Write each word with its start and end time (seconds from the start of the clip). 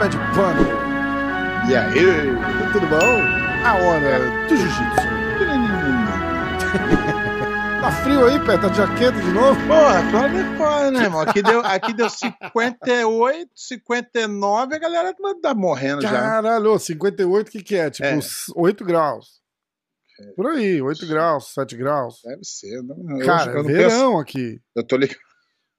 Pé 0.00 0.08
de 0.08 0.16
Pano, 0.34 0.66
E 1.70 1.76
aí? 1.76 2.72
tudo 2.72 2.86
bom? 2.86 2.96
A 3.66 3.74
hora 3.74 4.18
do 4.48 4.56
jiu-jitsu. 4.56 5.10
Tá 7.82 7.90
frio 8.02 8.24
aí, 8.26 8.38
Pé? 8.40 8.56
Tá 8.58 8.68
de 8.68 8.76
jaqueta 8.78 9.20
de 9.20 9.30
novo? 9.32 9.60
Porra, 9.66 10.10
claro 10.10 10.32
que 10.32 10.56
pode, 10.56 10.90
né, 10.92 11.04
irmão? 11.04 11.20
Aqui 11.20 11.42
deu, 11.42 11.60
aqui 11.60 11.92
deu 11.92 12.08
58, 12.08 13.50
59, 13.54 14.74
a 14.74 14.78
galera 14.78 15.14
tá 15.42 15.54
morrendo 15.54 16.00
já. 16.02 16.10
Caralho, 16.10 16.72
ô, 16.72 16.78
58 16.78 17.48
o 17.48 17.50
que 17.50 17.62
que 17.62 17.76
é? 17.76 17.90
Tipo, 17.90 18.08
É. 18.08 18.16
uns 18.16 18.46
8 18.56 18.84
graus. 18.84 19.40
Por 20.36 20.46
aí, 20.46 20.80
8 20.82 21.06
graus, 21.06 21.52
7 21.54 21.76
graus. 21.76 22.20
Deve 22.24 22.40
ser. 22.44 22.82
Não, 22.82 23.18
eu, 23.20 23.26
Cara, 23.26 23.50
eu 23.52 23.62
não 23.62 23.64
verão 23.64 23.88
penso- 23.90 24.18
aqui. 24.20 24.60
eu 24.76 24.86
tô 24.86 24.96
ligado. 24.96 25.18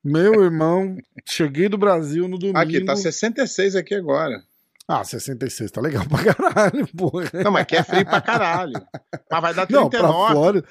Meu 0.03 0.43
irmão, 0.43 0.97
cheguei 1.25 1.69
do 1.69 1.77
Brasil 1.77 2.27
no 2.27 2.37
domingo. 2.37 2.57
Aqui, 2.57 2.83
tá 2.83 2.95
66 2.95 3.75
aqui 3.75 3.93
agora. 3.93 4.43
Ah, 4.87 5.03
66, 5.03 5.71
tá 5.71 5.79
legal 5.79 6.03
pra 6.09 6.33
caralho, 6.33 6.87
porra. 6.87 7.29
Não, 7.43 7.51
mas 7.51 7.61
aqui 7.61 7.75
é 7.77 7.83
frio 7.83 8.05
pra 8.05 8.19
caralho. 8.21 8.73
Mas 9.29 9.41
vai 9.41 9.53
dar 9.53 9.67
Não, 9.69 9.89
pra 9.89 9.99
39. 9.99 10.33
Flórida. 10.33 10.67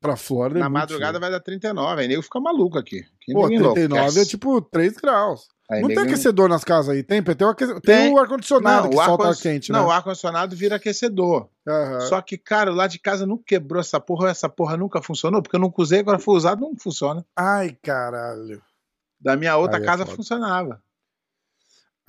Pra 0.00 0.16
Flórida 0.16 0.60
é 0.60 0.62
Na 0.62 0.68
muito 0.70 0.80
madrugada 0.80 1.18
vai 1.20 1.30
dar 1.30 1.40
39. 1.40 2.00
Aí 2.00 2.08
nego 2.08 2.22
fica 2.22 2.40
maluco 2.40 2.78
aqui. 2.78 3.00
Aqui 3.20 3.32
Pô, 3.32 3.48
ninguém 3.48 3.58
39 3.72 4.00
é 4.00 4.04
enlouquece. 4.04 4.30
tipo 4.30 4.62
3 4.62 4.94
graus. 4.96 5.48
Aí 5.70 5.80
não 5.82 5.88
tem 5.88 5.98
aquecedor 6.00 6.48
nas 6.48 6.64
casas 6.64 6.96
aí, 6.96 7.02
tem? 7.04 7.22
Tem 7.22 7.46
o, 7.46 7.50
aque... 7.50 7.64
tem 7.66 7.80
Tem. 7.80 8.12
o 8.12 8.18
ar-condicionado 8.18 8.90
que 8.90 8.96
o 8.96 9.04
solta 9.04 9.28
ar 9.28 9.36
quente, 9.36 9.70
Não, 9.70 9.82
né? 9.82 9.86
o 9.86 9.90
ar-condicionado 9.90 10.56
vira 10.56 10.74
aquecedor. 10.76 11.48
Aham. 11.66 12.00
Só 12.00 12.20
que, 12.20 12.36
cara, 12.36 12.72
lá 12.72 12.88
de 12.88 12.98
casa 12.98 13.24
não 13.24 13.38
quebrou 13.38 13.80
essa 13.80 14.00
porra, 14.00 14.30
essa 14.30 14.48
porra 14.48 14.76
nunca 14.76 15.00
funcionou, 15.00 15.40
porque 15.40 15.54
eu 15.54 15.60
nunca 15.60 15.80
usei, 15.80 16.00
agora 16.00 16.18
foi 16.18 16.34
usado, 16.34 16.60
não 16.60 16.74
funciona. 16.76 17.24
Ai, 17.36 17.76
caralho. 17.82 18.60
Da 19.20 19.36
minha 19.36 19.56
outra 19.56 19.76
Aí 19.76 19.82
é 19.82 19.86
casa 19.86 20.04
foda. 20.04 20.16
funcionava. 20.16 20.82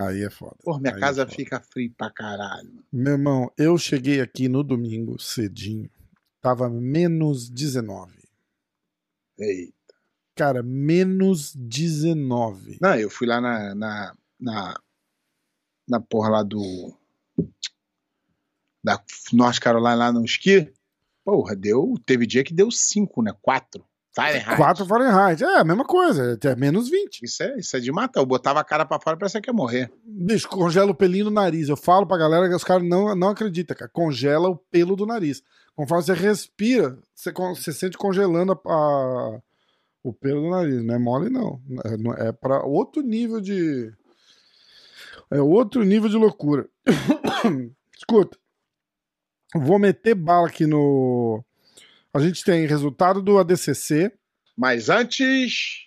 Aí 0.00 0.24
é 0.24 0.30
foda. 0.30 0.56
Porra, 0.64 0.80
minha 0.80 0.94
Aí 0.94 1.00
casa 1.00 1.22
é 1.22 1.26
fica 1.26 1.60
frio 1.60 1.92
pra 1.96 2.10
caralho. 2.10 2.82
Meu 2.92 3.12
irmão, 3.12 3.52
eu 3.56 3.78
cheguei 3.78 4.20
aqui 4.20 4.48
no 4.48 4.64
domingo 4.64 5.20
cedinho. 5.20 5.88
Tava 6.40 6.68
menos 6.68 7.48
19. 7.48 8.12
Ei. 9.38 9.72
Cara, 10.34 10.62
menos 10.62 11.54
19. 11.54 12.78
Não, 12.80 12.94
eu 12.94 13.10
fui 13.10 13.26
lá 13.26 13.40
na, 13.40 13.74
na, 13.74 14.14
na, 14.40 14.80
na 15.88 16.00
porra 16.00 16.30
lá 16.30 16.42
do. 16.42 16.96
Da 18.84 19.00
North 19.32 19.58
Carolina 19.60 19.94
lá 19.94 20.12
no 20.12 20.24
esqui. 20.24 20.72
Porra, 21.24 21.54
deu. 21.54 21.94
Teve 22.04 22.26
dia 22.26 22.42
que 22.42 22.54
deu 22.54 22.70
5, 22.70 23.22
né? 23.22 23.32
4. 23.40 23.84
Fahrenheit. 24.14 24.56
4 24.56 24.84
Fahrenheit. 24.86 25.42
É 25.42 25.58
a 25.60 25.64
mesma 25.64 25.84
coisa. 25.84 26.38
É 26.42 26.56
menos 26.56 26.88
20. 26.90 27.22
Isso 27.22 27.42
é, 27.42 27.58
isso 27.58 27.76
é 27.76 27.80
de 27.80 27.92
matar. 27.92 28.20
Eu 28.20 28.26
botava 28.26 28.60
a 28.60 28.64
cara 28.64 28.84
pra 28.84 28.98
fora, 29.00 29.16
parecia 29.16 29.40
que 29.40 29.48
ia 29.48 29.54
morrer. 29.54 29.90
Bicho, 30.04 30.48
congela 30.48 30.90
o 30.90 30.94
pelinho 30.94 31.26
do 31.26 31.30
nariz. 31.30 31.68
Eu 31.68 31.76
falo 31.76 32.06
pra 32.06 32.18
galera 32.18 32.48
que 32.48 32.54
os 32.54 32.64
caras 32.64 32.86
não, 32.86 33.14
não 33.14 33.28
acreditam, 33.28 33.76
cara. 33.76 33.90
Congela 33.92 34.48
o 34.50 34.56
pelo 34.56 34.96
do 34.96 35.06
nariz. 35.06 35.42
Conforme 35.74 36.02
você 36.04 36.12
respira, 36.12 36.98
você, 37.14 37.32
você 37.32 37.72
sente 37.72 37.96
congelando 37.96 38.52
a- 38.52 38.56
a- 38.70 39.40
o 40.02 40.12
pelo 40.12 40.42
do 40.42 40.50
nariz. 40.50 40.82
Não 40.84 40.94
é 40.94 40.98
mole, 40.98 41.30
não. 41.30 41.60
É, 42.18 42.28
é 42.28 42.32
pra 42.32 42.62
outro 42.64 43.02
nível 43.02 43.40
de. 43.40 43.92
É 45.30 45.40
outro 45.40 45.82
nível 45.84 46.08
de 46.08 46.16
loucura. 46.16 46.68
Escuta. 47.96 48.36
Vou 49.54 49.78
meter 49.78 50.14
bala 50.14 50.48
aqui 50.48 50.66
no. 50.66 51.44
A 52.12 52.20
gente 52.20 52.44
tem 52.44 52.66
resultado 52.66 53.22
do 53.22 53.38
ADCC. 53.38 54.12
Mas 54.56 54.90
antes, 54.90 55.86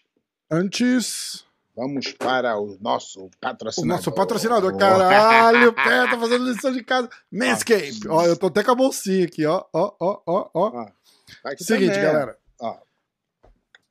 Antes. 0.50 1.46
vamos 1.76 2.12
para 2.14 2.58
o 2.60 2.78
nosso 2.82 3.26
O 3.26 3.32
patrocinador. 3.40 3.98
nosso 3.98 4.12
patrocinador, 4.12 4.78
caralho, 4.78 5.72
pé, 5.74 6.08
tá 6.10 6.18
fazendo 6.20 6.46
lição 6.52 6.72
de 6.72 6.84
casa. 6.84 7.08
Manscape. 7.32 8.08
Ó, 8.08 8.26
eu 8.26 8.36
tô 8.38 8.48
até 8.48 8.64
com 8.64 8.72
a 8.72 8.76
bolsinha 8.76 9.26
aqui, 9.26 9.46
ó, 9.46 9.64
ó, 9.72 9.94
ó, 10.00 10.22
ó, 10.26 10.50
ó. 10.54 10.88
Aqui 11.44 11.64
Seguinte, 11.64 11.90
também. 11.94 12.04
galera. 12.04 12.38
Ó. 12.60 12.78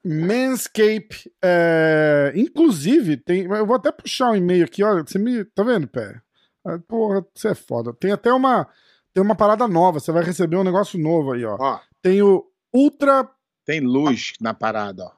Manscape, 0.05 1.33
é, 1.43 2.33
inclusive, 2.37 3.17
tem, 3.17 3.45
eu 3.45 3.67
vou 3.67 3.77
até 3.77 3.91
puxar 3.91 4.31
um 4.31 4.37
e-mail 4.37 4.65
aqui, 4.65 4.83
olha, 4.85 5.03
você 5.07 5.19
me, 5.19 5.45
tá 5.45 5.63
vendo, 5.63 5.87
pé? 5.89 6.21
Ah, 6.67 6.79
Porra, 6.87 7.25
você 7.35 7.49
é 7.49 7.55
foda. 7.55 7.93
Tem 7.93 8.13
até 8.13 8.33
uma, 8.33 8.67
tem 9.13 9.23
uma 9.23 9.35
parada 9.35 9.67
nova, 9.69 10.01
você 10.01 10.13
vai 10.13 10.23
receber 10.25 10.57
um 10.57 10.65
negócio 10.65 10.99
novo 10.99 11.33
aí, 11.33 11.45
ó. 11.45 11.57
Ó, 11.59 11.81
Tem 12.03 12.23
o 12.23 12.45
Ultra, 12.73 13.29
tem 13.65 13.81
luz 13.81 14.33
na 14.41 14.53
parada, 14.55 15.05
ó. 15.05 15.11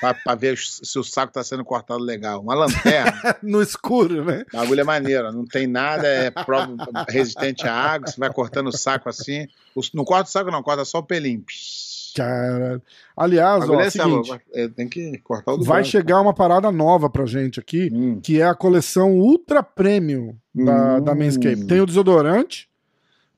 Pra, 0.00 0.12
pra 0.12 0.34
ver 0.34 0.58
se 0.58 0.98
o 0.98 1.02
saco 1.02 1.32
tá 1.32 1.42
sendo 1.42 1.64
cortado 1.64 2.00
legal. 2.02 2.42
Uma 2.42 2.54
lanterna. 2.54 3.12
no 3.42 3.62
escuro, 3.62 4.22
né? 4.26 4.44
O 4.52 4.56
bagulho 4.58 4.80
é 4.82 4.84
maneiro, 4.84 5.32
não 5.32 5.46
tem 5.46 5.66
nada, 5.66 6.06
é 6.06 6.30
prova 6.30 6.76
resistente 7.08 7.66
à 7.66 7.72
água, 7.74 8.06
você 8.06 8.20
vai 8.20 8.30
cortando 8.30 8.66
o 8.66 8.76
saco 8.76 9.08
assim. 9.08 9.46
O- 9.74 9.80
Não 9.94 10.04
corta 10.04 10.28
o 10.28 10.32
saco, 10.32 10.50
não, 10.50 10.62
corta 10.62 10.84
só 10.84 10.98
o 10.98 11.02
pelinho. 11.02 11.42
Aliás, 13.16 13.68
ó, 13.68 13.80
é 13.80 13.90
seguinte, 13.90 14.32
é, 14.52 14.68
tem 14.68 14.88
que 14.88 15.18
cortar 15.18 15.52
o 15.52 15.58
vai 15.58 15.78
branco. 15.78 15.88
chegar 15.88 16.20
uma 16.20 16.34
parada 16.34 16.70
nova 16.70 17.08
pra 17.08 17.24
gente 17.26 17.58
aqui, 17.60 17.88
Hum. 17.92 18.20
que 18.22 18.40
é 18.40 18.44
a 18.46 18.54
coleção 18.54 19.12
Ultra 19.18 19.62
Premium 19.62 20.34
da, 20.54 20.96
Hum. 20.96 21.02
da 21.02 21.14
Manscaped. 21.14 21.66
Tem 21.66 21.80
o 21.80 21.86
desodorante, 21.86 22.68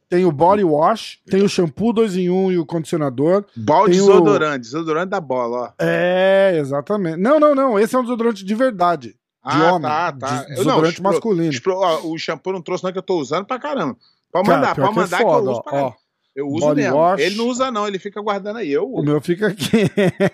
tem 0.08 0.24
o 0.24 0.32
body 0.32 0.64
wash, 0.64 1.18
tem 1.30 1.42
o 1.42 1.48
shampoo 1.48 1.92
2 1.92 2.16
em 2.16 2.30
1 2.30 2.52
e 2.52 2.58
o 2.58 2.66
condicionador. 2.66 3.44
Balde 3.56 3.92
tem 3.92 4.00
o- 4.00 4.06
desodorante, 4.06 4.60
desodorante 4.60 5.10
da 5.10 5.20
bola, 5.20 5.58
ó. 5.58 5.72
É, 5.84 6.56
exatamente. 6.58 7.18
Não, 7.18 7.38
não, 7.38 7.54
não. 7.54 7.78
Esse 7.78 7.94
é 7.94 7.98
um 7.98 8.02
desodorante 8.02 8.44
de 8.44 8.54
verdade. 8.54 9.08
De 9.10 9.16
Ah, 9.54 9.72
homem. 9.72 9.82
tá, 9.88 10.12
tá. 10.12 10.42
Desodorante 10.44 10.94
espro- 10.94 11.02
masculino. 11.04 11.52
ó, 11.68 12.00
o 12.06 12.18
shampoo 12.18 12.52
não 12.52 12.60
trouxe, 12.60 12.84
não, 12.84 12.92
que 12.92 12.98
eu 12.98 13.02
tô 13.02 13.18
usando 13.18 13.46
pra 13.46 13.58
caramba. 13.58 13.96
Pode 14.30 14.46
Cara, 14.46 14.58
mandar, 14.60 14.74
pior 14.74 14.84
pode 14.92 14.94
que 14.94 14.98
é 14.98 15.02
mandar 15.04 15.16
que, 15.18 15.22
foda, 15.22 15.46
eu 15.46 15.50
uso 15.52 15.60
ó, 15.60 15.62
pra 15.62 15.82
ó. 15.84 15.92
Eu 16.38 16.46
uso 16.46 16.60
Body 16.66 16.82
mesmo. 16.82 16.96
wash. 16.96 17.20
Ele 17.20 17.34
não 17.36 17.48
usa, 17.48 17.70
não, 17.70 17.88
ele 17.88 17.98
fica 17.98 18.20
guardando 18.22 18.58
aí. 18.58 18.70
Eu 18.70 18.84
O 18.84 18.94
uso. 18.98 19.04
meu 19.04 19.20
fica 19.20 19.48
aqui. 19.48 19.84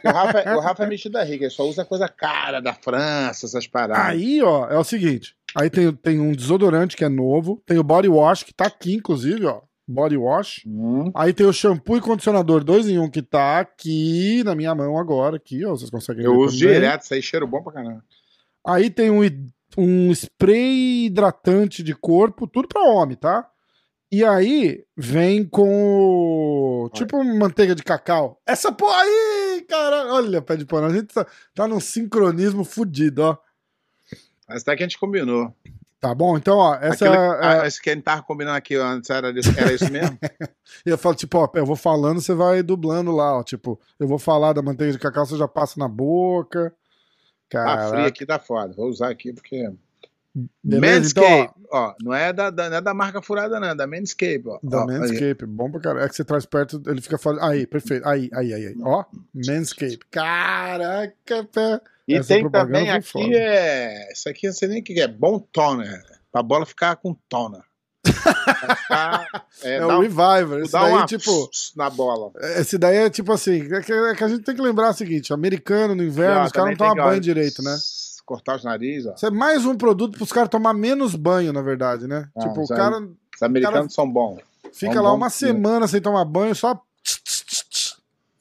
O 0.04 0.09
Rafa, 0.10 0.56
o 0.56 0.60
Rafa 0.60 0.84
é 0.84 0.87
metido 0.91 1.12
da 1.12 1.25
rica, 1.25 1.44
ele 1.44 1.50
só 1.50 1.66
usa 1.66 1.84
coisa 1.84 2.06
cara 2.09 2.60
da 2.60 2.75
França, 2.75 3.47
essas 3.47 3.66
paradas. 3.66 4.04
Aí, 4.04 4.43
ó, 4.43 4.69
é 4.69 4.76
o 4.78 4.84
seguinte. 4.84 5.34
Aí 5.56 5.70
tem, 5.70 5.91
tem 5.94 6.20
um 6.20 6.32
desodorante 6.32 6.94
que 6.97 7.04
é 7.04 7.09
novo. 7.09 7.62
Tem 7.64 7.78
o 7.78 7.82
body 7.82 8.09
wash, 8.09 8.43
que 8.43 8.53
tá 8.53 8.66
aqui, 8.66 8.94
inclusive, 8.94 9.47
ó. 9.47 9.62
Body 9.88 10.16
wash. 10.16 10.62
Hum. 10.66 11.10
Aí 11.14 11.32
tem 11.32 11.47
o 11.47 11.53
shampoo 11.53 11.97
e 11.97 12.00
condicionador 12.00 12.62
2 12.64 12.88
em 12.88 12.98
1 12.98 13.09
que 13.10 13.22
tá 13.22 13.60
aqui 13.60 14.43
na 14.44 14.54
minha 14.54 14.75
mão 14.75 14.98
agora, 14.98 15.37
aqui, 15.37 15.64
ó. 15.64 15.70
Vocês 15.70 15.88
conseguem 15.91 16.25
Eu 16.25 16.32
ver 16.32 16.38
uso 16.38 16.59
também. 16.59 16.75
direto, 16.75 17.03
isso 17.03 17.14
aí 17.14 17.22
cheiro 17.22 17.47
bom 17.47 17.62
pra 17.62 17.72
caramba. 17.72 18.04
Aí 18.67 18.90
tem 18.90 19.11
um, 19.11 19.20
um 19.78 20.11
spray 20.11 21.06
hidratante 21.06 21.82
de 21.82 21.94
corpo, 21.94 22.46
tudo 22.46 22.67
pra 22.69 22.82
homem, 22.82 23.17
tá? 23.17 23.46
E 24.14 24.25
aí 24.25 24.84
vem 24.96 25.44
com 25.44 26.84
o- 26.84 26.88
tipo 26.90 27.22
manteiga 27.25 27.75
de 27.75 27.82
cacau. 27.82 28.40
Essa 28.46 28.70
porra 28.70 28.96
aí, 29.02 29.66
cara, 29.69 30.12
olha, 30.14 30.40
pé 30.40 30.55
de 30.56 30.64
pano, 30.64 30.87
a 30.87 30.90
gente 30.94 31.06
tá, 31.12 31.26
tá 31.52 31.66
num 31.66 31.81
sincronismo 31.81 32.64
fudido, 32.64 33.22
ó. 33.25 33.37
Mas 34.49 34.62
até 34.62 34.76
que 34.76 34.84
a 34.84 34.87
gente 34.87 35.00
combinou. 35.00 35.52
Tá 35.99 36.14
bom? 36.14 36.37
Então, 36.38 36.58
ó, 36.58 36.76
essa 36.76 37.06
Aquilo, 37.08 37.14
é, 37.25 37.61
ah, 37.62 37.66
esse 37.66 37.82
que 37.82 37.90
a 37.90 37.94
gente 37.94 38.05
tava 38.05 38.22
combinando 38.22 38.56
aqui 38.56 38.76
antes 38.76 39.11
era, 39.11 39.31
isso- 39.37 39.58
era 39.58 39.72
isso 39.72 39.90
mesmo? 39.90 40.16
eu 40.87 40.96
falo 40.96 41.16
tipo, 41.16 41.37
ó, 41.38 41.49
eu 41.55 41.66
vou 41.66 41.75
falando, 41.75 42.20
você 42.20 42.34
vai 42.34 42.62
dublando 42.62 43.11
lá, 43.11 43.38
ó, 43.38 43.43
tipo, 43.43 43.81
eu 43.99 44.06
vou 44.06 44.19
falar 44.19 44.52
da 44.52 44.62
manteiga 44.62 44.93
de 44.93 44.99
cacau, 45.00 45.26
você 45.26 45.37
já 45.37 45.49
passa 45.49 45.81
na 45.81 45.88
boca. 45.88 46.72
Tá 47.50 47.64
Cara, 47.64 47.88
frio 47.88 48.06
aqui, 48.06 48.25
tá 48.25 48.38
foda. 48.38 48.72
Vou 48.75 48.88
usar 48.88 49.11
aqui 49.11 49.32
porque. 49.32 49.72
Beleza? 50.64 51.10
Então, 51.10 51.22
Manscape, 51.22 51.54
ó, 51.70 51.78
ó, 51.78 51.94
não, 52.02 52.12
é 52.14 52.32
da, 52.32 52.50
da- 52.50 52.69
não 52.70 52.76
é 52.78 52.81
da 52.81 52.92
marca 52.92 53.22
furada, 53.22 53.60
não, 53.60 53.69
é 53.69 53.75
da 53.75 53.86
Manscape. 53.86 54.42
Ó. 54.46 54.58
da 54.62 54.78
Ó, 54.84 54.90
aí. 54.90 54.98
Manscape, 54.98 55.46
bom 55.46 55.70
pra 55.70 55.81
caralho. 55.81 56.04
É 56.04 56.08
que 56.08 56.16
você 56.16 56.25
traz 56.25 56.44
perto, 56.44 56.82
ele 56.86 57.00
fica 57.00 57.16
falando. 57.19 57.42
Aí, 57.44 57.66
perfeito. 57.66 58.06
Aí, 58.08 58.28
aí, 58.34 58.52
aí, 58.52 58.66
aí. 58.66 58.76
Ó, 58.82 59.04
Manscape. 59.32 60.00
Caraca, 60.10 61.44
pé. 61.52 61.81
E 62.08 62.16
Essa 62.16 62.34
tem 62.34 62.50
também 62.50 62.90
aqui, 62.90 63.06
foda. 63.08 63.26
é. 63.32 64.12
Isso 64.12 64.28
aqui 64.28 64.46
eu 64.46 64.50
não 64.50 64.56
sei 64.56 64.69
nem 64.69 64.81
o 64.81 64.84
que 64.84 65.00
é. 65.00 65.08
Bom 65.08 65.38
toner. 65.38 66.02
Pra 66.32 66.42
bola 66.42 66.66
ficar 66.66 66.96
com 66.96 67.14
toner. 67.28 67.62
Ficar, 68.04 69.28
é, 69.62 69.76
É 69.76 69.87
o 69.87 69.88
um- 69.90 70.00
Reviver. 70.00 70.60
Esse 70.64 70.72
daí, 70.72 70.92
uma 70.92 71.06
tipo. 71.06 71.50
na 71.76 71.88
bola. 71.90 72.32
Esse 72.58 72.76
daí 72.76 72.96
é 72.96 73.08
tipo 73.10 73.32
assim. 73.32 73.72
É 73.72 73.80
que, 73.80 73.92
é 73.92 74.14
que 74.14 74.25
a 74.25 74.28
gente 74.28 74.42
tem 74.42 74.54
que 74.54 74.60
lembrar 74.62 74.90
o 74.90 74.94
seguinte: 74.94 75.32
americano 75.32 75.94
no 75.94 76.02
inverno, 76.02 76.40
Ó, 76.40 76.44
os 76.44 76.52
caras 76.52 76.70
não 76.70 76.76
tomam 76.76 77.04
banho 77.06 77.20
direito, 77.20 77.62
né? 77.62 77.75
Cortar 78.25 78.56
os 78.56 78.65
narizes, 78.65 79.06
ó. 79.06 79.15
Isso 79.15 79.26
é 79.26 79.31
mais 79.31 79.67
um 79.67 79.76
produto 79.76 80.17
pros 80.17 80.32
caras 80.32 80.49
tomar 80.49 80.73
menos 80.73 81.15
banho, 81.15 81.53
na 81.53 81.61
verdade, 81.62 82.06
né? 82.06 82.29
Ah, 82.37 82.41
tipo, 82.41 82.62
o 82.62 82.69
cara 82.69 82.99
Os 83.35 83.43
americanos 83.43 83.93
são 83.93 84.11
bons. 84.11 84.41
fica 84.73 84.94
Bom, 84.94 85.03
lá 85.03 85.11
bom, 85.11 85.17
uma 85.17 85.31
semana 85.31 85.87
sem 85.87 86.00
tomar 86.00 86.25
banho, 86.25 86.55
só 86.55 86.81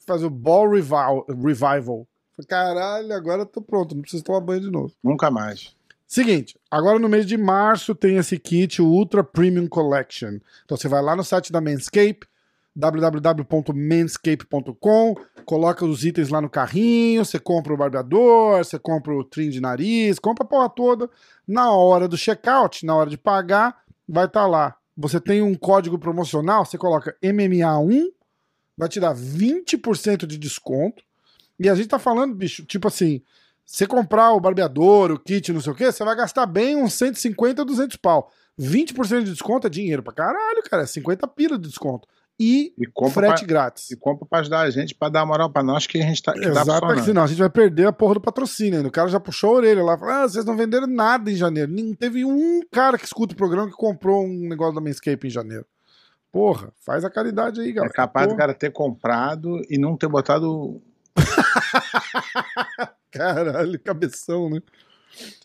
fazer 0.06 0.26
o 0.26 0.30
ball 0.30 0.70
revival. 0.70 1.26
revival. 1.28 2.06
Caralho, 2.48 3.12
agora 3.12 3.42
eu 3.42 3.46
tô 3.46 3.60
pronto, 3.60 3.94
não 3.94 4.02
preciso 4.02 4.24
tomar 4.24 4.40
banho 4.40 4.60
de 4.62 4.70
novo. 4.70 4.92
Nunca 5.02 5.30
mais. 5.30 5.74
Seguinte, 6.06 6.56
agora 6.70 6.98
no 6.98 7.08
mês 7.08 7.26
de 7.26 7.36
março 7.36 7.94
tem 7.94 8.16
esse 8.16 8.38
kit, 8.38 8.80
o 8.80 8.86
Ultra 8.86 9.24
Premium 9.24 9.66
Collection. 9.66 10.38
Então 10.64 10.76
você 10.76 10.88
vai 10.88 11.02
lá 11.02 11.16
no 11.16 11.24
site 11.24 11.50
da 11.50 11.60
Manscape, 11.60 12.26
www.manscape.com, 12.76 15.14
coloca 15.44 15.84
os 15.84 16.04
itens 16.04 16.28
lá 16.28 16.40
no 16.40 16.50
carrinho, 16.50 17.24
você 17.24 17.38
compra 17.38 17.72
o 17.72 17.76
barbeador, 17.76 18.58
você 18.58 18.76
compra 18.78 19.14
o 19.14 19.22
trim 19.22 19.48
de 19.48 19.60
nariz, 19.60 20.18
compra 20.18 20.44
a 20.44 20.48
porra 20.48 20.68
toda. 20.68 21.08
Na 21.46 21.70
hora 21.70 22.08
do 22.08 22.16
checkout, 22.16 22.84
na 22.84 22.96
hora 22.96 23.08
de 23.08 23.16
pagar, 23.16 23.84
vai 24.08 24.26
estar 24.26 24.46
lá. 24.46 24.74
Você 24.96 25.20
tem 25.20 25.42
um 25.42 25.54
código 25.54 25.98
promocional, 25.98 26.64
você 26.64 26.76
coloca 26.76 27.16
MMA1, 27.22 28.10
vai 28.76 28.88
te 28.88 28.98
dar 28.98 29.14
20% 29.14 30.26
de 30.26 30.36
desconto. 30.36 31.04
E 31.58 31.68
a 31.68 31.74
gente 31.74 31.88
tá 31.88 31.98
falando, 31.98 32.34
bicho, 32.34 32.64
tipo 32.64 32.88
assim, 32.88 33.22
você 33.64 33.86
comprar 33.86 34.32
o 34.32 34.40
barbeador, 34.40 35.12
o 35.12 35.18
kit, 35.18 35.52
não 35.52 35.60
sei 35.60 35.72
o 35.72 35.76
quê, 35.76 35.90
você 35.90 36.04
vai 36.04 36.16
gastar 36.16 36.46
bem 36.46 36.76
uns 36.76 36.94
150, 36.94 37.64
200 37.64 37.96
pau. 37.96 38.30
20% 38.58 39.24
de 39.24 39.32
desconto 39.32 39.66
é 39.66 39.70
dinheiro 39.70 40.02
pra 40.02 40.12
caralho, 40.12 40.62
cara. 40.64 40.82
É 40.82 40.86
50 40.86 41.26
pila 41.28 41.58
de 41.58 41.68
desconto. 41.68 42.08
E, 42.38 42.74
E 42.76 43.10
frete 43.10 43.38
pra, 43.44 43.46
grátis. 43.46 43.90
e 43.92 43.96
compra 43.96 44.26
pra 44.26 44.40
ajudar 44.40 44.60
a 44.62 44.70
gente, 44.70 44.92
pra 44.94 45.08
dar 45.08 45.24
moral 45.24 45.48
pra 45.50 45.62
nós 45.62 45.86
que 45.86 45.98
a 45.98 46.02
gente 46.02 46.20
tá, 46.22 46.32
que 46.32 46.40
tá 46.40 46.48
Exato, 46.48 46.68
funcionando. 46.80 47.04
senão 47.04 47.22
a 47.22 47.26
gente 47.28 47.38
vai 47.38 47.48
perder 47.50 47.86
a 47.86 47.92
porra 47.92 48.14
do 48.14 48.20
patrocínio 48.20 48.76
ainda. 48.76 48.88
O 48.88 48.92
cara 48.92 49.08
já 49.08 49.20
puxou 49.20 49.50
a 49.50 49.56
orelha 49.58 49.84
lá, 49.84 49.96
falou, 49.96 50.14
ah, 50.14 50.28
vocês 50.28 50.44
não 50.44 50.56
venderam 50.56 50.86
nada 50.88 51.30
em 51.30 51.36
janeiro. 51.36 51.70
Nem 51.70 51.94
teve 51.94 52.24
um 52.24 52.60
cara 52.72 52.98
que 52.98 53.04
escuta 53.04 53.34
o 53.34 53.36
programa 53.36 53.68
que 53.70 53.76
comprou 53.76 54.24
um 54.24 54.48
negócio 54.48 54.74
da 54.74 54.80
Manscape 54.80 55.26
em 55.28 55.30
janeiro. 55.30 55.64
Porra, 56.32 56.72
faz 56.84 57.04
a 57.04 57.10
caridade 57.10 57.60
aí, 57.60 57.68
É 57.70 57.72
galera. 57.72 57.92
capaz 57.92 58.26
do 58.26 58.30
Porra, 58.30 58.38
cara 58.38 58.54
ter 58.54 58.72
comprado 58.72 59.62
e 59.70 59.78
não 59.78 59.96
ter 59.96 60.08
botado. 60.08 60.82
Caralho, 63.10 63.78
cabeção, 63.80 64.50
né? 64.50 64.60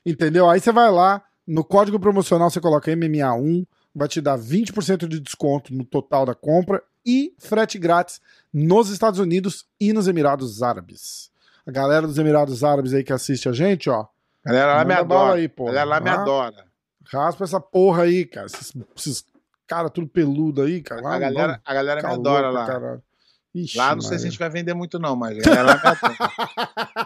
Entendeu? 0.06 0.50
Aí 0.50 0.60
você 0.60 0.72
vai 0.72 0.90
lá, 0.92 1.22
no 1.48 1.64
código 1.64 2.00
promocional 2.00 2.50
você 2.50 2.60
coloca 2.60 2.92
MMA1, 2.92 3.66
vai 3.96 4.08
te 4.08 4.22
dar 4.22 4.38
20% 4.38 5.08
de 5.08 5.20
desconto 5.20 5.74
no 5.74 5.84
total 5.84 6.26
da 6.26 6.34
compra 6.36 6.82
e 7.06 7.34
frete 7.40 7.78
grátis 7.80 8.22
nos 8.54 8.90
Estados 8.90 9.20
Unidos 9.20 9.66
e 9.80 9.92
nos 9.94 10.08
Emirados 10.08 10.62
Árabes. 10.62 11.32
A 11.66 11.72
galera 11.72 12.06
dos 12.08 12.18
Emirados 12.18 12.64
Árabes 12.64 12.94
aí 12.94 13.04
que 13.04 13.14
assiste 13.14 13.48
a 13.50 13.54
gente, 13.54 13.90
ó, 13.90 14.06
galera 14.44 14.76
lá 14.76 14.86
me 14.86 14.94
adora. 14.94 15.36
aí, 15.36 15.48
pô. 15.48 15.66
galera 15.66 15.86
lá 15.86 16.00
me 16.00 16.10
Ah. 16.10 16.22
adora. 16.22 16.66
raspa 17.12 17.44
essa 17.44 17.60
porra 17.60 18.04
aí, 18.04 18.26
cara. 18.26 18.46
Esses, 18.48 18.74
esses 18.96 19.26
caras 19.68 19.92
tudo 19.92 20.08
peludo 20.08 20.62
aí, 20.62 20.82
cara. 20.82 21.02
A 21.08 21.20
galera, 21.20 21.62
a 21.66 21.74
galera 21.74 22.02
me 22.02 22.14
adora 22.14 22.50
lá. 22.50 22.66
caralho. 22.68 23.04
Ixi, 23.54 23.78
Lá 23.80 23.96
não 23.96 24.02
sei 24.02 24.10
se 24.10 24.14
a 24.14 24.18
Maria. 24.18 24.32
gente 24.32 24.40
vai 24.40 24.50
vender 24.50 24.74
muito, 24.76 25.00
não, 25.00 25.16
mas 25.16 25.38
a 25.38 25.42
galera 25.42 25.64
lá 25.64 25.74
me 25.76 25.82
adora. 25.88 26.18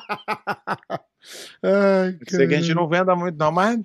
Ai, 1.64 2.18
Sei 2.28 2.48
que 2.48 2.56
a 2.56 2.60
gente 2.62 2.74
não 2.74 2.88
venda 2.88 3.16
muito, 3.16 3.38
não, 3.38 3.52
mas. 3.52 3.80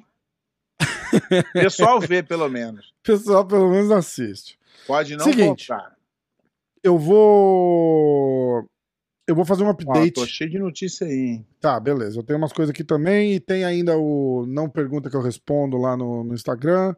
Pessoal 1.53 2.01
vê, 2.01 2.23
pelo 2.23 2.49
menos. 2.49 2.93
Pessoal 3.03 3.47
pelo 3.47 3.71
menos 3.71 3.91
assiste. 3.91 4.59
Pode 4.87 5.17
não 5.17 5.25
Seguinte. 5.25 5.67
comprar. 5.69 5.97
Eu 6.83 6.99
vou. 6.99 8.65
Eu 9.27 9.35
vou 9.35 9.45
fazer 9.45 9.63
um 9.63 9.69
update. 9.69 10.13
tô 10.13 10.27
cheio 10.27 10.51
de 10.51 10.59
notícia 10.59 11.07
aí, 11.07 11.13
hein? 11.13 11.47
Tá, 11.61 11.79
beleza. 11.79 12.19
Eu 12.19 12.23
tenho 12.23 12.39
umas 12.39 12.53
coisas 12.53 12.71
aqui 12.71 12.83
também. 12.83 13.35
E 13.35 13.41
tem 13.41 13.65
ainda 13.65 13.97
o 13.99 14.47
Não 14.49 14.71
Pergunta 14.71 15.11
que 15.11 15.17
eu 15.17 15.21
respondo 15.21 15.77
lá 15.77 15.97
no, 15.97 16.25
no 16.25 16.35
Instagram. 16.35 16.95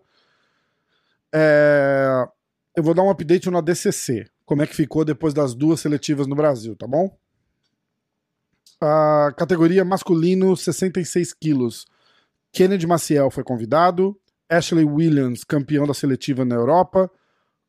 É, 1.35 2.25
Eu 2.77 2.83
vou 2.85 2.95
dar 2.95 3.03
um 3.03 3.11
update 3.11 3.51
no 3.51 3.61
DCC. 3.61 4.29
Como 4.45 4.63
é 4.63 4.67
que 4.67 4.75
ficou 4.77 5.05
depois 5.05 5.35
das 5.35 5.55
duas 5.55 5.81
seletivas 5.81 6.27
no 6.29 6.37
Brasil, 6.37 6.77
tá 6.77 6.87
bom? 6.87 7.17
A 8.81 9.33
categoria 9.37 9.85
masculino, 9.85 10.57
66 10.57 11.35
quilos. 11.35 11.87
Kennedy 12.53 12.87
Maciel 12.87 13.31
foi 13.31 13.45
convidado. 13.45 14.19
Ashley 14.49 14.85
Williams, 14.85 15.45
campeão 15.45 15.87
da 15.87 15.95
seletiva 15.95 16.45
na 16.45 16.57
Europa. 16.57 17.11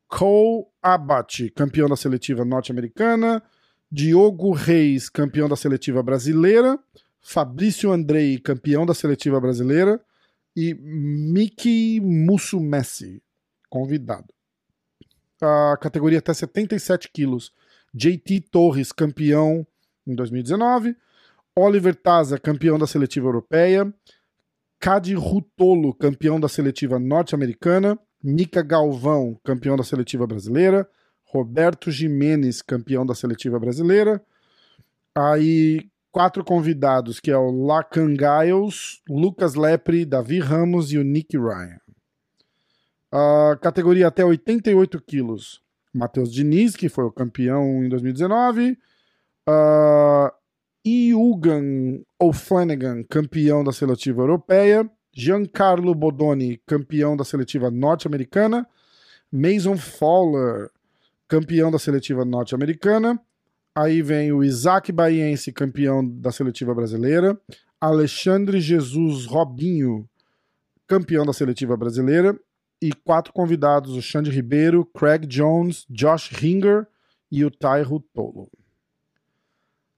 Cole 0.08 0.66
Abate, 0.82 1.50
campeão 1.50 1.88
da 1.88 1.96
seletiva 1.96 2.44
norte-americana. 2.44 3.42
Diogo 3.90 4.52
Reis, 4.52 5.08
campeão 5.08 5.48
da 5.48 5.56
seletiva 5.56 6.02
brasileira. 6.02 6.78
Fabrício 7.20 7.92
Andrei, 7.92 8.38
campeão 8.38 8.84
da 8.84 8.94
seletiva 8.94 9.40
brasileira. 9.40 10.00
E 10.56 10.74
Miki 10.74 12.00
Musumessi, 12.00 13.22
convidado. 13.70 14.26
A 15.40 15.76
categoria 15.80 16.18
até 16.18 16.34
77 16.34 17.08
quilos. 17.10 17.52
JT 17.94 18.40
Torres, 18.50 18.92
campeão 18.92 19.66
em 20.06 20.14
2019. 20.14 20.96
Oliver 21.56 21.94
Taza, 21.94 22.38
campeão 22.38 22.78
da 22.78 22.86
seletiva 22.86 23.28
europeia. 23.28 23.92
Cadi 24.82 25.14
Rutolo, 25.14 25.94
campeão 25.94 26.40
da 26.40 26.48
seletiva 26.48 26.98
norte-americana. 26.98 27.96
Nica 28.20 28.62
Galvão, 28.62 29.38
campeão 29.44 29.76
da 29.76 29.84
seletiva 29.84 30.26
brasileira. 30.26 30.88
Roberto 31.22 31.88
Jimenez, 31.88 32.60
campeão 32.60 33.06
da 33.06 33.14
seletiva 33.14 33.60
brasileira. 33.60 34.20
Aí, 35.14 35.88
quatro 36.10 36.42
convidados, 36.42 37.20
que 37.20 37.30
é 37.30 37.38
o 37.38 37.64
Lacan 37.64 38.08
Giles, 38.08 39.00
Lucas 39.08 39.54
Lepre, 39.54 40.04
Davi 40.04 40.40
Ramos 40.40 40.90
e 40.90 40.98
o 40.98 41.04
Nick 41.04 41.38
Ryan. 41.38 41.78
A 43.12 43.56
categoria 43.62 44.08
até 44.08 44.24
88 44.24 45.00
quilos. 45.00 45.62
Matheus 45.94 46.32
Diniz, 46.32 46.74
que 46.74 46.88
foi 46.88 47.04
o 47.04 47.12
campeão 47.12 47.84
em 47.84 47.88
2019. 47.88 48.76
Uh, 49.48 50.41
Iugan 50.84 52.02
O'Flanagan, 52.18 53.04
campeão 53.04 53.62
da 53.62 53.72
seletiva 53.72 54.22
europeia. 54.22 54.90
Giancarlo 55.14 55.94
Bodoni, 55.94 56.60
campeão 56.66 57.16
da 57.16 57.24
seletiva 57.24 57.70
norte-americana. 57.70 58.66
Mason 59.30 59.76
Fowler, 59.76 60.70
campeão 61.28 61.70
da 61.70 61.78
seletiva 61.78 62.24
norte-americana. 62.24 63.20
Aí 63.74 64.02
vem 64.02 64.32
o 64.32 64.42
Isaac 64.42 64.90
Baiense, 64.92 65.52
campeão 65.52 66.06
da 66.06 66.32
seletiva 66.32 66.74
brasileira. 66.74 67.38
Alexandre 67.80 68.60
Jesus 68.60 69.26
Robinho, 69.26 70.08
campeão 70.86 71.24
da 71.24 71.32
seletiva 71.32 71.76
brasileira. 71.76 72.38
E 72.80 72.92
quatro 72.92 73.32
convidados: 73.32 73.96
o 73.96 74.02
Xande 74.02 74.30
Ribeiro, 74.30 74.84
Craig 74.84 75.26
Jones, 75.26 75.86
Josh 75.88 76.30
Ringer 76.30 76.86
e 77.30 77.44
o 77.44 77.50
Tairo 77.50 78.00
Tolo. 78.12 78.50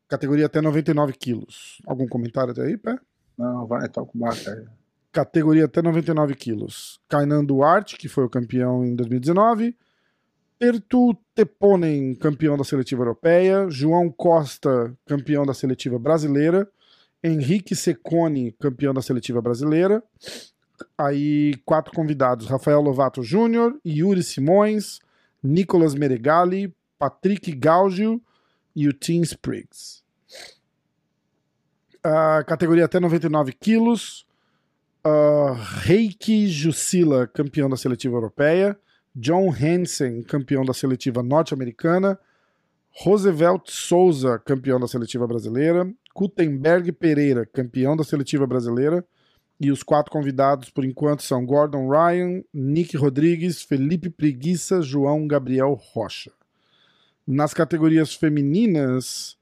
Categoria 0.08 0.46
até 0.46 0.61
99 0.61 1.12
quilos. 1.14 1.80
Algum 1.87 2.06
comentário 2.06 2.52
até 2.52 2.62
aí, 2.62 2.76
Pé? 2.76 2.99
Não, 3.38 3.66
vai, 3.66 3.88
toca 3.88 4.11
o 4.14 4.18
barco 4.18 4.50
aí. 4.50 4.64
Categoria 5.12 5.64
até 5.64 5.80
99 5.80 6.34
quilos. 6.34 7.00
Kainan 7.08 7.44
Duarte, 7.44 7.96
que 7.96 8.08
foi 8.08 8.25
o 8.25 8.28
campeão 8.28 8.84
em 8.84 8.94
2019. 8.94 9.76
Pertu 10.58 11.16
Teponen, 11.34 12.14
campeão 12.14 12.56
da 12.56 12.64
seletiva 12.64 13.02
europeia. 13.02 13.68
João 13.70 14.11
Costa, 14.11 14.94
campeão 15.06 15.46
da 15.46 15.54
seletiva 15.54 15.99
brasileira. 15.99 16.68
Henrique 17.23 17.75
Secone, 17.75 18.52
campeão 18.52 18.92
da 18.92 19.00
seletiva 19.00 19.40
brasileira. 19.40 20.02
Aí, 20.99 21.54
quatro 21.64 21.92
convidados: 21.92 22.46
Rafael 22.46 22.80
Lovato 22.80 23.23
Júnior, 23.23 23.78
Yuri 23.87 24.23
Simões, 24.23 24.99
Nicolas 25.42 25.94
Meregali, 25.94 26.75
Patrick 26.99 27.52
Gaugio 27.52 28.20
e 28.75 28.88
o 28.88 28.93
Tim 28.93 29.21
Spriggs. 29.23 30.02
A 32.02 32.45
categoria 32.45 32.85
até 32.85 33.00
99 33.00 33.52
quilos. 33.52 34.26
Uh, 35.07 35.52
Reiki 35.81 36.49
Jussila, 36.49 37.26
campeão 37.26 37.69
da 37.69 37.76
seletiva 37.76 38.16
europeia. 38.16 38.78
John 39.14 39.50
Hansen, 39.50 40.23
campeão 40.23 40.64
da 40.64 40.75
seletiva 40.75 41.23
norte-americana. 41.23 42.19
Roosevelt 42.90 43.71
Souza, 43.71 44.38
campeão 44.38 44.78
da 44.78 44.87
seletiva 44.87 45.26
brasileira. 45.26 45.90
Gutenberg 46.14 46.93
Pereira, 46.93 47.47
campeão 47.47 47.97
da 47.97 48.04
seletiva 48.04 48.47
brasileira. 48.47 49.04
E 49.61 49.71
os 49.71 49.83
quatro 49.83 50.12
convidados, 50.12 50.69
por 50.69 50.85
enquanto, 50.85 51.23
são 51.23 51.47
Gordon 51.47 51.88
Ryan, 51.88 52.43
Nick 52.52 52.97
Rodrigues, 52.97 53.62
Felipe 53.62 54.11
Preguiça, 54.11 54.83
João 54.83 55.26
Gabriel 55.26 55.73
Rocha. 55.73 56.33
Nas 57.26 57.54
categorias 57.54 58.14
femininas, 58.14 59.37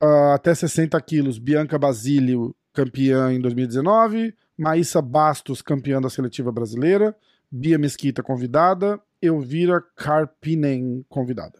ah, 0.00 0.34
até 0.34 0.54
60 0.54 1.00
quilos, 1.00 1.38
Bianca 1.38 1.78
Basílio, 1.78 2.54
campeã 2.72 3.32
em 3.32 3.40
2019, 3.40 4.34
Maísa 4.56 5.02
Bastos, 5.02 5.62
campeã 5.62 6.00
da 6.00 6.10
seletiva 6.10 6.52
brasileira, 6.52 7.16
Bia 7.50 7.78
Mesquita, 7.78 8.22
convidada, 8.22 9.00
Elvira 9.20 9.82
Carpinen, 9.96 11.04
convidada. 11.08 11.58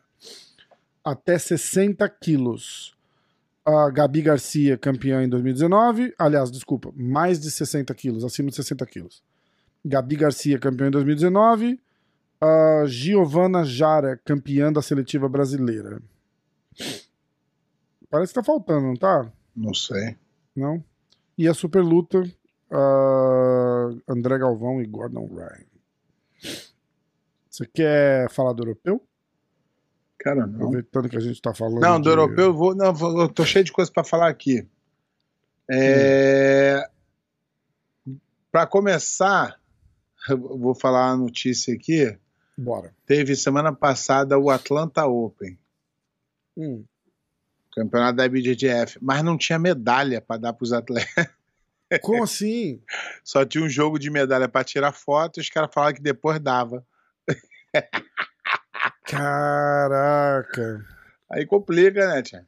Até 1.04 1.38
60 1.38 2.08
quilos, 2.08 2.94
a 3.64 3.90
Gabi 3.90 4.22
Garcia, 4.22 4.78
campeã 4.78 5.22
em 5.22 5.28
2019. 5.28 6.14
Aliás, 6.18 6.50
desculpa, 6.50 6.92
mais 6.96 7.40
de 7.40 7.50
60 7.50 7.92
quilos, 7.94 8.24
acima 8.24 8.50
de 8.50 8.56
60 8.56 8.86
quilos. 8.86 9.22
Gabi 9.84 10.16
Garcia, 10.16 10.58
campeã 10.58 10.88
em 10.88 10.90
2019. 10.90 11.80
A 12.40 12.84
Giovana 12.86 13.64
Jara, 13.64 14.16
campeã 14.24 14.72
da 14.72 14.80
seletiva 14.80 15.28
brasileira. 15.28 16.00
Parece 18.08 18.32
que 18.32 18.40
tá 18.40 18.44
faltando, 18.44 18.86
não 18.86 18.96
tá? 18.96 19.30
Não 19.54 19.74
sei. 19.74 20.16
Não? 20.56 20.82
E 21.36 21.46
a 21.46 21.54
super 21.54 21.82
luta, 21.82 22.22
a 22.70 23.90
André 24.08 24.38
Galvão 24.38 24.80
e 24.80 24.86
Gordon 24.86 25.26
Ryan. 25.26 25.64
Você 27.48 27.66
quer 27.66 28.30
falar 28.30 28.52
do 28.52 28.62
europeu? 28.62 29.02
Cara, 30.18 30.46
não. 30.46 30.56
Aproveitando 30.56 31.08
que 31.08 31.16
a 31.16 31.20
gente 31.20 31.40
tá 31.40 31.52
falando. 31.54 31.80
Não, 31.80 31.98
do 32.00 32.04
de- 32.04 32.10
europeu 32.10 32.46
eu 32.46 32.54
vou. 32.54 32.74
Não, 32.74 32.94
eu 33.20 33.28
tô 33.28 33.44
cheio 33.44 33.64
de 33.64 33.72
coisa 33.72 33.90
para 33.90 34.04
falar 34.04 34.28
aqui. 34.28 34.66
É... 35.70 36.88
Para 38.50 38.66
começar, 38.66 39.58
eu 40.28 40.58
vou 40.58 40.74
falar 40.74 41.10
a 41.10 41.16
notícia 41.16 41.74
aqui. 41.74 42.18
Bora. 42.62 42.94
Teve 43.06 43.34
semana 43.34 43.72
passada 43.72 44.38
o 44.38 44.50
Atlanta 44.50 45.06
Open, 45.06 45.58
Hum. 46.54 46.84
campeonato 47.72 48.16
da 48.16 48.26
IBJJF, 48.26 48.98
mas 49.00 49.22
não 49.24 49.38
tinha 49.38 49.58
medalha 49.58 50.20
para 50.20 50.40
dar 50.40 50.52
para 50.52 50.64
os 50.64 50.72
atletas. 50.72 51.26
Como 52.02 52.22
assim? 52.24 52.82
Só 53.24 53.46
tinha 53.46 53.64
um 53.64 53.68
jogo 53.68 53.98
de 53.98 54.10
medalha 54.10 54.46
para 54.46 54.62
tirar 54.62 54.92
foto 54.92 55.38
e 55.38 55.40
os 55.40 55.48
caras 55.48 55.70
falaram 55.72 55.94
que 55.94 56.02
depois 56.02 56.38
dava. 56.38 56.86
Caraca. 59.04 60.84
Aí 61.30 61.46
complica, 61.46 62.06
né, 62.08 62.22
tia? 62.22 62.46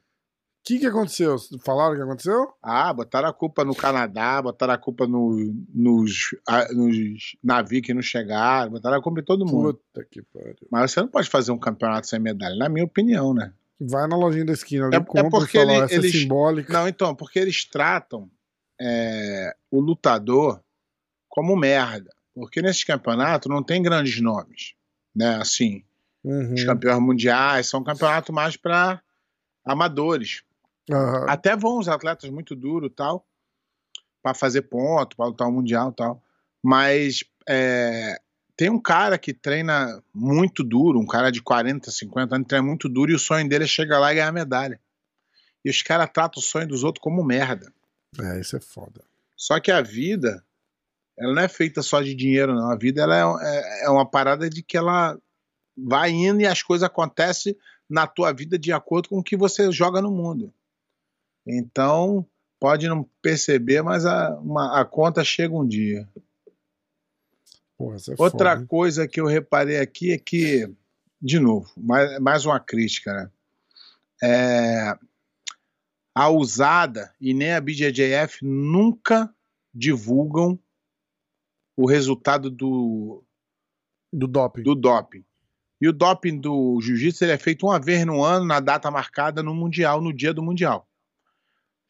O 0.63 0.65
que, 0.65 0.79
que 0.79 0.87
aconteceu? 0.87 1.37
Falaram 1.65 1.95
o 1.95 1.97
que 1.97 2.03
aconteceu? 2.03 2.53
Ah, 2.63 2.93
botaram 2.93 3.29
a 3.29 3.33
culpa 3.33 3.65
no 3.65 3.75
Canadá, 3.75 4.41
botaram 4.41 4.73
a 4.75 4.79
culpa 4.79 5.09
no- 5.09 5.53
nos, 5.75 6.37
a- 6.49 6.73
nos 6.73 7.35
navios 7.43 7.83
que 7.85 7.93
não 7.93 8.01
chegaram, 8.01 8.71
botaram 8.71 8.97
a 8.97 9.03
culpa 9.03 9.21
em 9.21 9.25
todo 9.25 9.45
mundo. 9.45 9.75
Puta 9.75 10.07
que 10.09 10.23
pariu. 10.23 10.55
Mas 10.71 10.93
você 10.93 11.01
não 11.01 11.09
pode 11.09 11.29
fazer 11.29 11.51
um 11.51 11.59
campeonato 11.59 12.07
sem 12.07 12.21
medalha, 12.21 12.55
na 12.55 12.69
minha 12.69 12.85
opinião, 12.85 13.35
né? 13.35 13.53
Vai 13.81 14.07
na 14.07 14.17
lojinha 14.17 14.45
da 14.45 14.53
esquina 14.53 14.87
ali, 14.87 14.95
É- 14.95 14.99
é 14.99 15.05
compra 15.05 15.31
porque 15.31 15.59
e 15.59 15.61
fala, 15.61 15.73
ele- 15.75 15.85
essa 15.85 15.95
eles- 15.95 16.15
é 16.15 16.19
simbólica. 16.21 16.73
Não, 16.73 16.87
então, 16.87 17.13
porque 17.13 17.41
eles 17.41 17.65
tratam 17.65 18.31
é, 18.81 19.55
o 19.71 19.81
lutador 19.81 20.61
como 21.29 21.57
merda. 21.57 22.11
Porque 22.35 22.63
nesse 22.63 22.85
campeonato 22.87 23.49
não 23.49 23.63
tem 23.65 23.83
grandes 23.83 24.21
nomes, 24.21 24.75
né? 25.15 25.37
Assim, 25.41 25.85
Uhum. 26.25 26.55
os 26.55 26.63
campeões 26.65 27.01
mundiais 27.01 27.67
são 27.69 27.81
um 27.81 27.85
campeonato 27.85 28.33
mais 28.33 28.57
para 28.57 29.03
amadores. 29.65 30.43
Aham. 30.91 31.27
Até 31.29 31.57
vão 31.57 31.79
os 31.79 31.89
atletas 31.89 32.29
muito 32.31 32.55
duros 32.55 32.91
tal, 32.95 33.27
para 34.23 34.35
fazer 34.35 34.63
ponto, 34.63 35.17
para 35.17 35.27
lutar 35.27 35.49
o 35.49 35.53
mundial 35.53 35.93
tal. 35.93 36.23
Mas 36.63 37.25
é, 37.49 38.21
tem 38.57 38.71
um 38.71 38.81
cara 38.81 39.19
que 39.19 39.33
treina 39.35 40.03
muito 40.15 40.63
duro, 40.63 40.99
um 40.99 41.07
cara 41.07 41.31
de 41.31 41.43
40, 41.43 41.91
50 41.91 42.35
anos, 42.37 42.47
treina 42.47 42.67
muito 42.67 42.89
duro 42.89 43.11
e 43.11 43.15
o 43.15 43.19
sonho 43.19 43.49
dele 43.49 43.65
é 43.65 43.67
chegar 43.67 43.99
lá 43.99 44.13
e 44.13 44.17
ganhar 44.17 44.33
medalha. 44.33 44.81
E 45.65 45.71
os 45.71 45.83
caras 45.83 46.11
tratam 46.13 46.41
o 46.41 46.45
sonho 46.45 46.67
dos 46.67 46.83
outros 46.85 47.03
como 47.03 47.23
merda. 47.25 47.73
É, 48.21 48.41
isso 48.41 48.57
é 48.57 48.61
foda. 48.61 49.03
Só 49.37 49.59
que 49.59 49.71
a 49.71 49.81
vida, 49.81 50.45
ela 51.19 51.35
não 51.35 51.43
é 51.43 51.49
feita 51.49 51.83
só 51.83 52.01
de 52.01 52.15
dinheiro, 52.15 52.55
não. 52.55 52.71
A 52.71 52.77
vida 52.77 53.03
ela 53.03 53.17
é, 53.17 53.83
é- 53.83 53.85
é 53.87 53.89
uma 53.91 54.09
parada 54.09 54.49
de 54.51 54.63
que 54.63 54.77
ela 54.77 55.19
vai 55.77 56.11
indo 56.11 56.41
e 56.41 56.47
as 56.47 56.63
coisas 56.63 56.85
acontecem 56.85 57.57
na 57.89 58.07
tua 58.07 58.33
vida 58.33 58.59
de 58.59 58.73
acordo 58.73 59.09
com 59.09 59.19
o 59.19 59.23
que 59.23 59.37
você 59.37 59.71
joga 59.73 60.01
no 60.03 60.11
mundo. 60.11 60.53
Então, 61.47 62.27
pode 62.61 62.87
não 62.89 63.09
perceber, 63.21 63.83
mas 63.83 64.05
a, 64.07 64.37
uma- 64.39 64.81
a 64.81 64.85
conta 64.85 65.25
chega 65.25 65.55
um 65.55 65.67
dia. 65.67 66.09
Porra, 67.77 67.97
é 67.97 68.15
Outra 68.19 68.55
foda. 68.57 68.67
coisa 68.67 69.09
que 69.09 69.21
eu 69.21 69.27
reparei 69.27 69.79
aqui 69.79 70.13
é 70.13 70.19
que, 70.19 70.71
de 71.21 71.39
novo, 71.41 71.69
mais, 71.77 72.19
mais 72.21 72.47
uma 72.47 72.61
crítica, 72.61 73.13
né? 73.13 73.31
É, 74.25 74.99
a 76.15 76.29
usada 76.29 77.13
e 77.21 77.35
nem 77.35 77.53
a 77.55 77.61
BJJF 77.61 78.39
nunca 78.45 79.35
divulgam 79.75 80.57
o 81.77 81.87
resultado 81.89 82.49
do, 82.51 83.25
Do 84.13 84.29
doping. 84.29 84.63
do 84.63 84.75
doping. 84.77 85.25
E 85.81 85.89
o 85.89 85.93
doping 85.93 86.39
do 86.39 86.79
jiu-jitsu 86.81 87.25
é 87.25 87.37
feito 87.37 87.67
uma 87.67 87.81
vez 87.81 88.07
no 88.07 88.23
ano, 88.23 88.45
na 88.45 88.61
data 88.61 88.89
marcada 88.93 89.43
no 89.43 89.53
Mundial, 89.53 90.01
no 90.01 90.13
dia 90.13 90.33
do 90.33 90.41
Mundial. 90.43 90.87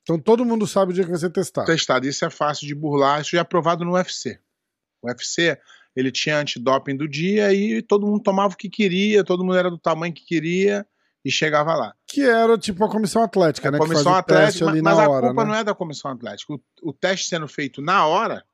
Então 0.03 0.19
todo 0.19 0.45
mundo 0.45 0.67
sabe 0.67 0.91
o 0.93 0.95
dia 0.95 1.05
que 1.05 1.11
vai 1.11 1.19
ser 1.19 1.31
testado. 1.31 1.67
Testado. 1.67 2.07
Isso 2.07 2.25
é 2.25 2.31
fácil 2.31 2.67
de 2.67 2.75
burlar, 2.75 3.21
isso 3.21 3.31
já 3.33 3.39
é 3.39 3.41
aprovado 3.43 3.85
no 3.85 3.93
UFC. 3.93 4.39
O 5.03 5.09
UFC, 5.09 5.59
ele 5.95 6.11
tinha 6.11 6.39
antidoping 6.39 6.97
do 6.97 7.09
dia 7.09 7.53
e 7.53 7.83
todo 7.83 8.07
mundo 8.07 8.23
tomava 8.23 8.55
o 8.55 8.57
que 8.57 8.69
queria, 8.69 9.23
todo 9.25 9.45
mundo 9.45 9.57
era 9.57 9.71
do 9.71 9.79
tamanho 9.79 10.13
que 10.13 10.25
queria 10.25 10.87
e 11.25 11.31
chegava 11.31 11.75
lá. 11.75 11.95
Que 12.07 12.23
era 12.23 12.59
tipo 12.59 12.85
a 12.85 12.89
comissão 12.91 13.23
atlética, 13.23 13.71
né? 13.71 13.79
a 13.79 13.81
comissão 13.81 14.13
o 14.13 14.15
atlética, 14.17 14.67
mas 14.67 14.83
na 14.83 14.91
a 14.91 15.09
hora, 15.09 15.27
culpa 15.29 15.45
né? 15.45 15.51
não 15.51 15.57
é 15.59 15.65
da 15.65 15.75
comissão 15.75 16.11
atlética. 16.11 16.53
O, 16.53 16.61
o 16.83 16.93
teste 16.93 17.29
sendo 17.29 17.47
feito 17.47 17.81
na 17.81 18.05
hora, 18.07 18.45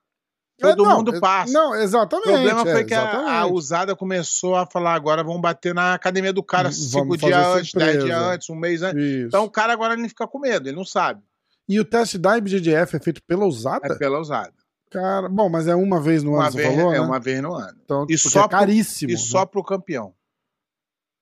É, 0.60 0.68
todo 0.68 0.84
não, 0.84 0.98
mundo 0.98 1.14
é- 1.14 1.20
passa. 1.20 1.52
Não, 1.52 1.70
O 1.70 1.76
exatamente. 1.76 2.26
problema 2.26 2.62
foi 2.66 2.80
é, 2.80 2.84
que 2.84 2.92
a, 2.94 3.40
a 3.40 3.46
usada 3.46 3.96
começou 3.96 4.54
a 4.54 4.66
falar: 4.66 4.94
agora 4.94 5.24
vamos 5.24 5.40
bater 5.40 5.74
na 5.74 5.94
academia 5.94 6.32
do 6.32 6.42
cara 6.42 6.68
Vamos 6.68 6.90
cinco 6.90 7.16
dias 7.16 7.46
antes, 7.46 7.72
dez 7.72 8.04
dias 8.04 8.18
antes, 8.20 8.50
um 8.50 8.56
mês 8.56 8.82
antes. 8.82 9.02
Isso. 9.02 9.26
Então 9.28 9.44
o 9.44 9.50
cara 9.50 9.72
agora 9.72 9.94
ele 9.94 10.08
fica 10.08 10.26
com 10.28 10.38
medo, 10.38 10.68
ele 10.68 10.76
não 10.76 10.84
sabe. 10.84 11.22
E 11.68 11.78
o 11.78 11.84
teste 11.84 12.16
da 12.18 12.38
IBJJF 12.38 12.96
é 12.96 13.00
feito 13.00 13.22
pela 13.24 13.44
usada? 13.44 13.86
É 13.94 13.98
pela 13.98 14.18
usada. 14.18 14.54
Cara, 14.90 15.28
bom, 15.28 15.50
mas 15.50 15.68
é 15.68 15.74
uma 15.74 16.00
vez 16.00 16.22
no 16.22 16.32
Uma 16.32 16.44
ano, 16.44 16.52
você 16.52 16.56
vez, 16.62 16.74
falou, 16.74 16.94
é 16.94 16.98
né? 16.98 17.04
uma 17.04 17.20
vez 17.20 17.42
no 17.42 17.54
ano. 17.54 17.78
Então, 17.84 18.02
E 18.04 18.06
porque 18.06 18.18
só 18.18 18.40
é 18.44 18.48
pro- 18.48 18.58
caríssimo. 18.58 19.10
E 19.10 19.14
né? 19.14 19.20
só 19.20 19.44
pro 19.44 19.62
campeão. 19.62 20.14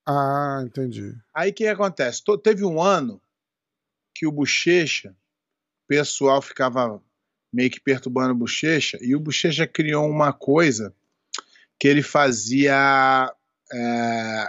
Ah, 0.05 0.61
entendi. 0.63 1.13
Aí 1.33 1.49
o 1.49 1.53
que 1.53 1.67
acontece? 1.67 2.23
Teve 2.41 2.63
um 2.63 2.81
ano 2.81 3.21
que 4.15 4.25
o 4.25 4.31
Bochecha, 4.31 5.09
o 5.83 5.87
pessoal 5.87 6.41
ficava 6.41 7.01
meio 7.51 7.69
que 7.69 7.81
perturbando 7.81 8.31
o 8.31 8.37
Bochecha, 8.37 8.97
e 9.01 9.13
o 9.15 9.19
Bochecha 9.19 9.67
criou 9.67 10.09
uma 10.09 10.31
coisa 10.31 10.95
que 11.77 11.89
ele 11.89 12.01
fazia. 12.01 13.33
é, 13.73 14.47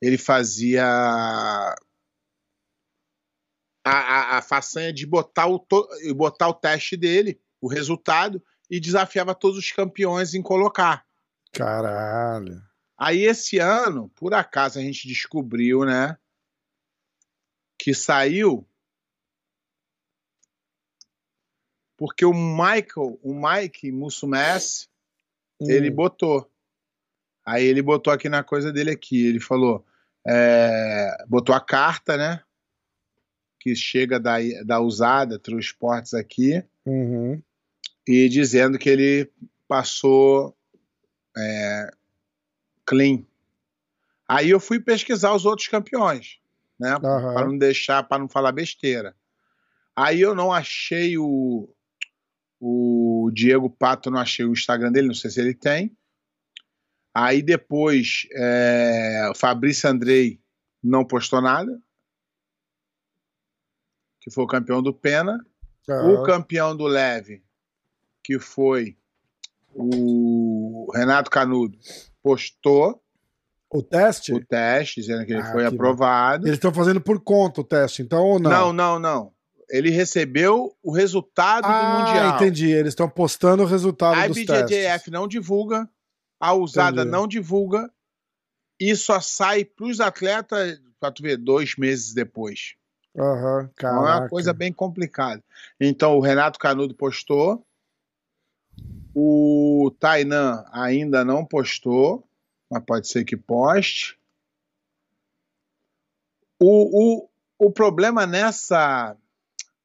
ele 0.00 0.16
fazia. 0.18 1.74
A, 3.86 3.90
a, 3.90 4.38
a 4.38 4.42
façanha 4.42 4.92
de 4.92 5.06
botar 5.06 5.46
o, 5.46 5.64
botar 6.14 6.48
o 6.48 6.54
teste 6.54 6.96
dele, 6.96 7.40
o 7.60 7.68
resultado, 7.68 8.42
e 8.68 8.80
desafiava 8.80 9.34
todos 9.34 9.58
os 9.58 9.70
campeões 9.70 10.34
em 10.34 10.42
colocar. 10.42 11.06
Caralho. 11.52 12.60
Aí 12.98 13.22
esse 13.22 13.58
ano, 13.58 14.08
por 14.16 14.34
acaso, 14.34 14.78
a 14.78 14.82
gente 14.82 15.06
descobriu, 15.06 15.84
né? 15.84 16.18
Que 17.78 17.94
saiu 17.94 18.66
porque 21.96 22.24
o 22.24 22.32
Michael, 22.32 23.18
o 23.22 23.34
Mike 23.34 23.90
Musumess, 23.90 24.88
ele 25.60 25.90
Hum. 25.90 25.94
botou. 25.94 26.50
Aí 27.44 27.64
ele 27.64 27.80
botou 27.80 28.12
aqui 28.12 28.28
na 28.28 28.42
coisa 28.44 28.72
dele 28.72 28.90
aqui, 28.90 29.26
ele 29.26 29.40
falou, 29.40 29.86
é, 30.26 31.24
botou 31.28 31.54
a 31.54 31.60
carta, 31.60 32.16
né? 32.16 32.42
Que 33.66 33.74
chega 33.74 34.20
da, 34.20 34.36
da 34.64 34.78
usada, 34.78 35.40
True 35.40 35.58
Sports 35.58 36.14
aqui, 36.14 36.62
Uhum. 36.84 37.42
e 38.06 38.28
dizendo 38.28 38.78
que 38.78 38.88
ele 38.88 39.28
passou 39.66 40.56
é, 41.36 41.90
clean. 42.84 43.24
Aí 44.28 44.50
eu 44.50 44.60
fui 44.60 44.78
pesquisar 44.78 45.34
os 45.34 45.44
outros 45.44 45.66
campeões, 45.66 46.38
né? 46.78 46.92
Aham. 46.92 47.34
Para 47.34 47.46
não 47.48 47.58
deixar, 47.58 48.04
para 48.04 48.20
não 48.20 48.28
falar 48.28 48.52
besteira. 48.52 49.16
Aí 49.96 50.20
eu 50.20 50.32
não 50.32 50.52
achei 50.52 51.18
o, 51.18 51.68
o 52.60 53.28
Diego 53.34 53.68
Pato, 53.68 54.12
não 54.12 54.20
achei 54.20 54.44
o 54.44 54.52
Instagram 54.52 54.92
dele, 54.92 55.08
não 55.08 55.14
sei 55.14 55.28
se 55.28 55.40
ele 55.40 55.54
tem. 55.54 55.90
Aí 57.12 57.42
depois 57.42 58.28
é, 58.32 59.28
o 59.28 59.34
Fabrício 59.34 59.90
Andrei 59.90 60.38
não 60.80 61.04
postou 61.04 61.40
nada, 61.42 61.76
que 64.26 64.34
foi 64.34 64.42
o 64.42 64.46
campeão 64.48 64.82
do 64.82 64.92
Pena. 64.92 65.38
Ah, 65.88 66.04
O 66.08 66.24
campeão 66.24 66.76
do 66.76 66.84
leve, 66.84 67.44
que 68.24 68.40
foi 68.40 68.96
o 69.72 70.90
Renato 70.92 71.30
Canudo, 71.30 71.78
postou 72.20 73.00
o 73.70 73.82
teste? 73.82 74.32
o 74.32 74.44
teste, 74.44 75.00
dizendo 75.00 75.24
que 75.24 75.32
ele 75.32 75.42
Ah, 75.42 75.52
foi 75.52 75.68
que 75.68 75.74
aprovado. 75.74 76.44
Eles 76.46 76.56
estão 76.56 76.74
fazendo 76.74 77.00
por 77.00 77.20
conta 77.20 77.60
o 77.60 77.64
teste, 77.64 78.02
então 78.02 78.24
ou 78.24 78.40
não? 78.40 78.50
Não, 78.50 78.72
não, 78.72 78.98
não. 78.98 79.32
Ele 79.70 79.90
recebeu 79.90 80.76
o 80.82 80.90
resultado 80.92 81.64
do 81.64 81.70
ah, 81.72 81.98
Mundial. 82.00 82.34
entendi. 82.36 82.70
Eles 82.70 82.88
estão 82.90 83.08
postando 83.08 83.62
o 83.62 83.66
resultado 83.66 84.18
A 84.18 84.26
dos 84.28 84.36
IBJJF 84.38 84.68
testes. 84.68 85.12
não 85.12 85.26
divulga, 85.28 85.88
a 86.40 86.52
usada 86.52 87.02
Entendi. 87.02 87.10
não 87.10 87.26
divulga, 87.28 87.88
e 88.80 88.94
só 88.96 89.20
sai 89.20 89.64
para 89.64 89.86
os 89.86 90.00
atletas, 90.00 90.80
para 91.00 91.12
tu 91.12 91.22
ver, 91.22 91.36
dois 91.36 91.76
meses 91.76 92.12
depois. 92.12 92.74
Então 93.72 93.90
é 93.90 94.10
uma 94.20 94.28
coisa 94.28 94.52
bem 94.52 94.72
complicada. 94.72 95.42
Então 95.80 96.16
o 96.16 96.20
Renato 96.20 96.58
Canudo 96.58 96.94
postou, 96.94 97.64
o 99.14 99.90
Tainan 99.98 100.64
ainda 100.72 101.24
não 101.24 101.44
postou, 101.44 102.26
mas 102.70 102.82
pode 102.84 103.08
ser 103.08 103.24
que 103.24 103.36
poste. 103.36 104.18
O, 106.60 107.24
o, 107.24 107.28
o 107.58 107.70
problema 107.70 108.26
nessa 108.26 109.16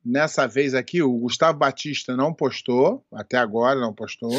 nessa 0.04 0.48
vez 0.48 0.74
aqui, 0.74 1.02
o 1.04 1.16
Gustavo 1.20 1.60
Batista 1.60 2.16
não 2.18 2.34
postou, 2.34 3.06
até 3.14 3.38
agora 3.38 3.80
não 3.80 3.94
postou. 3.94 4.32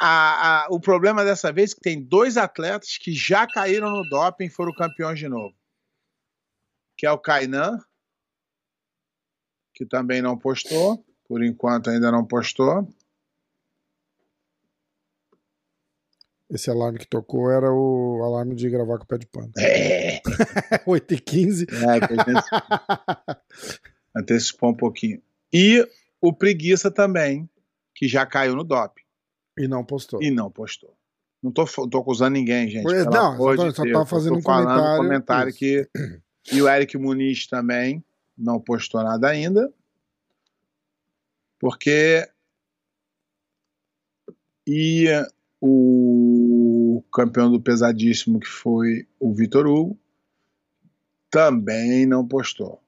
A- 0.00 0.64
a- 0.64 0.66
o 0.70 0.80
problema 0.80 1.22
dessa 1.24 1.52
vez 1.52 1.72
é 1.72 1.74
que 1.74 1.80
tem 1.82 2.02
dois 2.02 2.38
atletas 2.38 2.96
que 2.96 3.12
já 3.12 3.46
caíram 3.46 3.90
no 3.90 4.02
doping 4.08 4.46
e 4.46 4.50
foram 4.50 4.72
campeões 4.72 5.18
de 5.18 5.28
novo. 5.28 5.54
Que 7.00 7.06
é 7.06 7.10
o 7.10 7.16
Kainan, 7.16 7.78
que 9.72 9.86
também 9.86 10.20
não 10.20 10.36
postou, 10.36 11.02
por 11.26 11.42
enquanto 11.42 11.88
ainda 11.88 12.12
não 12.12 12.26
postou. 12.26 12.86
Esse 16.50 16.68
alarme 16.68 16.98
que 16.98 17.06
tocou 17.06 17.50
era 17.50 17.72
o 17.72 18.22
alarme 18.22 18.54
de 18.54 18.68
gravar 18.68 18.98
com 18.98 19.04
o 19.04 19.06
pé 19.06 19.16
de 19.16 19.26
pano. 19.26 19.50
É, 19.56 20.20
8h15. 20.86 21.66
é 21.72 22.06
que 22.06 22.12
a 22.12 22.24
gente 22.34 23.40
antecipou 24.14 24.68
um 24.72 24.76
pouquinho. 24.76 25.22
E 25.50 25.82
o 26.20 26.34
Preguiça 26.34 26.90
também, 26.90 27.48
que 27.94 28.06
já 28.06 28.26
caiu 28.26 28.54
no 28.54 28.62
doping 28.62 29.00
E 29.58 29.66
não 29.66 29.82
postou. 29.86 30.22
e 30.22 30.30
não 30.30 30.50
postou. 30.50 30.94
Não 31.42 31.50
tô, 31.50 31.64
tô 31.88 31.96
acusando 32.00 32.32
ninguém, 32.34 32.68
gente. 32.68 32.84
Não, 32.84 33.38
só- 33.38 33.54
de 33.68 33.74
só 33.74 33.82
Deus. 33.84 33.98
tá 34.00 34.04
fazendo 34.04 34.36
um 34.36 34.42
falando 34.42 34.66
comentário, 34.66 34.96
comentário 35.02 35.48
isso. 35.48 35.58
que 35.58 35.88
e 36.52 36.60
o 36.62 36.68
Eric 36.68 36.96
Muniz 36.96 37.46
também 37.46 38.04
não 38.36 38.60
postou 38.60 39.02
nada 39.02 39.28
ainda. 39.28 39.72
Porque 41.58 42.28
e 44.66 45.06
o 45.60 47.02
campeão 47.12 47.50
do 47.50 47.60
pesadíssimo 47.60 48.40
que 48.40 48.46
foi 48.46 49.06
o 49.18 49.34
Vitor 49.34 49.66
Hugo 49.66 49.98
também 51.30 52.06
não 52.06 52.26
postou. 52.26 52.82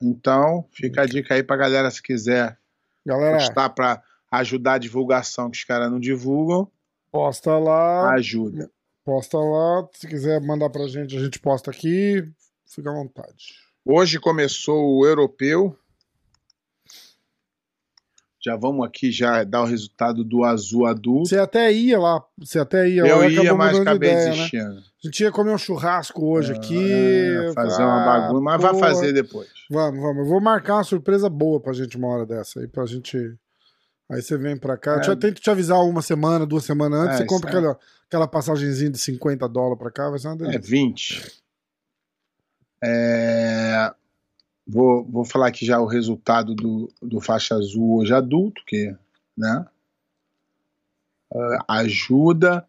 Então, 0.00 0.64
fica 0.72 1.02
a 1.02 1.06
dica 1.06 1.34
aí 1.34 1.42
pra 1.42 1.56
galera 1.56 1.90
se 1.90 2.02
quiser 2.02 2.58
Galera, 3.04 3.38
postar 3.38 3.70
pra 3.70 4.02
ajudar 4.30 4.74
a 4.74 4.78
divulgação 4.78 5.50
que 5.50 5.58
os 5.58 5.64
caras 5.64 5.90
não 5.90 5.98
divulgam, 5.98 6.70
posta 7.10 7.58
lá. 7.58 8.12
ajuda. 8.14 8.70
Posta 9.04 9.38
lá. 9.38 9.88
Se 9.94 10.06
quiser 10.06 10.40
mandar 10.40 10.70
pra 10.70 10.86
gente, 10.86 11.16
a 11.16 11.20
gente 11.20 11.38
posta 11.38 11.70
aqui. 11.70 12.30
Fica 12.68 12.90
à 12.90 12.92
vontade. 12.92 13.54
Hoje 13.84 14.20
começou 14.20 14.98
o 14.98 15.06
europeu. 15.06 15.76
Já 18.40 18.56
vamos 18.56 18.86
aqui 18.86 19.10
já 19.10 19.42
dar 19.42 19.62
o 19.62 19.66
resultado 19.66 20.22
do 20.22 20.44
azul 20.44 20.86
adulto. 20.86 21.28
Você 21.28 21.38
até 21.38 21.72
ia 21.72 21.98
lá. 21.98 22.22
Você 22.38 22.58
até 22.58 22.88
ia 22.88 23.02
lá. 23.02 23.08
Eu 23.08 23.28
e 23.30 23.34
ia, 23.34 23.54
mas 23.54 23.78
acabei 23.78 24.10
ideia, 24.10 24.24
né? 24.26 24.30
desistindo. 24.36 24.78
A 24.78 25.06
gente 25.06 25.22
ia 25.22 25.32
comer 25.32 25.52
um 25.52 25.58
churrasco 25.58 26.24
hoje 26.24 26.52
aqui. 26.52 26.92
É, 26.92 27.52
fazer 27.52 27.82
uma 27.82 28.02
Ah, 28.02 28.20
bagunça, 28.20 28.40
mas 28.42 28.62
vai 28.62 28.78
fazer 28.78 29.12
depois. 29.12 29.48
Vamos, 29.68 30.00
vamos. 30.00 30.18
Eu 30.18 30.26
vou 30.26 30.40
marcar 30.40 30.74
uma 30.76 30.84
surpresa 30.84 31.28
boa 31.28 31.60
pra 31.60 31.72
gente 31.72 31.96
uma 31.96 32.08
hora 32.08 32.24
dessa 32.24 32.60
aí, 32.60 32.68
pra 32.68 32.86
gente. 32.86 33.16
Aí 34.08 34.22
você 34.22 34.38
vem 34.38 34.56
pra 34.56 34.76
cá. 34.76 35.02
É. 35.04 35.10
Eu 35.10 35.16
tento 35.16 35.40
te 35.40 35.50
avisar 35.50 35.78
uma 35.84 36.00
semana, 36.00 36.46
duas 36.46 36.64
semanas 36.64 37.00
antes. 37.00 37.14
É, 37.16 37.18
você 37.18 37.26
compra 37.26 37.50
aí. 37.50 37.56
aquela, 37.56 37.78
aquela 38.06 38.28
passagenzinha 38.28 38.90
de 38.90 38.98
50 38.98 39.48
dólares 39.48 39.78
pra 39.78 39.90
cá, 39.90 40.10
vai 40.10 40.18
ser 40.18 40.28
uma 40.28 40.34
É 40.34 40.38
delícia. 40.38 40.60
20. 40.60 41.42
É, 42.82 43.92
Vou, 44.70 45.02
vou 45.02 45.24
falar 45.24 45.48
aqui 45.48 45.64
já 45.64 45.80
o 45.80 45.86
resultado 45.86 46.54
do, 46.54 46.92
do 47.00 47.22
faixa 47.22 47.54
azul 47.54 47.96
hoje 47.96 48.12
adulto, 48.12 48.62
que, 48.66 48.94
né? 49.34 49.66
Ah, 51.34 51.78
ajuda. 51.78 52.68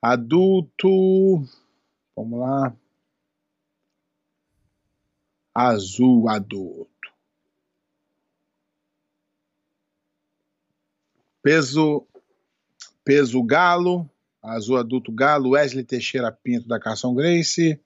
Adulto. 0.00 1.44
Vamos 2.14 2.38
lá. 2.38 2.72
Azul 5.52 6.28
adulto. 6.28 6.88
Peso 11.42 12.06
peso 13.02 13.42
galo, 13.42 14.08
azul 14.40 14.76
adulto 14.76 15.10
galo, 15.10 15.50
Wesley 15.50 15.82
Teixeira 15.82 16.30
Pinto 16.30 16.68
da 16.68 16.78
Carson 16.78 17.12
Grace, 17.12 17.80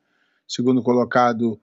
segundo 0.47 0.83
colocado 0.83 1.59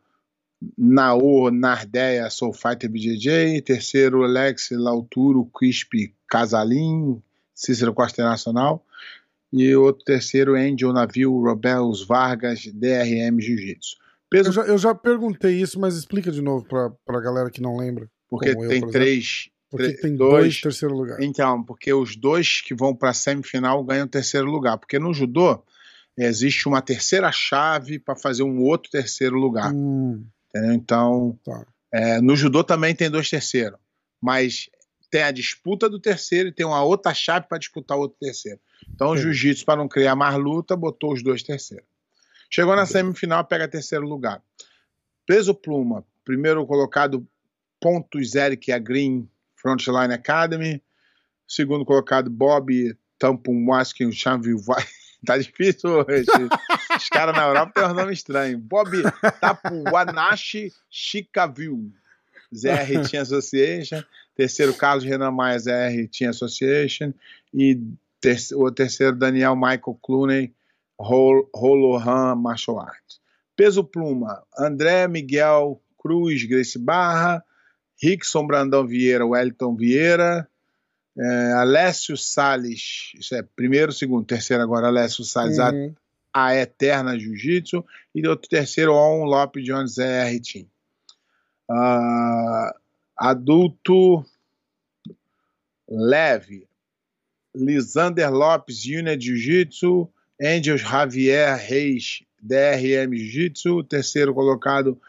Naor 0.78 1.52
Nardeia 1.52 2.30
Soul 2.30 2.54
Fighter 2.54 2.90
BJJ, 2.90 3.62
terceiro 3.62 4.24
Alex 4.24 4.70
Lauturo 4.72 5.46
Crisp 5.46 6.14
Casalim, 6.30 7.22
Cícero 7.54 7.94
Costa 7.94 8.24
Nacional, 8.24 8.86
e 9.52 9.76
outro 9.76 10.04
terceiro 10.06 10.56
Angel 10.56 10.94
Navio 10.94 11.32
Robels 11.44 12.06
Vargas 12.06 12.66
DRM 12.68 13.40
Jiu-Jitsu. 13.40 13.98
Peso 14.30 14.50
Eu 14.50 14.54
já, 14.54 14.62
eu 14.64 14.78
já 14.78 14.96
perguntei 14.96 15.60
isso, 15.60 15.80
mas 15.80 15.96
explica 15.96 16.32
de 16.32 16.42
novo 16.42 16.66
pra, 16.66 16.90
pra 17.06 17.20
galera 17.20 17.50
que 17.50 17.62
não 17.62 17.76
lembra. 17.78 18.10
porque 18.30 18.54
como 18.54 18.66
eu, 18.66 18.70
tem 18.70 18.80
por 18.82 18.92
três 18.92 19.50
Por 19.70 19.80
que 19.82 19.88
Tre- 19.90 19.98
tem 20.02 20.16
dois. 20.16 20.32
dois 20.44 20.62
terceiro 20.62 20.96
lugar? 20.96 21.22
Então, 21.22 21.64
porque 21.64 21.92
os 21.94 22.16
dois 22.16 22.62
que 22.62 22.74
vão 22.74 22.96
para 22.96 23.10
a 23.10 23.14
semifinal 23.14 23.84
ganham 23.84 24.08
terceiro 24.08 24.48
lugar. 24.50 24.78
Porque 24.78 24.98
no 25.00 25.14
judô 25.14 25.62
existe 26.18 26.68
uma 26.68 26.82
terceira 26.82 27.30
chave 27.32 28.00
para 28.00 28.16
fazer 28.16 28.44
um 28.44 28.62
outro 28.62 28.90
terceiro 28.92 29.36
lugar. 29.38 29.74
Hum, 29.74 30.24
entendeu? 30.54 30.74
Então, 30.76 31.40
Tá. 31.44 31.66
é, 31.92 32.22
no 32.22 32.36
judô 32.36 32.64
também 32.64 32.96
tem 32.96 33.10
dois 33.10 33.30
terceiros. 33.30 33.80
Mas 34.22 34.70
tem 35.10 35.24
a 35.24 35.32
disputa 35.32 35.90
do 35.90 36.00
terceiro 36.00 36.50
e 36.50 36.52
tem 36.52 36.66
uma 36.66 36.84
outra 36.84 37.14
chave 37.14 37.48
para 37.48 37.58
disputar 37.58 37.98
o 37.98 38.02
outro 38.02 38.18
terceiro. 38.20 38.60
Então, 38.94 39.08
o 39.10 39.12
Entendi. 39.14 39.24
jiu-jitsu, 39.34 39.66
para 39.66 39.78
não 39.78 39.88
criar 39.88 40.16
mais 40.16 40.36
luta, 40.36 40.76
botou 40.76 41.14
os 41.14 41.22
dois 41.24 41.44
terceiros. 41.44 41.86
Chegou 42.50 42.76
na 42.76 42.86
semifinal, 42.86 43.44
pega 43.46 43.68
terceiro 43.68 44.06
lugar. 44.08 44.42
Peso 45.26 45.54
pluma, 45.54 46.06
primeiro 46.26 46.66
colocado, 46.66 47.26
pontos 47.80 48.36
Eric 48.36 48.78
Green 48.80 49.28
Frontline 49.56 50.14
Academy. 50.14 50.82
Segundo 51.48 51.86
colocado, 51.86 52.30
Bob 52.30 52.96
Tampum 53.18 53.68
Waskin 53.70 54.12
Chanville 54.12 54.62
Tá 55.26 55.38
difícil 55.38 55.90
hoje. 55.92 56.26
Os 56.98 57.10
caras 57.10 57.36
na 57.36 57.46
Europa 57.46 57.72
têm 57.74 57.90
um 57.90 57.94
nome 57.94 58.14
estranho. 58.14 58.58
Bob 58.58 58.92
Tapuanashi 59.40 60.72
Chicaville. 60.90 61.92
ZR 62.54 63.10
Team 63.10 63.22
Association. 63.22 64.04
Terceiro, 64.36 64.74
Carlos 64.74 65.04
Renan 65.04 65.32
Maia, 65.32 65.60
ZR 65.60 66.08
Team 66.12 66.30
Association. 66.30 67.14
E 67.54 67.80
ter 68.20 68.38
o 68.56 68.72
terceiro, 68.72 69.16
Daniel 69.16 69.56
Michael 69.56 70.00
Clooney, 70.02 70.54
Hol 70.98 71.50
Holohan 71.54 72.36
Martial 72.36 72.80
Arts. 72.80 73.20
Peso 73.56 73.84
Pluma, 73.84 74.44
André 74.58 75.08
Miguel 75.08 75.82
Cruz, 75.98 76.44
Grace 76.44 76.78
Barra. 76.78 77.44
Rickson 78.02 78.48
Brandão 78.48 78.88
Vieira, 78.88 79.26
Wellington 79.26 79.76
Vieira. 79.76 80.48
É, 81.18 81.54
Alessio 81.54 82.16
Salles, 82.16 83.12
isso 83.16 83.36
é 83.36 83.44
primeiro, 83.44 83.92
segundo, 83.92 84.26
terceiro 84.26 84.64
agora, 84.64 84.88
Alessio 84.88 85.26
Salles, 85.26 85.58
uhum. 85.60 85.94
A 86.34 86.56
Eterna 86.56 87.18
Jiu-Jitsu, 87.18 87.86
e 88.16 88.28
outro 88.28 88.50
terceiro, 88.50 88.94
On 88.94 89.26
Lopes 89.26 89.64
Jones 89.64 89.96
ZR 89.96 90.40
Team. 90.42 90.68
Ah, 91.70 92.76
adulto 93.18 94.26
leve, 95.90 96.68
Lisander 97.54 98.32
Lopes, 98.32 98.86
Unia 98.86 99.18
Jiu-Jitsu, 99.18 100.10
Angels 100.42 100.82
Javier 100.82 101.56
Reis, 101.58 102.24
DRM 102.42 103.14
Jiu-Jitsu, 103.14 103.84
terceiro 103.84 104.34
colocado, 104.34 105.00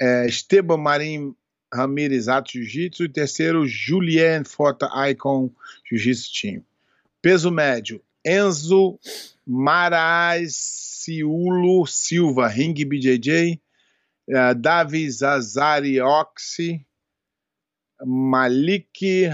é, 0.00 0.26
Esteban 0.26 0.78
Marim 0.78 1.34
Ramírez 1.72 2.28
Ato 2.28 2.52
Jiu-Jitsu, 2.52 3.04
e 3.04 3.08
terceiro, 3.08 3.66
Julien 3.66 4.44
Fota 4.44 4.88
Icon 5.10 5.50
Jiu-Jitsu 5.88 6.32
Team. 6.40 6.64
Peso 7.20 7.50
médio, 7.50 8.00
Enzo 8.24 8.98
Maraciulo 9.46 10.46
Silva, 11.86 12.46
Ring 12.48 12.74
BJJ, 12.74 13.60
uh, 14.28 14.54
Davi 14.54 15.08
Zazari 15.10 16.00
Oxy, 16.00 16.86
Malik 18.04 19.28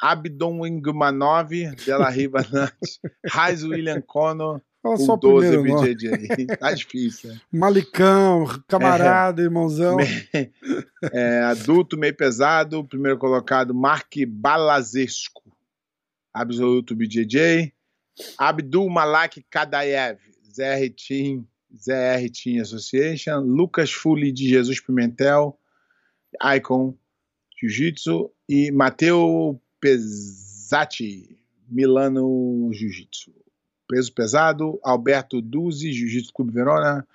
Abdoningmanov, 0.00 1.50
Della 1.84 2.08
Riva 2.10 2.40
Nantes, 2.52 3.00
Raiz 3.26 3.62
William 3.62 4.00
Conor, 4.02 4.60
Fala 4.82 4.96
com 4.98 5.04
só 5.06 5.14
o 5.14 5.16
12 5.16 5.48
primeiro 5.48 5.76
nome. 5.76 5.94
BJJ. 5.94 6.46
Tá 6.60 6.72
difícil. 6.72 7.30
né? 7.32 7.40
Malicão, 7.50 8.44
camarada, 8.68 9.42
irmãozão. 9.42 9.96
É, 11.12 11.40
adulto, 11.42 11.98
meio 11.98 12.16
pesado, 12.16 12.82
primeiro 12.84 13.18
colocado, 13.18 13.74
Mark 13.74 14.14
Balazesco, 14.26 15.42
absoluto 16.32 16.96
BJJ. 16.96 17.73
Abdul 18.38 18.90
Malak 18.90 19.44
Kadaev, 19.50 20.18
ZR 20.50 20.88
Team, 20.96 21.46
ZR 21.76 22.28
Team 22.30 22.60
Association. 22.60 23.40
Lucas 23.40 23.92
Fuli 23.92 24.32
de 24.32 24.48
Jesus 24.48 24.80
Pimentel, 24.80 25.56
Icon 26.42 26.96
Jiu-Jitsu. 27.60 28.30
E 28.48 28.70
Mateu 28.70 29.60
Pesati, 29.80 31.38
Milano 31.68 32.70
Jiu-Jitsu. 32.72 33.32
Peso 33.88 34.12
pesado, 34.12 34.80
Alberto 34.82 35.40
Duzzi, 35.40 35.92
Jiu-Jitsu 35.92 36.32
Clube 36.32 36.52
Verona. 36.52 37.06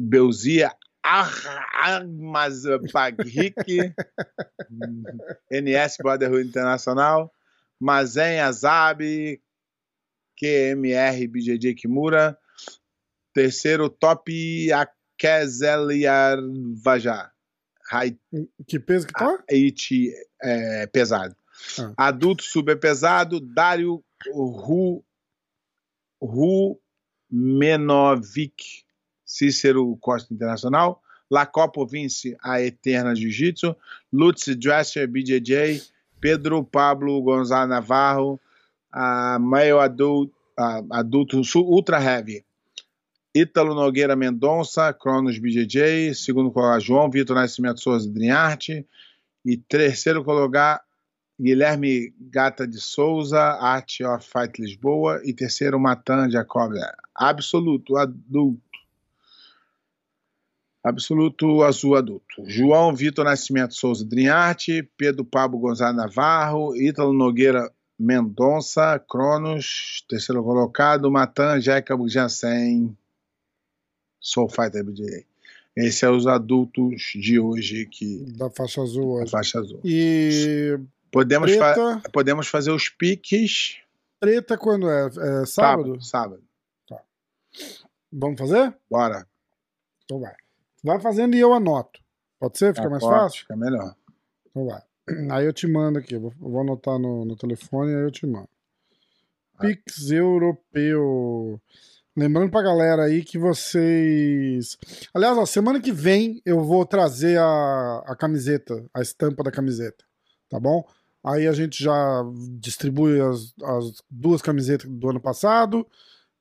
Belzia 0.00 0.72
Armazpagrik, 1.02 3.54
NS 5.50 5.96
Brotherhood 5.98 6.46
Internacional, 6.46 7.30
Mazen 7.80 8.40
Azab, 8.40 9.00
QMR 10.40 11.28
BJJ 11.28 11.74
Kimura, 11.74 12.38
terceiro 13.34 13.90
Top 13.90 14.30
Akezeliar 14.72 16.38
Vajá, 16.82 17.30
Que 18.66 18.78
peso 18.78 19.06
que 19.06 19.12
tá? 19.12 19.42
Haiti 19.50 20.12
é, 20.42 20.86
pesado. 20.86 21.36
Ah. 21.78 22.08
Adulto 22.08 22.42
super 22.42 22.78
pesado, 22.78 23.38
Dário 23.40 24.02
Ru, 24.32 25.04
Rumenovic, 27.30 28.84
Cícero 29.24 29.96
Costa 30.00 30.32
Internacional, 30.32 31.02
Lacopo 31.30 31.86
Vince, 31.86 32.36
a 32.42 32.60
Eterna 32.60 33.14
Jiu-Jitsu, 33.14 33.76
Lutz 34.12 34.46
Dresser, 34.56 35.06
BJJ, 35.06 35.82
Pedro 36.20 36.64
Pablo 36.64 37.22
Gonzalo 37.22 37.68
Navarro, 37.68 38.40
a 38.92 39.38
meio 39.38 39.78
adulto, 39.78 40.34
a, 40.56 40.82
adulto 40.90 41.40
Ultra 41.56 42.02
Heavy, 42.02 42.44
Ítalo 43.34 43.74
Nogueira 43.74 44.16
Mendonça, 44.16 44.92
Cronos 44.92 45.38
BJJ, 45.38 46.14
segundo 46.14 46.50
colocado 46.50 46.80
João 46.80 47.10
Vitor 47.10 47.36
Nascimento 47.36 47.80
Souza 47.80 48.10
Drinharte, 48.10 48.86
e 49.44 49.56
terceiro 49.56 50.24
colocado 50.24 50.80
Guilherme 51.40 52.12
Gata 52.20 52.66
de 52.66 52.78
Souza, 52.78 53.40
Art 53.40 54.00
of 54.02 54.28
Fight 54.28 54.60
Lisboa, 54.60 55.22
e 55.24 55.32
terceiro 55.32 55.80
Matan 55.80 56.28
Jacob, 56.30 56.74
absoluto, 57.14 57.96
adulto. 57.96 58.60
Absoluto 60.82 61.62
azul 61.62 61.94
adulto. 61.96 62.42
João 62.46 62.94
Vitor 62.94 63.24
Nascimento 63.26 63.74
Souza 63.74 64.04
Drinharte, 64.04 64.82
Pedro 64.96 65.24
Pablo 65.24 65.58
Gonzalo 65.58 65.94
Navarro, 65.94 66.74
Ítalo 66.74 67.12
Nogueira 67.12 67.70
Mendonça, 68.00 68.98
Cronos, 68.98 70.02
terceiro 70.08 70.42
colocado, 70.42 71.10
Matan 71.10 71.60
Jacob 71.60 72.08
Jansen, 72.08 72.96
Soul 74.18 74.48
Fighter 74.48 74.82
BJ. 74.82 75.26
Esses 75.76 75.96
são 76.00 76.16
os 76.16 76.26
adultos 76.26 77.12
de 77.14 77.38
hoje 77.38 77.84
que 77.86 78.24
Da 78.38 78.48
faixa 78.50 78.80
azul 78.82 79.20
hoje. 79.20 79.30
faixa 79.30 79.60
azul. 79.60 79.80
E 79.84 80.78
Podemos, 81.12 81.54
fa- 81.54 81.74
preta, 81.74 82.10
podemos 82.10 82.46
fazer 82.48 82.70
os 82.70 82.88
piques 82.88 83.76
preta 84.18 84.56
quando 84.56 84.88
é? 84.90 85.06
É 85.06 85.46
sábado? 85.46 86.00
sábado. 86.02 86.42
Sábado. 86.88 87.06
Vamos 88.12 88.38
fazer? 88.40 88.74
Bora. 88.90 89.26
Então 90.04 90.20
vai. 90.20 90.34
Vai 90.82 91.00
fazendo 91.00 91.34
e 91.36 91.40
eu 91.40 91.52
anoto. 91.52 92.00
Pode 92.38 92.56
ser? 92.58 92.74
Fica 92.74 92.88
mais 92.88 93.02
Acorda, 93.02 93.20
fácil? 93.24 93.40
Fica 93.40 93.56
melhor. 93.56 93.94
Então 94.48 94.66
vai. 94.66 94.82
Aí 95.30 95.46
eu 95.46 95.52
te 95.52 95.66
mando 95.66 95.98
aqui. 95.98 96.14
Eu 96.14 96.20
vou, 96.20 96.34
eu 96.40 96.50
vou 96.50 96.60
anotar 96.60 96.98
no, 96.98 97.24
no 97.24 97.36
telefone 97.36 97.92
e 97.92 97.94
aí 97.94 98.02
eu 98.02 98.10
te 98.10 98.26
mando. 98.26 98.48
Pix 99.60 100.10
europeu. 100.10 101.60
Lembrando 102.16 102.50
pra 102.50 102.62
galera 102.62 103.04
aí 103.04 103.22
que 103.22 103.38
vocês. 103.38 104.76
Aliás, 105.14 105.36
ó, 105.36 105.46
semana 105.46 105.80
que 105.80 105.92
vem 105.92 106.40
eu 106.44 106.62
vou 106.62 106.84
trazer 106.84 107.38
a, 107.38 108.02
a 108.06 108.16
camiseta, 108.16 108.84
a 108.92 109.00
estampa 109.00 109.44
da 109.44 109.50
camiseta. 109.50 110.04
Tá 110.48 110.58
bom? 110.58 110.84
Aí 111.22 111.46
a 111.46 111.52
gente 111.52 111.82
já 111.82 112.24
distribui 112.58 113.20
as, 113.20 113.54
as 113.62 114.02
duas 114.10 114.40
camisetas 114.40 114.90
do 114.90 115.10
ano 115.10 115.20
passado 115.20 115.86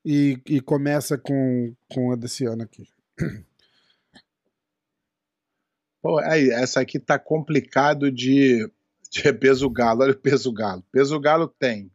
e, 0.04 0.42
e 0.46 0.62
começa 0.62 1.18
com, 1.18 1.74
com 1.94 2.12
a 2.12 2.16
desse 2.16 2.46
ano 2.46 2.64
aqui. 2.64 2.88
Pô, 6.02 6.20
aí, 6.20 6.50
essa 6.50 6.82
aqui 6.82 6.98
tá 6.98 7.20
complicado 7.20 8.12
de, 8.12 8.70
de 9.12 9.34
peso 9.34 9.70
galo. 9.70 10.02
Olha 10.04 10.14
o 10.14 10.18
peso 10.18 10.52
galo. 10.52 10.84
Peso 10.92 11.20
galo 11.20 11.48
tem 11.48 11.92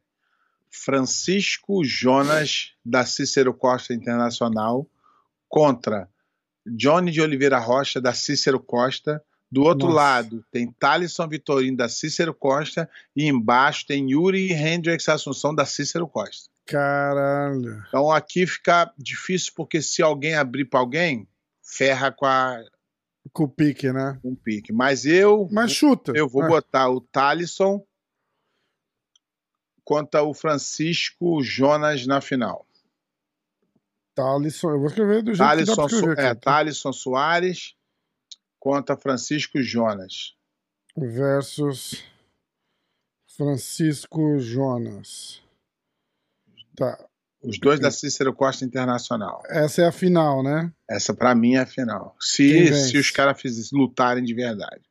Francisco 0.70 1.84
Jonas 1.84 2.72
da 2.84 3.06
Cícero 3.06 3.54
Costa 3.54 3.94
Internacional 3.94 4.86
contra 5.48 6.08
Johnny 6.66 7.10
de 7.10 7.20
Oliveira 7.20 7.58
Rocha 7.58 8.00
da 8.00 8.12
Cícero 8.12 8.60
Costa. 8.60 9.22
Do 9.50 9.62
outro 9.62 9.86
Nossa. 9.86 10.00
lado 10.00 10.44
tem 10.50 10.70
Thalisson 10.72 11.28
Vitorino 11.28 11.76
da 11.76 11.88
Cícero 11.88 12.34
Costa 12.34 12.90
e 13.14 13.26
embaixo 13.26 13.86
tem 13.86 14.10
Yuri 14.10 14.52
Hendrix 14.52 15.08
Assunção 15.08 15.54
da 15.54 15.64
Cícero 15.64 16.08
Costa. 16.08 16.50
Caralho. 16.66 17.84
Então 17.88 18.10
aqui 18.10 18.46
fica 18.46 18.92
difícil 18.98 19.52
porque 19.54 19.80
se 19.80 20.02
alguém 20.02 20.34
abrir 20.34 20.64
para 20.64 20.80
alguém, 20.80 21.28
ferra 21.62 22.10
com, 22.10 22.26
a, 22.26 22.58
Com 23.32 23.44
o 23.44 23.48
pique, 23.48 23.90
né? 23.92 24.18
com 24.22 24.32
o 24.32 24.36
pique. 24.36 24.72
Mas 24.72 25.04
eu 25.06 25.48
Mas 25.50 25.72
chuta. 25.72 26.12
eu 26.14 26.28
vou 26.28 26.44
É. 26.44 26.48
botar 26.48 26.88
o 26.90 27.00
Thalisson 27.00 27.84
contra 29.84 30.22
o 30.22 30.32
Francisco 30.32 31.42
Jonas 31.42 32.06
na 32.06 32.20
final. 32.20 32.66
Thalisson, 34.14 34.70
eu 34.70 34.78
vou 34.78 34.86
escrever 34.88 35.22
do 35.22 35.34
jeito 35.34 35.50
que 35.50 35.64
dá 35.64 35.86
escrever 35.86 36.18
é, 36.18 36.28
aqui. 36.28 36.40
Thalisson 36.42 36.92
Soares 36.92 37.74
contra 38.60 38.96
Francisco 38.96 39.60
Jonas. 39.60 40.36
Versus 40.96 42.04
Francisco 43.26 44.38
Jonas. 44.38 45.42
Tá. 46.76 47.08
Os 47.44 47.58
dois 47.58 47.78
da 47.78 47.90
Cícero 47.90 48.34
Costa 48.34 48.64
Internacional. 48.64 49.42
Essa 49.48 49.82
é 49.82 49.86
a 49.86 49.92
final, 49.92 50.42
né? 50.42 50.72
Essa 50.88 51.14
pra 51.14 51.34
mim 51.34 51.54
é 51.54 51.60
a 51.60 51.66
final. 51.66 52.16
Se, 52.20 52.72
se 52.88 52.96
os 52.96 53.10
caras 53.10 53.40
lutarem 53.72 54.24
de 54.24 54.34
verdade. 54.34 54.82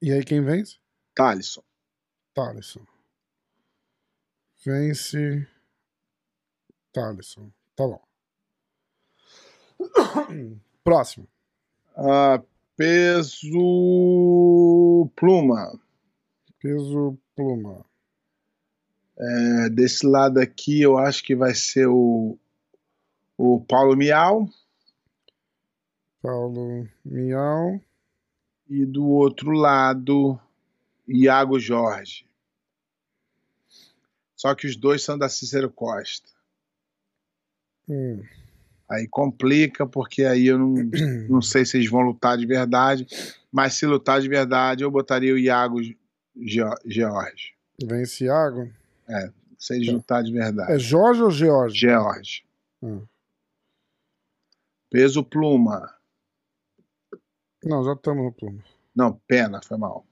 E 0.00 0.12
aí 0.12 0.24
quem 0.24 0.44
vence? 0.44 0.76
Thalisson. 1.14 1.62
Thalisson. 2.34 2.86
Vence. 4.64 5.46
Thalisson. 6.92 7.50
Tá 7.76 7.86
bom. 7.86 8.02
Próximo. 10.84 11.28
Ah, 11.96 12.42
peso 12.76 13.50
pluma. 15.16 15.80
Peso 16.60 17.18
pluma. 17.34 17.84
É, 19.16 19.68
desse 19.70 20.06
lado 20.06 20.38
aqui 20.38 20.82
eu 20.82 20.98
acho 20.98 21.22
que 21.22 21.36
vai 21.36 21.54
ser 21.54 21.86
o, 21.86 22.36
o 23.38 23.60
Paulo 23.60 23.96
Miau. 23.96 24.48
Paulo 26.20 26.88
Miau. 27.04 27.80
E 28.68 28.84
do 28.84 29.06
outro 29.06 29.52
lado, 29.52 30.38
Iago 31.06 31.60
Jorge. 31.60 32.26
Só 34.34 34.54
que 34.54 34.66
os 34.66 34.76
dois 34.76 35.02
são 35.02 35.16
da 35.16 35.28
Cícero 35.28 35.70
Costa. 35.70 36.28
Hum. 37.88 38.22
Aí 38.90 39.06
complica, 39.08 39.86
porque 39.86 40.24
aí 40.24 40.46
eu 40.46 40.58
não, 40.58 40.74
não 41.28 41.42
sei 41.42 41.64
se 41.64 41.76
eles 41.76 41.90
vão 41.90 42.02
lutar 42.02 42.36
de 42.36 42.46
verdade. 42.46 43.06
Mas 43.52 43.74
se 43.74 43.86
lutar 43.86 44.20
de 44.20 44.28
verdade, 44.28 44.82
eu 44.82 44.90
botaria 44.90 45.32
o 45.32 45.38
Iago 45.38 45.78
George. 46.36 47.54
Vence 47.82 48.24
Iago. 48.24 48.70
Se 49.58 49.74
eles 49.76 49.86
Tá. 49.88 49.92
lutar 49.92 50.22
de 50.24 50.32
verdade. 50.32 50.72
É 50.72 50.78
Jorge 50.78 51.22
ou 51.22 51.30
George? 51.30 51.78
George. 51.78 52.44
Hum. 52.82 53.06
Peso 54.90 55.24
pluma. 55.24 55.94
Não, 57.62 57.84
já 57.84 57.92
estamos 57.94 58.24
no 58.24 58.32
pluma. 58.32 58.62
Não, 58.94 59.14
pena, 59.26 59.60
foi 59.62 59.76
mal. 59.78 60.06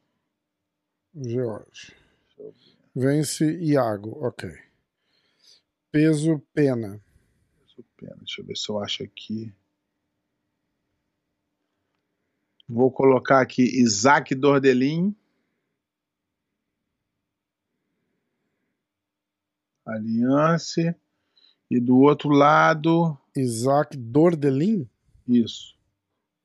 George. 1.14 1.94
Vence 2.94 3.44
Iago, 3.58 4.24
ok. 4.26 4.50
Peso 5.90 6.38
pena. 6.54 7.00
Peso 7.60 7.84
pena. 7.96 8.16
Deixa 8.18 8.40
eu 8.40 8.46
ver 8.46 8.56
se 8.56 8.68
eu 8.70 8.78
acho 8.82 9.02
aqui. 9.04 9.52
Vou 12.68 12.90
colocar 12.90 13.40
aqui 13.40 13.62
Isaac 13.62 14.34
Dordelin 14.34 15.14
Aliança. 19.84 20.96
E 21.70 21.80
do 21.80 21.98
outro 21.98 22.28
lado, 22.28 23.16
Isaac 23.36 23.96
Dordelin? 23.96 24.88
isso. 25.26 25.74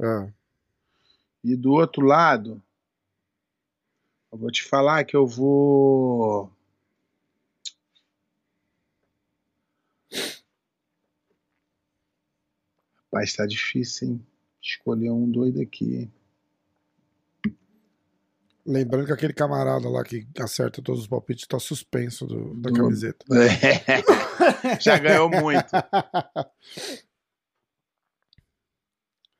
É. 0.01 0.31
E 1.43 1.55
do 1.55 1.71
outro 1.71 2.05
lado, 2.05 2.61
eu 4.31 4.37
vou 4.37 4.51
te 4.51 4.63
falar 4.63 5.03
que 5.05 5.15
eu 5.15 5.25
vou. 5.25 6.51
Rapaz, 13.05 13.33
tá 13.35 13.45
difícil, 13.45 14.09
hein? 14.09 14.27
Escolher 14.61 15.11
um 15.11 15.29
doido 15.29 15.61
aqui, 15.61 15.95
hein? 15.95 16.13
Lembrando 18.67 19.05
que 19.05 19.13
aquele 19.13 19.31
camarada 19.33 19.87
lá 19.89 20.03
que 20.03 20.27
acerta 20.39 20.81
todos 20.81 21.01
os 21.01 21.07
palpites 21.07 21.47
tá 21.47 21.57
suspenso 21.57 22.25
do- 22.27 22.53
da 22.55 22.69
camiseta. 22.71 23.25
Já 24.81 24.97
ganhou 24.97 25.29
muito. 25.29 25.71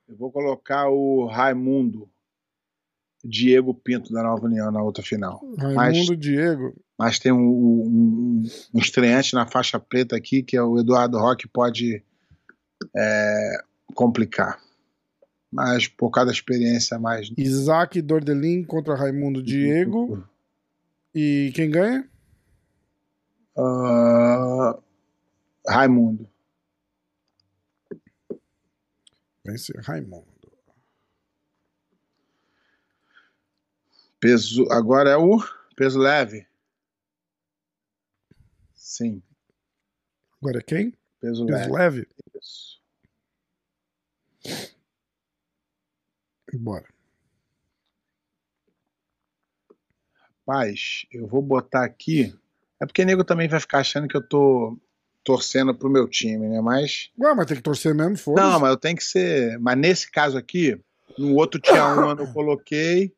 Eu 0.08 0.16
vou 0.16 0.32
colocar 0.32 0.88
o 0.90 1.26
Raimundo 1.28 2.10
Diego 3.24 3.74
Pinto 3.74 4.14
da 4.14 4.24
Nova 4.24 4.46
União 4.46 4.72
na 4.72 4.82
outra 4.82 5.04
final. 5.04 5.42
Raimundo 5.76 6.16
Diego. 6.16 6.74
Mas 6.98 7.20
tem 7.20 7.32
um, 7.32 7.38
um- 7.38 8.44
um 8.74 8.80
estreante 8.80 9.34
na 9.34 9.46
faixa 9.46 9.78
preta 9.80 10.16
aqui, 10.16 10.42
que 10.42 10.56
é 10.56 10.62
o 10.64 10.80
Eduardo 10.80 11.18
Roque, 11.20 11.48
pode 11.48 12.02
é, 12.96 13.62
complicar. 13.94 14.60
Mas 15.52 15.88
por 15.88 16.12
causa 16.12 16.28
da 16.28 16.32
experiência 16.34 17.00
mais. 17.00 17.32
Isaac 17.38 18.02
Dordelin 18.02 18.64
contra 18.64 18.96
Raimundo 18.96 19.42
Diego. 19.42 20.28
E 21.16 21.52
quem 21.56 21.70
ganha? 21.72 22.10
Ah, 23.58 24.78
Raimundo. 25.68 26.30
Vence 29.46 29.72
Raimundo. 29.82 30.28
Peso, 34.20 34.68
agora 34.72 35.12
é 35.12 35.16
o 35.18 35.38
peso 35.76 36.00
leve. 36.00 36.46
Sim, 38.74 39.22
Agora 40.42 40.60
é 40.60 40.62
quem? 40.62 40.94
peso 41.20 41.46
Peso 41.46 41.72
leve. 41.72 41.72
leve? 41.72 42.08
Isso. 42.42 42.82
Bora. 46.54 46.88
Rapaz, 50.48 51.06
eu 51.12 51.28
vou 51.28 51.42
botar 51.42 51.84
aqui. 51.84 52.34
É 52.80 52.86
porque 52.86 53.04
nego 53.04 53.24
também 53.24 53.48
vai 53.48 53.60
ficar 53.60 53.80
achando 53.80 54.08
que 54.08 54.16
eu 54.16 54.26
tô 54.26 54.78
torcendo 55.24 55.76
pro 55.76 55.90
meu 55.90 56.08
time, 56.08 56.48
né? 56.48 56.62
Mas. 56.62 57.12
Ué, 57.20 57.34
mas 57.36 57.48
tem 57.48 57.58
que 57.58 57.64
torcer 57.64 57.94
mesmo, 57.94 58.18
foda 58.18 58.42
Não, 58.42 58.60
mas 58.62 58.70
eu 58.70 58.78
tenho 58.78 58.96
que 58.96 59.04
ser. 59.04 59.60
Mas 59.60 59.78
nesse 59.78 60.10
caso 60.10 60.38
aqui, 60.38 60.80
no 61.18 61.36
outro 61.36 61.60
tinha 61.60 61.86
um, 61.86 62.10
eu 62.12 62.28
coloquei. 62.32 63.14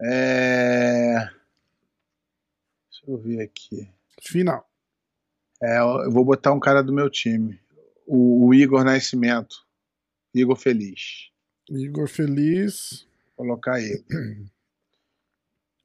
É... 0.00 1.28
Deixa 2.88 3.04
eu 3.08 3.18
ver 3.18 3.40
aqui. 3.40 3.90
Final. 4.22 4.64
É, 5.60 5.80
eu 5.80 6.12
vou 6.12 6.24
botar 6.24 6.52
um 6.52 6.60
cara 6.60 6.82
do 6.82 6.92
meu 6.92 7.10
time. 7.10 7.60
O, 8.06 8.46
o 8.46 8.54
Igor 8.54 8.84
Nascimento. 8.84 9.66
Igor 10.32 10.56
Feliz. 10.56 11.30
Igor 11.70 12.08
Feliz. 12.08 13.06
Vou 13.36 13.46
colocar 13.46 13.80
ele. 13.80 14.04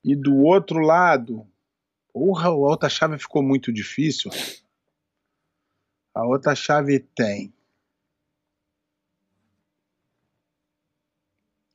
E 0.05 0.17
do 0.17 0.35
outro 0.35 0.79
lado, 0.79 1.47
porra, 2.11 2.49
a 2.49 2.51
outra 2.51 2.89
chave 2.89 3.17
ficou 3.17 3.41
muito 3.41 3.71
difícil. 3.71 4.29
A 6.13 6.27
outra 6.27 6.53
chave 6.55 6.99
tem. 6.99 7.53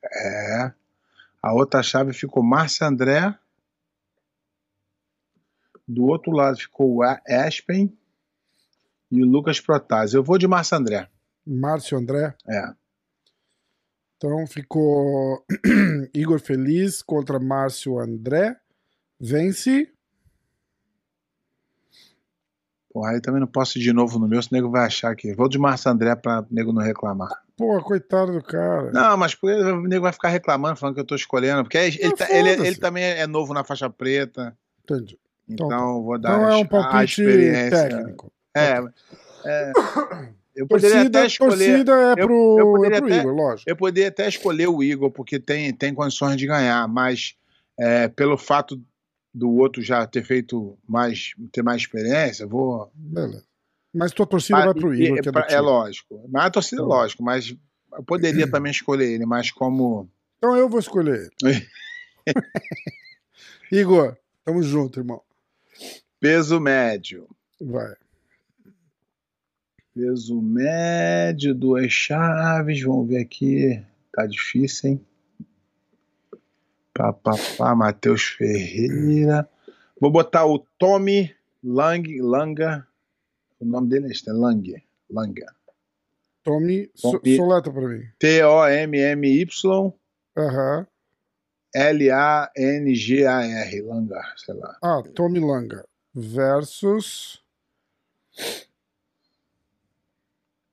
É. 0.04 0.74
A 1.42 1.54
outra 1.54 1.82
chave 1.82 2.12
ficou 2.12 2.42
Márcio 2.42 2.86
André. 2.86 3.34
Do 5.86 6.04
outro 6.04 6.30
lado 6.30 6.58
ficou 6.58 6.96
o 6.96 7.02
Aspen 7.02 7.96
e 9.10 9.22
o 9.22 9.26
Lucas 9.26 9.58
Protásio. 9.58 10.18
Eu 10.18 10.22
vou 10.22 10.36
de 10.36 10.46
Márcio 10.46 10.76
André. 10.76 11.08
Márcio 11.46 11.96
André. 11.96 12.36
É. 12.46 12.74
Então 14.18 14.44
ficou 14.48 15.44
Igor 16.12 16.40
Feliz 16.40 17.02
contra 17.02 17.38
Márcio 17.38 17.98
André. 18.00 18.56
Vence. 19.20 19.88
Porra, 22.92 23.12
aí 23.12 23.20
também 23.20 23.40
não 23.40 23.46
posso 23.46 23.78
ir 23.78 23.82
de 23.82 23.92
novo 23.92 24.18
no 24.18 24.26
meu, 24.26 24.42
senão 24.42 24.58
o 24.58 24.62
nego 24.62 24.72
vai 24.72 24.86
achar 24.86 25.14
que. 25.14 25.32
Vou 25.34 25.48
de 25.48 25.56
Márcio 25.58 25.90
André 25.90 26.16
pra 26.16 26.44
nego 26.50 26.72
não 26.72 26.82
reclamar. 26.82 27.30
Pô, 27.56 27.80
coitado 27.82 28.32
do 28.32 28.42
cara. 28.42 28.90
Não, 28.90 29.16
mas 29.16 29.36
o 29.40 29.80
nego 29.82 30.02
vai 30.02 30.12
ficar 30.12 30.28
reclamando, 30.28 30.76
falando 30.78 30.94
que 30.96 31.00
eu 31.00 31.06
tô 31.06 31.14
escolhendo. 31.14 31.62
Porque 31.62 31.78
ele, 31.78 31.98
Não, 32.08 32.16
tá- 32.16 32.30
ele, 32.30 32.48
ele 32.66 32.76
também 32.76 33.04
é 33.04 33.26
novo 33.26 33.54
na 33.54 33.62
faixa 33.62 33.88
preta. 33.88 34.56
Entendi. 34.82 35.18
Então, 35.48 35.66
Então 35.66 35.78
tá. 35.78 35.84
vou 36.02 36.18
dar 36.18 36.36
Então 36.38 36.50
é 36.50 36.56
um 36.56 36.66
palpite 36.66 37.20
experiência. 37.22 37.88
técnico. 37.88 38.32
É, 38.56 38.78
é. 39.44 39.72
Eu 40.58 40.66
poderia 40.66 40.96
Torcida, 40.96 41.18
até 41.20 41.26
escolher. 41.28 41.50
torcida 41.66 41.92
é 41.92 42.12
eu- 42.22 42.26
pro, 42.26 42.56
eu 42.58 42.68
é 42.68 42.72
poderia 42.72 42.98
pro 42.98 43.06
até- 43.06 43.18
Igor, 43.20 43.32
lógico. 43.34 43.70
Eu 43.70 43.76
poderia 43.76 44.08
até 44.08 44.28
escolher 44.28 44.66
o 44.68 44.82
Igor, 44.82 45.10
porque 45.10 45.38
tem, 45.38 45.72
tem 45.72 45.94
condições 45.94 46.36
de 46.36 46.46
ganhar, 46.46 46.88
mas 46.88 47.36
é, 47.78 48.08
pelo 48.08 48.36
fato 48.36 48.82
do 49.32 49.50
outro 49.54 49.80
já 49.80 50.04
ter 50.06 50.24
feito 50.24 50.76
mais, 50.88 51.32
ter 51.52 51.62
mais 51.62 51.80
experiência, 51.82 52.42
eu 52.42 52.48
vou. 52.48 52.90
Beleza. 52.94 53.44
Mas 53.94 54.10
tua 54.12 54.26
torcida 54.26 54.58
Ah, 54.58 54.64
vai 54.66 54.74
pro 54.74 54.92
e- 54.94 55.04
Igor, 55.04 55.18
é, 55.18 55.22
que 55.22 55.28
é 55.28 55.32
pra- 55.32 55.46
é 55.48 55.60
lógico. 55.60 56.28
Mas 56.28 56.44
a 56.46 56.50
torcida, 56.50 56.82
é 56.82 56.84
Então. 56.84 56.88
lógico, 56.96 57.22
mas 57.22 57.54
eu 57.92 58.02
poderia 58.02 58.46
também 58.50 58.72
escolher 58.72 59.12
ele, 59.12 59.24
mas 59.26 59.52
como. 59.52 60.10
Então 60.38 60.56
eu 60.56 60.68
vou 60.68 60.80
escolher 60.80 61.30
ele. 61.42 61.66
Igor, 63.70 64.16
tamo 64.44 64.62
junto, 64.62 64.98
irmão. 65.00 65.22
Peso 66.20 66.58
médio. 66.60 67.28
Vai. 67.60 67.94
Peso 69.98 70.40
médio, 70.40 71.52
duas 71.52 71.90
chaves. 71.92 72.80
Vamos 72.84 73.08
ver 73.08 73.20
aqui. 73.20 73.82
Tá 74.12 74.26
difícil, 74.26 74.90
hein? 74.90 75.04
Pá, 76.94 77.12
pá, 77.12 77.32
pá, 77.56 77.74
Matheus 77.74 78.22
Ferreira. 78.22 79.48
Vou 80.00 80.08
botar 80.08 80.46
o 80.46 80.60
Tommy 80.78 81.34
Lang, 81.64 82.20
Langa. 82.20 82.86
O 83.58 83.64
nome 83.64 83.88
dele 83.88 84.06
é 84.06 84.10
é 84.12 84.32
Lang. 84.32 84.80
Langa. 85.10 85.52
Tome, 86.44 86.88
so, 86.94 87.10
Bom, 87.14 87.20
e- 87.24 87.36
soleta 87.36 87.72
pra 87.72 87.88
mim. 87.88 88.04
T-O-M-M-Y 88.20 89.46
Aham. 90.36 90.86
L-A-N-G-A-R. 91.74 93.02
Langar, 93.82 94.34
sei 94.36 94.54
lá. 94.54 94.78
Ah, 94.80 95.02
Tommy 95.12 95.40
Langa 95.40 95.84
versus 96.14 97.42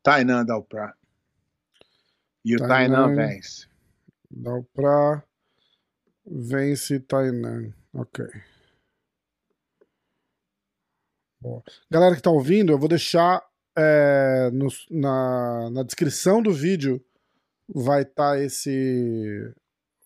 Tainan 0.06 0.46
Dalprá. 0.46 0.94
E 2.46 2.56
o 2.56 2.60
Tainan. 2.60 3.08
Tainan 3.08 3.16
vence. 3.16 3.68
Dalprá 4.30 5.24
vence 6.26 7.00
Tainan. 7.00 7.74
Ok. 7.94 8.24
Boa. 11.42 11.64
Galera 11.90 12.16
que 12.16 12.22
tá 12.22 12.30
ouvindo, 12.30 12.72
eu 12.72 12.80
vou 12.80 12.88
deixar 12.90 13.44
é, 13.78 14.50
no- 14.52 14.68
na, 14.90 15.70
na 15.70 15.84
descrição 15.84 16.42
do 16.42 16.54
vídeo 16.54 17.04
vai 17.68 18.04
estar 18.04 18.40
esse 18.40 19.54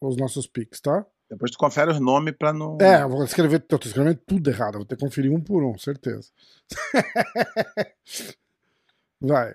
os 0.01 0.15
nossos 0.15 0.47
pics, 0.47 0.79
tá? 0.79 1.05
Depois 1.29 1.51
tu 1.51 1.57
confere 1.57 1.91
os 1.91 1.99
nomes 1.99 2.33
pra 2.37 2.51
não. 2.53 2.77
É, 2.81 3.03
eu 3.03 3.09
vou 3.09 3.23
escrever, 3.23 3.57
eu 3.69 3.77
tô 3.77 3.85
escrevendo 3.87 4.17
tudo 4.25 4.49
errado, 4.49 4.75
vou 4.77 4.85
ter 4.85 4.95
que 4.95 5.03
conferir 5.05 5.31
um 5.31 5.41
por 5.41 5.63
um, 5.63 5.77
certeza. 5.77 6.31
Vai. 9.21 9.53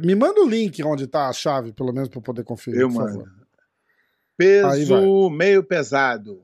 Me 0.00 0.14
manda 0.14 0.40
o 0.40 0.48
link 0.48 0.82
onde 0.82 1.06
tá 1.06 1.28
a 1.28 1.32
chave, 1.32 1.72
pelo 1.72 1.92
menos, 1.92 2.08
pra 2.08 2.18
eu 2.18 2.22
poder 2.22 2.44
conferir, 2.44 2.80
Eu 2.80 2.88
por 2.88 2.94
mando. 2.94 3.18
favor. 3.24 3.32
Peso 4.36 5.28
meio 5.30 5.62
pesado. 5.62 6.42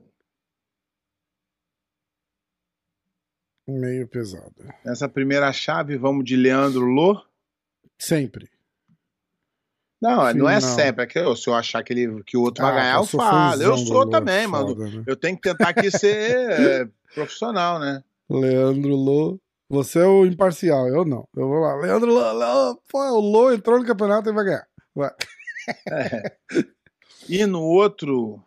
Meio 3.67 4.07
pesado. 4.07 4.53
Nessa 4.83 5.07
primeira 5.07 5.51
chave, 5.53 5.97
vamos 5.97 6.25
de 6.25 6.35
Leandro 6.35 6.85
Lô. 6.85 7.21
Sempre. 7.99 8.49
Não, 10.01 10.31
Sim, 10.31 10.37
não 10.37 10.49
é 10.49 10.55
não. 10.55 10.61
sempre. 10.61 11.03
É 11.03 11.07
que 11.07 11.19
eu- 11.19 11.35
se 11.35 11.47
eu 11.49 11.53
achar 11.53 11.83
que, 11.83 11.91
ele, 11.93 12.23
que 12.23 12.37
o 12.37 12.41
outro 12.41 12.63
vai 12.63 12.71
Ah, 12.71 12.75
ganhar, 12.75 12.95
eu 12.97 13.05
sou 13.05 13.19
falo. 13.19 13.61
Eu 13.61 13.77
sou 13.77 14.03
Lô, 14.05 14.09
também, 14.09 14.47
mano. 14.47 14.69
foda, 14.75 14.89
né? 14.89 15.03
Eu 15.05 15.15
tenho 15.15 15.35
que 15.35 15.41
tentar 15.41 15.69
aqui 15.69 15.91
ser 15.91 16.49
é, 16.51 16.89
profissional, 17.13 17.79
né? 17.79 18.03
Leandro 18.29 18.95
Lô. 18.95 19.39
Você 19.69 19.99
é 19.99 20.05
o 20.05 20.25
imparcial, 20.25 20.87
eu 20.87 21.05
não. 21.05 21.27
Eu 21.35 21.47
vou 21.47 21.59
lá. 21.59 21.75
Leandro 21.75 22.11
Lô, 22.11 22.81
o 22.93 23.19
Lô 23.19 23.53
entrou 23.53 23.79
no 23.79 23.85
campeonato 23.85 24.29
e 24.29 24.33
vai 24.33 24.45
ganhar. 24.45 24.67
Vai. 24.95 25.11
E 27.29 27.45
no 27.45 27.61
outro. 27.61 28.43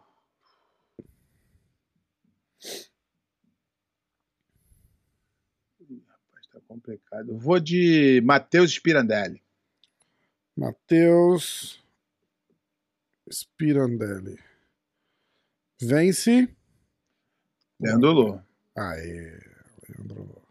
complicado. 6.72 7.38
Vou 7.38 7.61
de 7.61 8.20
Matheus 8.24 8.72
Spirandelli. 8.72 9.42
Matheus 10.56 11.85
Spirandelli. 13.30 14.38
Vence. 15.80 16.48
Leandro 17.78 18.12
Lô. 18.12 18.40
Aê, 18.74 19.38
Leandro 19.88 20.24
Lô. 20.24 20.41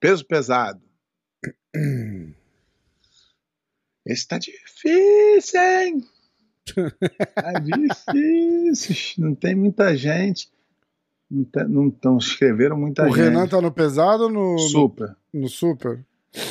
Peso 0.00 0.24
pesado. 0.24 0.80
Esse 4.04 4.26
tá 4.26 4.38
difícil, 4.38 5.60
hein? 5.60 6.04
Tá 7.34 7.52
difícil. 7.58 9.24
Não 9.24 9.34
tem 9.34 9.54
muita 9.54 9.96
gente. 9.96 10.50
Não, 11.30 11.44
tem- 11.44 11.68
não 11.68 11.90
tão, 11.90 12.16
escreveram 12.18 12.76
muita 12.76 13.04
O 13.04 13.08
gente. 13.08 13.16
Renan 13.24 13.46
tá 13.48 13.60
no 13.60 13.72
pesado 13.72 14.24
ou 14.24 14.30
no, 14.30 14.52
no, 14.54 14.58
Super. 14.58 15.16
no 15.32 15.48
super? 15.48 16.04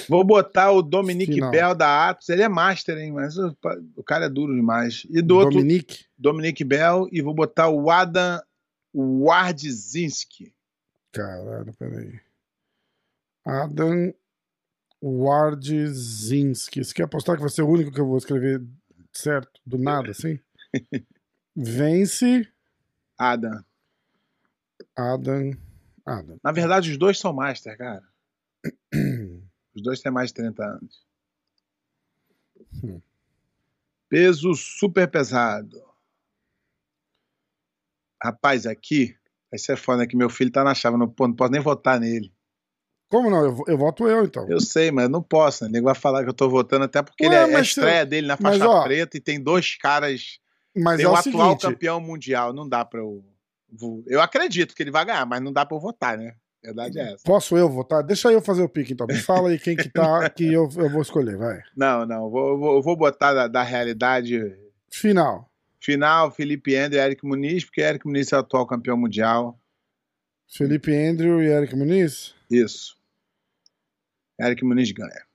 Vou 0.09 0.25
botar 0.25 0.71
o 0.71 0.81
Dominique 0.81 1.33
Final. 1.35 1.51
Bell 1.51 1.75
da 1.75 2.09
Atos. 2.09 2.27
Ele 2.27 2.41
é 2.41 2.49
master, 2.49 2.97
hein? 2.97 3.13
Mas 3.13 3.38
o, 3.38 3.55
o 3.95 4.03
cara 4.03 4.25
é 4.25 4.29
duro 4.29 4.53
demais. 4.53 5.07
E 5.09 5.21
do 5.21 5.38
outro, 5.38 5.51
Dominique? 5.59 6.05
Dominique 6.17 6.63
Bell. 6.65 7.07
E 7.13 7.21
vou 7.21 7.33
botar 7.33 7.69
o 7.69 7.89
Adam 7.89 8.41
Wardzinski. 8.93 10.53
Caralho, 11.13 11.73
peraí. 11.79 12.19
Adam 13.49 14.13
Wardzinski. 15.01 16.83
Você 16.83 16.93
quer 16.93 17.03
apostar 17.03 17.35
que 17.35 17.41
vai 17.41 17.49
ser 17.49 17.63
o 17.63 17.69
único 17.69 17.91
que 17.91 17.99
eu 17.99 18.05
vou 18.05 18.17
escrever 18.17 18.62
certo? 19.12 19.59
Do 19.65 19.77
nada, 19.77 20.12
assim? 20.12 20.39
Vence 21.55 22.47
Adam. 23.17 23.65
Adam. 24.95 25.51
Adam. 26.05 26.39
Na 26.43 26.51
verdade, 26.51 26.91
os 26.91 26.97
dois 26.97 27.17
são 27.17 27.33
master, 27.33 27.75
cara. 27.77 28.07
Os 29.75 29.83
dois 29.83 30.01
têm 30.01 30.12
mais 30.12 30.29
de 30.29 30.33
30 30.33 30.65
anos. 30.65 31.05
Hum. 32.83 32.99
Peso 34.09 34.53
super 34.55 35.09
pesado. 35.09 35.81
Rapaz, 38.21 38.65
aqui. 38.65 39.15
Vai 39.49 39.59
ser 39.59 39.77
foda 39.77 40.07
que 40.07 40.17
meu 40.17 40.29
filho 40.29 40.51
tá 40.51 40.63
na 40.63 40.73
chave. 40.73 40.97
Não, 40.97 41.13
não 41.17 41.33
posso 41.33 41.51
nem 41.51 41.62
votar 41.62 41.99
nele. 41.99 42.33
Como 43.09 43.29
não? 43.29 43.43
Eu, 43.43 43.63
eu 43.67 43.77
voto 43.77 44.07
eu, 44.07 44.23
então. 44.23 44.47
Eu 44.47 44.59
sei, 44.59 44.91
mas 44.91 45.09
não 45.09 45.21
posso, 45.21 45.63
né? 45.63 45.69
O 45.69 45.73
nego 45.73 45.85
vai 45.85 45.95
falar 45.95 46.23
que 46.23 46.29
eu 46.29 46.33
tô 46.33 46.47
votando 46.47 46.85
até 46.85 47.01
porque 47.01 47.25
Ué, 47.25 47.29
ele 47.29 47.35
é, 47.35 47.39
é 47.39 47.43
a 47.43 47.47
mas 47.47 47.67
estreia 47.67 48.05
dele 48.05 48.27
na 48.27 48.37
mas, 48.39 48.57
faixa 48.57 48.69
ó, 48.69 48.83
preta 48.83 49.17
e 49.17 49.19
tem 49.19 49.41
dois 49.41 49.75
caras. 49.75 50.39
Mas 50.75 50.97
tem 50.97 51.05
é 51.05 51.09
o 51.09 51.13
o 51.13 51.15
atual 51.15 51.49
seguinte. 51.49 51.61
campeão 51.61 51.99
mundial. 51.99 52.53
Não 52.53 52.69
dá 52.69 52.85
pra 52.85 52.99
eu. 52.99 53.23
Eu 54.07 54.21
acredito 54.21 54.75
que 54.75 54.83
ele 54.83 54.91
vai 54.91 55.05
ganhar, 55.05 55.25
mas 55.25 55.41
não 55.41 55.51
dá 55.51 55.65
pra 55.65 55.75
eu 55.75 55.81
votar, 55.81 56.17
né? 56.17 56.35
A 56.63 56.67
verdade 56.67 56.99
é 56.99 57.13
essa. 57.13 57.23
Posso 57.23 57.57
eu 57.57 57.69
votar? 57.69 58.03
Deixa 58.03 58.31
eu 58.31 58.41
fazer 58.41 58.61
o 58.61 58.69
pique, 58.69 58.93
então. 58.93 59.07
Me 59.07 59.15
fala 59.15 59.49
aí 59.49 59.57
quem 59.57 59.75
que 59.75 59.89
tá, 59.89 60.29
que 60.29 60.45
eu, 60.45 60.69
eu 60.75 60.89
vou 60.89 61.01
escolher, 61.01 61.37
vai. 61.37 61.61
Não, 61.75 62.05
não. 62.05 62.25
eu 62.25 62.29
Vou, 62.29 62.49
eu 62.49 62.81
vou, 62.81 62.93
eu 62.93 62.97
botar 62.97 63.33
da, 63.33 63.47
da 63.47 63.63
realidade 63.63 64.55
Final. 64.91 65.49
final 65.79 66.31
Felipe 66.31 66.75
Ender 66.75 66.99
e 66.99 67.05
Eric 67.05 67.25
Muniz, 67.25 67.63
porque 67.63 67.81
Eric 67.81 68.05
Muniz 68.05 68.31
é 68.31 68.35
o 68.35 68.39
atual 68.39 68.67
campeão 68.67 68.97
mundial. 68.97 69.57
Felipe 70.47 70.93
Andrew 70.93 71.41
e 71.43 71.47
Eric 71.47 71.75
Muniz 71.75 72.33
Isso. 72.49 72.97
Eric 74.39 74.63
Muniz 74.63 74.91
ganha. 74.91 75.25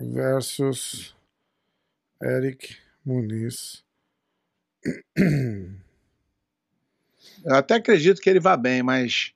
versus 0.00 1.14
Eric 2.22 2.76
Muniz. 3.04 3.84
Eu 7.44 7.54
até 7.54 7.74
acredito 7.74 8.20
que 8.20 8.28
ele 8.28 8.40
vá 8.40 8.56
bem, 8.56 8.82
mas 8.82 9.32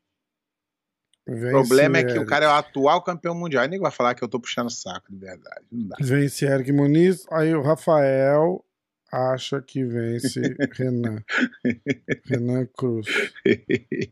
o 1.26 1.35
Vence 1.35 1.50
problema 1.50 1.98
é 1.98 2.05
que 2.05 2.18
o 2.18 2.26
cara 2.26 2.46
é 2.46 2.48
o 2.48 2.53
atual 2.53 3.03
campeão 3.03 3.35
mundial. 3.35 3.64
E 3.64 3.68
ninguém 3.68 3.83
vai 3.83 3.90
falar 3.92 4.14
que 4.14 4.24
eu 4.24 4.29
tô 4.29 4.40
puxando 4.40 4.66
o 4.66 4.70
saco, 4.70 5.12
de 5.12 5.18
verdade. 5.18 5.64
Não 5.70 5.88
dá. 5.88 5.96
Vence 6.00 6.44
Eric 6.44 6.72
Muniz. 6.72 7.24
Aí 7.31 7.55
o 7.55 7.62
Rafael 7.62 8.64
acha 9.12 9.60
que 9.60 9.84
vence 9.84 10.40
Renan. 10.72 11.22
Renan 12.24 12.66
Cruz. 12.76 13.06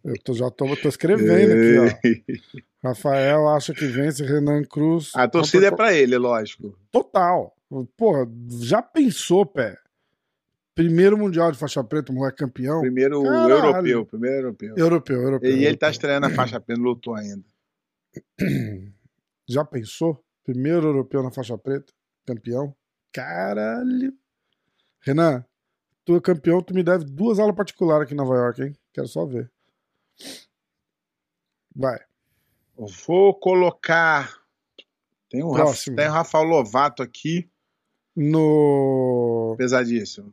Eu 0.04 0.14
tô, 0.24 0.34
já 0.34 0.50
tô, 0.50 0.76
tô 0.76 0.88
escrevendo 0.88 1.52
aqui, 1.52 2.22
ó. 2.52 2.58
Rafael 2.88 3.48
acha 3.48 3.74
que 3.74 3.86
vence 3.86 4.24
Renan 4.24 4.64
Cruz. 4.64 5.12
A 5.14 5.28
torcida 5.28 5.66
é 5.66 5.70
pra 5.70 5.92
ele, 5.92 6.16
lógico. 6.16 6.78
Total. 6.90 7.54
Porra, 7.96 8.26
já 8.60 8.80
pensou, 8.82 9.44
pé? 9.44 9.76
Primeiro 10.74 11.18
Mundial 11.18 11.50
de 11.50 11.58
faixa 11.58 11.82
preta, 11.82 12.12
mulher 12.12 12.32
campeão. 12.34 12.80
Primeiro 12.80 13.22
Caralho. 13.24 13.50
europeu, 13.50 14.06
primeiro 14.06 14.36
europeu. 14.36 14.74
Europeu, 14.76 15.22
europeu. 15.22 15.50
E 15.50 15.54
ele 15.54 15.76
tá 15.76 15.86
europeu. 15.86 15.90
estreando 15.90 16.26
a 16.26 16.30
faixa 16.30 16.60
preta, 16.60 16.80
não 16.80 16.88
lutou 16.88 17.14
ainda. 17.14 17.44
Já 19.48 19.64
pensou? 19.64 20.24
Primeiro 20.44 20.86
europeu 20.86 21.22
na 21.22 21.32
faixa 21.32 21.58
preta, 21.58 21.92
campeão. 22.24 22.74
Caralho. 23.12 24.14
Renan, 25.00 25.44
tu 26.04 26.16
é 26.16 26.20
campeão, 26.20 26.62
tu 26.62 26.74
me 26.74 26.82
deve 26.82 27.04
duas 27.04 27.38
aulas 27.38 27.56
particulares 27.56 28.04
aqui 28.04 28.14
em 28.14 28.16
Nova 28.16 28.34
York, 28.34 28.62
hein? 28.62 28.76
Quero 28.92 29.06
só 29.08 29.24
ver. 29.24 29.50
Vai. 31.74 31.98
Vou 33.06 33.34
colocar. 33.38 34.32
Tem 35.30 35.42
o, 35.42 35.50
Rafa, 35.52 35.94
tem 35.94 36.08
o 36.08 36.12
Rafael 36.12 36.44
Lovato 36.44 37.02
aqui, 37.02 37.48
No 38.16 39.54
pesadíssimo. 39.58 40.32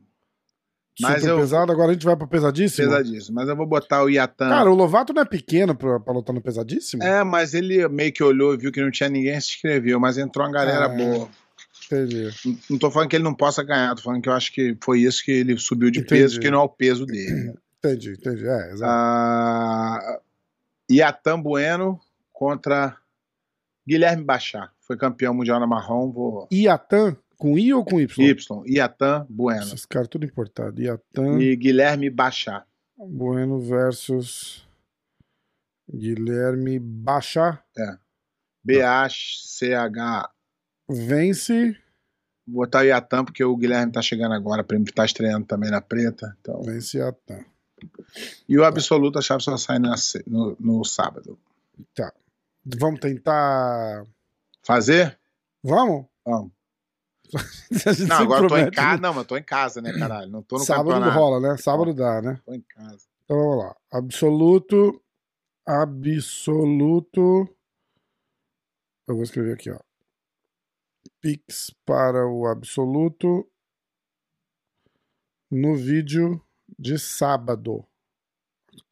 Mas 1.01 1.19
super 1.19 1.31
eu- 1.33 1.37
pesado, 1.39 1.71
agora 1.73 1.89
a 1.89 1.93
gente 1.93 2.05
vai 2.05 2.15
pro 2.15 2.25
pesadíssimo. 2.27 2.87
Pesadíssimo. 2.87 3.35
Mas 3.35 3.49
eu 3.49 3.55
vou 3.55 3.65
botar 3.67 4.01
o 4.03 4.09
Iatan. 4.09 4.47
Cara, 4.49 4.71
o 4.71 4.75
Lovato 4.75 5.11
não 5.13 5.21
é 5.23 5.25
pequeno 5.25 5.75
pra, 5.75 5.99
pra 5.99 6.13
lutar 6.13 6.33
no 6.33 6.41
pesadíssimo? 6.41 7.03
É, 7.03 7.21
mas 7.23 7.53
ele 7.53 7.85
meio 7.89 8.13
que 8.13 8.23
olhou 8.23 8.53
e 8.53 8.57
viu 8.57 8.71
que 8.71 8.81
não 8.81 8.89
tinha 8.89 9.09
ninguém 9.09 9.33
se 9.41 9.49
inscreveu, 9.49 9.99
mas 9.99 10.17
entrou 10.17 10.45
uma 10.45 10.53
galera 10.53 10.85
Ah. 10.85 10.89
boa. 10.89 11.29
Entendi. 11.85 12.29
Não- 12.69 12.77
tô 12.79 12.89
falando 12.91 13.09
que 13.09 13.15
ele 13.15 13.23
não 13.23 13.33
possa 13.35 13.63
ganhar, 13.63 13.95
tô 13.95 14.01
falando 14.01 14.21
que 14.21 14.29
eu 14.29 14.33
acho 14.33 14.51
que 14.51 14.77
foi 14.83 15.01
isso 15.01 15.23
que 15.23 15.31
ele 15.31 15.57
subiu 15.57 15.91
de 15.91 15.99
Entendi. 15.99 16.21
peso, 16.21 16.39
que 16.39 16.49
não 16.49 16.59
é 16.59 16.63
o 16.63 16.69
peso 16.69 17.05
dele. 17.05 17.53
Entendi, 17.77 18.11
entendi. 18.13 18.47
É, 18.47 18.71
exato. 18.71 18.83
Ah, 18.85 20.19
Iatan 20.89 21.39
Bueno 21.41 21.99
contra 22.33 22.97
Guilherme 23.87 24.23
Bachar. 24.23 24.73
Foi 24.81 24.97
campeão 24.97 25.33
mundial 25.33 25.59
na 25.59 25.67
marrom, 25.67 26.11
vou. 26.11 26.47
Iatan, 26.51 27.15
com 27.37 27.57
I 27.57 27.73
ou 27.73 27.83
com 27.85 27.99
Y? 27.99 28.07
Y, 28.31 28.63
Iatan 28.65 29.25
Bueno. 29.29 29.61
Esses 29.63 29.85
caras 29.85 30.07
tudo 30.09 30.25
importado. 30.25 30.81
Iatan 30.81 31.39
E 31.39 31.55
Guilherme 31.55 32.09
Bachar. 32.09 32.65
Bueno 32.97 33.59
versus 33.59 34.65
Guilherme 35.91 36.79
Bachar. 36.79 37.63
B-A-C-H. 38.63 40.29
Vence. 40.89 41.77
Vou 42.47 42.63
botar 42.63 42.79
o 42.79 42.83
Iatan, 42.83 43.25
porque 43.25 43.43
o 43.43 43.55
Guilherme 43.57 43.91
tá 43.91 44.01
chegando 44.01 44.33
agora, 44.33 44.63
pra 44.63 44.77
ele 44.77 44.85
tá 44.85 45.03
estreando 45.03 45.45
também 45.45 45.71
na 45.71 45.81
preta. 45.81 46.35
Então. 46.39 46.61
Vence 46.63 46.97
Iatan. 46.97 47.43
E 48.47 48.57
o 48.57 48.63
absoluto, 48.63 49.19
a 49.19 49.21
chave 49.21 49.43
só 49.43 49.57
sai 49.57 49.79
na 49.79 49.95
no, 50.27 50.55
no 50.59 50.83
sábado. 50.83 51.37
Vamos 52.65 52.99
tentar. 52.99 54.05
Fazer? 54.63 55.19
Vamos? 55.63 56.05
Vamos. 56.25 56.51
Não, 58.07 58.17
agora 58.17 58.45
eu 58.45 58.49
tô 58.49 58.57
em 58.57 58.71
casa. 58.71 58.95
né? 58.95 59.01
Não, 59.01 59.13
mas 59.13 59.25
tô 59.27 59.37
em 59.37 59.43
casa, 59.43 59.81
né, 59.81 59.93
caralho? 59.97 60.31
Não 60.31 60.41
tô 60.43 60.57
no 60.57 60.63
Sábado 60.63 60.89
campeonato. 60.89 61.19
rola, 61.19 61.39
né? 61.39 61.57
Sábado 61.57 61.93
dá, 61.93 62.21
né? 62.21 62.39
Tô 62.45 62.53
em 62.53 62.61
casa. 62.61 63.05
Então 63.23 63.37
vamos 63.37 63.57
lá. 63.65 63.75
Absoluto. 63.91 65.01
Absoluto. 65.67 67.47
Eu 69.07 69.15
vou 69.15 69.23
escrever 69.23 69.53
aqui, 69.53 69.69
ó. 69.71 69.79
Pix 71.25 71.73
para 71.83 72.27
o 72.27 72.45
absoluto 72.45 73.49
no 75.49 75.75
vídeo 75.75 76.39
de 76.77 76.99
sábado. 76.99 77.83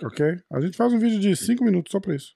Ok? 0.02 0.42
A 0.52 0.60
gente 0.60 0.76
faz 0.76 0.92
um 0.92 0.98
vídeo 0.98 1.20
de 1.20 1.36
5 1.36 1.64
minutos 1.64 1.92
só 1.92 2.00
para 2.00 2.16
isso. 2.16 2.36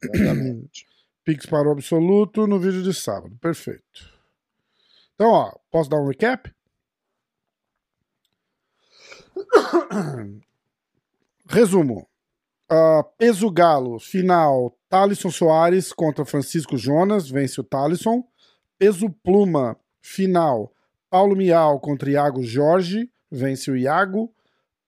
Exatamente. 0.00 0.86
Pix 1.24 1.44
para 1.44 1.66
o 1.66 1.72
absoluto 1.72 2.46
no 2.46 2.60
vídeo 2.60 2.84
de 2.84 2.94
sábado. 2.94 3.36
Perfeito. 3.40 4.16
Então, 5.16 5.28
ó, 5.28 5.52
posso 5.72 5.90
dar 5.90 6.00
um 6.00 6.06
recap? 6.06 6.54
Resumo. 11.50 12.08
Ah, 12.70 13.02
peso 13.18 13.50
galo, 13.50 13.98
final, 13.98 14.78
Thalisson 14.88 15.32
Soares 15.32 15.92
contra 15.92 16.24
Francisco 16.24 16.78
Jonas, 16.78 17.28
vence 17.28 17.60
o 17.60 17.64
Thalisson. 17.64 18.24
Peso 18.78 19.08
pluma, 19.22 19.76
final, 20.02 20.72
Paulo 21.08 21.36
Miau 21.36 21.78
contra 21.80 22.10
Iago 22.10 22.42
Jorge, 22.42 23.10
vence 23.30 23.70
o 23.70 23.76
Iago. 23.76 24.34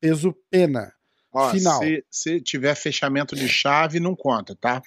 Peso 0.00 0.34
pena. 0.50 0.92
Ó, 1.32 1.50
Final. 1.50 1.78
Se, 1.80 2.04
se 2.10 2.40
tiver 2.40 2.74
fechamento 2.74 3.34
de 3.36 3.48
chave, 3.48 4.00
não 4.00 4.14
conta, 4.14 4.54
tá? 4.56 4.82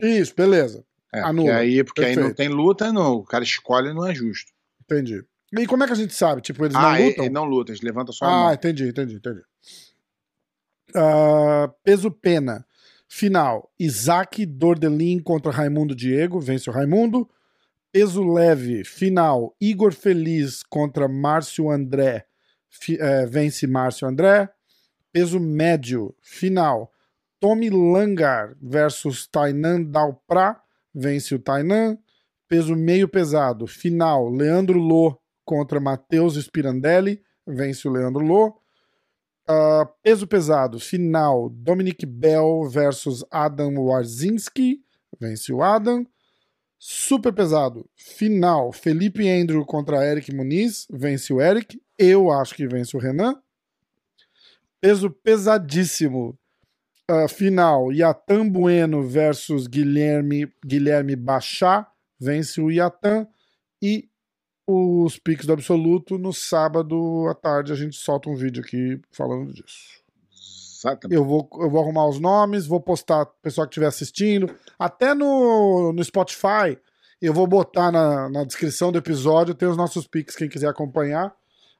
Isso, 0.00 0.34
beleza. 0.34 0.84
É, 1.12 1.20
Anula. 1.20 1.48
porque 1.50 1.50
aí, 1.60 1.84
porque 1.84 2.04
aí 2.04 2.16
não 2.16 2.32
tem 2.34 2.48
luta, 2.48 2.92
não. 2.92 3.14
O 3.14 3.24
cara 3.24 3.44
escolhe 3.44 3.92
não 3.92 4.04
é 4.06 4.14
justo. 4.14 4.52
Entendi. 4.82 5.24
E 5.56 5.66
como 5.66 5.84
é 5.84 5.86
que 5.86 5.92
a 5.92 5.96
gente 5.96 6.14
sabe? 6.14 6.40
Tipo, 6.42 6.64
eles 6.64 6.74
ah, 6.74 6.98
não 6.98 7.06
lutam? 7.06 7.24
e 7.24 7.30
não 7.30 7.44
luta, 7.44 7.70
eles 7.70 7.80
levantam 7.82 8.12
só 8.12 8.24
a 8.24 8.28
Ah, 8.28 8.44
mão. 8.46 8.52
entendi, 8.54 8.88
entendi, 8.88 9.14
entendi. 9.14 9.40
Ah, 10.94 11.70
peso 11.82 12.10
pena. 12.10 12.66
Final: 13.08 13.70
Isaac 13.78 14.44
Dordelin 14.44 15.20
contra 15.20 15.52
Raimundo 15.52 15.94
Diego, 15.94 16.40
vence 16.40 16.68
o 16.68 16.72
Raimundo. 16.72 17.28
Peso 17.94 18.24
leve. 18.24 18.82
Final: 18.82 19.54
Igor 19.60 19.92
Feliz 19.92 20.64
contra 20.64 21.06
Márcio 21.06 21.70
André, 21.70 22.24
fi- 22.68 22.98
eh, 23.00 23.24
vence 23.24 23.68
Márcio 23.68 24.08
André. 24.08 24.48
Peso 25.12 25.38
médio. 25.38 26.12
Final: 26.20 26.90
Tommy 27.38 27.70
Langar 27.70 28.56
versus 28.60 29.28
Tainan 29.28 29.84
Dalprá, 29.84 30.60
vence 30.92 31.36
o 31.36 31.38
Tainan. 31.38 31.96
Peso 32.48 32.74
meio 32.74 33.08
pesado. 33.08 33.64
Final: 33.68 34.28
Leandro 34.28 34.76
Lô 34.76 35.16
contra 35.44 35.78
Matheus 35.78 36.34
Spirandelli, 36.34 37.22
vence 37.46 37.86
o 37.86 37.92
Leandro 37.92 38.24
Lô. 38.26 38.60
Ah, 39.46 39.86
peso 40.02 40.26
pesado, 40.26 40.80
final, 40.80 41.48
Dominic 41.50 42.04
Bell 42.06 42.66
versus 42.68 43.22
Adam 43.30 43.78
Warzinski, 43.78 44.80
vence 45.20 45.52
o 45.52 45.62
Adam. 45.62 46.04
Super 46.86 47.32
pesado, 47.32 47.88
final, 47.96 48.70
Felipe 48.70 49.26
Andrew 49.26 49.64
contra 49.64 50.04
Eric 50.04 50.30
Muniz, 50.34 50.86
vence 50.90 51.32
o 51.32 51.40
Eric. 51.40 51.80
Eu 51.98 52.30
acho 52.30 52.54
que 52.54 52.68
vence 52.68 52.94
o 52.94 53.00
Renan. 53.00 53.40
Peso 54.82 55.08
pesadíssimo, 55.10 56.38
ah, 57.08 57.26
final, 57.26 57.90
Yatan 57.90 58.50
Bueno 58.50 59.02
versus 59.02 59.66
Guilherme, 59.66 60.52
Guilherme 60.62 61.16
Bachá, 61.16 61.90
vence 62.20 62.60
o 62.60 62.70
Yatan. 62.70 63.26
E 63.80 64.10
os 64.66 65.18
piques 65.18 65.46
do 65.46 65.54
absoluto. 65.54 66.18
No 66.18 66.34
sábado 66.34 67.26
à 67.30 67.34
tarde 67.34 67.72
a 67.72 67.76
gente 67.76 67.96
solta 67.96 68.28
um 68.28 68.36
vídeo 68.36 68.62
aqui 68.62 69.00
falando 69.10 69.54
disso. 69.54 70.03
Eu 71.10 71.24
vou, 71.24 71.48
eu 71.60 71.70
vou 71.70 71.82
arrumar 71.82 72.08
os 72.08 72.18
nomes, 72.18 72.66
vou 72.66 72.80
postar 72.80 73.26
pro 73.26 73.34
pessoal 73.42 73.66
que 73.66 73.72
estiver 73.72 73.86
assistindo. 73.86 74.54
Até 74.78 75.14
no, 75.14 75.92
no 75.92 76.04
Spotify, 76.04 76.78
eu 77.20 77.32
vou 77.32 77.46
botar 77.46 77.90
na, 77.90 78.28
na 78.28 78.44
descrição 78.44 78.92
do 78.92 78.98
episódio, 78.98 79.54
tem 79.54 79.68
os 79.68 79.76
nossos 79.76 80.06
piques, 80.06 80.36
quem 80.36 80.48
quiser 80.48 80.68
acompanhar. 80.68 81.34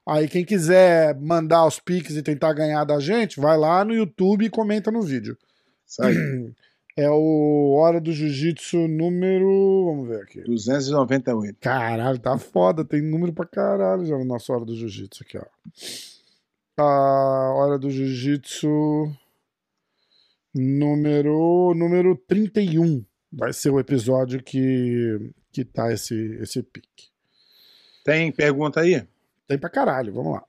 Aí 0.07 0.27
quem 0.27 0.45
quiser 0.45 1.19
mandar 1.19 1.65
os 1.65 1.79
piques 1.79 2.15
e 2.15 2.21
tentar 2.21 2.53
ganhar 2.53 2.83
da 2.83 2.99
gente, 2.99 3.39
vai 3.39 3.57
lá 3.57 3.83
no 3.83 3.93
YouTube 3.93 4.45
e 4.45 4.49
comenta 4.49 4.91
no 4.91 5.01
vídeo. 5.01 5.37
Aí. 6.01 6.15
É 6.97 7.09
o 7.09 7.73
Hora 7.73 7.99
do 7.99 8.13
Jiu-Jitsu 8.13 8.87
número. 8.87 9.85
Vamos 9.85 10.07
ver 10.07 10.21
aqui. 10.21 10.41
298. 10.43 11.57
Caralho, 11.59 12.17
tá 12.17 12.37
foda. 12.37 12.85
Tem 12.85 13.01
número 13.01 13.33
pra 13.33 13.45
caralho 13.45 14.05
já 14.05 14.17
no 14.17 14.23
nosso 14.23 14.53
Hora 14.53 14.63
do 14.63 14.73
Jiu-Jitsu 14.73 15.23
aqui, 15.23 15.37
ó. 15.37 15.43
A 16.77 17.53
Hora 17.53 17.79
do 17.79 17.89
Jiu-Jitsu 17.89 19.15
número, 20.53 21.73
número 21.73 22.17
31. 22.27 23.05
Vai 23.31 23.53
ser 23.53 23.69
o 23.69 23.79
episódio 23.79 24.43
que, 24.43 25.31
que 25.53 25.63
tá 25.63 25.91
esse, 25.93 26.15
esse 26.41 26.61
pique. 26.61 27.09
Tem 28.03 28.29
pergunta 28.31 28.81
aí? 28.81 29.07
Tem 29.47 29.57
pra 29.57 29.69
caralho, 29.69 30.13
vamos 30.13 30.33
lá. 30.33 30.43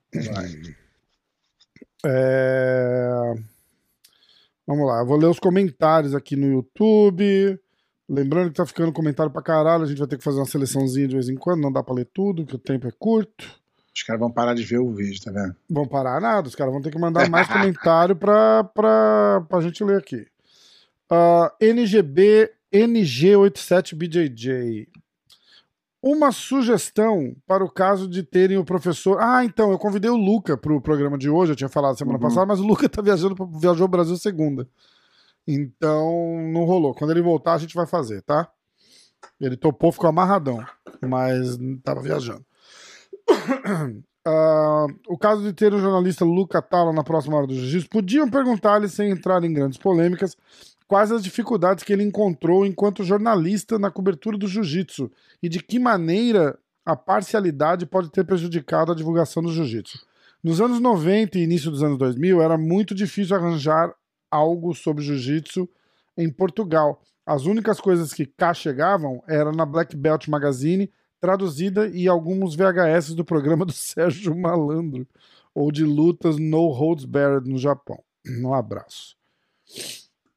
É... 2.05 3.35
Vamos 4.67 4.87
lá, 4.87 5.01
eu 5.01 5.07
vou 5.07 5.17
ler 5.17 5.27
os 5.27 5.39
comentários 5.39 6.13
aqui 6.13 6.35
no 6.35 6.47
YouTube. 6.47 7.59
Lembrando 8.09 8.51
que 8.51 8.57
tá 8.57 8.67
ficando 8.67 8.93
comentário 8.93 9.33
pra 9.33 9.43
caralho, 9.43 9.85
a 9.85 9.87
gente 9.87 9.99
vai 9.99 10.09
ter 10.09 10.19
que 10.19 10.25
fazer 10.25 10.39
uma 10.39 10.47
seleçãozinha 10.47 11.07
de 11.07 11.15
vez 11.15 11.29
em 11.29 11.37
quando, 11.37 11.63
não 11.63 11.73
dá 11.73 11.85
pra 11.85 11.95
ler 11.95 12.09
tudo, 12.13 12.43
porque 12.43 12.57
o 12.57 12.59
tempo 12.59 12.89
é 12.89 12.93
curto. 12.99 13.61
Os 13.97 14.03
caras 14.03 14.21
vão 14.21 14.31
parar 14.31 14.53
de 14.55 14.63
ver 14.63 14.79
o 14.79 14.93
vídeo, 14.93 15.19
tá 15.25 15.31
vendo? 15.33 15.57
Vão 15.71 15.87
parar 15.89 16.21
nada, 16.21 16.47
os 16.47 16.55
caras 16.55 16.71
vão 16.71 16.83
ter 16.83 16.91
que 16.91 16.99
mandar 16.99 17.31
mais 17.31 17.49
comentário 17.49 18.15
pra, 18.15 18.63
pra, 18.63 19.43
pra 19.49 19.61
gente 19.63 19.83
ler 19.83 19.97
aqui. 19.99 20.27
Ah, 21.11 21.51
NGB 21.59 22.53
NG87BJJ. 22.71 24.87
Uma 26.03 26.31
sugestão 26.31 27.35
para 27.47 27.65
o 27.65 27.71
caso 27.71 28.07
de 28.07 28.23
terem 28.23 28.59
o 28.59 28.65
professor. 28.65 29.19
Ah, 29.21 29.45
então, 29.45 29.73
eu 29.73 29.79
convidei 29.79 30.11
o 30.11 30.17
Luca 30.17 30.57
para 30.57 30.73
o 30.73 30.81
programa 30.81 31.17
de 31.19 31.29
hoje, 31.31 31.51
eu 31.53 31.57
tinha 31.57 31.69
falado 31.69 31.97
semana 31.99 32.19
Uhum. 32.19 32.23
passada, 32.23 32.47
mas 32.47 32.61
o 32.61 32.67
Luca 32.67 32.89
tá 32.89 33.01
viajando, 33.03 33.35
pra- 33.35 33.47
viajou 33.47 33.85
ao 33.85 33.89
Brasil 33.89 34.17
segunda. 34.17 34.69
Então, 35.49 36.39
não 36.53 36.65
rolou. 36.65 36.95
Quando 36.95 37.11
ele 37.13 37.23
voltar, 37.23 37.55
a 37.55 37.59
gente 37.59 37.75
vai 37.75 37.87
fazer, 37.87 38.21
tá? 38.23 38.49
Ele 39.41 39.57
topou, 39.57 39.91
ficou 39.91 40.09
amarradão, 40.09 40.65
mas 41.01 41.59
tava 41.83 42.03
viajando. 42.03 42.45
Ah, 44.29 44.87
o 45.07 45.17
caso 45.17 45.41
de 45.41 45.53
ter 45.53 45.73
o 45.73 45.79
jornalista 45.79 46.25
Luca 46.25 46.61
Tala 46.61 46.93
na 46.93 47.05
próxima 47.05 47.37
hora 47.37 47.47
do 47.47 47.55
Jiu-Jitsu, 47.55 47.89
podiam 47.89 48.29
perguntar-lhe, 48.29 48.89
sem 48.89 49.11
entrar 49.11 49.45
em 49.45 49.53
grandes 49.53 49.79
polêmicas, 49.79 50.37
quais 50.89 51.13
as 51.13 51.23
dificuldades 51.23 51.85
que 51.85 51.93
ele 51.93 52.03
encontrou 52.03 52.67
enquanto 52.67 53.05
jornalista 53.05 53.79
na 53.79 53.89
cobertura 53.89 54.37
do 54.37 54.49
Jiu-Jitsu 54.49 55.13
e 55.41 55.49
de 55.49 55.63
que 55.63 55.79
maneira 55.79 56.59
a 56.85 56.97
parcialidade 56.97 57.87
pode 57.87 58.11
ter 58.11 58.25
prejudicado 58.25 58.91
a 58.91 58.97
divulgação 58.97 59.45
do 59.45 59.53
Jiu-Jitsu. 59.53 60.05
Nos 60.43 60.61
anos 60.61 60.81
90 60.81 61.39
e 61.39 61.43
início 61.43 61.71
dos 61.71 61.85
anos 61.85 61.97
2000, 61.97 62.43
era 62.43 62.59
muito 62.59 62.97
difícil 62.97 63.37
arranjar 63.37 63.95
algo 64.29 64.75
sobre 64.75 65.05
Jiu-Jitsu 65.05 65.69
em 66.17 66.29
Portugal. 66.29 67.01
As 67.25 67.45
únicas 67.45 67.81
coisas 67.81 68.13
que 68.13 68.27
cá 68.27 68.53
chegavam 68.53 69.23
eram 69.29 69.53
na 69.53 69.65
Black 69.65 69.97
Belt 69.97 70.27
Magazine, 70.27 70.91
traduzida 71.21 71.89
e 71.89 72.07
alguns 72.09 72.55
VHS 72.55 73.15
do 73.15 73.25
programa 73.25 73.65
do 73.65 73.73
Sérgio 73.75 74.37
Malandro, 74.37 75.07
ou 75.55 75.71
de 75.73 75.85
lutas 75.85 76.37
No 76.39 76.69
Holds 76.69 77.05
Barred 77.05 77.49
no 77.51 77.59
Japão. 77.59 78.03
Um 78.43 78.53
abraço. 78.53 79.17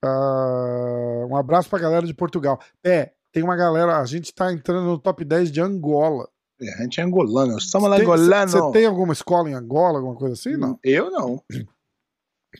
Ah, 0.01 1.25
um 1.29 1.35
abraço 1.35 1.69
pra 1.69 1.79
galera 1.79 2.05
de 2.05 2.13
Portugal. 2.13 2.59
É, 2.83 3.11
tem 3.31 3.43
uma 3.43 3.55
galera, 3.55 3.97
a 3.99 4.05
gente 4.05 4.33
tá 4.33 4.51
entrando 4.53 4.85
no 4.85 4.97
top 4.97 5.25
10 5.25 5.51
de 5.51 5.59
Angola. 5.61 6.29
É, 6.61 6.73
a 6.75 6.83
gente 6.83 6.99
é 6.99 7.03
angolano. 7.03 7.59
Somos 7.59 7.89
Tem- 7.91 8.01
angolano. 8.01 8.51
Você 8.51 8.71
tem 8.71 8.85
alguma 8.85 9.13
escola 9.13 9.49
em 9.49 9.53
Angola, 9.53 9.97
alguma 9.99 10.15
coisa 10.15 10.33
assim? 10.33 10.55
Não. 10.57 10.79
Eu 10.83 11.09
não. 11.11 11.43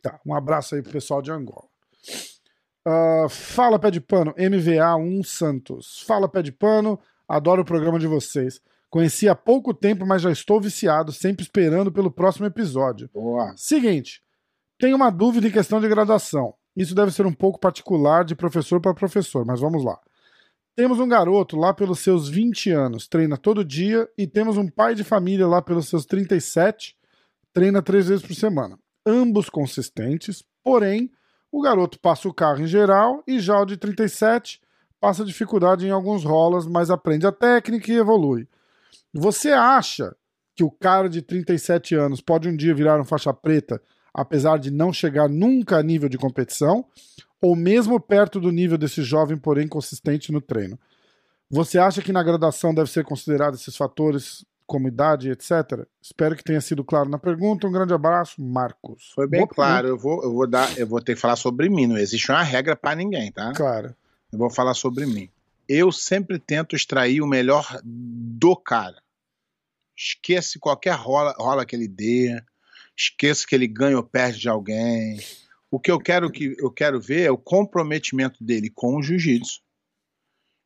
Tá, 0.03 0.19
um 0.23 0.35
abraço 0.35 0.75
aí 0.75 0.83
pro 0.83 0.91
pessoal 0.91 1.19
de 1.19 1.31
Angola. 1.31 1.65
Ah, 2.85 3.25
fala, 3.27 3.79
pé 3.79 3.89
de 3.89 3.99
pano, 3.99 4.35
MVA1 4.35 5.23
Santos. 5.25 6.03
Fala, 6.05 6.29
pé 6.29 6.43
de 6.43 6.51
pano, 6.51 6.99
adoro 7.29 7.61
o 7.61 7.65
programa 7.65 7.99
de 7.99 8.07
vocês. 8.07 8.59
Conheci 8.89 9.29
há 9.29 9.35
pouco 9.35 9.71
tempo, 9.71 10.05
mas 10.05 10.23
já 10.23 10.31
estou 10.31 10.59
viciado, 10.59 11.11
sempre 11.11 11.43
esperando 11.43 11.91
pelo 11.91 12.09
próximo 12.09 12.47
episódio. 12.47 13.07
Boa. 13.13 13.53
Seguinte, 13.55 14.23
tenho 14.79 14.95
uma 14.95 15.11
dúvida 15.11 15.47
em 15.47 15.51
questão 15.51 15.79
de 15.79 15.87
graduação. 15.87 16.55
Isso 16.75 16.95
deve 16.95 17.11
ser 17.11 17.27
um 17.27 17.33
pouco 17.33 17.59
particular 17.59 18.25
de 18.25 18.35
professor 18.35 18.81
para 18.81 18.93
professor, 18.93 19.45
mas 19.45 19.59
vamos 19.59 19.83
lá. 19.83 19.99
Temos 20.75 20.99
um 20.99 21.07
garoto 21.07 21.57
lá 21.57 21.73
pelos 21.73 21.99
seus 21.99 22.29
20 22.29 22.71
anos, 22.71 23.07
treina 23.07 23.37
todo 23.37 23.65
dia, 23.65 24.09
e 24.17 24.25
temos 24.25 24.57
um 24.57 24.67
pai 24.67 24.95
de 24.95 25.03
família 25.03 25.45
lá 25.45 25.61
pelos 25.61 25.89
seus 25.89 26.05
37, 26.05 26.95
treina 27.53 27.81
três 27.81 28.07
vezes 28.07 28.25
por 28.25 28.33
semana. 28.33 28.79
Ambos 29.05 29.49
consistentes, 29.49 30.43
porém, 30.63 31.11
o 31.51 31.61
garoto 31.61 31.99
passa 31.99 32.27
o 32.27 32.33
carro 32.33 32.61
em 32.61 32.67
geral 32.67 33.21
e 33.27 33.39
já 33.39 33.59
o 33.59 33.65
de 33.65 33.75
37 33.75 34.61
passa 34.99 35.25
dificuldade 35.25 35.85
em 35.85 35.91
alguns 35.91 36.23
rolas, 36.23 36.65
mas 36.65 36.89
aprende 36.89 37.25
a 37.25 37.31
técnica 37.31 37.91
e 37.91 37.97
evolui. 37.97 38.47
Você 39.13 39.51
acha 39.51 40.15
que 40.55 40.63
o 40.63 40.69
cara 40.69 41.09
de 41.09 41.21
37 41.21 41.95
anos 41.95 42.21
pode 42.21 42.49
um 42.49 42.55
dia 42.55 42.75
virar 42.75 42.99
um 42.99 43.05
faixa 43.05 43.33
preta, 43.33 43.81
apesar 44.13 44.59
de 44.59 44.69
não 44.69 44.91
chegar 44.91 45.29
nunca 45.29 45.77
a 45.77 45.83
nível 45.83 46.09
de 46.09 46.17
competição, 46.17 46.85
ou 47.41 47.55
mesmo 47.55 47.99
perto 47.99 48.39
do 48.39 48.51
nível 48.51 48.77
desse 48.77 49.01
jovem, 49.01 49.37
porém 49.37 49.67
consistente 49.67 50.31
no 50.31 50.41
treino? 50.41 50.77
Você 51.49 51.79
acha 51.79 52.01
que 52.01 52.11
na 52.11 52.21
graduação 52.21 52.73
deve 52.73 52.91
ser 52.91 53.03
considerado 53.03 53.55
esses 53.55 53.75
fatores 53.75 54.45
como 54.67 54.87
idade, 54.87 55.31
etc? 55.31 55.87
Espero 55.99 56.35
que 56.35 56.43
tenha 56.43 56.61
sido 56.61 56.83
claro 56.83 57.09
na 57.09 57.17
pergunta. 57.17 57.65
Um 57.65 57.71
grande 57.71 57.91
abraço, 57.91 58.39
Marcos. 58.39 59.11
Foi 59.15 59.27
bem 59.27 59.39
Boa 59.39 59.49
claro. 59.49 59.87
Eu 59.87 59.97
vou, 59.97 60.23
eu 60.23 60.31
vou 60.31 60.45
dar, 60.45 60.77
eu 60.77 60.85
vou 60.85 61.01
ter 61.01 61.15
que 61.15 61.21
falar 61.21 61.35
sobre 61.35 61.69
mim. 61.69 61.87
Não 61.87 61.97
existe 61.97 62.29
uma 62.31 62.43
regra 62.43 62.75
pra 62.75 62.93
ninguém, 62.93 63.31
tá? 63.31 63.51
Claro. 63.53 63.95
Eu 64.31 64.39
vou 64.39 64.49
falar 64.49 64.73
sobre 64.73 65.05
mim. 65.05 65.29
Eu 65.67 65.91
sempre 65.91 66.39
tento 66.39 66.75
extrair 66.75 67.21
o 67.21 67.27
melhor 67.27 67.79
do 67.83 68.55
cara. 68.55 69.01
Esquece 69.95 70.59
qualquer 70.59 70.95
rola, 70.95 71.33
rola 71.37 71.65
que 71.65 71.75
ele 71.75 71.87
dê. 71.87 72.41
Esqueça 72.97 73.45
que 73.47 73.55
ele 73.55 73.67
ganha 73.67 73.97
ou 73.97 74.03
perde 74.03 74.39
de 74.39 74.49
alguém. 74.49 75.19
O 75.71 75.79
que 75.79 75.91
eu 75.91 75.99
quero 75.99 76.31
que 76.31 76.55
eu 76.57 76.71
quero 76.71 76.99
ver 76.99 77.21
é 77.21 77.31
o 77.31 77.37
comprometimento 77.37 78.43
dele 78.43 78.69
com 78.69 78.97
o 78.97 79.03
jiu-jitsu 79.03 79.61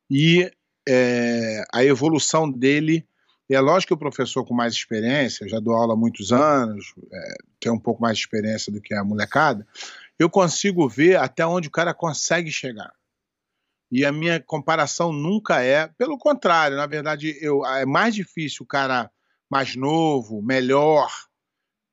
e 0.10 0.50
é, 0.88 1.64
a 1.74 1.84
evolução 1.84 2.50
dele. 2.50 3.08
E 3.50 3.56
é 3.56 3.60
lógico 3.60 3.90
que 3.90 3.94
o 3.94 3.98
professor 3.98 4.46
com 4.46 4.54
mais 4.54 4.74
experiência, 4.74 5.48
já 5.48 5.60
dou 5.60 5.74
aula 5.74 5.94
há 5.94 5.98
muitos 5.98 6.32
anos, 6.32 6.94
é, 7.12 7.34
tem 7.60 7.72
um 7.72 7.80
pouco 7.80 8.02
mais 8.02 8.18
de 8.18 8.24
experiência 8.24 8.72
do 8.72 8.82
que 8.82 8.94
a 8.94 9.04
molecada, 9.04 9.68
eu 10.18 10.30
consigo 10.30 10.88
ver 10.88 11.18
até 11.18 11.46
onde 11.46 11.68
o 11.68 11.72
cara 11.72 11.94
consegue 11.94 12.52
chegar. 12.52 12.94
E 13.94 14.04
a 14.04 14.12
minha 14.12 14.40
comparação 14.42 15.14
nunca 15.14 15.62
é, 15.62 15.88
pelo 15.88 16.18
contrário, 16.18 16.76
na 16.76 16.88
verdade, 16.88 17.38
eu, 17.40 17.64
é 17.64 17.86
mais 17.86 18.16
difícil 18.16 18.64
o 18.64 18.68
cara 18.68 19.12
mais 19.48 19.76
novo, 19.76 20.42
melhor, 20.42 21.12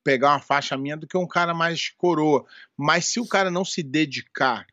pegar 0.02 0.30
uma 0.30 0.40
faixa 0.40 0.78
minha 0.78 0.96
do 0.96 1.06
que 1.06 1.18
um 1.18 1.26
cara 1.28 1.52
mais 1.52 1.90
coroa. 1.90 2.46
Mas 2.74 3.04
se 3.04 3.20
o 3.20 3.28
cara 3.28 3.50
não 3.50 3.66
se 3.66 3.82
dedicar, 3.82 4.66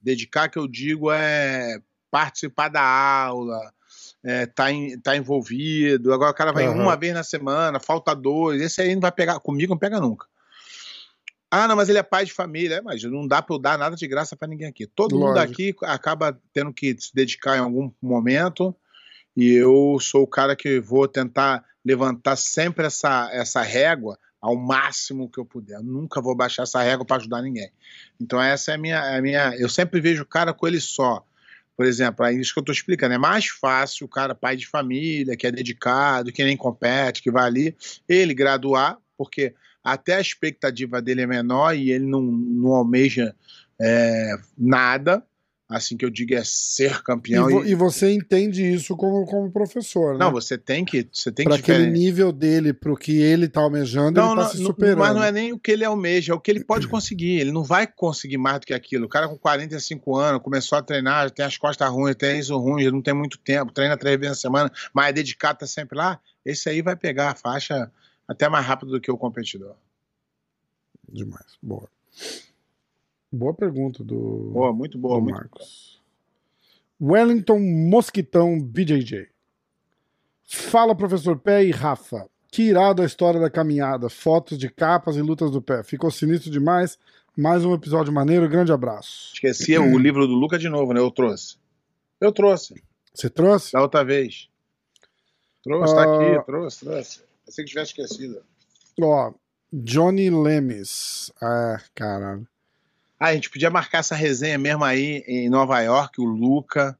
dedicar 0.00 0.48
que 0.48 0.58
eu 0.58 0.66
digo 0.66 1.12
é 1.12 1.82
participar 2.10 2.68
da 2.68 2.82
aula, 2.82 3.60
é, 4.24 4.46
tá, 4.46 4.72
em- 4.72 4.98
tá 4.98 5.14
envolvido. 5.14 6.14
Agora 6.14 6.30
o 6.30 6.34
cara 6.34 6.50
vai 6.50 6.66
Aham. 6.66 6.80
uma 6.80 6.96
vez 6.96 7.12
na 7.12 7.22
semana, 7.22 7.78
falta 7.78 8.14
dois. 8.14 8.62
Esse 8.62 8.80
aí 8.80 8.94
não 8.94 9.02
vai 9.02 9.12
pegar. 9.12 9.38
Comigo 9.38 9.74
não 9.74 9.78
pega 9.78 10.00
nunca. 10.00 10.26
Ah, 11.56 11.68
não, 11.68 11.76
mas 11.76 11.88
ele 11.88 11.98
é 11.98 12.02
pai 12.02 12.24
de 12.24 12.32
família. 12.32 12.76
É, 12.76 12.80
mas 12.80 13.02
não 13.04 13.28
dá 13.28 13.40
pra 13.40 13.54
eu 13.54 13.60
dar 13.60 13.78
nada 13.78 13.94
de 13.94 14.08
graça 14.08 14.36
pra 14.36 14.48
ninguém 14.48 14.66
aqui. 14.66 14.88
Todo 14.88 15.14
mundo 15.14 15.34
Lógico. 15.34 15.52
aqui 15.52 15.74
acaba 15.82 16.36
tendo 16.52 16.72
que 16.72 16.96
se 16.98 17.14
dedicar 17.14 17.56
em 17.56 17.60
algum 17.60 17.92
momento. 18.02 18.74
E 19.36 19.52
eu 19.52 19.96
sou 20.00 20.22
o 20.22 20.26
cara 20.26 20.56
que 20.56 20.80
vou 20.80 21.06
tentar 21.06 21.64
levantar 21.84 22.34
sempre 22.34 22.86
essa, 22.86 23.30
essa 23.32 23.62
régua 23.62 24.18
ao 24.40 24.56
máximo 24.56 25.30
que 25.30 25.38
eu 25.38 25.44
puder. 25.44 25.76
Eu 25.76 25.84
nunca 25.84 26.20
vou 26.20 26.34
baixar 26.34 26.64
essa 26.64 26.82
régua 26.82 27.06
para 27.06 27.18
ajudar 27.18 27.40
ninguém. 27.40 27.70
Então 28.20 28.42
essa 28.42 28.72
é 28.72 28.74
a 28.74 28.78
minha, 28.78 29.16
a 29.16 29.22
minha. 29.22 29.54
Eu 29.56 29.68
sempre 29.68 30.00
vejo 30.00 30.24
o 30.24 30.26
cara 30.26 30.52
com 30.52 30.66
ele 30.66 30.80
só. 30.80 31.24
Por 31.76 31.86
exemplo, 31.86 32.24
é 32.24 32.32
isso 32.32 32.52
que 32.52 32.58
eu 32.58 32.62
estou 32.62 32.72
explicando. 32.72 33.14
É 33.14 33.18
mais 33.18 33.46
fácil 33.46 34.06
o 34.06 34.08
cara, 34.08 34.34
pai 34.34 34.56
de 34.56 34.66
família, 34.66 35.36
que 35.36 35.46
é 35.46 35.52
dedicado, 35.52 36.32
que 36.32 36.42
nem 36.42 36.56
compete, 36.56 37.22
que 37.22 37.30
vai 37.30 37.46
ali, 37.46 37.76
ele 38.08 38.34
graduar, 38.34 38.98
porque 39.16 39.54
até 39.84 40.14
a 40.16 40.20
expectativa 40.20 41.00
dele 41.02 41.20
é 41.22 41.26
menor 41.26 41.76
e 41.76 41.90
ele 41.92 42.06
não, 42.06 42.22
não 42.22 42.72
almeja 42.72 43.34
é, 43.80 44.32
nada. 44.56 45.22
Assim 45.66 45.96
que 45.96 46.04
eu 46.04 46.10
digo 46.10 46.34
é 46.34 46.42
ser 46.44 46.92
E, 46.96 47.02
campeão. 47.02 47.48
vo- 47.48 47.64
e- 47.64 47.70
e 47.70 47.74
você 47.74 48.12
entende 48.12 48.62
isso 48.62 48.94
como, 48.94 49.24
como 49.24 49.50
professor, 49.50 50.12
né? 50.12 50.18
Não, 50.20 50.30
você 50.30 50.58
tem 50.58 50.84
que. 50.84 51.08
Você 51.10 51.32
tem 51.32 51.46
Pra 51.46 51.54
que 51.56 51.62
aquele 51.72 51.90
nível 51.90 52.30
dele, 52.30 52.74
pro 52.74 52.94
que 52.94 53.16
ele 53.16 53.48
tá 53.48 53.60
almejando, 53.62 54.20
Não, 54.20 54.26
ele 54.32 54.36
tá 54.36 54.42
não, 54.42 54.50
se 54.50 54.58
superando. 54.58 54.98
mas 54.98 55.14
não 55.16 55.22
é 55.24 55.32
nem 55.32 55.54
o 55.54 55.58
que 55.58 55.72
ele 55.72 55.82
almeja, 55.82 56.32
é 56.32 56.36
o 56.36 56.40
que 56.40 56.50
ele 56.50 56.62
pode 56.62 56.86
conseguir. 56.86 57.40
Ele 57.40 57.50
não 57.50 57.64
vai 57.64 57.86
conseguir 57.86 58.36
mais 58.36 58.60
do 58.60 58.66
que 58.66 58.74
aquilo. 58.74 59.06
O 59.06 59.08
cara 59.08 59.26
com 59.26 59.38
45 59.38 60.14
anos 60.16 60.42
começou 60.42 60.76
a 60.76 60.82
treinar, 60.82 61.30
tem 61.30 61.44
as 61.46 61.56
costas 61.56 61.88
ruins, 61.90 62.14
tem 62.14 62.38
isso 62.38 62.56
ruim, 62.58 62.84
não 62.90 63.00
tem 63.00 63.14
muito 63.14 63.38
tempo, 63.38 63.72
treina 63.72 63.96
três 63.96 64.16
vezes 64.20 64.36
na 64.36 64.40
semana, 64.40 64.70
mas 64.92 65.08
é 65.08 65.12
dedicado, 65.14 65.60
tá 65.60 65.66
sempre 65.66 65.96
lá. 65.96 66.20
Esse 66.44 66.68
aí 66.68 66.82
vai 66.82 66.94
pegar 66.94 67.30
a 67.30 67.34
faixa 67.34 67.90
até 68.26 68.48
mais 68.48 68.64
rápido 68.64 68.92
do 68.92 69.00
que 69.00 69.10
o 69.10 69.16
competidor. 69.18 69.74
Demais. 71.08 71.56
Boa. 71.62 71.88
Boa 73.30 73.52
pergunta 73.54 74.02
do, 74.04 74.50
Boa, 74.52 74.72
muito 74.72 74.96
boa, 74.96 75.20
muito 75.20 75.34
Marcos. 75.34 76.00
Wellington 77.00 77.58
Mosquitão 77.58 78.60
BJJ. 78.60 79.28
Fala, 80.46 80.94
professor 80.94 81.38
Pé 81.38 81.64
e 81.64 81.70
Rafa. 81.70 82.28
Que 82.50 82.62
irado 82.62 83.02
a 83.02 83.04
história 83.06 83.40
da 83.40 83.50
caminhada. 83.50 84.08
Fotos 84.08 84.56
de 84.56 84.68
capas 84.70 85.16
e 85.16 85.20
lutas 85.22 85.50
do 85.50 85.60
pé. 85.60 85.82
Ficou 85.82 86.10
sinistro 86.10 86.50
demais. 86.50 86.96
Mais 87.36 87.64
um 87.64 87.74
episódio 87.74 88.12
maneiro. 88.12 88.48
Grande 88.48 88.70
abraço. 88.72 89.32
Esqueci 89.34 89.76
o 89.76 89.98
livro 89.98 90.24
do 90.28 90.34
Luca 90.34 90.56
de 90.56 90.68
novo, 90.68 90.92
né? 90.92 91.00
Eu 91.00 91.10
trouxe. 91.10 91.56
Eu 92.20 92.30
trouxe, 92.30 92.80
Você 93.12 93.28
trouxe? 93.28 93.72
da 93.72 93.82
outra 93.82 94.04
vez. 94.04 94.48
Trouxe, 95.64 95.94
tá 95.94 96.02
Ah. 96.04 96.36
aqui, 96.36 96.46
trouxe, 96.46 96.80
trouxe. 96.84 97.22
Pensei 97.44 97.64
que 97.64 97.70
tivesse 97.70 97.90
esquecido. 97.90 98.42
Ó, 99.00 99.32
Johnny 99.72 100.30
Lemes. 100.30 101.32
Ah, 101.42 101.80
caralho. 101.94 102.46
Ah, 103.18 103.28
a 103.28 103.34
gente 103.34 103.50
podia 103.50 103.70
marcar 103.70 103.98
essa 103.98 104.14
resenha 104.14 104.58
mesmo 104.58 104.84
aí 104.84 105.24
em 105.26 105.48
Nova 105.48 105.80
York, 105.80 106.20
o 106.20 106.24
Luca, 106.24 106.98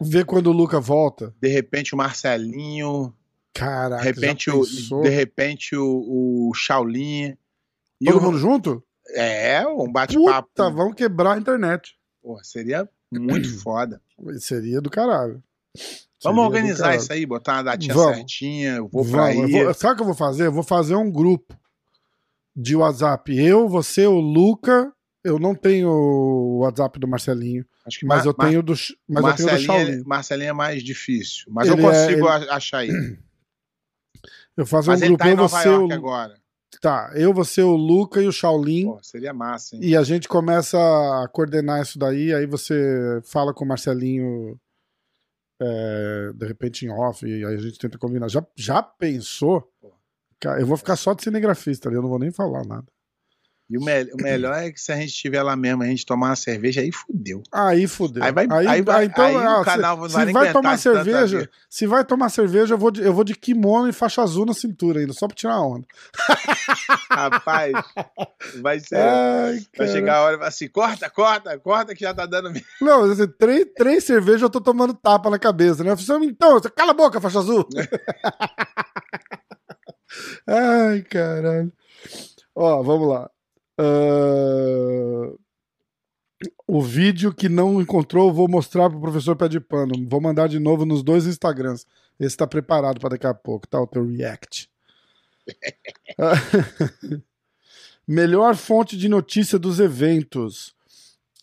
Vê 0.00 0.24
quando 0.24 0.48
o 0.48 0.52
Luca 0.52 0.80
volta. 0.80 1.32
de 1.40 1.48
repente 1.48 1.94
o 1.94 1.96
Marcelinho, 1.96 3.14
Caraca, 3.54 4.02
de 4.02 4.08
repente, 4.20 4.50
o, 4.50 4.62
de 5.02 5.08
repente 5.08 5.76
o, 5.76 6.48
o 6.50 6.52
Shaolin. 6.54 7.36
E 8.00 8.06
Todo 8.06 8.18
o- 8.18 8.22
mundo 8.22 8.38
junto? 8.38 8.82
É, 9.10 9.64
um 9.66 9.90
bate-papo. 9.90 10.48
Puta, 10.48 10.70
vamos 10.70 10.94
quebrar 10.96 11.34
a 11.34 11.38
internet. 11.38 11.96
Porra, 12.20 12.42
seria 12.42 12.88
muito 13.12 13.48
foda. 13.62 14.02
Seria 14.40 14.80
do 14.80 14.90
caralho. 14.90 15.42
Vamos 16.24 16.44
organizar 16.44 16.96
isso 16.96 17.12
aí, 17.12 17.24
botar 17.26 17.54
uma 17.54 17.62
datinha 17.64 17.94
Vamos. 17.94 18.16
certinha. 18.16 18.76
Eu 18.76 18.88
vou 18.88 19.04
pra. 19.04 19.32
Vamos, 19.32 19.50
vou- 19.52 19.74
sabe 19.74 19.92
o 19.92 19.96
que 19.96 20.02
eu 20.02 20.06
vou 20.06 20.14
fazer? 20.14 20.46
Eu 20.46 20.52
vou 20.52 20.62
fazer 20.64 20.94
um 20.96 21.10
grupo 21.10 21.56
de 22.56 22.74
WhatsApp. 22.76 23.36
Eu, 23.38 23.68
você, 23.68 24.06
o 24.06 24.18
Luca. 24.18 24.92
Eu 25.22 25.38
não 25.38 25.54
tenho 25.54 25.88
o 25.88 26.58
WhatsApp 26.58 26.98
do 27.00 27.08
Marcelinho, 27.08 27.64
Acho 27.86 28.00
que 28.00 28.04
mas 28.06 28.24
Ma- 28.24 28.30
eu 28.30 28.34
tenho 28.34 28.62
do, 28.62 28.72
mas 28.72 28.78
eu 28.78 28.94
tenho 29.06 29.14
do 29.16 29.22
Marcelinho, 29.22 29.60
Shaolin. 29.66 29.92
é- 30.00 30.04
Marcelinho 30.04 30.50
é 30.50 30.52
mais 30.52 30.82
difícil. 30.82 31.44
Mas 31.48 31.66
Ele 31.66 31.80
eu 31.80 31.88
é- 31.88 31.90
consigo 31.90 32.28
ele- 32.28 32.50
a- 32.50 32.54
achar 32.56 32.78
aí. 32.78 32.88
Eu 34.56 34.66
faço 34.66 34.88
Mas 34.88 35.00
um 35.00 35.04
ele 35.06 35.16
grupo. 35.16 35.24
tá 35.24 35.30
eu, 35.30 35.48
você, 35.48 35.68
York 35.68 35.92
o, 35.92 35.96
agora. 35.96 36.34
tá, 36.80 37.10
eu, 37.14 37.32
você, 37.34 37.62
o 37.62 37.74
Luca 37.74 38.22
e 38.22 38.26
o 38.28 38.32
Shaolin. 38.32 38.84
Pô, 38.86 38.98
seria 39.02 39.32
massa, 39.32 39.74
hein? 39.76 39.82
E 39.84 39.96
a 39.96 40.02
gente 40.04 40.28
começa 40.28 40.78
a 40.78 41.26
coordenar 41.28 41.82
isso 41.82 41.98
daí. 41.98 42.32
Aí 42.32 42.46
você 42.46 43.20
fala 43.24 43.52
com 43.52 43.64
o 43.64 43.68
Marcelinho, 43.68 44.56
é, 45.64 46.32
de 46.34 46.46
repente 46.46 46.84
em 46.84 46.90
off, 46.90 47.26
e 47.26 47.44
aí 47.44 47.54
a 47.54 47.58
gente 47.58 47.78
tenta 47.78 47.98
combinar. 47.98 48.28
Já, 48.28 48.44
já 48.56 48.82
pensou? 48.82 49.72
Cara, 50.40 50.60
eu 50.60 50.66
vou 50.66 50.76
ficar 50.76 50.96
só 50.96 51.14
de 51.14 51.22
cinegrafista 51.22 51.88
ali, 51.88 51.96
eu 51.96 52.02
não 52.02 52.08
vou 52.08 52.18
nem 52.18 52.30
falar 52.30 52.64
nada. 52.64 52.86
E 53.70 53.78
o, 53.78 53.80
me- 53.82 54.04
o 54.12 54.22
melhor 54.22 54.54
é 54.58 54.70
que 54.70 54.78
se 54.78 54.92
a 54.92 54.96
gente 54.96 55.08
estiver 55.08 55.42
lá 55.42 55.56
mesmo, 55.56 55.82
a 55.82 55.86
gente 55.86 56.04
tomar 56.04 56.28
uma 56.28 56.36
cerveja, 56.36 56.82
aí 56.82 56.92
fudeu. 56.92 57.42
Aí 57.50 57.86
fudeu. 57.86 58.22
Aí 58.22 58.30
vai- 58.30 58.46
aí 58.66 58.82
vai- 58.82 59.08
aí 59.24 59.34
o 59.60 59.64
canal 59.64 59.94
se, 59.96 60.00
não 60.00 60.08
se 60.08 60.14
vai 60.16 60.24
vai 60.44 60.52
tomar 60.52 60.78
cerveja, 60.78 61.50
se 61.70 61.86
vai 61.86 62.04
tomar 62.04 62.28
cerveja, 62.28 62.74
eu 62.74 62.78
vou 62.78 62.90
de, 62.90 63.02
eu 63.02 63.14
vou 63.14 63.24
de 63.24 63.34
kimono 63.34 63.88
e 63.88 63.92
faixa 63.92 64.20
azul 64.22 64.44
na 64.44 64.52
cintura 64.52 65.00
ainda, 65.00 65.14
só 65.14 65.26
pra 65.26 65.34
tirar 65.34 65.58
onda. 65.62 65.86
Rapaz, 67.10 67.72
vai 68.60 68.80
ser. 68.80 68.96
Ai, 68.96 69.58
vai 69.78 69.88
chegar 69.88 70.16
a 70.16 70.22
hora 70.22 70.36
e 70.36 70.38
vai 70.38 70.48
assim: 70.48 70.68
corta, 70.68 71.08
corta, 71.08 71.58
corta 71.58 71.94
que 71.94 72.02
já 72.02 72.12
tá 72.12 72.26
dando. 72.26 72.52
Não, 72.82 73.04
assim, 73.10 73.26
três, 73.38 73.66
três 73.74 74.04
cervejas 74.04 74.42
eu 74.42 74.50
tô 74.50 74.60
tomando 74.60 74.92
tapa 74.92 75.30
na 75.30 75.38
cabeça, 75.38 75.82
né? 75.82 75.90
Eu 75.92 75.96
falei, 75.96 76.22
assim, 76.22 76.30
então, 76.32 76.60
cala 76.76 76.90
a 76.90 76.94
boca, 76.94 77.18
faixa 77.20 77.38
azul. 77.38 77.66
Ai, 80.46 81.02
caralho. 81.02 81.72
Ó, 82.54 82.82
vamos 82.82 83.08
lá. 83.08 83.30
Ah, 83.78 85.32
O 86.66 86.82
vídeo 86.82 87.32
que 87.34 87.48
não 87.48 87.80
encontrou, 87.80 88.28
eu 88.28 88.34
vou 88.34 88.48
mostrar 88.48 88.88
pro 88.90 89.00
professor 89.00 89.36
Pé 89.36 89.48
de 89.48 89.60
Pano. 89.60 89.94
Vou 90.08 90.20
mandar 90.20 90.48
de 90.48 90.58
novo 90.58 90.84
nos 90.84 91.02
dois 91.02 91.26
Instagrams. 91.26 91.86
Esse 92.18 92.36
tá 92.36 92.46
preparado 92.46 93.00
pra 93.00 93.10
daqui 93.10 93.26
a 93.26 93.34
pouco, 93.34 93.66
tá? 93.66 93.80
O 93.80 93.86
teu 93.86 94.06
react. 94.06 94.70
Melhor 98.06 98.54
fonte 98.56 98.96
de 98.96 99.08
notícia 99.08 99.58
dos 99.58 99.80
eventos. 99.80 100.74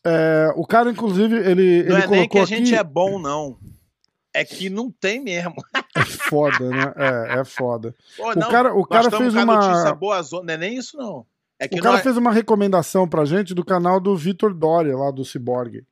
É, 0.03 0.51
o 0.55 0.65
cara, 0.65 0.89
inclusive, 0.91 1.35
ele, 1.35 1.83
Não 1.83 1.85
ele 1.85 1.89
é 1.89 1.93
nem 1.93 2.01
que 2.01 2.07
colocou 2.07 2.41
a 2.41 2.45
gente 2.45 2.73
aqui... 2.73 2.75
é 2.75 2.83
bom, 2.83 3.19
não. 3.19 3.57
É 4.33 4.45
que 4.45 4.69
não 4.69 4.89
tem 4.91 5.19
mesmo. 5.23 5.55
É 5.93 6.05
foda, 6.05 6.69
né? 6.69 6.93
É, 6.95 7.39
é 7.41 7.43
foda. 7.43 7.93
Pô, 8.15 8.31
O 8.31 8.35
não, 8.35 8.49
cara, 8.49 8.73
o 8.73 8.85
cara 8.85 9.11
fez 9.11 9.33
uma. 9.35 9.43
notícia 9.57 9.93
boa 9.93 10.21
zona. 10.21 10.43
Não 10.45 10.53
é 10.53 10.57
nem 10.57 10.77
isso, 10.77 10.95
não. 10.95 11.25
É 11.61 11.65
O 11.65 11.81
cara 11.81 11.95
nós- 11.95 12.01
fez 12.03 12.17
uma 12.17 12.31
recomendação 12.31 13.07
pra 13.07 13.23
gente 13.25 13.53
do 13.53 13.63
canal 13.63 13.99
do 13.99 14.15
Vitor 14.17 14.53
Doria, 14.53 14.97
lá 14.97 15.11
do 15.11 15.23
Cyborg. 15.23 15.85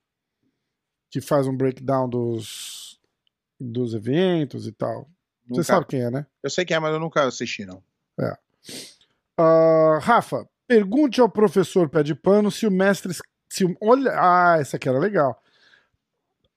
Que 1.12 1.22
faz 1.22 1.46
um 1.48 1.56
breakdown 1.56 2.10
dos, 2.10 3.00
dos 3.60 3.94
eventos 3.94 4.66
e 4.68 4.72
tal. 4.72 5.04
Você 5.48 5.52
nunca- 5.52 5.64
sabe 5.64 5.86
quem 5.88 6.02
é, 6.02 6.10
né? 6.12 6.26
Eu 6.44 6.50
sei 6.50 6.66
que 6.66 6.74
é, 6.74 6.80
mas 6.80 6.92
eu 6.94 7.00
nunca 7.00 7.24
assisti, 7.24 7.66
não. 7.66 7.84
Ah, 9.38 10.00
Rafa, 10.02 10.48
pergunte 10.68 11.22
ao 11.22 11.30
professor 11.30 11.88
Pé 11.90 12.04
de 12.04 12.14
Pano 12.14 12.52
se 12.52 12.68
o 12.68 12.72
mestre. 12.72 13.14
Se 13.50 13.64
o, 13.66 13.76
olha, 13.82 14.12
ah, 14.16 14.58
essa 14.60 14.76
aqui 14.78 14.90
era 14.90 15.00
legal. 15.00 15.42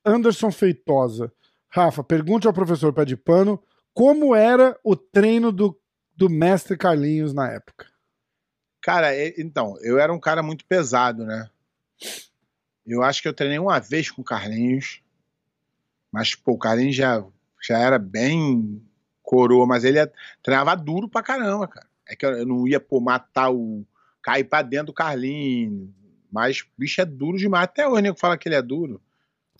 Anderson 0.04 0.50
Feitosa. 0.50 1.32
Rafa, 1.68 2.02
pergunte 2.02 2.46
ao 2.46 2.52
professor 2.52 2.92
Pé 2.92 3.04
de 3.04 3.16
Pano 3.16 3.62
como 3.94 4.34
era 4.34 4.76
o 4.82 4.96
treino 4.96 5.52
do, 5.52 5.78
do 6.16 6.28
mestre 6.28 6.76
Carlinhos 6.76 7.32
na 7.32 7.50
época. 7.50 7.86
Cara, 8.82 9.10
então, 9.40 9.78
eu 9.80 9.98
era 9.98 10.12
um 10.12 10.18
cara 10.18 10.42
muito 10.42 10.64
pesado, 10.64 11.24
né? 11.24 11.48
Eu 12.84 13.02
acho 13.02 13.22
que 13.22 13.28
eu 13.28 13.32
treinei 13.34 13.58
uma 13.58 13.78
vez 13.78 14.10
com 14.10 14.22
o 14.22 14.24
Carlinhos, 14.24 15.00
mas, 16.10 16.34
pô, 16.34 16.52
o 16.52 16.58
Carlinhos 16.58 16.96
já, 16.96 17.24
já 17.62 17.78
era 17.78 17.98
bem 17.98 18.82
coroa, 19.22 19.66
mas 19.66 19.84
ele 19.84 19.98
ia- 19.98 20.12
treinava 20.42 20.74
duro 20.74 21.08
pra 21.08 21.22
caramba, 21.22 21.68
cara. 21.68 21.86
É 22.06 22.16
que 22.16 22.26
eu 22.26 22.44
não 22.44 22.66
ia, 22.66 22.80
pô, 22.80 23.00
matar 23.00 23.50
o. 23.52 23.86
cair 24.20 24.44
pra 24.44 24.62
dentro 24.62 24.86
do 24.86 24.92
Carlinhos. 24.92 25.88
Mas 26.30 26.64
bicho 26.76 27.00
é 27.00 27.04
duro 27.04 27.38
demais. 27.38 27.64
Até 27.64 27.86
o 27.86 27.98
nego 27.98 28.18
fala 28.18 28.36
que 28.36 28.48
ele 28.48 28.56
é 28.56 28.62
duro. 28.62 29.00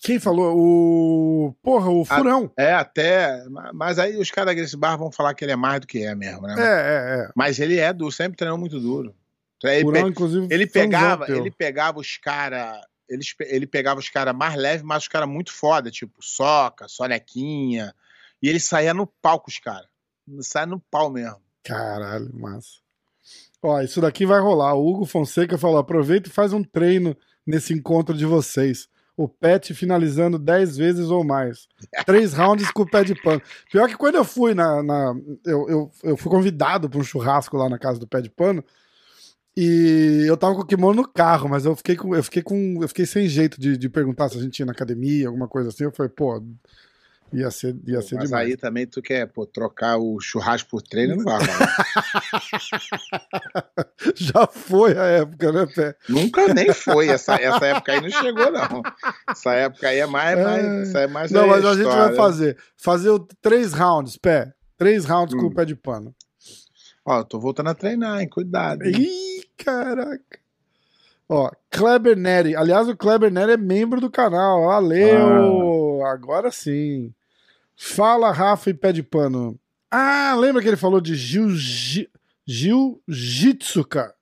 Quem 0.05 0.19
falou? 0.19 0.57
O. 0.59 1.55
Porra, 1.63 1.89
o 1.91 2.05
Furão. 2.05 2.51
É, 2.57 2.73
até. 2.73 3.45
ma- 3.49 3.71
Mas 3.73 3.99
aí 4.01 4.17
os 4.17 4.31
caras 4.33 4.49
da 4.51 4.55
Grace 4.55 4.77
Bar 4.77 4.97
vão 4.97 5.13
falar 5.13 5.33
que 5.35 5.45
ele 5.45 5.53
é 5.53 5.57
mais 5.57 5.81
do 5.81 5.87
que 5.87 6.05
é 6.05 6.13
mesmo, 6.15 6.43
né? 6.43 6.55
É, 6.59 6.63
é, 6.65 7.25
é. 7.25 7.31
Mas 7.37 7.61
ele 7.61 7.79
é 7.79 7.93
duro, 7.93 8.11
sempre 8.11 8.37
treinou 8.37 8.59
muito 8.59 8.81
duro. 8.81 9.15
Ele, 9.63 9.83
Furão, 9.83 10.03
pe- 10.05 10.11
inclusive. 10.11 10.49
ele 10.51 10.67
pegava, 10.67 11.31
ele 11.31 11.51
pegava 11.53 12.01
os 12.01 12.17
caras. 12.17 12.81
Ele, 13.09 13.23
ele 13.43 13.67
pegava 13.67 14.01
os 14.01 14.09
caras 14.09 14.35
mais 14.35 14.57
leves, 14.57 14.83
mas 14.83 15.05
os 15.05 15.09
caras 15.09 15.29
muito 15.29 15.53
foda, 15.53 15.89
tipo 15.91 16.15
Soca, 16.21 16.89
Sonequinha. 16.89 17.95
E 18.43 18.49
ele 18.49 18.59
saía 18.59 18.93
no 18.93 19.07
pau 19.07 19.39
com 19.39 19.51
os 19.51 19.59
caras. 19.61 19.87
Saia 20.41 20.67
no 20.67 20.81
pau 20.81 21.11
mesmo. 21.11 21.37
Caralho, 21.63 22.29
massa. 22.35 22.81
Ó, 23.63 23.81
isso 23.81 24.01
daqui 24.01 24.27
vai 24.27 24.41
rolar. 24.41 24.75
O 24.75 24.85
Hugo 24.85 25.05
Fonseca 25.07 25.57
falou: 25.57 25.79
aproveita 25.79 26.29
e 26.29 26.33
faz 26.33 26.53
um 26.53 26.65
treino 26.65 27.17
nesse 27.47 27.73
encontro 27.73 28.17
de 28.17 28.27
vocês. 28.27 28.89
O 29.17 29.29
Pet 29.29 29.75
finalizando 29.75 30.39
10 30.39 30.77
vezes 30.77 31.09
ou 31.11 31.23
mais. 31.23 31.69
Três 32.07 32.33
rounds 32.35 32.71
com 32.71 32.83
o 32.83 32.91
pé 32.91 33.05
de 33.05 33.15
pano. 33.15 33.43
Pior 33.71 33.89
que 33.89 33.97
quando 33.97 34.15
eu 34.17 34.25
fui 34.25 34.55
na. 34.55 34.83
na- 34.83 35.15
eu, 35.45 35.69
eu, 35.69 35.91
eu 36.03 36.17
fui 36.17 36.31
convidado 36.31 36.89
para 36.89 36.99
um 36.99 37.05
churrasco 37.05 37.57
lá 37.57 37.69
na 37.69 37.79
casa 37.79 37.99
do 38.01 38.07
pé 38.07 38.21
de 38.21 38.31
pano. 38.31 38.65
E 39.57 40.25
eu 40.27 40.37
tava 40.37 40.55
com 40.55 40.63
o 40.63 40.67
kimono 40.67 41.03
no 41.03 41.09
carro, 41.09 41.49
mas 41.49 41.67
eu 41.67 41.77
fiquei 41.77 41.95
com. 41.95 42.15
Eu 42.15 42.23
fiquei 42.25 42.43
com. 42.43 42.79
Eu 42.81 42.89
fiquei 42.89 43.05
sem 43.05 43.29
jeito 43.29 43.61
de, 43.61 43.77
de 43.77 43.89
perguntar 43.89 44.31
se 44.31 44.39
a 44.39 44.41
gente 44.43 44.59
ia 44.61 44.67
na 44.67 44.73
academia, 44.73 45.29
alguma 45.29 45.47
coisa 45.47 45.69
assim. 45.69 45.85
Eu 45.85 45.93
falei, 45.93 46.11
pô, 46.11 46.43
ia 47.33 47.51
ser, 47.51 47.77
ia 47.87 48.01
ser 48.03 48.17
Mas 48.17 48.29
demais. 48.29 48.49
aí 48.49 48.57
também 48.57 48.87
tu 48.87 49.01
quer 49.03 49.27
pô, 49.27 49.47
trocar 49.47 49.97
o 49.99 50.21
churrasco 50.21 50.69
por 50.71 50.83
treino, 50.83 51.17
não 51.17 51.25
vai. 51.25 51.41
Já 54.15 54.47
foi 54.47 54.97
a 54.99 55.05
época, 55.05 55.53
né, 55.53 55.67
Pé? 55.75 55.95
Nunca 56.09 56.53
nem 56.55 56.73
foi. 56.73 57.09
Essa, 57.09 57.35
essa 57.37 57.67
época 57.67 57.93
aí 57.93 58.01
não 58.01 58.11
chegou, 58.11 58.51
não. 58.51 58.83
Essa 59.29 59.53
época 59.55 59.89
aí 59.89 59.99
é 59.99 60.07
mais. 60.07 60.39
É. 60.39 60.45
mais, 60.45 60.95
é 60.95 61.07
mais 61.07 61.31
Não, 61.31 61.47
mas 61.47 61.65
a 61.65 61.75
gente 61.75 61.85
vai 61.87 62.15
fazer. 62.15 62.57
Fazer 62.77 63.11
o 63.11 63.19
três 63.41 63.73
rounds, 63.73 64.17
pé. 64.17 64.53
Três 64.77 65.05
rounds 65.05 65.35
com 65.35 65.43
Hum. 65.43 65.47
o 65.49 65.55
pé 65.55 65.65
de 65.65 65.77
pano. 65.77 66.15
Ó, 67.05 67.19
eu 67.19 67.25
tô 67.25 67.39
voltando 67.41 67.71
a 67.71 67.75
treinar, 67.75 68.21
hein? 68.21 68.29
Cuidado. 68.29 68.85
hein? 68.85 68.93
Ih, 68.97 69.45
caraca. 69.57 70.39
Ó, 71.29 71.51
Kleber 71.71 72.17
Neri. 72.17 72.55
Aliás, 72.55 72.89
o 72.89 72.97
Kleber 72.97 73.33
Neri 73.33 73.53
é 73.53 73.57
membro 73.57 74.01
do 74.01 74.11
canal. 74.11 74.67
Valeu! 74.67 76.05
Agora 76.05 76.51
sim. 76.51 77.13
Fala, 77.77 78.31
Rafa 78.33 78.71
e 78.71 78.75
pé 78.75 78.93
de 78.93 79.03
pano. 79.03 79.59
Ah, 79.91 80.35
lembra 80.39 80.63
que 80.63 80.69
ele 80.69 80.77
falou 80.77 81.01
de 81.01 81.15
jiu-ji- 81.15 82.09
jiu-jitsu, 82.47 83.85
cara? 83.85 84.15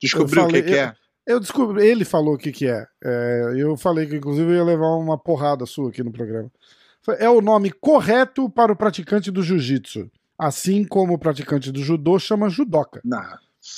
Descobriu 0.00 0.42
eu 0.42 0.48
o 0.48 0.52
que, 0.52 0.58
falei- 0.58 0.72
que 0.74 0.78
é? 0.78 0.94
Eu 1.26 1.38
descobri, 1.38 1.86
ele 1.86 2.04
falou 2.04 2.34
o 2.34 2.38
que 2.38 2.50
que 2.50 2.66
é. 2.66 2.86
É, 3.04 3.52
Eu 3.56 3.76
falei 3.76 4.06
que 4.06 4.16
inclusive 4.16 4.50
eu 4.50 4.56
ia 4.56 4.64
levar 4.64 4.96
uma 4.96 5.16
porrada 5.18 5.64
sua 5.66 5.90
aqui 5.90 6.02
no 6.02 6.10
programa. 6.10 6.50
É 7.18 7.28
o 7.28 7.40
nome 7.40 7.70
correto 7.70 8.48
para 8.50 8.72
o 8.72 8.76
praticante 8.76 9.30
do 9.30 9.42
jiu-jitsu. 9.42 10.10
Assim 10.38 10.84
como 10.84 11.14
o 11.14 11.18
praticante 11.18 11.70
do 11.70 11.82
judô 11.82 12.18
chama 12.18 12.48
judoca. 12.48 13.00
Não, 13.04 13.22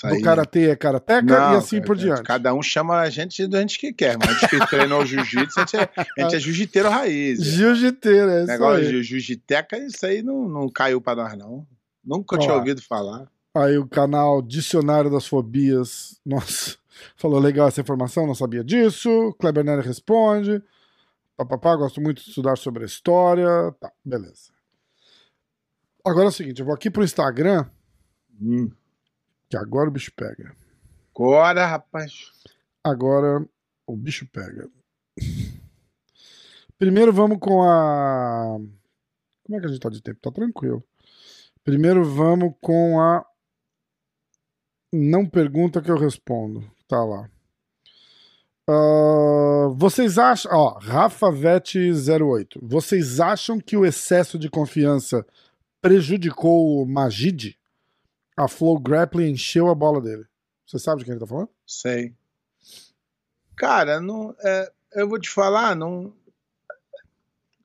aí. 0.05 0.19
Do 0.19 0.23
karatê 0.23 0.71
é 0.71 0.77
karateca 0.77 1.23
Não, 1.23 1.55
e 1.55 1.57
assim 1.57 1.77
cara, 1.77 1.87
por 1.87 1.97
diante. 1.97 2.23
Cada 2.23 2.55
um 2.55 2.63
chama 2.63 3.01
a 3.01 3.11
gente 3.11 3.47
do 3.47 3.57
gente 3.59 3.79
que 3.79 3.93
quer, 3.93 4.17
mas 4.19 4.29
a 4.29 4.33
gente 4.35 4.49
que 4.49 4.67
treinou 4.69 5.05
jiu-jitsu, 5.05 5.61
a 5.61 5.65
gente 5.65 5.77
é, 5.77 5.91
a 5.97 6.23
gente 6.23 6.37
é 6.37 6.39
jiu-jiteiro 6.41 6.89
raiz. 6.89 7.43
Jiu-jiteiro, 7.43 8.31
é 8.31 8.39
isso 8.43 8.47
Negócio 8.47 8.85
aí. 8.85 8.91
de 8.91 9.03
jiu-jiteca, 9.03 9.79
isso 9.79 10.07
aí 10.07 10.23
não, 10.23 10.49
não 10.49 10.69
caiu 10.69 11.01
pra 11.01 11.17
nós, 11.17 11.37
não. 11.37 11.67
Nunca 12.05 12.39
tinha 12.39 12.55
ouvido 12.55 12.83
falar. 12.83 13.29
Aí 13.55 13.77
o 13.77 13.87
canal 13.87 14.41
Dicionário 14.41 15.11
das 15.11 15.27
Fobias. 15.27 16.19
Nossa, 16.25 16.77
falou 17.17 17.39
legal 17.39 17.69
essa 17.69 17.81
informação, 17.81 18.27
não 18.27 18.35
sabia 18.35 18.65
disso. 18.65 19.35
Kleber 19.39 19.65
Nery 19.65 19.83
responde. 19.87 20.63
Papapá, 21.37 21.75
gosto 21.77 22.01
muito 22.01 22.23
de 22.23 22.29
estudar 22.29 22.57
sobre 22.57 22.85
a 22.85 22.87
história. 22.87 23.49
Tá, 23.81 23.91
beleza. 24.05 24.53
Agora 26.05 26.27
é 26.27 26.29
o 26.29 26.33
seguinte, 26.33 26.61
eu 26.61 26.67
vou 26.67 26.75
aqui 26.75 26.91
pro 26.91 27.05
Instagram, 27.05 27.67
Hum. 28.41 28.71
Que 29.53 29.57
agora 29.59 29.91
o 29.91 29.93
bicho 29.93 30.11
pega. 30.17 30.57
Agora, 31.15 31.67
rapaz. 31.67 32.33
Agora 32.83 33.47
o 33.87 33.95
bicho 33.95 34.27
pega. 34.33 34.67
Primeiro 36.79 37.13
vamos 37.13 37.37
com 37.39 37.63
a. 37.63 38.59
Como 39.45 39.59
é 39.59 39.61
que 39.61 39.67
a 39.67 39.69
gente 39.69 39.81
tá 39.81 39.91
de 39.91 40.01
tempo? 40.01 40.21
Tá 40.23 40.31
tranquilo. 40.31 40.83
Primeiro 41.63 42.03
vamos 42.03 42.55
com 42.63 42.99
a. 42.99 43.27
Não 44.91 45.29
pergunta 45.29 45.83
que 45.83 45.91
eu 45.91 45.99
respondo. 45.99 46.65
Tá 46.89 47.05
lá. 47.05 47.29
Ah, 48.67 49.69
vocês 49.75 50.17
acham. 50.17 50.51
Ó, 50.51 50.79
Rafa 50.79 51.31
Vete 51.31 51.79
08. 51.93 52.59
Vocês 52.63 53.21
acham 53.21 53.61
que 53.61 53.77
o 53.77 53.85
excesso 53.85 54.39
de 54.39 54.49
confiança 54.49 55.27
prejudicou 55.83 56.83
o 56.83 56.87
Magid? 56.87 57.59
A 58.37 58.49
Flow 58.49 58.79
Grappling 58.79 59.31
encheu 59.31 59.69
a 59.69 59.75
bola 59.75 60.01
dele. 60.01 60.25
Você 60.67 60.79
sabe 60.79 61.01
de 61.01 61.05
quem 61.05 61.13
ele 61.13 61.21
tá 61.21 61.27
falando? 61.27 61.51
Sei. 61.67 62.15
Cara, 63.57 64.01
não, 64.01 64.35
é, 64.41 64.73
eu 64.95 65.09
vou 65.09 65.21
te 65.21 65.29
falar, 65.29 65.77
não. 65.77 66.15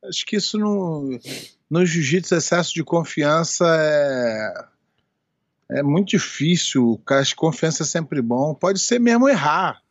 Acho 0.04 0.26
que 0.26 0.36
isso 0.36 0.58
no, 0.58 1.20
no 1.70 1.86
jiu-jitsu, 1.86 2.36
excesso 2.36 2.74
de 2.74 2.84
confiança 2.84 3.66
é, 3.80 4.68
é 5.80 5.84
muito 5.84 6.10
difícil. 6.10 7.02
Acho 7.08 7.32
que 7.32 7.38
confiança 7.38 7.84
é 7.84 7.86
sempre 7.86 8.22
bom. 8.22 8.54
Pode 8.54 8.80
ser 8.80 9.00
mesmo 9.00 9.28
errar. 9.28 9.82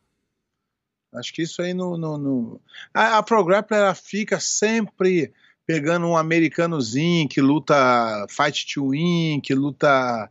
Acho 1.13 1.33
que 1.33 1.41
isso 1.41 1.61
aí 1.61 1.73
no. 1.73 1.97
no, 1.97 2.17
no... 2.17 2.61
A, 2.93 3.17
a 3.17 3.23
Pro 3.23 3.43
Grappler 3.43 3.79
ela 3.79 3.95
fica 3.95 4.39
sempre 4.39 5.33
pegando 5.65 6.07
um 6.07 6.15
americanozinho 6.15 7.27
que 7.27 7.41
luta 7.41 8.25
Fight 8.29 8.73
to 8.73 8.89
Win, 8.89 9.41
que 9.41 9.53
luta 9.53 10.29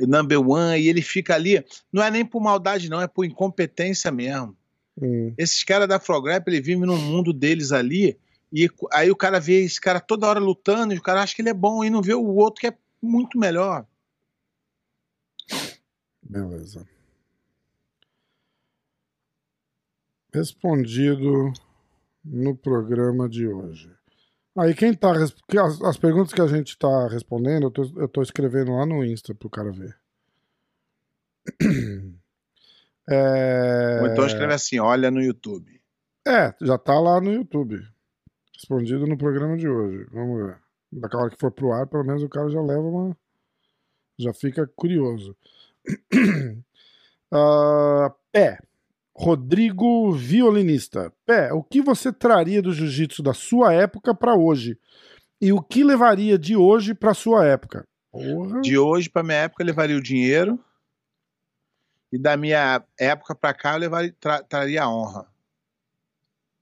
number 0.00 0.40
one, 0.40 0.80
e 0.80 0.88
ele 0.88 1.02
fica 1.02 1.34
ali. 1.34 1.64
Não 1.92 2.02
é 2.02 2.10
nem 2.10 2.24
por 2.24 2.40
maldade, 2.40 2.88
não, 2.88 3.00
é 3.00 3.06
por 3.06 3.24
incompetência 3.24 4.10
mesmo. 4.10 4.56
Hum. 5.00 5.32
Esses 5.38 5.64
caras 5.64 5.88
da 5.88 6.00
Frograp, 6.00 6.46
ele 6.46 6.60
vive 6.60 6.84
num 6.84 6.98
mundo 6.98 7.32
deles 7.32 7.72
ali, 7.72 8.18
e 8.52 8.68
aí 8.92 9.10
o 9.10 9.16
cara 9.16 9.40
vê 9.40 9.62
esse 9.62 9.80
cara 9.80 10.00
toda 10.00 10.26
hora 10.26 10.40
lutando, 10.40 10.92
e 10.92 10.98
o 10.98 11.02
cara 11.02 11.22
acha 11.22 11.34
que 11.34 11.42
ele 11.42 11.50
é 11.50 11.54
bom, 11.54 11.82
e 11.82 11.90
não 11.90 12.02
vê 12.02 12.14
o 12.14 12.34
outro 12.34 12.60
que 12.60 12.66
é 12.66 12.76
muito 13.00 13.38
melhor. 13.38 13.86
Beleza. 16.22 16.86
Respondido 20.32 21.52
no 22.24 22.56
programa 22.56 23.28
de 23.28 23.46
hoje. 23.46 23.90
Aí 24.56 24.74
quem 24.74 24.92
tá. 24.94 25.12
As, 25.12 25.82
as 25.82 25.96
perguntas 25.96 26.32
que 26.32 26.40
a 26.40 26.46
gente 26.46 26.76
tá 26.78 27.08
respondendo, 27.08 27.64
eu 27.64 27.70
tô, 27.70 27.82
eu 27.96 28.08
tô 28.08 28.22
escrevendo 28.22 28.72
lá 28.72 28.84
no 28.84 29.04
Insta 29.04 29.34
pro 29.34 29.48
cara 29.50 29.70
ver. 29.72 29.96
É, 33.10 33.98
Ou 34.00 34.06
então 34.06 34.24
escreve 34.24 34.54
assim: 34.54 34.78
olha 34.78 35.10
no 35.10 35.20
YouTube. 35.20 35.80
é, 36.26 36.54
já 36.62 36.78
tá 36.78 36.98
lá 37.00 37.20
no 37.20 37.32
YouTube. 37.32 37.84
Respondido 38.54 39.08
no 39.08 39.18
programa 39.18 39.56
de 39.56 39.68
hoje. 39.68 40.06
Vamos 40.12 40.40
ver. 40.46 40.56
Daqui 40.92 41.16
a 41.16 41.18
hora 41.18 41.30
que 41.30 41.36
for 41.36 41.50
pro 41.50 41.72
ar, 41.72 41.84
pelo 41.88 42.04
menos 42.04 42.22
o 42.22 42.28
cara 42.28 42.48
já 42.48 42.60
leva 42.60 42.80
uma. 42.80 43.16
Já 44.16 44.32
fica 44.32 44.70
curioso. 44.76 45.36
Ah, 47.34 48.12
Pé. 48.30 48.58
Rodrigo 49.14 50.12
Violinista. 50.12 51.12
Pé, 51.26 51.52
o 51.52 51.62
que 51.62 51.80
você 51.82 52.12
traria 52.12 52.62
do 52.62 52.72
jiu-jitsu 52.72 53.22
da 53.22 53.34
sua 53.34 53.72
época 53.72 54.14
pra 54.14 54.34
hoje? 54.34 54.78
E 55.40 55.52
o 55.52 55.60
que 55.60 55.84
levaria 55.84 56.38
de 56.38 56.56
hoje 56.56 56.94
pra 56.94 57.12
sua 57.14 57.44
época? 57.46 57.86
Porra. 58.10 58.60
De 58.60 58.78
hoje 58.78 59.10
pra 59.10 59.22
minha 59.22 59.38
época, 59.38 59.62
eu 59.62 59.66
levaria 59.66 59.96
o 59.96 60.02
dinheiro, 60.02 60.58
e 62.12 62.18
da 62.18 62.36
minha 62.36 62.82
época 62.98 63.34
pra 63.34 63.54
cá, 63.54 63.72
eu 63.74 63.78
levaria, 63.78 64.14
tra- 64.20 64.42
traria 64.42 64.82
a 64.84 64.88
honra. 64.88 65.26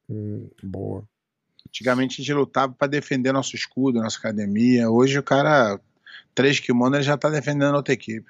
Hum, 0.09 0.48
boa. 0.62 1.05
Antigamente 1.68 2.14
a 2.14 2.24
gente 2.24 2.32
lutava 2.32 2.72
pra 2.72 2.88
defender 2.88 3.32
nosso 3.32 3.55
escudo, 3.55 4.01
nossa 4.01 4.18
academia. 4.18 4.90
Hoje 4.90 5.18
o 5.18 5.22
cara, 5.22 5.78
três 6.34 6.59
kimonos, 6.59 6.96
ele 6.98 7.05
já 7.05 7.16
tá 7.16 7.28
defendendo 7.30 7.74
outra 7.74 7.94
equipe. 7.94 8.26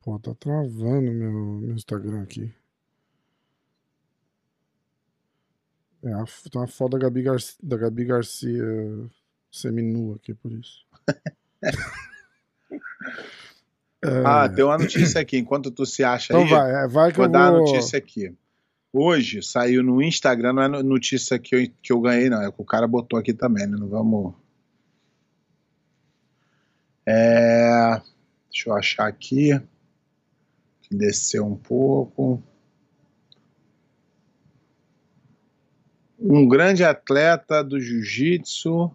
Pô, 0.00 0.18
tá 0.18 0.34
travando 0.34 1.12
meu, 1.12 1.32
meu 1.60 1.74
Instagram 1.74 2.22
aqui. 2.22 2.52
É, 6.02 6.12
a, 6.14 6.24
tem 6.50 6.60
uma 6.60 6.66
foto 6.66 6.92
da 6.92 6.98
Gabi, 6.98 7.22
Garcia, 7.22 7.54
da 7.62 7.76
Gabi 7.76 8.04
Garcia 8.06 8.64
seminua 9.52 10.16
aqui, 10.16 10.32
por 10.32 10.50
isso. 10.52 10.86
É, 11.62 11.70
Ah, 14.24 14.48
tem 14.48 14.64
uma 14.64 14.78
notícia 14.78 15.20
aqui, 15.20 15.36
enquanto 15.36 15.70
tu 15.70 15.84
se 15.84 16.02
acha 16.02 16.32
então 16.32 16.44
aí. 16.44 16.48
vai, 16.50 16.84
é, 16.84 16.88
vai 16.88 17.10
que 17.10 17.18
Vou 17.18 17.26
eu 17.26 17.30
dar 17.32 17.48
a 17.48 17.50
vou... 17.50 17.60
notícia 17.66 17.98
aqui. 17.98 18.34
Hoje 18.92 19.42
saiu 19.42 19.82
no 19.82 20.00
Instagram, 20.02 20.54
não 20.54 20.62
é 20.62 20.68
no- 20.68 20.82
notícia 20.82 21.38
que 21.38 21.54
eu, 21.54 21.70
que 21.82 21.92
eu 21.92 22.00
ganhei, 22.00 22.30
não. 22.30 22.42
É 22.42 22.50
que 22.50 22.60
o 22.60 22.64
cara 22.64 22.88
botou 22.88 23.18
aqui 23.18 23.34
também, 23.34 23.66
né? 23.66 23.76
Não 23.78 23.88
vamos. 23.88 24.34
É... 27.06 28.00
Deixa 28.50 28.70
eu 28.70 28.74
achar 28.74 29.06
aqui. 29.06 29.50
Que 30.90 30.96
desceu 30.96 31.46
um 31.46 31.56
pouco. 31.56 32.42
Um 36.18 36.46
grande 36.48 36.84
atleta 36.84 37.62
do 37.62 37.80
jiu-jitsu, 37.80 38.90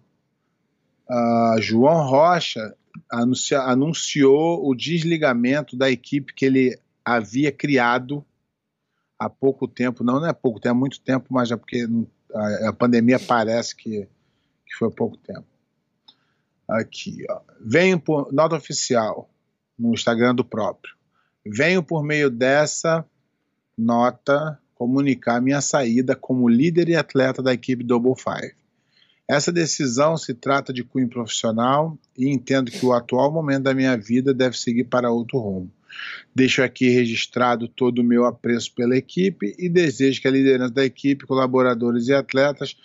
ah, 1.10 1.56
João 1.60 2.06
Rocha, 2.08 2.76
anuncia- 3.10 3.62
anunciou 3.62 4.68
o 4.68 4.76
desligamento 4.76 5.76
da 5.78 5.90
equipe 5.90 6.34
que 6.34 6.46
ele 6.46 6.78
havia 7.04 7.52
criado 7.52 8.24
há 9.18 9.30
pouco 9.30 9.68
tempo, 9.68 10.04
não, 10.04 10.20
não 10.20 10.28
é 10.28 10.34
pouco 10.34 10.60
tempo, 10.60 10.76
é 10.76 10.80
muito 10.80 11.00
tempo, 11.00 11.28
mas 11.30 11.50
é 11.50 11.56
porque 11.56 11.88
a, 12.34 12.70
a 12.70 12.74
pandemia 12.74 13.20
parece 13.20 13.76
que, 13.76 14.08
que 14.66 14.76
foi 14.78 14.92
pouco 14.92 15.18
tempo. 15.18 15.46
Aqui, 16.68 17.26
ó. 17.30 17.42
Venho 17.62 18.00
por 18.00 18.34
nota 18.34 18.56
oficial 18.56 19.30
no 19.80 19.94
Instagram 19.94 20.36
do 20.36 20.44
próprio. 20.44 20.95
Venho 21.46 21.84
por 21.84 22.04
meio 22.04 22.30
dessa 22.30 23.06
nota 23.78 24.60
comunicar 24.74 25.42
minha 25.42 25.62
saída 25.62 26.16
como 26.16 26.50
líder 26.50 26.90
e 26.90 26.96
atleta 26.96 27.42
da 27.42 27.54
equipe 27.54 27.84
Double 27.84 28.16
Five. 28.16 28.56
Essa 29.28 29.52
decisão 29.52 30.18
se 30.18 30.34
trata 30.34 30.74
de 30.74 30.84
cunho 30.84 31.08
profissional 31.08 31.98
e 32.18 32.30
entendo 32.30 32.72
que 32.72 32.86
o 32.86 32.94
atual 32.94 33.32
momento 33.32 33.64
da 33.64 33.74
minha 33.74 33.96
vida 33.98 34.34
deve 34.34 34.58
seguir 34.58 34.86
para 34.86 35.12
outro 35.12 35.40
rumo. 35.40 35.72
Deixo 36.34 36.62
aqui 36.62 36.90
registrado 36.90 37.68
todo 37.68 38.00
o 38.00 38.04
meu 38.04 38.26
apreço 38.26 38.74
pela 38.74 38.98
equipe 38.98 39.56
e 39.58 39.70
desejo 39.70 40.22
que 40.22 40.28
a 40.28 40.32
liderança 40.32 40.74
da 40.74 40.86
equipe, 40.86 41.26
colaboradores 41.26 42.08
e 42.08 42.14
atletas 42.14 42.76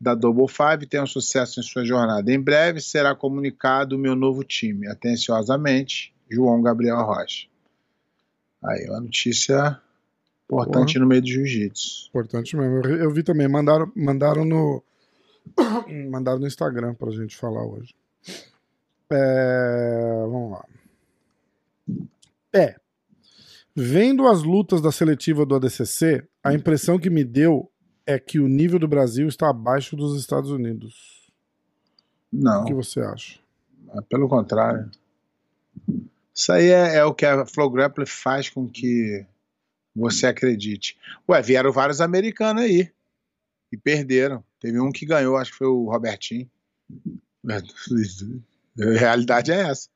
da 0.00 0.14
Double 0.14 0.48
Five 0.48 0.86
tenham 0.86 1.06
sucesso 1.06 1.60
em 1.60 1.62
sua 1.62 1.84
jornada. 1.84 2.32
Em 2.32 2.40
breve 2.40 2.80
será 2.80 3.14
comunicado 3.14 3.96
o 3.96 3.98
meu 3.98 4.16
novo 4.16 4.42
time. 4.42 4.88
Atenciosamente, 4.88 6.14
João 6.30 6.62
Gabriel 6.62 7.04
Rocha. 7.04 7.53
Aí, 8.64 8.88
uma 8.88 9.00
notícia 9.00 9.80
importante 10.44 10.98
no 10.98 11.06
meio 11.06 11.20
do 11.20 11.28
jiu-jitsu. 11.28 12.08
Importante 12.08 12.56
mesmo. 12.56 12.86
Eu, 12.86 13.10
vi 13.10 13.22
também, 13.22 13.48
mandaram, 13.48 13.90
mandaram 13.94 14.44
no. 14.44 14.82
mandaram 16.10 16.38
no 16.38 16.46
Instagram 16.46 16.94
pra 16.94 17.10
gente 17.10 17.36
falar 17.36 17.64
hoje. 17.64 17.94
É, 19.10 20.22
vamos 20.22 20.52
lá. 20.52 20.64
É. 22.52 22.76
Vendo 23.76 24.26
as 24.26 24.42
lutas 24.42 24.80
da 24.80 24.92
seletiva 24.92 25.44
do 25.44 25.56
ADCC, 25.56 26.26
a 26.42 26.54
impressão 26.54 26.98
que 26.98 27.10
me 27.10 27.24
deu 27.24 27.70
é 28.06 28.18
que 28.18 28.38
o 28.38 28.46
nível 28.46 28.78
do 28.78 28.86
Brasil 28.86 29.26
está 29.26 29.50
abaixo 29.50 29.96
dos 29.96 30.18
Estados 30.18 30.50
Unidos. 30.50 31.28
Não. 32.32 32.62
O 32.62 32.64
que 32.66 32.74
você 32.74 33.00
acha? 33.00 33.38
É 33.96 34.00
Pelo 34.02 34.28
contrário. 34.28 34.90
Isso 36.34 36.52
aí 36.52 36.66
é, 36.68 36.96
é 36.96 37.04
o 37.04 37.14
que 37.14 37.24
a 37.24 37.46
Flow 37.46 37.70
Grappler 37.70 38.06
faz 38.08 38.48
com 38.50 38.68
que 38.68 39.24
você 39.94 40.26
acredite. 40.26 40.98
Ué, 41.28 41.40
vieram 41.40 41.70
vários 41.72 42.00
americanos 42.00 42.62
aí 42.64 42.90
e 43.70 43.76
perderam. 43.76 44.42
Teve 44.58 44.80
um 44.80 44.90
que 44.90 45.06
ganhou, 45.06 45.36
acho 45.36 45.52
que 45.52 45.58
foi 45.58 45.66
o 45.68 45.90
Robertinho. 45.90 46.50
A 48.80 48.98
realidade 48.98 49.52
é 49.52 49.60
essa. 49.70 49.88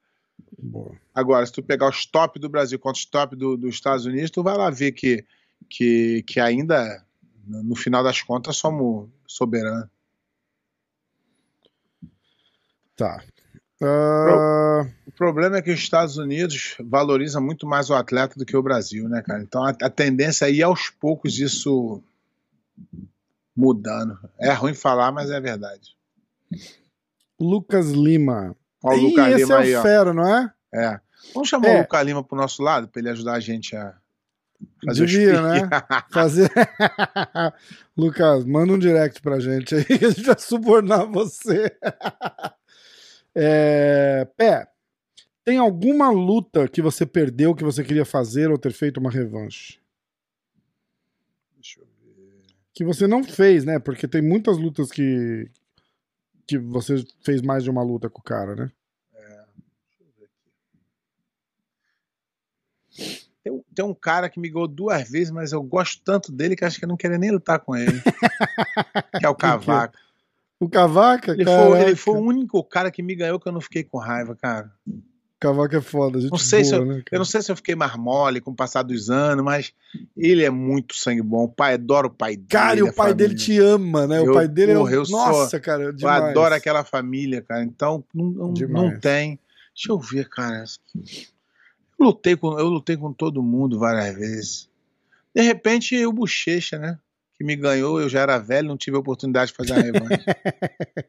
Boa. 0.56 0.94
Agora, 1.12 1.44
se 1.44 1.52
tu 1.52 1.62
pegar 1.62 1.88
os 1.88 2.06
top 2.06 2.38
do 2.38 2.48
Brasil 2.48 2.78
contra 2.78 2.98
os 3.00 3.04
top 3.04 3.34
do- 3.34 3.56
dos 3.56 3.74
Estados 3.74 4.06
Unidos, 4.06 4.30
tu 4.30 4.42
vai 4.42 4.56
lá 4.56 4.70
ver 4.70 4.92
que, 4.92 5.24
que, 5.68 6.22
que 6.24 6.38
ainda, 6.38 7.04
no 7.44 7.74
final 7.74 8.04
das 8.04 8.22
contas, 8.22 8.56
somos 8.56 9.08
soberanos. 9.26 9.88
Tá. 12.96 13.22
Ah, 13.82 14.86
O 15.06 15.12
problema 15.12 15.58
é 15.58 15.62
que 15.62 15.70
os 15.70 15.78
Estados 15.78 16.16
Unidos 16.16 16.74
valoriza 16.80 17.40
muito 17.40 17.66
mais 17.66 17.90
o 17.90 17.94
atleta 17.94 18.34
do 18.38 18.44
que 18.44 18.56
o 18.56 18.62
Brasil, 18.62 19.08
né, 19.08 19.22
cara? 19.22 19.42
Então 19.42 19.64
a, 19.64 19.70
a 19.70 19.90
tendência 19.90 20.46
é 20.46 20.52
ir 20.52 20.62
aos 20.62 20.90
poucos 20.90 21.38
isso 21.38 22.02
mudando. 23.56 24.18
É 24.38 24.52
ruim 24.52 24.74
falar, 24.74 25.12
mas 25.12 25.30
é 25.30 25.40
verdade. 25.40 25.96
Lucas 27.40 27.90
Lima. 27.90 28.56
Ó, 28.82 28.90
o 28.92 28.96
Ih, 28.96 29.00
Lucas 29.10 29.26
esse 29.34 29.42
Lima 29.44 29.54
é 29.54 29.58
o 29.58 29.60
aí, 29.60 29.74
ó. 29.76 29.82
fera, 29.82 30.14
não 30.14 30.26
é? 30.36 30.52
É. 30.74 31.00
Vamos 31.34 31.48
chamar 31.48 31.68
É. 31.68 31.76
o 31.76 31.80
Lucas 31.82 32.06
Lima 32.06 32.24
pro 32.24 32.36
nosso 32.36 32.62
lado, 32.62 32.88
pra 32.88 33.00
ele 33.00 33.10
ajudar 33.10 33.34
a 33.34 33.40
gente 33.40 33.76
a 33.76 33.94
fazer 34.84 35.06
Devia, 35.06 35.40
né? 35.42 35.68
Fazer. 36.10 36.50
Lucas, 37.96 38.44
manda 38.44 38.72
um 38.72 38.78
direct 38.78 39.20
pra 39.22 39.38
gente 39.40 39.74
aí, 39.74 39.84
que 39.98 40.04
a 40.04 40.10
gente 40.10 40.22
vai 40.24 40.38
subornar 40.38 41.06
você. 41.06 41.70
É... 43.40 44.24
Pé, 44.36 44.68
tem 45.44 45.58
alguma 45.58 46.10
luta 46.10 46.68
que 46.68 46.82
você 46.82 47.06
perdeu 47.06 47.54
que 47.54 47.64
você 47.64 47.82
queria 47.84 48.04
fazer 48.04 48.50
ou 48.50 48.58
ter 48.58 48.72
feito 48.72 48.98
uma 48.98 49.10
revanche? 49.10 49.80
Deixa 51.54 51.80
eu 51.80 51.86
ver. 51.86 52.42
Que 52.74 52.84
você 52.84 53.06
não 53.06 53.22
fez, 53.24 53.64
né? 53.64 53.78
Porque 53.78 54.06
tem 54.08 54.20
muitas 54.22 54.58
lutas 54.58 54.90
que. 54.90 55.50
que 56.46 56.58
você 56.58 57.04
fez 57.22 57.40
mais 57.40 57.64
de 57.64 57.70
uma 57.70 57.82
luta 57.82 58.10
com 58.10 58.20
o 58.20 58.22
cara, 58.24 58.54
né? 58.54 58.72
Tem, 63.42 63.52
um- 63.52 63.62
tem 63.74 63.84
um 63.84 63.94
cara 63.94 64.28
que 64.28 64.40
me 64.40 64.48
ganhou 64.50 64.68
duas 64.68 65.08
vezes, 65.08 65.30
mas 65.30 65.52
eu 65.52 65.62
gosto 65.62 66.02
tanto 66.04 66.32
dele 66.32 66.56
que 66.56 66.64
acho 66.64 66.78
que 66.78 66.84
eu 66.84 66.88
não 66.88 66.96
queria 66.96 67.18
nem 67.18 67.30
lutar 67.30 67.60
com 67.60 67.74
ele. 67.76 68.00
que 69.18 69.24
é 69.24 69.28
o 69.28 69.34
Cavaco. 69.34 69.96
O 70.60 70.68
Cavaca, 70.68 71.32
Ele 71.32 71.44
cara. 71.44 71.66
foi, 71.66 71.80
ele 71.82 71.96
foi 71.96 72.14
o 72.14 72.22
único 72.22 72.62
cara 72.64 72.90
que 72.90 73.02
me 73.02 73.14
ganhou 73.14 73.38
que 73.38 73.48
eu 73.48 73.52
não 73.52 73.60
fiquei 73.60 73.84
com 73.84 73.98
raiva, 73.98 74.34
cara. 74.34 74.72
Cavaca 75.40 75.76
é 75.76 75.80
foda, 75.80 76.20
gente 76.20 76.32
Não 76.32 76.38
sei 76.38 76.64
se 76.64 76.72
boa, 76.72 76.82
eu, 76.82 76.86
né, 76.96 77.02
eu 77.12 77.18
não 77.18 77.24
sei 77.24 77.40
se 77.40 77.52
eu 77.52 77.54
fiquei 77.54 77.76
mais 77.76 77.94
mole 77.94 78.40
com 78.40 78.50
o 78.50 78.56
passar 78.56 78.82
dos 78.82 79.08
anos, 79.08 79.44
mas 79.44 79.72
ele 80.16 80.42
é 80.44 80.50
muito 80.50 80.96
sangue 80.96 81.22
bom. 81.22 81.44
O 81.44 81.48
pai 81.48 81.74
adora 81.74 82.08
o 82.08 82.10
pai 82.10 82.34
dele. 82.34 82.48
Cara, 82.48 82.78
e 82.80 82.82
o 82.82 82.92
pai 82.92 83.14
dele 83.14 83.38
família. 83.38 83.44
te 83.46 83.64
ama, 83.64 84.06
né? 84.08 84.20
o 84.20 84.26
Eu- 84.26 84.34
pai 84.34 84.48
dele 84.48 84.72
é. 84.72 84.74
porra, 84.74 84.90
o- 84.90 84.94
eu 84.94 85.04
sou- 85.04 85.16
Nossa, 85.20 85.60
cara, 85.60 85.84
Eu 85.84 85.92
demais. 85.92 86.24
adoro 86.24 86.54
aquela 86.56 86.82
família, 86.82 87.40
cara. 87.40 87.62
Então, 87.62 88.02
não, 88.12 88.24
não, 88.26 88.52
Demais. 88.52 88.92
não 88.94 88.98
tem. 89.00 89.38
Deixa 89.72 89.92
eu 89.92 89.98
ver, 90.00 90.28
cara. 90.28 90.64
Eu 90.96 92.06
lutei, 92.06 92.34
com, 92.36 92.58
eu 92.58 92.66
lutei 92.66 92.96
com 92.96 93.12
todo 93.12 93.40
mundo 93.40 93.78
várias 93.78 94.16
vezes. 94.16 94.68
De 95.32 95.40
repente, 95.42 96.04
o 96.04 96.12
Bochecha, 96.12 96.78
né? 96.80 96.98
Que 97.38 97.44
me 97.44 97.54
ganhou, 97.54 98.00
eu 98.00 98.08
já 98.08 98.20
era 98.20 98.38
velho, 98.38 98.68
não 98.68 98.76
tive 98.76 98.96
a 98.96 99.00
oportunidade 99.00 99.52
de 99.52 99.56
fazer 99.56 99.74
a 99.74 99.80
revanche. 99.80 100.24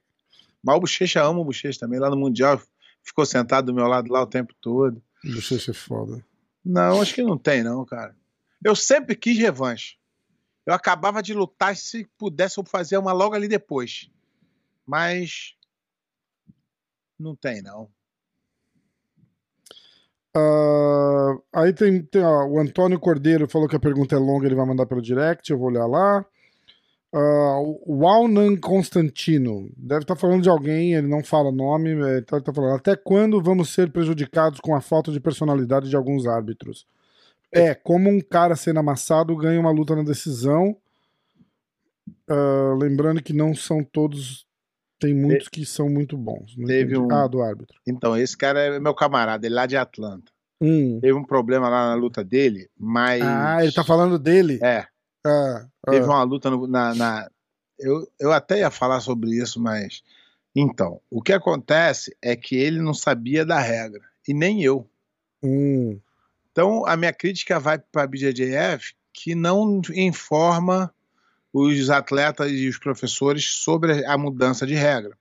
Mas 0.63 0.75
o 0.75 0.79
Bochecha 0.79 1.23
ama 1.23 1.39
o 1.39 1.45
Bochecha 1.45 1.79
também. 1.79 1.99
Lá 1.99 2.09
no 2.09 2.17
Mundial, 2.17 2.61
ficou 3.03 3.25
sentado 3.25 3.65
do 3.65 3.73
meu 3.73 3.87
lado 3.87 4.11
lá 4.11 4.21
o 4.21 4.27
tempo 4.27 4.53
todo. 4.61 5.01
Bochecha 5.23 5.71
é 5.71 5.73
foda. 5.73 6.23
Não, 6.63 7.01
acho 7.01 7.15
que 7.15 7.23
não 7.23 7.37
tem, 7.37 7.63
não, 7.63 7.83
cara. 7.85 8.15
Eu 8.63 8.75
sempre 8.75 9.15
quis 9.15 9.37
revanche. 9.37 9.97
Eu 10.65 10.73
acabava 10.73 11.23
de 11.23 11.33
lutar, 11.33 11.75
se 11.75 12.05
pudesse, 12.17 12.59
eu 12.59 12.63
fazia 12.63 12.99
uma 12.99 13.11
logo 13.11 13.33
ali 13.33 13.47
depois. 13.47 14.09
Mas. 14.85 15.55
Não 17.17 17.35
tem, 17.35 17.61
não. 17.61 17.89
Ah, 20.35 21.37
aí 21.53 21.73
tem, 21.73 22.01
tem 22.03 22.21
ó, 22.23 22.45
o 22.45 22.59
Antônio 22.59 22.99
Cordeiro 22.99 23.47
falou 23.49 23.67
que 23.67 23.75
a 23.75 23.79
pergunta 23.79 24.15
é 24.15 24.19
longa, 24.19 24.45
ele 24.45 24.55
vai 24.55 24.65
mandar 24.65 24.85
pelo 24.85 25.01
direct, 25.01 25.51
eu 25.51 25.57
vou 25.57 25.69
olhar 25.69 25.85
lá. 25.85 26.25
Ah, 27.11 27.59
o 27.59 27.97
Walnan 28.03 28.55
Constantino 28.57 29.71
deve 29.75 30.03
estar 30.03 30.15
falando 30.15 30.43
de 30.43 30.49
alguém, 30.49 30.93
ele 30.93 31.07
não 31.07 31.23
fala 31.23 31.51
nome, 31.51 31.89
é, 31.89 32.19
então 32.19 32.37
ele 32.37 32.45
tá 32.45 32.53
falando 32.53 32.75
até 32.75 32.95
quando 32.95 33.41
vamos 33.41 33.73
ser 33.73 33.91
prejudicados 33.91 34.59
com 34.59 34.75
a 34.75 34.81
falta 34.81 35.11
de 35.11 35.19
personalidade 35.19 35.89
de 35.89 35.95
alguns 35.95 36.27
árbitros? 36.27 36.85
É, 37.51 37.73
como 37.73 38.09
um 38.09 38.21
cara 38.21 38.55
sendo 38.55 38.79
amassado 38.79 39.35
ganha 39.35 39.59
uma 39.59 39.71
luta 39.71 39.95
na 39.95 40.03
decisão. 40.03 40.77
Ah, 42.27 42.75
lembrando 42.79 43.23
que 43.23 43.33
não 43.33 43.55
são 43.55 43.83
todos, 43.83 44.45
tem 44.99 45.13
muitos 45.13 45.47
que 45.47 45.65
são 45.65 45.89
muito 45.89 46.17
bons. 46.17 46.55
Não 46.57 46.65
Teve 46.67 46.95
entendi. 46.95 47.13
um- 47.13 47.15
Ah, 47.15 47.27
do 47.27 47.41
árbitro. 47.41 47.77
Então, 47.87 48.15
esse 48.17 48.37
cara 48.37 48.59
é 48.59 48.79
meu 48.79 48.93
camarada, 48.93 49.45
ele 49.45 49.55
é 49.55 49.57
lá 49.57 49.65
de 49.65 49.77
Atlanta. 49.77 50.31
Hum. 50.61 50.99
Teve 50.99 51.13
um 51.13 51.23
problema 51.23 51.69
lá 51.69 51.87
na 51.89 51.95
luta 51.95 52.23
dele, 52.23 52.69
mas. 52.77 53.21
Ah, 53.23 53.63
ele 53.63 53.71
tá 53.71 53.83
falando 53.83 54.19
dele. 54.19 54.59
É, 54.61 54.85
Ah, 55.25 55.65
teve 55.89 56.03
ah. 56.05 56.09
uma 56.09 56.23
luta 56.23 56.49
no- 56.49 56.67
na. 56.67 56.93
na- 56.93 57.29
Eu, 57.79 58.05
eu 58.19 58.33
até 58.33 58.59
ia 58.59 58.69
falar 58.69 58.99
sobre 58.99 59.29
isso, 59.31 59.59
mas. 59.61 60.03
Então, 60.53 60.99
o 61.09 61.21
que 61.21 61.31
acontece 61.31 62.13
é 62.21 62.35
que 62.35 62.55
ele 62.57 62.81
não 62.81 62.93
sabia 62.93 63.45
da 63.45 63.57
regra, 63.59 64.01
e 64.27 64.33
nem 64.33 64.61
eu. 64.63 64.85
Hum, 65.41 65.97
Então, 66.51 66.85
a 66.85 66.97
minha 66.97 67.13
crítica 67.13 67.57
vai 67.59 67.77
para 67.79 68.03
a 68.03 68.07
BJJF, 68.07 68.93
que 69.13 69.33
não 69.33 69.79
informa 69.95 70.93
os 71.53 71.89
atletas 71.89 72.51
e 72.51 72.67
os 72.67 72.77
professores 72.77 73.45
sobre 73.45 74.05
a 74.05 74.17
mudança 74.17 74.65
de 74.65 74.75
regra. 74.75 75.17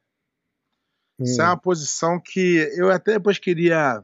Isso 1.18 1.40
é 1.40 1.44
hum. 1.44 1.48
uma 1.48 1.56
posição 1.56 2.20
que 2.20 2.70
eu 2.76 2.90
até 2.90 3.12
depois 3.12 3.38
queria. 3.38 4.02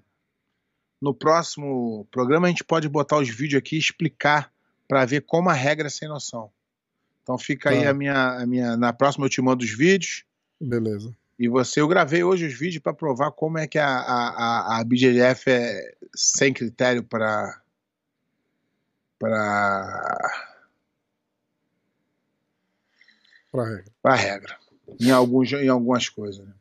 No 1.01 1.15
próximo 1.15 2.07
programa, 2.11 2.47
a 2.47 2.51
gente 2.51 2.65
pode 2.65 2.89
botar 2.89 3.19
os 3.19 3.29
vídeos 3.29 3.59
aqui 3.59 3.77
e 3.77 3.79
explicar 3.79 4.51
para 4.89 5.05
ver 5.05 5.21
como 5.23 5.51
a 5.51 5.53
regra 5.53 5.89
é 5.89 5.91
sem 5.91 6.09
noção. 6.09 6.51
Então 7.23 7.39
fica 7.39 7.71
aí 7.71 7.83
Tá. 7.83 7.91
a 7.91 7.95
minha, 7.95 8.43
a 8.43 8.47
minha. 8.47 8.77
Na 8.77 8.93
próxima 8.93 9.27
eu 9.27 9.31
te 9.31 9.43
mando 9.43 9.65
os 9.65 9.71
vídeos. 9.71 10.25
Beleza. 10.61 11.15
E 11.39 11.49
você, 11.49 11.81
eu 11.81 11.89
gravei 11.89 12.23
hoje 12.23 12.47
os 12.47 12.55
vídeos 12.55 12.83
para 12.83 12.95
provar 12.95 13.33
como 13.33 13.59
é 13.59 13.67
que 13.67 13.79
a, 13.79 13.89
a, 13.89 14.79
a, 14.79 14.85
BJJF 14.85 15.51
é 15.51 15.95
sem 16.15 16.53
critério 16.53 17.03
para. 17.03 17.61
para. 19.19 20.54
Pra 23.55 23.67
regra. 23.67 23.93
para 24.03 24.17
regra. 24.17 24.59
Em, 25.01 25.13
alguns, 25.13 25.53
em 25.53 25.69
algumas 25.69 26.09
coisas. 26.09 26.45
né? 26.45 26.53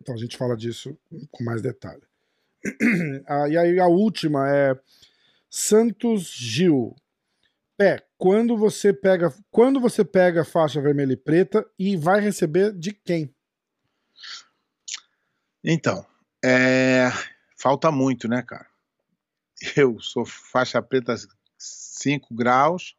Então 0.00 0.14
a 0.14 0.18
gente 0.18 0.36
fala 0.36 0.56
disso 0.56 0.96
com 1.32 1.42
mais 1.42 1.60
detalhe. 1.60 2.02
Ah, 3.26 3.48
e 3.48 3.58
aí 3.58 3.80
a 3.80 3.88
última 3.88 4.48
é 4.48 4.78
Santos 5.48 6.30
Gil. 6.30 6.94
Pé, 7.76 8.06
quando 8.16 8.56
você 8.56 8.92
pega, 8.92 9.34
quando 9.50 9.80
você 9.80 10.04
pega 10.04 10.42
a 10.42 10.44
faixa 10.44 10.80
vermelha 10.80 11.14
e 11.14 11.16
preta 11.16 11.68
e 11.76 11.96
vai 11.96 12.20
receber 12.20 12.72
de 12.72 12.92
quem? 12.92 13.34
Então, 15.64 16.06
é, 16.44 17.08
falta 17.56 17.90
muito, 17.90 18.28
né, 18.28 18.42
cara? 18.42 18.68
Eu 19.76 19.98
sou 19.98 20.24
faixa 20.24 20.80
preta 20.80 21.16
5 21.58 22.32
graus. 22.32 22.96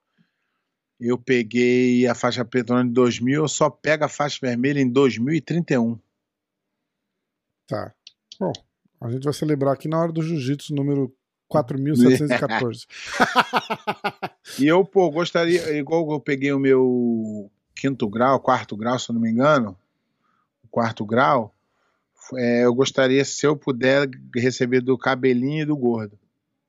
Eu 1.03 1.17
peguei 1.17 2.05
a 2.07 2.13
faixa 2.13 2.45
preta 2.45 2.73
no 2.73 2.79
ano 2.81 2.89
de 2.89 2.93
2000, 2.95 3.41
eu 3.41 3.47
só 3.47 3.69
pego 3.71 4.05
a 4.05 4.07
faixa 4.07 4.37
vermelha 4.41 4.79
em 4.79 4.87
2031. 4.87 5.97
Tá. 7.67 7.91
Bom, 8.39 8.53
a 9.01 9.09
gente 9.09 9.23
vai 9.23 9.33
celebrar 9.33 9.73
aqui 9.73 9.87
na 9.87 9.99
hora 9.99 10.11
do 10.11 10.21
jiu-jitsu 10.21 10.75
número 10.75 11.11
4714. 11.47 12.85
E 14.59 14.67
eu, 14.67 14.83
pô, 14.83 15.09
gostaria, 15.09 15.71
igual 15.77 16.11
eu 16.11 16.19
peguei 16.19 16.51
o 16.51 16.59
meu 16.59 17.49
quinto 17.75 18.07
grau, 18.09 18.39
quarto 18.39 18.75
grau, 18.75 18.99
se 18.99 19.09
eu 19.09 19.13
não 19.13 19.21
me 19.21 19.29
engano, 19.31 19.77
o 20.63 20.67
quarto 20.67 21.05
grau, 21.05 21.55
é, 22.35 22.65
eu 22.65 22.73
gostaria, 22.75 23.23
se 23.23 23.45
eu 23.45 23.55
puder, 23.55 24.09
receber 24.35 24.81
do 24.81 24.97
cabelinho 24.97 25.61
e 25.61 25.65
do 25.65 25.75
gordo. 25.75 26.19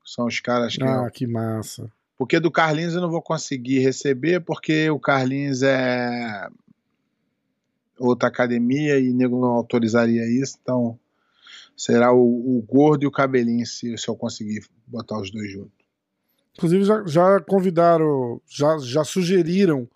São 0.04 0.26
os 0.26 0.38
caras 0.40 0.76
que. 0.76 0.82
ah, 0.84 1.04
eu- 1.06 1.10
que 1.10 1.26
massa. 1.26 1.90
Porque 2.16 2.38
do 2.38 2.50
Carlinhos 2.50 2.94
eu 2.94 3.00
não 3.00 3.10
vou 3.10 3.22
conseguir 3.22 3.80
receber, 3.80 4.40
porque 4.40 4.88
o 4.90 5.00
Carlinhos 5.00 5.62
é 5.62 6.48
outra 7.98 8.28
academia 8.28 8.98
e 8.98 9.12
nego 9.12 9.40
não 9.40 9.50
autorizaria 9.50 10.26
isso, 10.26 10.58
então 10.60 10.98
será 11.76 12.12
o, 12.12 12.58
o 12.58 12.62
gordo 12.62 13.04
e 13.04 13.06
o 13.06 13.10
cabelinho 13.10 13.66
se, 13.66 13.96
se 13.96 14.08
eu 14.08 14.16
conseguir 14.16 14.64
botar 14.86 15.20
os 15.20 15.30
dois 15.30 15.50
juntos. 15.50 15.72
Inclusive, 16.56 16.84
já, 16.84 17.04
já 17.06 17.40
convidaram, 17.40 18.40
já, 18.46 18.76
já 18.78 19.04
sugeriram 19.04 19.88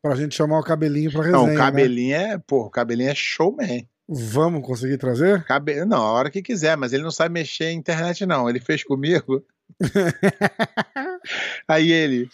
pra 0.00 0.14
gente 0.14 0.34
chamar 0.34 0.58
o 0.58 0.64
cabelinho 0.64 1.12
pra 1.12 1.22
resenha. 1.22 1.36
Não, 1.36 1.44
o 1.44 1.48
né? 1.48 1.56
cabelinho 1.56 2.14
é, 2.14 2.38
pô, 2.38 2.66
o 2.66 2.70
cabelinho 2.70 3.10
é 3.10 3.14
showman. 3.14 3.86
Vamos 4.08 4.66
conseguir 4.66 4.96
trazer? 4.96 5.44
Cabe... 5.44 5.84
Não, 5.84 5.98
a 5.98 6.12
hora 6.12 6.30
que 6.30 6.40
quiser, 6.40 6.78
mas 6.78 6.94
ele 6.94 7.02
não 7.02 7.10
sabe 7.10 7.34
mexer 7.34 7.66
em 7.66 7.78
internet, 7.78 8.24
não. 8.24 8.48
Ele 8.48 8.58
fez 8.58 8.82
comigo. 8.82 9.44
aí 11.68 11.90
ele. 11.90 12.30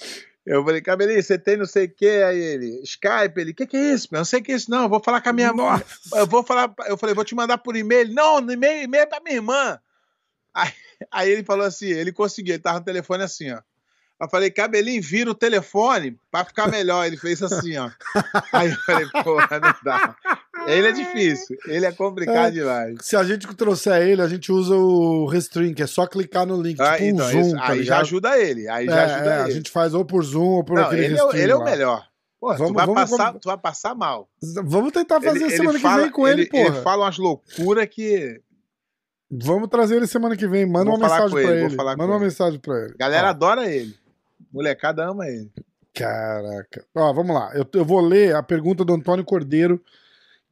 Eu 0.47 0.63
falei, 0.63 0.83
cabelinho, 0.83 1.23
você 1.23 1.39
tem 1.39 1.57
não 1.57 1.65
sei 1.65 1.87
o 1.87 1.91
que? 1.91 2.07
Aí 2.07 2.39
ele, 2.39 2.83
Skype, 2.83 3.41
ele, 3.41 3.53
o 3.53 3.55
que, 3.55 3.67
que 3.67 3.77
é 3.77 3.95
isso? 3.95 4.09
meu? 4.11 4.19
Eu 4.19 4.21
não 4.21 4.25
sei 4.27 4.41
o 4.41 4.43
que 4.43 4.53
é 4.53 4.55
isso, 4.55 4.71
não. 4.71 4.83
Eu 4.83 4.89
vou 4.91 5.03
falar 5.03 5.23
com 5.23 5.31
a 5.31 5.33
minha 5.33 5.53
mãe. 5.53 5.83
Eu 6.13 6.27
vou 6.27 6.45
falar. 6.45 6.75
Eu 6.87 6.99
falei, 6.99 7.15
vou 7.15 7.25
te 7.25 7.35
mandar 7.35 7.59
por 7.59 7.75
e-mail. 7.75 8.13
Não, 8.13 8.39
e-mail, 8.39 8.83
e-mail 8.83 9.03
é 9.05 9.07
pra 9.07 9.21
minha 9.21 9.37
irmã. 9.37 9.81
Aí, 10.55 10.73
aí 11.11 11.31
ele 11.31 11.45
falou 11.45 11.67
assim: 11.67 11.87
ele 11.87 12.13
conseguiu, 12.13 12.55
ele 12.55 12.63
tava 12.63 12.79
no 12.79 12.85
telefone 12.85 13.25
assim, 13.25 13.51
ó. 13.53 13.61
Eu 14.21 14.29
falei, 14.29 14.51
cabelinho, 14.51 15.03
vira 15.03 15.31
o 15.31 15.35
telefone 15.35 16.17
pra 16.31 16.45
ficar 16.45 16.69
melhor. 16.69 17.05
Ele 17.05 17.17
fez 17.17 17.43
assim, 17.43 17.77
ó. 17.77 17.91
Aí 18.53 18.71
eu 18.71 18.77
falei, 18.83 19.07
porra, 19.25 19.59
não 19.59 19.75
dá. 19.83 20.17
Ele 20.67 20.87
é 20.89 20.93
difícil, 20.93 21.57
ele 21.67 21.85
é 21.87 21.93
complicado 21.93 22.47
É. 22.47 22.51
demais. 22.51 22.97
Se 23.03 23.17
a 23.17 23.23
gente 23.25 23.47
trouxer 23.55 24.01
ele, 24.03 24.23
a 24.23 24.29
gente 24.29 24.51
usa 24.51 24.75
o 24.75 25.27
Restring, 25.27 25.75
que 25.75 25.83
é 25.83 25.87
só 25.87 26.07
clicar 26.07 26.47
no 26.47 26.61
link, 26.61 26.81
Ah, 26.81 26.93
tipo 26.93 27.05
um 27.05 27.09
então, 27.09 27.29
Zoom, 27.31 27.41
isso- 27.41 27.57
tá 27.57 27.69
aí 27.73 27.83
já 27.83 27.99
ajuda 28.01 28.39
ele. 28.39 28.69
Aí 28.69 28.87
já 28.87 28.97
É, 29.01 29.05
ajuda 29.05 29.31
é, 29.31 29.41
a 29.41 29.45
ele. 29.45 29.53
gente 29.53 29.71
faz 29.71 29.93
ou 29.95 30.05
por 30.05 30.23
Zoom 30.25 30.43
ou 30.57 30.65
por 30.65 30.77
Não, 30.77 30.85
aquele 30.85 31.05
ele, 31.05 31.19
é, 31.19 31.43
ele 31.43 31.53
é 31.53 31.55
o 31.55 31.59
lá. 31.59 31.65
melhor. 31.65 32.07
Pô, 32.41 32.53
tu, 32.53 32.59
Vamos- 32.59 32.75
vai 32.75 32.87
vamos- 32.87 33.01
passar, 33.11 33.25
vamos- 33.27 33.41
tu 33.41 33.49
vai 33.49 33.59
passar 33.59 33.95
mal. 33.95 34.29
Vamos 34.65 34.93
tentar 34.93 35.21
fazer 35.21 35.37
Ele- 35.37 35.45
ele 35.45 35.57
semana 35.57 35.79
que 35.79 35.83
fala- 35.83 36.03
vem 36.03 36.11
com 36.11 36.29
ele, 36.29 36.43
ele, 36.43 36.51
porra. 36.51 36.63
Ele 36.77 36.83
fala 36.83 37.05
umas 37.05 37.19
loucuras 37.19 37.87
que. 37.91 38.41
Vamos 39.31 39.69
trazer 39.69 39.97
ele 39.97 40.07
semana 40.07 40.37
que 40.37 40.47
vem. 40.47 40.67
Manda 40.67 40.85
Vou 40.91 40.95
uma 40.97 41.09
mensagem 41.09 41.31
pra 41.31 41.41
ele, 41.43 41.65
ele. 41.65 41.77
Manda 41.77 42.05
uma 42.05 42.15
ele. 42.17 42.25
mensagem 42.25 42.59
pra 42.61 42.77
ele. 42.85 42.93
A 42.95 42.97
galera 42.99 43.27
Ó, 43.27 43.31
adora 43.31 43.69
ele. 43.71 43.95
Molecada 44.53 45.05
ama 45.09 45.27
ele. 45.29 45.51
Caraca. 45.95 46.85
Ó, 46.95 47.13
vamos 47.13 47.35
lá. 47.35 47.51
Eu, 47.55 47.67
eu 47.75 47.85
vou 47.85 48.01
ler 48.01 48.35
a 48.35 48.43
pergunta 48.43 48.85
do 48.85 48.93
Antônio 48.95 49.25
Cordeiro, 49.25 49.81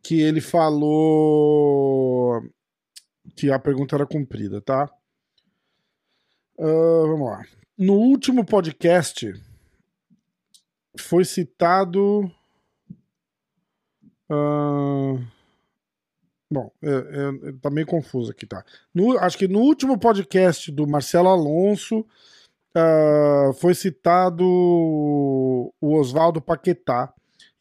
que 0.03 0.21
ele 0.21 0.41
falou 0.41 2.43
que 3.37 3.51
a 3.51 3.59
pergunta 3.59 3.95
era 3.97 4.07
cumprida, 4.07 4.61
tá? 4.61 4.91
Ah, 6.59 7.05
vamos 7.07 7.29
lá. 7.31 7.45
No 7.79 7.95
último 7.95 8.45
podcast 8.45 9.33
foi 10.99 11.25
citado. 11.25 12.31
ah, 14.31 15.15
Bom, 16.51 16.71
é, 16.83 17.49
é, 17.49 17.53
tá 17.63 17.71
meio 17.71 17.87
confuso 17.87 18.31
aqui, 18.31 18.47
tá? 18.47 18.63
No- 18.95 19.17
acho 19.19 19.39
que 19.39 19.49
no 19.49 19.61
último 19.61 19.99
podcast 19.99 20.71
do 20.71 20.87
Marcelo 20.87 21.29
Alonso 21.31 22.05
ah, 22.75 23.51
foi 23.59 23.75
citado 23.75 24.45
o 24.45 25.73
Oswaldo 25.81 26.43
Paquetá. 26.43 27.13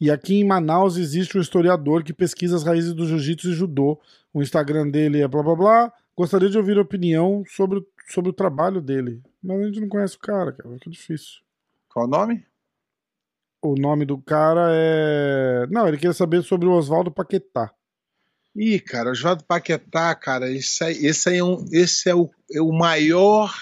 E 0.01 0.09
aqui 0.09 0.33
em 0.37 0.43
Manaus 0.43 0.97
existe 0.97 1.37
um 1.37 1.41
historiador 1.41 2.03
que 2.03 2.11
pesquisa 2.11 2.55
as 2.55 2.63
raízes 2.63 2.91
do 2.93 3.05
jiu-jitsu 3.05 3.49
e 3.51 3.53
judô. 3.53 4.01
O 4.33 4.41
Instagram 4.41 4.89
dele 4.89 5.21
é 5.21 5.27
blá 5.27 5.43
blá 5.43 5.55
blá. 5.55 5.93
Gostaria 6.17 6.49
de 6.49 6.57
ouvir 6.57 6.77
a 6.79 6.81
opinião 6.81 7.43
sobre, 7.47 7.77
o- 7.77 7.87
sobre 8.09 8.31
o 8.31 8.33
trabalho 8.33 8.81
dele. 8.81 9.21
Mas 9.43 9.59
a 9.61 9.63
gente 9.65 9.79
não 9.79 9.87
conhece 9.87 10.15
o 10.15 10.19
cara, 10.19 10.51
cara. 10.51 10.73
Fica 10.73 10.89
difícil. 10.89 11.41
Qual 11.87 12.05
o 12.05 12.09
nome? 12.09 12.43
O 13.61 13.75
nome 13.75 14.03
do 14.05 14.17
cara 14.17 14.69
é. 14.73 15.67
Não, 15.69 15.87
ele 15.87 15.97
queria 15.97 16.13
saber 16.13 16.41
sobre 16.41 16.67
o 16.67 16.71
Oswaldo 16.71 17.11
Paquetá. 17.11 17.71
Ih, 18.55 18.79
cara, 18.79 19.09
o 19.09 19.11
Oswaldo 19.11 19.43
Paquetá, 19.43 20.15
cara, 20.15 20.49
esse 20.51 20.83
aí, 20.83 21.05
esse 21.05 21.29
aí 21.29 21.37
é, 21.37 21.43
um, 21.43 21.63
esse 21.71 22.09
é, 22.09 22.15
o, 22.15 22.27
é 22.51 22.59
o 22.59 22.71
maior 22.71 23.53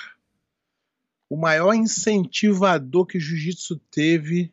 o 1.29 1.35
maior 1.37 1.73
incentivador 1.73 3.05
que 3.05 3.17
o 3.17 3.21
jiu-jitsu 3.21 3.77
teve 3.91 4.51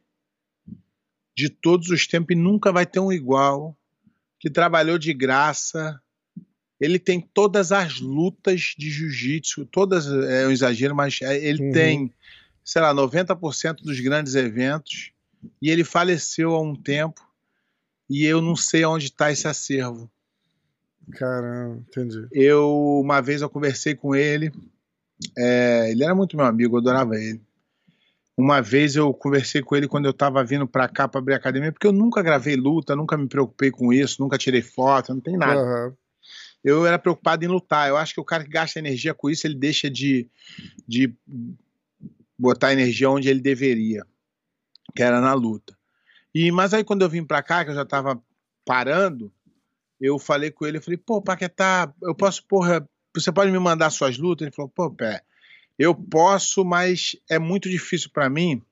de 1.36 1.50
todos 1.50 1.90
os 1.90 2.06
tempos 2.06 2.34
e 2.34 2.38
nunca 2.38 2.72
vai 2.72 2.86
ter 2.86 2.98
um 2.98 3.12
igual, 3.12 3.76
que 4.40 4.48
trabalhou 4.48 4.96
de 4.98 5.12
graça. 5.12 6.00
Ele 6.80 6.98
tem 6.98 7.20
todas 7.20 7.72
as 7.72 8.00
lutas 8.00 8.74
de 8.76 8.90
jiu-jitsu, 8.90 9.66
todas 9.66 10.06
é 10.06 10.46
um 10.46 10.50
exagero, 10.50 10.94
mas 10.94 11.20
é, 11.22 11.36
ele 11.36 11.62
Uhum. 11.62 11.72
tem, 11.72 12.14
sei 12.64 12.82
lá, 12.82 12.94
90% 12.94 13.82
dos 13.82 14.00
grandes 14.00 14.34
eventos 14.34 15.12
e 15.60 15.70
ele 15.70 15.84
faleceu 15.84 16.54
há 16.54 16.60
um 16.60 16.74
tempo 16.74 17.20
e 18.08 18.24
eu 18.24 18.40
não 18.40 18.56
sei 18.56 18.84
onde 18.84 19.06
está 19.06 19.30
esse 19.30 19.46
acervo. 19.46 20.10
Caramba, 21.12 21.82
entendi. 21.88 22.26
Eu, 22.32 23.00
uma 23.02 23.20
vez 23.20 23.40
eu 23.42 23.48
conversei 23.48 23.94
com 23.94 24.14
ele, 24.14 24.50
é, 25.36 25.90
ele 25.90 26.02
era 26.02 26.14
muito 26.14 26.36
meu 26.36 26.46
amigo, 26.46 26.76
eu 26.76 26.80
adorava 26.80 27.16
ele. 27.16 27.40
Uma 28.36 28.60
vez 28.60 28.96
eu 28.96 29.12
conversei 29.14 29.62
com 29.62 29.74
ele 29.74 29.88
quando 29.88 30.04
eu 30.04 30.12
tava 30.12 30.44
vindo 30.44 30.66
pra 30.66 30.88
cá 30.88 31.08
pra 31.08 31.20
abrir 31.20 31.34
a 31.34 31.36
academia, 31.38 31.72
porque 31.72 31.86
eu 31.86 31.92
nunca 31.92 32.22
gravei 32.22 32.54
luta, 32.54 32.94
nunca 32.94 33.16
me 33.16 33.26
preocupei 33.26 33.70
com 33.70 33.92
isso, 33.92 34.20
nunca 34.20 34.36
tirei 34.36 34.60
foto, 34.60 35.14
não 35.14 35.20
tem 35.20 35.36
nada. 35.36 35.60
Aham. 35.60 35.96
Eu 36.62 36.84
era 36.84 36.98
preocupado 36.98 37.44
em 37.44 37.48
lutar. 37.48 37.88
Eu 37.88 37.96
acho 37.96 38.12
que 38.12 38.20
o 38.20 38.24
cara 38.24 38.44
que 38.44 38.50
gasta 38.50 38.78
energia 38.78 39.14
com 39.14 39.30
isso, 39.30 39.46
ele 39.46 39.54
deixa 39.54 39.88
de, 39.88 40.28
de 40.86 41.14
botar 42.38 42.72
energia 42.72 43.08
onde 43.08 43.28
ele 43.28 43.40
deveria, 43.40 44.04
que 44.94 45.02
era 45.02 45.20
na 45.20 45.32
luta. 45.32 45.76
E 46.34 46.50
mas 46.52 46.74
aí 46.74 46.84
quando 46.84 47.02
eu 47.02 47.08
vim 47.08 47.24
pra 47.24 47.42
cá, 47.42 47.64
que 47.64 47.70
eu 47.70 47.74
já 47.74 47.84
tava 47.84 48.20
parando, 48.64 49.32
eu 50.00 50.18
falei 50.18 50.50
com 50.50 50.66
ele, 50.66 50.78
eu 50.78 50.82
falei, 50.82 50.98
pô, 50.98 51.22
Paquetá, 51.22 51.92
eu 52.02 52.14
posso, 52.14 52.44
porra, 52.46 52.86
você 53.14 53.32
pode 53.32 53.50
me 53.50 53.58
mandar 53.58 53.88
suas 53.90 54.18
lutas? 54.18 54.46
Ele 54.46 54.54
falou, 54.54 54.68
pô, 54.68 54.90
pé, 54.90 55.22
eu 55.78 55.94
posso, 55.94 56.64
mas 56.64 57.16
é 57.28 57.38
muito 57.38 57.68
difícil 57.68 58.10
pra 58.10 58.30
mim, 58.30 58.62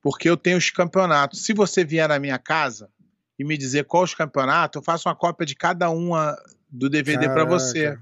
porque 0.00 0.28
eu 0.28 0.36
tenho 0.36 0.58
os 0.58 0.70
campeonatos. 0.70 1.44
Se 1.44 1.52
você 1.52 1.84
vier 1.84 2.08
na 2.08 2.18
minha 2.18 2.38
casa 2.38 2.88
e 3.38 3.44
me 3.44 3.56
dizer 3.56 3.84
qual 3.84 4.02
os 4.02 4.14
campeonatos, 4.14 4.76
eu 4.76 4.82
faço 4.82 5.08
uma 5.08 5.14
cópia 5.14 5.46
de 5.46 5.54
cada 5.54 5.90
uma 5.90 6.36
do 6.70 6.88
DVD 6.88 7.28
pra 7.28 7.44
você. 7.44 7.98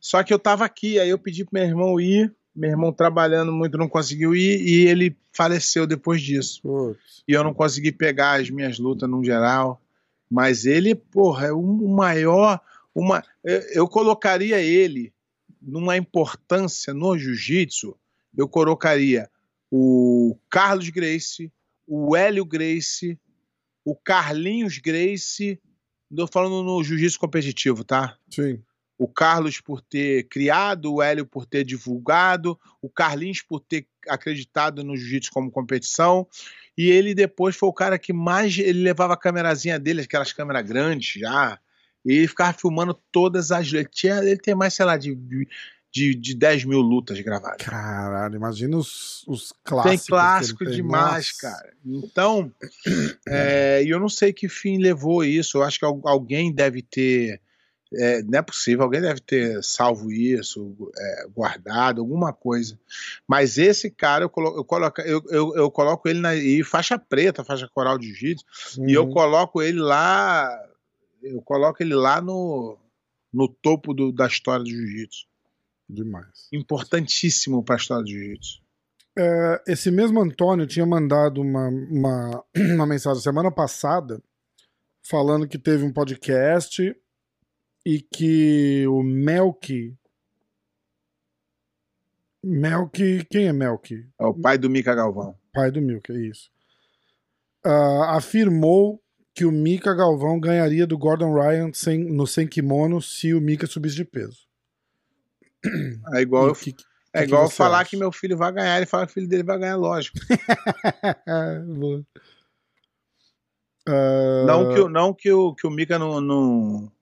Só 0.00 0.22
que 0.22 0.32
eu 0.32 0.38
tava 0.38 0.64
aqui, 0.64 0.98
aí 0.98 1.10
eu 1.10 1.18
pedi 1.18 1.44
pro 1.44 1.54
meu 1.54 1.64
irmão 1.64 2.00
ir, 2.00 2.32
meu 2.54 2.70
irmão 2.70 2.92
trabalhando 2.92 3.52
muito 3.52 3.78
não 3.78 3.88
conseguiu 3.88 4.34
ir 4.34 4.60
e 4.60 4.86
ele 4.86 5.16
faleceu 5.32 5.86
depois 5.86 6.22
disso. 6.22 6.60
Putz. 6.62 7.22
E 7.26 7.32
eu 7.32 7.44
não 7.44 7.52
consegui 7.52 7.92
pegar 7.92 8.40
as 8.40 8.50
minhas 8.50 8.78
lutas 8.78 9.08
no 9.08 9.22
geral. 9.22 9.80
Mas 10.30 10.66
ele, 10.66 10.94
porra, 10.94 11.46
é 11.48 11.52
o 11.52 11.88
maior. 11.88 12.60
Uma, 12.94 13.22
eu 13.44 13.86
colocaria 13.88 14.60
ele 14.60 15.12
numa 15.68 15.96
importância 15.96 16.94
no 16.94 17.16
jiu-jitsu. 17.18 17.94
Eu 18.36 18.48
colocaria 18.48 19.30
o 19.70 20.38
Carlos 20.50 20.88
Grace, 20.88 21.52
o 21.86 22.16
Hélio 22.16 22.44
Grace, 22.44 23.18
o 23.84 23.94
Carlinhos 23.94 24.78
Grace. 24.78 25.60
Estou 26.10 26.26
falando 26.26 26.62
no 26.62 26.82
jiu-jitsu 26.82 27.18
competitivo, 27.20 27.84
tá? 27.84 28.16
Sim. 28.30 28.62
o 28.98 29.06
Carlos 29.06 29.60
por 29.60 29.80
ter 29.80 30.24
criado, 30.24 30.92
o 30.92 31.00
Hélio 31.00 31.24
por 31.24 31.46
ter 31.46 31.64
divulgado, 31.64 32.58
o 32.82 32.90
Carlinhos 32.90 33.40
por 33.40 33.60
ter 33.60 33.86
acreditado 34.08 34.82
no 34.82 34.96
jiu-jitsu 34.96 35.30
como 35.30 35.52
competição, 35.52 36.26
e 36.76 36.90
ele 36.90 37.14
depois 37.14 37.54
foi 37.54 37.68
o 37.68 37.72
cara 37.72 37.98
que 37.98 38.12
mais 38.12 38.58
ele 38.58 38.82
levava 38.82 39.14
a 39.14 39.16
câmerazinha 39.16 39.78
dele, 39.78 40.02
aquelas 40.02 40.32
câmeras 40.32 40.66
grandes 40.66 41.20
já, 41.20 41.60
e 42.08 42.18
ele 42.18 42.28
ficava 42.28 42.52
filmando 42.52 42.94
todas 43.12 43.50
as 43.52 43.72
ele, 43.72 43.84
tinha, 43.84 44.18
ele 44.18 44.38
tem 44.38 44.54
mais, 44.54 44.74
sei 44.74 44.86
lá, 44.86 44.96
de, 44.96 45.14
de, 45.92 46.14
de 46.14 46.34
10 46.34 46.64
mil 46.64 46.80
lutas 46.80 47.20
gravadas. 47.20 47.64
Caralho, 47.66 48.34
imagina 48.36 48.76
os, 48.76 49.24
os 49.26 49.52
clássicos. 49.64 50.06
Tem 50.06 50.16
clássico 50.16 50.64
tem. 50.64 50.74
demais, 50.74 51.28
Nossa. 51.32 51.40
cara. 51.40 51.72
Então, 51.84 52.52
é, 53.28 53.82
eu 53.86 54.00
não 54.00 54.08
sei 54.08 54.32
que 54.32 54.48
fim 54.48 54.78
levou 54.78 55.24
isso. 55.24 55.58
Eu 55.58 55.62
acho 55.62 55.78
que 55.78 55.84
al- 55.84 56.02
alguém 56.04 56.52
deve 56.52 56.82
ter 56.82 57.40
É, 57.94 58.22
não 58.22 58.38
é 58.38 58.42
possível, 58.42 58.84
alguém 58.84 59.00
deve 59.00 59.18
ter 59.20 59.62
salvo 59.64 60.12
isso, 60.12 60.76
é, 60.98 61.26
guardado, 61.34 62.02
alguma 62.02 62.34
coisa. 62.34 62.78
Mas 63.26 63.56
esse 63.56 63.90
cara, 63.90 64.24
eu 64.24 64.28
coloco, 64.28 64.58
eu 64.58 64.64
coloco, 64.64 65.00
eu, 65.00 65.22
eu, 65.30 65.56
eu 65.56 65.70
coloco 65.70 66.06
ele 66.06 66.20
na 66.20 66.34
e 66.34 66.62
faixa 66.62 66.98
preta, 66.98 67.42
faixa 67.42 67.66
coral 67.72 67.96
de 67.96 68.08
jiu-jitsu, 68.08 68.44
e 68.86 68.92
eu 68.92 69.04
Uhum. 69.04 69.10
coloco 69.10 69.62
ele 69.62 69.80
lá, 69.80 70.50
eu 71.22 71.40
coloco 71.42 71.82
ele 71.82 71.94
lá 71.94 72.20
no, 72.20 72.78
no 73.32 73.48
topo 73.48 73.92
do- 73.94 74.12
da 74.12 74.26
história 74.26 74.62
do 74.64 74.70
jiu-jitsu. 74.70 75.26
Demais. 75.88 76.48
Importantíssimo 76.52 77.62
para 77.62 77.76
a 77.76 77.78
história 77.78 78.04
do 78.04 78.10
jiu-jitsu. 78.10 78.60
É, 79.18 79.62
esse 79.66 79.90
mesmo 79.90 80.20
Antônio 80.20 80.66
tinha 80.66 80.86
mandado 80.86 81.40
uma, 81.40 81.68
uma, 81.68 82.44
uma 82.74 82.86
mensagem 82.86 83.22
semana 83.22 83.50
passada 83.50 84.22
falando 85.02 85.48
que 85.48 85.58
teve 85.58 85.84
um 85.84 85.92
podcast 85.92 86.94
e 87.86 88.00
que 88.00 88.86
o 88.86 89.02
Melk. 89.02 89.96
Melk. 92.44 93.24
Quem 93.30 93.46
é 93.48 93.52
Melk? 93.52 94.06
É 94.18 94.24
o 94.26 94.34
pai 94.34 94.58
do 94.58 94.70
Mika 94.70 94.94
Galvão. 94.94 95.36
Pai 95.52 95.70
do 95.70 95.80
Milk, 95.80 96.12
é 96.12 96.16
isso. 96.28 96.50
Ah, 97.64 98.16
afirmou 98.16 99.02
que 99.38 99.44
o 99.44 99.52
Mika 99.52 99.94
Galvão 99.94 100.40
ganharia 100.40 100.84
do 100.86 100.98
Gordon 100.98 101.32
Ryan 101.32 101.70
sem, 101.72 101.98
no 102.12 102.26
sem 102.26 102.46
kimono 102.46 103.00
se 103.00 103.32
o 103.32 103.40
Mika 103.40 103.66
subisse 103.68 103.94
de 103.94 104.04
peso. 104.04 104.48
É 106.14 106.20
igual, 106.20 106.46
E 106.46 106.48
eu, 106.50 106.54
que- 106.54 106.74
é 107.12 107.20
que 107.20 107.24
igual 107.26 107.48
falar 107.48 107.80
acha? 107.80 107.90
que 107.90 107.96
meu 107.96 108.10
filho 108.10 108.36
vai 108.36 108.52
ganhar, 108.52 108.76
ele 108.76 108.86
fala 108.86 109.06
que 109.06 109.12
o 109.12 109.14
filho 109.14 109.28
dele 109.28 109.42
vai 109.44 109.58
ganhar, 109.58 109.76
lógico. 109.76 110.18
Ah, 113.90 114.44
Não 114.46 114.68
que, 114.74 114.80
o- 114.80 114.88
não 114.88 115.14
que 115.14 115.32
o, 115.32 115.54
que 115.54 115.66
o 115.66 115.70
Mika 115.70 115.98
não, 115.98 116.20
não, 116.20 116.92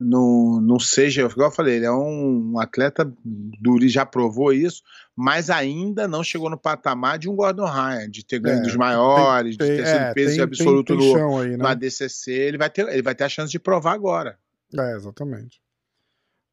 não, 0.00 0.60
não 0.60 0.78
seja, 0.78 1.22
igual 1.22 1.48
eu 1.48 1.54
falei, 1.54 1.76
ele 1.76 1.86
é 1.86 1.92
um 1.92 2.58
atleta 2.58 3.10
duro 3.24 3.84
e 3.84 3.88
já 3.88 4.04
provou 4.04 4.52
isso, 4.52 4.82
mas 5.16 5.50
ainda 5.50 6.06
não 6.08 6.22
chegou 6.24 6.50
no 6.50 6.58
patamar 6.58 7.18
de 7.18 7.28
um 7.28 7.36
Gordon 7.36 7.64
Ryan, 7.66 8.10
de 8.10 8.24
ter 8.24 8.40
ganho 8.40 8.58
É, 8.58 8.62
dos 8.62 8.74
maiores, 8.76 9.56
tem- 9.56 9.68
de 9.70 9.76
ter 9.76 9.86
sido 9.86 9.96
é, 9.98 10.12
peso 10.14 10.34
tem- 10.34 10.42
absoluto 10.42 10.96
tem, 10.98 11.12
no, 11.12 11.38
aí, 11.40 11.50
no 11.56 11.62
né? 11.64 11.68
ADCC. 11.70 12.32
Ele 12.32 12.58
vai, 12.58 12.68
ter, 12.70 12.88
ele 12.88 13.02
vai 13.02 13.14
ter 13.14 13.24
a 13.24 13.28
chance 13.28 13.50
de 13.52 13.58
provar 13.58 13.92
agora. 13.92 14.36
É, 14.76 14.96
exatamente. 14.96 15.60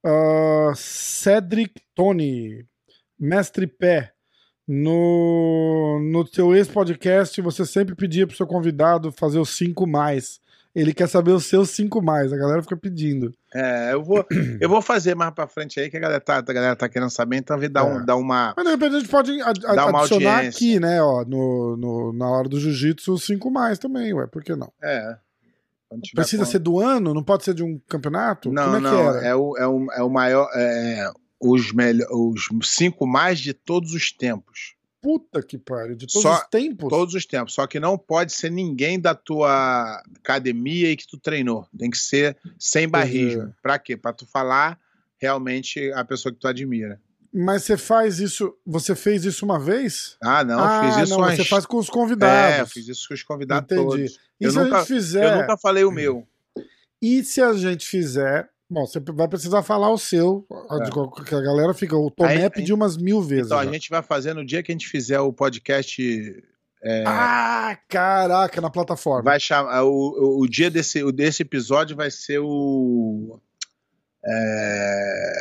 Ah, 0.06 0.72
Cedric 0.76 1.82
Tony, 1.96 2.66
mestre 3.20 3.66
pé. 3.68 4.14
No, 4.68 6.00
no 6.12 6.24
teu 6.24 6.56
ex-podcast, 6.56 7.42
você 7.42 7.66
sempre 7.66 7.94
pedia 7.94 8.26
pro 8.26 8.36
seu 8.38 8.48
convidado 8.48 9.12
fazer 9.12 9.38
os 9.40 9.50
cinco 9.50 9.86
mais. 9.86 10.40
Ele 10.74 10.94
quer 10.94 11.08
saber 11.10 11.32
os 11.32 11.46
seus 11.48 11.70
cinco 11.72 12.02
mais. 12.02 12.32
A 12.32 12.38
galera 12.38 12.62
fica 12.62 12.78
pedindo. 12.78 13.34
É, 13.54 13.92
eu 13.94 14.02
vou, 14.04 14.26
eu 14.60 14.70
vou 14.70 14.82
fazer 14.82 15.16
mais 15.16 15.34
pra 15.34 15.46
frente 15.48 15.80
aí, 15.80 15.90
que 15.90 15.98
a 15.98 16.00
galera 16.00 16.22
tá, 16.22 16.38
a 16.38 16.42
galera 16.42 16.76
tá 16.78 16.88
querendo 16.88 17.10
saber, 17.10 17.38
então 17.38 17.58
vi 17.58 17.68
dar, 17.68 17.82
É. 17.82 17.84
um, 17.84 18.06
dar 18.06 18.16
uma. 18.16 18.54
Mas 18.56 18.66
de 18.66 18.72
repente 18.72 18.96
a 18.96 19.00
gente 19.00 19.10
pode 19.10 19.42
ad- 19.42 19.60
Dá 19.60 19.86
uma 19.88 20.00
adicionar 20.00 20.36
audiência. 20.38 20.58
aqui, 20.58 20.80
né? 20.80 21.02
Ó, 21.04 21.26
no, 21.26 21.76
no- 21.76 22.14
na 22.14 22.30
hora 22.30 22.48
do 22.48 22.60
jiu-jitsu, 22.60 23.14
os 23.14 23.26
cinco 23.26 23.52
mais 23.52 23.78
também, 23.78 24.14
ué. 24.14 24.28
Por 24.28 24.44
que 24.44 24.56
não? 24.56 24.72
É. 24.82 25.18
Precisa 26.16 26.46
com- 26.46 26.50
ser 26.52 26.60
do 26.60 26.80
ano? 26.80 27.14
Não 27.14 27.22
pode 27.24 27.44
ser 27.44 27.54
de 27.54 27.64
um 27.64 27.78
campeonato? 27.90 28.50
Não, 28.50 28.64
Como 28.64 28.78
é 28.78 28.80
não, 28.80 29.10
é 29.18 29.36
o, 29.36 29.58
é 29.58 29.68
o, 29.68 29.92
é 29.92 30.04
o 30.04 30.10
maior. 30.10 30.48
é, 30.56 31.12
os, 31.38 31.74
melhor, 31.74 32.08
os 32.12 32.48
cinco 32.64 33.06
mais 33.06 33.40
de 33.40 33.54
todos 33.54 33.94
os 33.94 34.10
tempos. 34.12 34.76
Puta 35.02 35.42
que 35.42 35.58
pariu. 35.58 35.96
De 35.96 36.06
todos 36.06 36.22
Só- 36.22 36.36
os 36.36 36.48
tempos? 36.50 36.90
Todos 36.90 37.16
os 37.16 37.26
tempos. 37.26 37.54
Só 37.54 37.66
que 37.66 37.80
não 37.80 37.98
pode 37.98 38.34
ser 38.34 38.52
ninguém 38.52 39.00
da 39.00 39.16
tua 39.16 40.02
academia 40.20 40.92
e 40.92 40.96
que 40.96 41.08
tu 41.08 41.18
treinou. 41.18 41.68
Tem 41.78 41.90
que 41.90 41.98
ser 41.98 42.38
sem 42.60 42.88
barrismo. 42.88 43.54
Pra 43.64 43.80
quê? 43.80 43.98
Pra 43.98 44.14
tu 44.14 44.26
falar 44.28 44.80
realmente 45.20 45.92
a 45.94 46.04
pessoa 46.06 46.32
que 46.32 46.40
tu 46.40 46.48
admira. 46.48 47.02
Mas 47.34 47.64
você 47.64 47.78
faz 47.78 48.20
isso. 48.20 48.54
Você 48.66 48.94
fez 48.94 49.24
isso 49.26 49.46
uma 49.46 49.58
vez? 49.60 50.18
Ah, 50.22 50.44
não, 50.44 50.60
ah, 50.64 50.84
fiz 50.84 51.04
isso 51.04 51.12
não, 51.14 51.18
umas- 51.20 51.36
você 51.38 51.46
faz 51.46 51.66
com 51.66 51.78
os 51.78 51.88
É, 51.88 51.92
convidados. 51.92 52.72
fiz 52.74 52.88
isso 52.88 53.08
com 53.08 53.14
os 53.14 53.24
convidados 53.24 53.66
Entendi. 53.72 53.82
todos. 53.90 54.20
E 54.40 54.44
Eu 54.46 54.52
se 54.52 54.60
a 54.60 54.64
nunca- 54.66 54.78
gente 54.80 54.88
fizer. 54.88 55.34
Eu 55.34 55.42
nunca 55.42 55.58
falei 55.58 55.84
o 55.84 55.92
meu. 55.92 56.28
E 57.02 57.24
se 57.24 57.42
a 57.42 57.54
gente 57.54 57.88
fizer. 57.88 58.51
Bom, 58.74 58.86
você 58.88 59.02
vai 59.02 59.28
precisar 59.28 59.62
falar 59.64 59.90
o 59.92 59.98
seu. 59.98 60.46
a 60.70 60.78
É. 60.78 61.24
que 61.26 61.36
a 61.36 61.42
galera 61.42 61.74
fica. 61.74 61.98
O 61.98 62.10
Tomé 62.10 62.44
Aí- 62.46 62.50
pediu 62.50 62.74
umas 62.76 62.96
mil 62.96 63.22
vezes. 63.22 63.48
Então 63.48 63.60
a 63.60 63.66
já. 63.66 63.72
gente 63.74 63.90
vai 63.90 64.02
fazer 64.02 64.34
no 64.34 64.46
dia 64.46 64.64
que 64.64 64.72
a 64.72 64.74
gente 64.74 64.88
fizer 64.88 65.20
o 65.20 65.34
podcast. 65.34 66.02
é, 66.82 67.04
Ah, 67.06 67.78
caraca, 67.90 68.62
na 68.62 68.70
plataforma. 68.70 69.24
vai 69.24 69.40
chamar. 69.42 69.84
O, 69.84 69.90
o, 69.90 70.42
o 70.44 70.48
dia 70.48 70.72
desse, 70.72 71.04
o 71.04 71.12
desse 71.12 71.42
episódio 71.44 71.98
vai 71.98 72.10
ser 72.10 72.40
o. 72.40 73.40
é, 74.26 75.34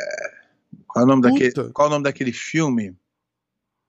qual, 0.87 1.03
é 1.03 1.05
o 1.05 1.07
nome 1.07 1.21
Puta. 1.21 1.33
daquele, 1.33 1.71
qual 1.71 1.85
é 1.85 1.89
o 1.89 1.91
nome 1.93 2.03
daquele 2.03 2.33
filme? 2.33 2.95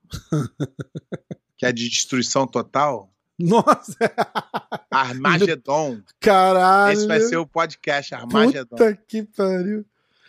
que 1.58 1.66
é 1.66 1.72
de 1.72 1.88
destruição 1.88 2.46
total? 2.46 3.11
Nossa, 3.42 3.96
Armagedon. 4.90 6.00
caralho. 6.20 6.92
Esse 6.92 7.06
vai 7.06 7.20
ser 7.20 7.36
o 7.36 7.46
podcast 7.46 8.14
Armagedon. 8.14 8.66
Puta 8.76 8.96
que 9.08 9.22
pariu. 9.22 9.84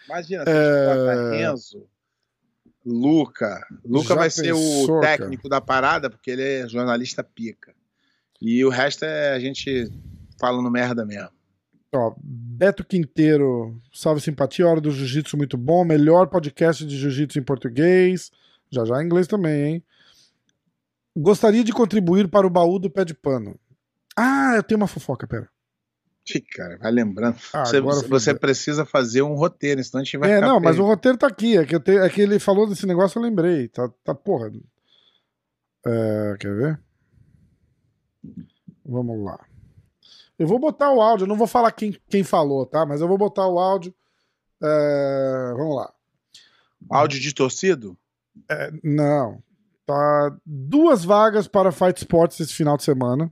Imagina, 0.06 0.44
se 0.44 0.52
É. 0.52 1.38
Renzo, 1.38 1.86
Luca. 2.86 3.66
Luca 3.86 4.10
Já 4.10 4.16
vai 4.16 4.30
ser 4.30 4.54
pensou, 4.54 4.98
o 4.98 5.02
técnico 5.02 5.48
da 5.48 5.62
parada, 5.62 6.10
porque 6.10 6.32
ele 6.32 6.44
é 6.44 6.68
jornalista 6.68 7.24
pica. 7.24 7.74
E 8.42 8.64
o 8.66 8.70
resto 8.70 9.06
é 9.06 9.34
a 9.34 9.40
gente 9.40 9.90
falando 10.40 10.70
merda 10.70 11.06
mesmo. 11.06 11.30
Ó, 11.96 12.14
Beto 12.22 12.84
Quinteiro, 12.84 13.80
salve 13.94 14.20
simpatia, 14.20 14.68
hora 14.68 14.82
do 14.82 14.92
jiu-jitsu 14.92 15.38
muito 15.38 15.58
bom, 15.58 15.86
melhor 15.86 16.28
podcast 16.28 16.86
de 16.86 16.98
jiu-jitsu 16.98 17.38
em 17.40 17.44
português, 17.44 18.32
já 18.72 18.84
já 18.84 19.02
em 19.02 19.06
inglês 19.06 19.28
também, 19.28 19.64
hein? 19.76 19.84
Gostaria 21.16 21.64
de 21.64 21.72
contribuir 21.72 22.28
para 22.28 22.48
o 22.48 22.50
baú 22.50 22.80
do 22.80 22.90
pé 22.90 23.06
de 23.06 23.14
pano. 23.14 23.60
Ah, 24.18 24.54
eu 24.56 24.64
tenho 24.64 24.80
uma 24.80 24.88
fofoca, 24.88 25.28
pera. 25.28 25.50
Ih, 26.34 26.40
cara, 26.42 26.78
vai 26.78 26.92
lembrando. 26.92 27.36
Ah, 27.54 27.66
você 27.66 27.78
agora 27.78 28.02
você 28.08 28.34
precisa 28.34 28.86
fazer 28.86 29.22
um 29.22 29.34
roteiro, 29.36 29.84
senão 29.84 30.02
a 30.02 30.04
gente 30.06 30.18
vai 30.18 30.32
É, 30.32 30.42
não, 30.42 30.60
mas 30.60 30.80
o 30.80 30.84
roteiro 30.84 31.18
tá 31.18 31.28
aqui, 31.28 31.58
é 31.58 31.66
que, 31.66 31.76
eu 31.76 31.80
te- 31.82 31.98
é 31.98 32.10
que 32.10 32.22
ele 32.22 32.40
falou 32.40 32.68
desse 32.68 32.86
negócio, 32.86 33.20
eu 33.20 33.24
lembrei, 33.24 33.68
tá, 33.68 33.90
tá 34.04 34.16
porra. 34.16 34.50
É, 35.86 36.36
quer 36.40 36.56
ver? 36.56 36.80
Vamos 38.86 39.24
lá. 39.24 39.40
Eu 40.40 40.48
vou 40.48 40.60
botar 40.60 40.92
o 40.92 41.02
áudio, 41.02 41.26
eu 41.26 41.28
não 41.28 41.36
vou 41.38 41.48
falar 41.48 41.72
quem, 41.72 41.92
quem 42.10 42.24
falou, 42.24 42.66
tá? 42.66 42.86
Mas 42.86 43.02
eu 43.02 43.08
vou 43.08 43.18
botar 43.18 43.48
o 43.48 43.60
áudio. 43.60 43.94
É, 44.62 45.54
vamos 45.58 45.76
lá. 45.76 45.94
Áudio 46.90 47.20
de 47.20 47.34
torcido? 47.34 47.98
Não. 48.84 49.42
Tá 49.86 50.36
duas 50.46 51.04
vagas 51.04 51.48
para 51.48 51.72
Fight 51.72 51.98
Sports 51.98 52.40
esse 52.40 52.54
final 52.54 52.78
de 52.78 52.84
semana. 52.84 53.32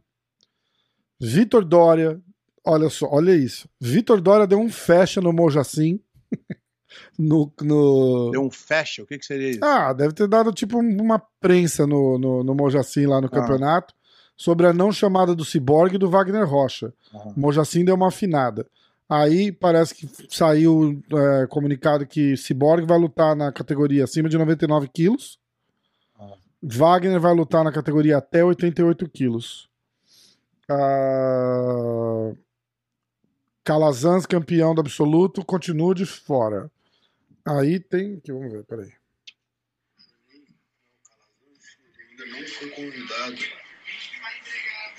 Vitor 1.19 1.63
Dória, 1.63 2.19
olha 2.65 2.89
só, 2.89 3.07
olha 3.09 3.33
isso. 3.35 3.69
Vitor 3.79 4.19
Dória 4.19 4.47
deu 4.47 4.59
um 4.59 4.69
fecha 4.69 5.21
no 5.21 5.31
Mojacin. 5.31 5.99
no, 7.17 7.51
no... 7.61 8.31
Deu 8.31 8.41
um 8.41 8.51
fecha? 8.51 9.03
O 9.03 9.05
que, 9.05 9.17
que 9.17 9.25
seria 9.25 9.49
isso? 9.51 9.63
Ah, 9.63 9.93
deve 9.93 10.13
ter 10.13 10.27
dado 10.27 10.51
tipo 10.51 10.77
um- 10.79 11.01
uma 11.01 11.21
prensa 11.39 11.85
no, 11.87 12.17
no, 12.17 12.43
no 12.43 12.55
Mojacin 12.55 13.05
lá 13.05 13.21
no 13.21 13.27
Ah. 13.27 13.29
campeonato 13.29 13.93
sobre 14.35 14.65
a 14.65 14.73
não 14.73 14.91
chamada 14.91 15.35
do 15.35 15.45
Cyborg 15.45 15.95
e 15.95 15.99
do 15.99 16.09
Wagner 16.09 16.45
Rocha. 16.47 16.91
Ah. 17.13 17.29
O 17.35 17.39
Mojacin 17.39 17.85
deu 17.85 17.95
uma 17.95 18.07
afinada. 18.07 18.67
Aí 19.07 19.51
parece 19.51 19.93
que 19.93 20.09
saiu 20.29 21.01
é, 21.13 21.47
comunicado 21.47 22.07
que 22.07 22.35
Cyborg 22.35 22.85
vai 22.85 22.97
lutar 22.97 23.35
na 23.35 23.51
categoria 23.51 24.05
acima 24.05 24.27
de 24.29 24.37
99 24.37 24.87
quilos. 24.87 25.37
Wagner 26.61 27.19
vai 27.19 27.33
lutar 27.33 27.63
na 27.63 27.71
categoria 27.71 28.17
até 28.17 28.43
88 28.43 29.09
quilos. 29.09 29.69
Ah, 30.69 32.31
Calazans, 33.63 34.25
campeão 34.25 34.73
do 34.75 34.81
absoluto, 34.81 35.43
continua 35.43 35.93
de 35.95 36.05
fora. 36.05 36.71
Aí 37.45 37.79
tem. 37.79 38.19
que- 38.19 38.31
Vamos 38.31 38.51
ver, 38.51 38.63
peraí. 38.63 38.91
ainda 42.09 42.25
não 42.27 42.47
foi 42.47 42.69
convidado. 42.69 43.37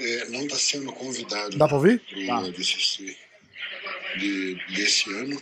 É, 0.01 0.29
não 0.31 0.41
está 0.41 0.57
sendo 0.57 0.93
convidado 0.93 1.57
Dá 1.57 1.69
pra 1.69 1.77
ouvir? 1.77 2.01
para 2.27 2.43
o 2.43 2.47
ADCC 2.47 3.17
de, 4.19 4.55
desse 4.75 5.09
ano, 5.15 5.41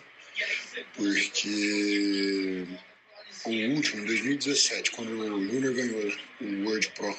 porque 0.96 2.66
o 3.44 3.50
último, 3.50 4.02
em 4.02 4.06
2017, 4.06 4.90
quando 4.90 5.10
o 5.10 5.48
Júnior 5.48 5.74
ganhou 5.74 6.12
o 6.40 6.64
World 6.64 6.90
Pro, 6.90 7.16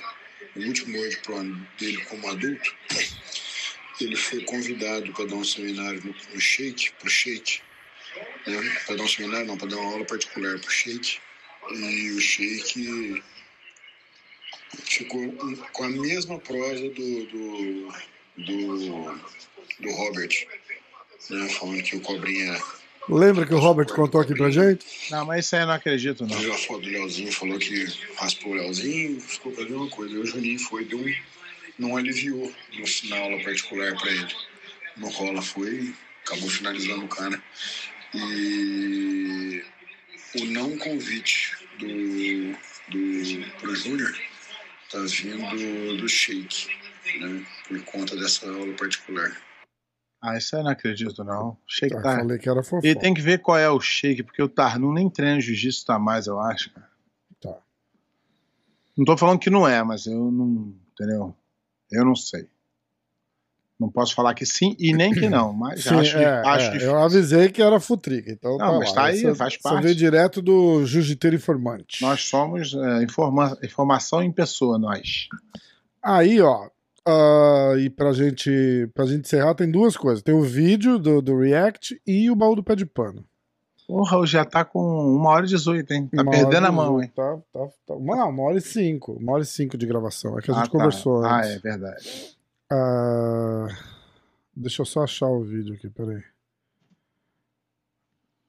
o 0.55 0.59
último 0.59 0.97
World 0.97 1.17
Pro 1.17 1.43
dele 1.79 1.97
como 2.05 2.29
adulto, 2.29 2.75
ele 3.99 4.15
foi 4.15 4.43
convidado 4.43 5.11
para 5.13 5.25
dar 5.25 5.35
um 5.35 5.43
seminário 5.43 6.01
no, 6.03 6.15
no 6.33 6.39
Shake, 6.39 6.91
pro 6.99 7.09
Shake, 7.09 7.61
né? 8.45 8.81
para 8.85 8.95
dar 8.95 9.03
um 9.03 9.07
seminário, 9.07 9.47
não, 9.47 9.57
para 9.57 9.67
dar 9.67 9.77
uma 9.77 9.91
aula 9.91 10.05
particular 10.05 10.59
pro 10.59 10.69
Shake, 10.71 11.19
e 11.71 12.11
o 12.11 12.19
Shake 12.19 13.23
ficou 14.85 15.31
com 15.73 15.83
a 15.83 15.89
mesma 15.89 16.39
prosa 16.39 16.89
do, 16.89 17.25
do, 17.25 17.93
do, 18.37 19.21
do 19.79 19.91
Robert, 19.91 20.47
né? 21.29 21.49
falando 21.49 21.83
que 21.83 21.95
o 21.95 22.01
Cobrinha 22.01 22.59
Lembra 23.09 23.45
que 23.45 23.53
o 23.53 23.59
Robert 23.59 23.87
contou 23.87 24.21
aqui 24.21 24.33
pra 24.35 24.51
gente? 24.51 24.85
Não, 25.09 25.25
mas 25.25 25.45
isso 25.45 25.55
aí 25.55 25.63
eu 25.63 25.67
não 25.67 25.73
acredito, 25.73 26.25
não. 26.25 26.37
Viu 26.37 26.53
a 26.53 26.57
foto 26.57 26.81
do 26.81 26.89
Leozinho, 26.89 27.31
falou 27.31 27.57
que 27.57 27.85
raspou 28.15 28.51
o 28.51 28.55
Leozinho, 28.55 29.19
ficou 29.19 29.51
com 29.51 29.61
a 29.61 29.65
mesma 29.65 29.87
coisa. 29.89 30.13
Aí 30.13 30.21
o 30.21 30.25
Juninho 30.25 30.59
foi, 30.59 30.85
deu 30.85 30.99
um, 30.99 31.15
não 31.79 31.97
aliviou 31.97 32.53
no, 32.73 33.09
na 33.09 33.17
aula 33.17 33.43
particular 33.43 33.95
pra 33.97 34.11
ele. 34.11 34.35
No 34.97 35.09
rola 35.09 35.41
foi, 35.41 35.93
acabou 36.25 36.49
finalizando 36.49 37.05
o 37.05 37.07
cara. 37.07 37.41
E 38.13 39.63
o 40.35 40.45
não 40.45 40.77
convite 40.77 41.55
do, 41.79 42.51
do 42.89 43.51
pro 43.59 43.75
Júnior 43.75 44.15
tá 44.91 44.99
vindo 44.99 45.97
do 45.97 46.07
Sheik, 46.07 46.67
né? 47.19 47.45
Por 47.67 47.81
conta 47.83 48.15
dessa 48.15 48.49
aula 48.49 48.73
particular. 48.73 49.35
Ah, 50.21 50.37
isso 50.37 50.55
aí 50.55 50.61
eu 50.61 50.65
não 50.65 50.71
acredito, 50.71 51.23
não. 51.23 51.57
Shake 51.67 51.95
tá. 51.95 52.01
falei 52.17 52.37
que 52.37 52.47
era 52.47 52.61
fofo. 52.61 52.85
E 52.85 52.93
tem 52.95 53.13
que 53.13 53.21
ver 53.21 53.39
qual 53.39 53.57
é 53.57 53.69
o 53.69 53.79
shake, 53.79 54.21
porque 54.23 54.41
o 54.43 54.47
Tarnum 54.47 54.93
nem 54.93 55.09
treina 55.09 55.41
jiu-jitsu 55.41 55.85
tá 55.85 55.97
mais, 55.97 56.27
eu 56.27 56.39
acho, 56.39 56.71
cara. 56.71 56.87
Tá. 57.41 57.57
Não 58.95 59.03
tô 59.05 59.17
falando 59.17 59.39
que 59.39 59.49
não 59.49 59.67
é, 59.67 59.83
mas 59.83 60.05
eu 60.05 60.31
não. 60.31 60.73
Entendeu? 60.93 61.35
Eu 61.91 62.05
não 62.05 62.15
sei. 62.15 62.47
Não 63.79 63.89
posso 63.89 64.13
falar 64.13 64.35
que 64.35 64.45
sim 64.45 64.75
e 64.77 64.93
nem 64.93 65.11
que 65.11 65.27
não, 65.27 65.51
mas 65.51 65.83
Sim, 65.85 65.95
acho, 65.95 66.15
é, 66.17 66.47
acho 66.47 66.65
é, 66.65 66.69
difícil. 66.69 66.89
eu 66.91 66.99
avisei 67.03 67.49
que 67.49 67.63
era 67.63 67.79
futrica, 67.79 68.31
então 68.31 68.51
Não, 68.51 68.57
tá 68.73 68.77
mas 68.77 68.89
lá. 68.89 68.93
tá 68.95 69.03
aí, 69.05 69.17
Você- 69.21 69.33
faz 69.33 69.53
Você 69.55 69.59
parte. 69.59 69.83
veio 69.83 69.95
direto 69.95 70.39
do 70.39 70.85
Jiu-Jiteiro 70.85 71.35
Informante. 71.35 71.99
Nós 72.03 72.21
somos 72.21 72.75
é, 72.75 73.01
informa- 73.03 73.57
informação 73.63 74.21
em 74.21 74.31
pessoa, 74.31 74.77
nós. 74.77 75.27
Aí, 76.03 76.39
ó, 76.39 76.69
ah, 77.07 77.73
e 77.79 77.89
pra 77.89 78.11
gente, 78.13 78.89
pra 78.93 79.05
gente 79.05 79.21
encerrar, 79.25 79.55
tem 79.55 79.69
duas 79.69 79.95
coisas. 79.97 80.21
Tem 80.23 80.33
o 80.35 80.41
vídeo 80.43 80.97
do, 80.99 81.21
do 81.21 81.37
React 81.39 82.01
e 82.05 82.29
o 82.29 82.35
baú 82.35 82.55
do 82.55 82.63
pé 82.63 82.75
de 82.75 82.85
pano. 82.85 83.25
Porra, 83.87 84.17
hoje 84.17 84.33
já 84.33 84.45
tá 84.45 84.63
com 84.63 84.79
uma 84.79 85.31
hora 85.31 85.45
e 85.45 85.49
18, 85.49 85.91
hein? 85.91 86.07
Tá 86.07 86.21
Uma 86.21 86.31
perdendo 86.31 86.67
a 86.67 86.71
mão, 86.71 87.01
hein? 87.01 87.11
Tá, 87.13 87.37
tá, 87.51 87.67
tá. 87.85 87.95
Não, 87.99 88.29
uma 88.29 88.43
hora 88.43 88.57
e 88.57 88.61
cinco. 88.61 89.13
Uma 89.13 89.33
hora 89.33 89.43
e 89.43 89.45
cinco 89.45 89.77
de 89.77 89.85
gravação. 89.85 90.37
É 90.39 90.41
que 90.41 90.49
a 90.49 90.53
gente 90.53 90.63
Ah, 90.63 90.65
tá. 90.67 90.71
conversou 90.71 91.25
Ah, 91.25 91.39
antes. 91.39 91.49
é 91.51 91.59
verdade. 91.59 92.37
Ah, 92.71 93.67
deixa 94.55 94.81
eu 94.81 94.85
só 94.85 95.03
achar 95.03 95.27
o 95.27 95.43
vídeo 95.43 95.73
aqui, 95.75 95.89
peraí. 95.89 96.23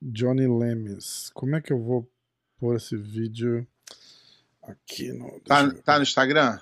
Johnny 0.01 0.47
Lemes. 0.47 1.31
Como 1.35 1.57
é 1.57 1.61
que 1.61 1.73
eu 1.73 1.81
vou 1.83 2.09
pôr 2.61 2.77
esse 2.77 2.97
vídeo 2.97 3.67
aqui 4.63 5.13
no. 5.13 5.41
Tá, 5.41 5.69
tá 5.85 5.97
no 5.97 6.03
Instagram? 6.03 6.59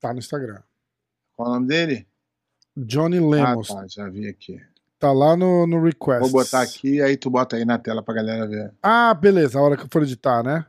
Tá 0.00 0.12
no 0.12 0.18
Instagram. 0.20 0.60
Qual 1.36 1.50
o 1.50 1.54
nome 1.54 1.66
dele? 1.68 2.06
Johnny 2.76 3.20
Lemos. 3.20 3.70
Ah, 3.70 3.82
tá, 3.82 3.86
já 3.88 4.08
vi 4.08 4.26
aqui. 4.28 4.60
Tá 4.98 5.12
lá 5.12 5.36
no, 5.36 5.66
no 5.66 5.82
request. 5.82 6.20
Vou 6.22 6.30
botar 6.30 6.62
aqui, 6.62 7.02
aí 7.02 7.16
tu 7.16 7.28
bota 7.28 7.56
aí 7.56 7.64
na 7.64 7.78
tela 7.78 8.02
pra 8.02 8.14
galera 8.14 8.46
ver. 8.46 8.72
Ah, 8.82 9.12
beleza, 9.12 9.58
a 9.58 9.62
hora 9.62 9.76
que 9.76 9.82
eu 9.84 9.88
for 9.90 10.02
editar, 10.02 10.42
né? 10.42 10.64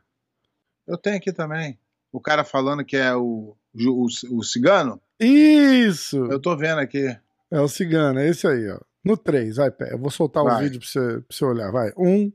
Eu 0.86 0.98
tenho 0.98 1.16
aqui 1.16 1.32
também. 1.32 1.80
O 2.12 2.20
cara 2.20 2.44
falando 2.44 2.84
que 2.84 2.98
é 2.98 3.16
o, 3.16 3.56
o, 3.74 4.06
o 4.32 4.44
cigano, 4.44 5.02
Isso! 5.20 6.18
eu 6.26 6.40
tô 6.40 6.56
vendo 6.58 6.80
aqui. 6.80 7.16
É 7.50 7.60
o 7.62 7.68
cigano, 7.68 8.20
é 8.20 8.28
esse 8.28 8.46
aí, 8.46 8.70
ó. 8.70 8.80
No 9.04 9.16
3, 9.16 9.56
vai, 9.56 9.72
pé. 9.72 9.94
Eu 9.94 9.98
vou 9.98 10.10
soltar 10.10 10.44
o 10.44 10.48
Vai. 10.48 10.64
vídeo 10.64 10.80
pra 10.82 10.90
você, 10.90 11.00
pra 11.22 11.26
você 11.30 11.46
olhar. 11.46 11.72
Vai. 11.72 11.94
Um, 11.98 12.30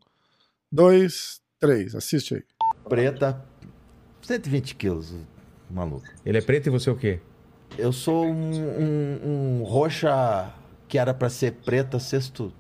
dois, 0.71 1.43
três. 1.61 1.95
Assiste 1.95 2.37
aí. 2.37 2.43
Preta, 2.89 3.45
120 4.23 4.75
quilos, 4.77 5.15
maluco. 5.71 6.07
Ele 6.25 6.39
é 6.39 6.41
preto 6.41 6.69
e 6.69 6.71
você 6.71 6.89
é 6.89 6.93
o 6.93 6.97
quê? 6.97 7.21
Eu 7.79 7.93
sou 7.93 8.25
um, 8.25 8.53
um- 8.53 9.61
um 9.61 9.65
roxa 9.65 10.51
que 10.89 10.99
era 10.99 11.15
pra 11.15 11.29
ser 11.31 11.53
preta 11.65 11.99
sexto, 11.99 12.53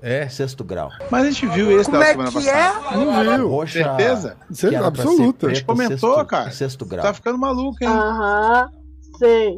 É? 0.00 0.28
sexto 0.28 0.64
grau. 0.64 0.90
Mas 1.10 1.22
a 1.26 1.30
gente 1.30 1.46
viu 1.46 1.80
esse 1.80 1.90
da 1.90 2.04
semana 2.04 2.32
passada. 2.32 2.96
Não 2.96 3.36
viu? 3.36 3.48
Roxa 3.48 3.84
Certeza? 3.84 4.36
Cer- 4.50 4.70
que 4.70 4.76
era 4.76 4.90
pra 4.90 5.02
ser 5.02 5.08
absoluta. 5.10 5.46
preta, 5.46 5.64
Comentou, 5.64 6.14
sexto, 6.14 6.26
cara. 6.26 6.50
Sexto 6.50 6.84
grau. 6.84 7.02
Tá 7.04 7.14
ficando 7.14 7.38
maluco, 7.38 7.76
hein? 7.80 7.88
Aham, 7.88 8.68
sei. 9.18 9.56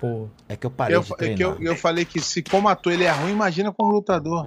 Pô. 0.00 0.28
É 0.48 0.56
que 0.56 0.66
eu 0.66 0.70
parei 0.70 0.96
eu, 0.96 1.02
de 1.02 1.12
é 1.12 1.16
treinar. 1.16 1.36
que 1.36 1.44
eu, 1.44 1.56
eu 1.60 1.76
falei 1.76 2.04
que 2.04 2.20
se 2.20 2.42
como 2.42 2.68
ator 2.68 2.92
ele 2.92 3.04
é 3.04 3.10
ruim, 3.10 3.30
imagina 3.32 3.72
como 3.72 3.92
lutador. 3.92 4.46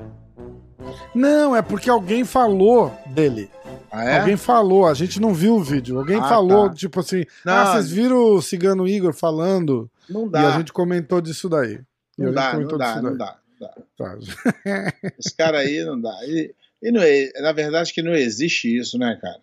Não, 1.13 1.55
é 1.55 1.61
porque 1.61 1.89
alguém 1.89 2.23
falou 2.23 2.95
dele. 3.07 3.49
Ah, 3.91 4.03
é? 4.05 4.19
Alguém 4.19 4.37
falou, 4.37 4.87
a 4.87 4.93
gente 4.93 5.19
não 5.19 5.33
viu 5.33 5.55
o 5.55 5.63
vídeo. 5.63 5.97
Alguém 5.97 6.17
Ah, 6.19 6.27
falou, 6.27 6.69
tá. 6.69 6.75
tipo 6.75 6.99
assim, 6.99 7.25
Não, 7.45 7.53
ah, 7.53 7.65
vocês 7.73 7.89
viram 7.91 8.17
o 8.35 8.41
Cigano 8.41 8.87
Igor 8.87 9.13
falando? 9.13 9.89
Não 10.09 10.27
E 10.27 10.29
dá. 10.29 10.53
a 10.55 10.57
gente 10.57 10.71
comentou 10.71 11.19
disso 11.21 11.49
daí. 11.49 11.79
E 12.17 12.23
Não 12.23 12.31
dá, 12.33 12.53
não 12.57 12.67
dá, 12.77 13.01
não 13.01 13.17
dá, 13.17 13.37
não 13.59 13.67
dá. 13.67 13.75
Tá. 13.97 14.17
Esse 15.19 15.35
cara 15.35 15.59
aí 15.59 15.83
não 15.83 15.99
dá. 15.99 16.13
E, 16.23 16.53
e 16.81 16.91
não 16.91 17.01
é, 17.01 17.31
na 17.41 17.51
verdade 17.51 17.93
que 17.93 18.01
não 18.01 18.13
existe 18.13 18.75
isso, 18.75 18.97
né, 18.97 19.17
cara? 19.21 19.39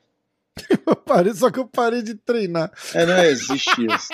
Eu 0.87 0.97
parei, 0.97 1.33
só 1.35 1.51
que 1.51 1.59
eu 1.61 1.67
parei 1.69 2.03
de 2.03 2.15
treinar. 2.15 2.73
É, 2.93 3.07
não 3.07 3.19
existe 3.23 3.71
isso. 3.87 4.09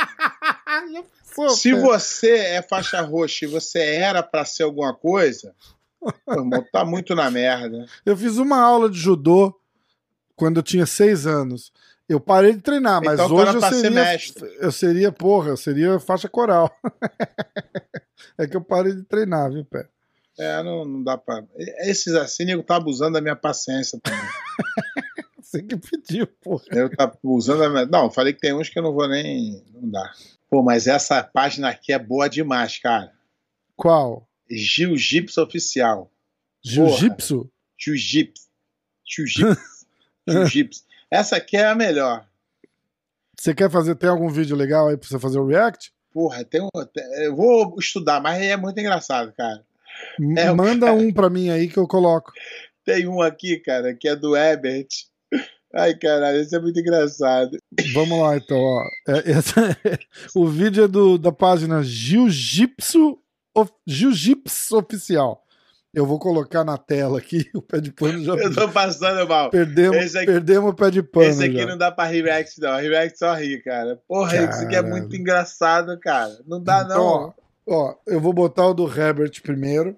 Pô, 1.35 1.49
Se 1.49 1.73
pé. 1.73 1.81
você 1.81 2.31
é 2.37 2.63
faixa 2.63 3.01
roxa 3.01 3.45
e 3.45 3.49
você 3.49 3.79
era 3.81 4.23
pra 4.23 4.45
ser 4.45 4.65
alguma 4.65 4.93
coisa, 4.95 5.55
irmão, 6.29 6.65
tá 6.73 6.85
muito 6.85 7.15
na 7.15 7.31
merda. 7.31 7.87
Eu 8.05 8.17
fiz 8.17 8.37
uma 8.39 8.59
aula 8.61 8.91
de 8.91 8.99
judô 8.99 9.59
quando 10.37 10.59
eu 10.59 10.63
tinha 10.63 10.87
seis 10.87 11.27
anos. 11.27 11.73
Eu 12.09 12.21
parei 12.21 12.53
de 12.53 12.61
treinar, 12.61 13.03
mas 13.03 13.19
Então 13.19 13.35
hoje 13.35 13.55
eu 13.55 13.61
ser 13.61 13.75
seria, 13.75 13.91
mestre. 13.91 14.57
eu 14.59 14.73
seria, 14.73 15.13
porra, 15.13 15.51
eu 15.51 15.57
seria 15.57 15.99
faixa 15.99 16.29
coral. 16.29 16.71
é 18.37 18.47
que 18.47 18.57
eu 18.57 18.61
parei 18.61 18.95
de 18.95 19.03
treinar, 19.05 19.51
viu, 19.51 19.65
pé? 19.65 19.89
É, 20.39 20.63
não, 20.63 20.85
não 20.85 21.03
dá 21.03 21.17
pra. 21.17 21.45
Esses 21.87 22.15
assim, 22.15 22.45
nego 22.45 22.63
tá 22.63 22.77
abusando 22.77 23.13
da 23.13 23.21
minha 23.21 23.37
paciência 23.37 23.99
também. 24.03 24.21
Você 25.41 25.63
que 25.63 25.77
pediu, 25.77 26.27
porra. 26.27 26.65
Eu 26.73 26.91
tá 26.91 27.13
usando 27.23 27.63
a 27.63 27.71
minha... 27.71 27.87
Não, 27.87 28.11
falei 28.11 28.33
que 28.33 28.41
tem 28.41 28.53
uns 28.53 28.69
que 28.69 28.79
eu 28.79 28.83
não 28.83 28.93
vou 28.93 29.09
nem. 29.09 29.63
Não 29.73 29.89
dá. 29.89 30.13
Pô, 30.51 30.63
mas 30.63 30.87
essa 30.87 31.23
página 31.23 31.69
aqui 31.71 31.93
é 31.93 31.99
boa 31.99 32.29
demais, 32.29 32.79
cara. 32.79 33.13
Qual? 33.77 34.29
Jiu-Jitsu 34.51 35.43
Oficial. 35.43 36.11
Jiu-jitsu? 36.65 37.51
Jiu-Jitsu. 37.79 38.45
Jiu-Jitsu. 39.07 39.61
Jiu-Jitsu. 40.29 40.83
Essa 41.11 41.37
aqui 41.37 41.57
é 41.57 41.67
a 41.67 41.75
melhor. 41.75 42.27
Você 43.39 43.55
quer 43.55 43.71
fazer, 43.71 43.95
tem 43.97 44.09
algum 44.09 44.29
vídeo 44.29 44.57
legal 44.57 44.89
aí 44.89 44.97
pra 44.97 45.09
você 45.09 45.19
fazer 45.19 45.39
o 45.39 45.47
react? 45.47 45.93
Porra, 46.13 46.45
tem 46.45 46.63
um. 46.63 46.69
Eu 47.19 47.35
vou 47.35 47.77
estudar, 47.79 48.21
mas 48.21 48.41
é 48.43 48.57
muito 48.57 48.79
engraçado, 48.79 49.33
cara. 49.37 49.65
É, 50.37 50.51
Manda 50.53 50.87
cara- 50.87 50.93
um 50.99 51.13
pra 51.13 51.29
mim 51.29 51.51
aí 51.51 51.69
que 51.69 51.77
eu 51.77 51.87
coloco. 51.89 52.33
Tem 52.85 53.07
um 53.07 53.21
aqui, 53.21 53.59
cara, 53.59 53.95
que 53.95 54.09
é 54.09 54.15
do 54.17 54.37
Ebert. 54.37 54.89
Ai, 55.75 55.95
caralho, 55.99 56.39
esse 56.41 56.55
é 56.55 56.61
muito 56.61 56.79
engraçado. 56.79 57.59
Vamos 57.93 58.21
lá, 58.21 58.37
então, 58.37 58.57
ó. 58.59 58.83
É, 59.09 59.33
essa- 59.33 59.77
o 60.37 60.47
vídeo 60.47 60.85
é 60.85 60.89
do, 60.89 61.19
da 61.19 61.33
página 61.33 61.83
Jiu-Jitsu 61.83 63.19
of- 63.55 63.73
Jiu-Jitsu 63.87 64.77
Oficial. 64.79 65.41
Eu 65.93 66.05
vou 66.05 66.19
colocar 66.19 66.65
na 66.65 66.77
tela 66.77 67.19
aqui, 67.19 67.49
o 67.55 67.63
pé 67.63 67.81
de 67.81 67.93
pano 67.93 68.23
já. 68.25 68.33
Eu 68.43 68.53
tô 68.53 68.69
passando 68.69 69.29
mal. 69.29 69.51
Perdemos, 69.51 70.17
aqui- 70.17 70.27
perdemos 70.27 70.71
o 70.71 70.75
pé 70.75 70.91
de 70.91 71.03
pano. 71.03 71.27
Esse 71.27 71.45
aqui 71.45 71.59
já. 71.59 71.67
não 71.67 71.79
dá 71.79 71.93
pra 71.93 72.05
react, 72.05 72.61
não. 72.61 72.77
React 72.77 73.19
só 73.19 73.33
ri, 73.35 73.63
cara. 73.63 74.03
Porra, 74.09 74.37
isso 74.51 74.65
aqui 74.65 74.75
é 74.75 74.83
muito 74.83 75.15
engraçado, 75.15 75.99
cara. 76.01 76.37
Não 76.47 76.61
dá, 76.61 76.83
Então, 76.85 76.97
não. 76.99 77.35
ó, 77.69 77.91
ó, 77.91 77.95
eu 78.09 78.21
vou 78.21 78.33
botar 78.33 78.67
o 78.67 78.75
do 78.75 78.89
Herbert 78.89 79.41
primeiro. 79.43 79.97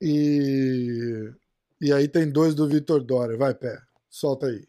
E. 0.00 1.30
E 1.80 1.92
aí 1.92 2.06
tem 2.06 2.30
dois 2.30 2.54
do 2.54 2.68
Vitor 2.68 3.02
Dória. 3.02 3.36
Vai, 3.36 3.54
pé. 3.54 3.76
Solta 4.08 4.46
aí. 4.46 4.64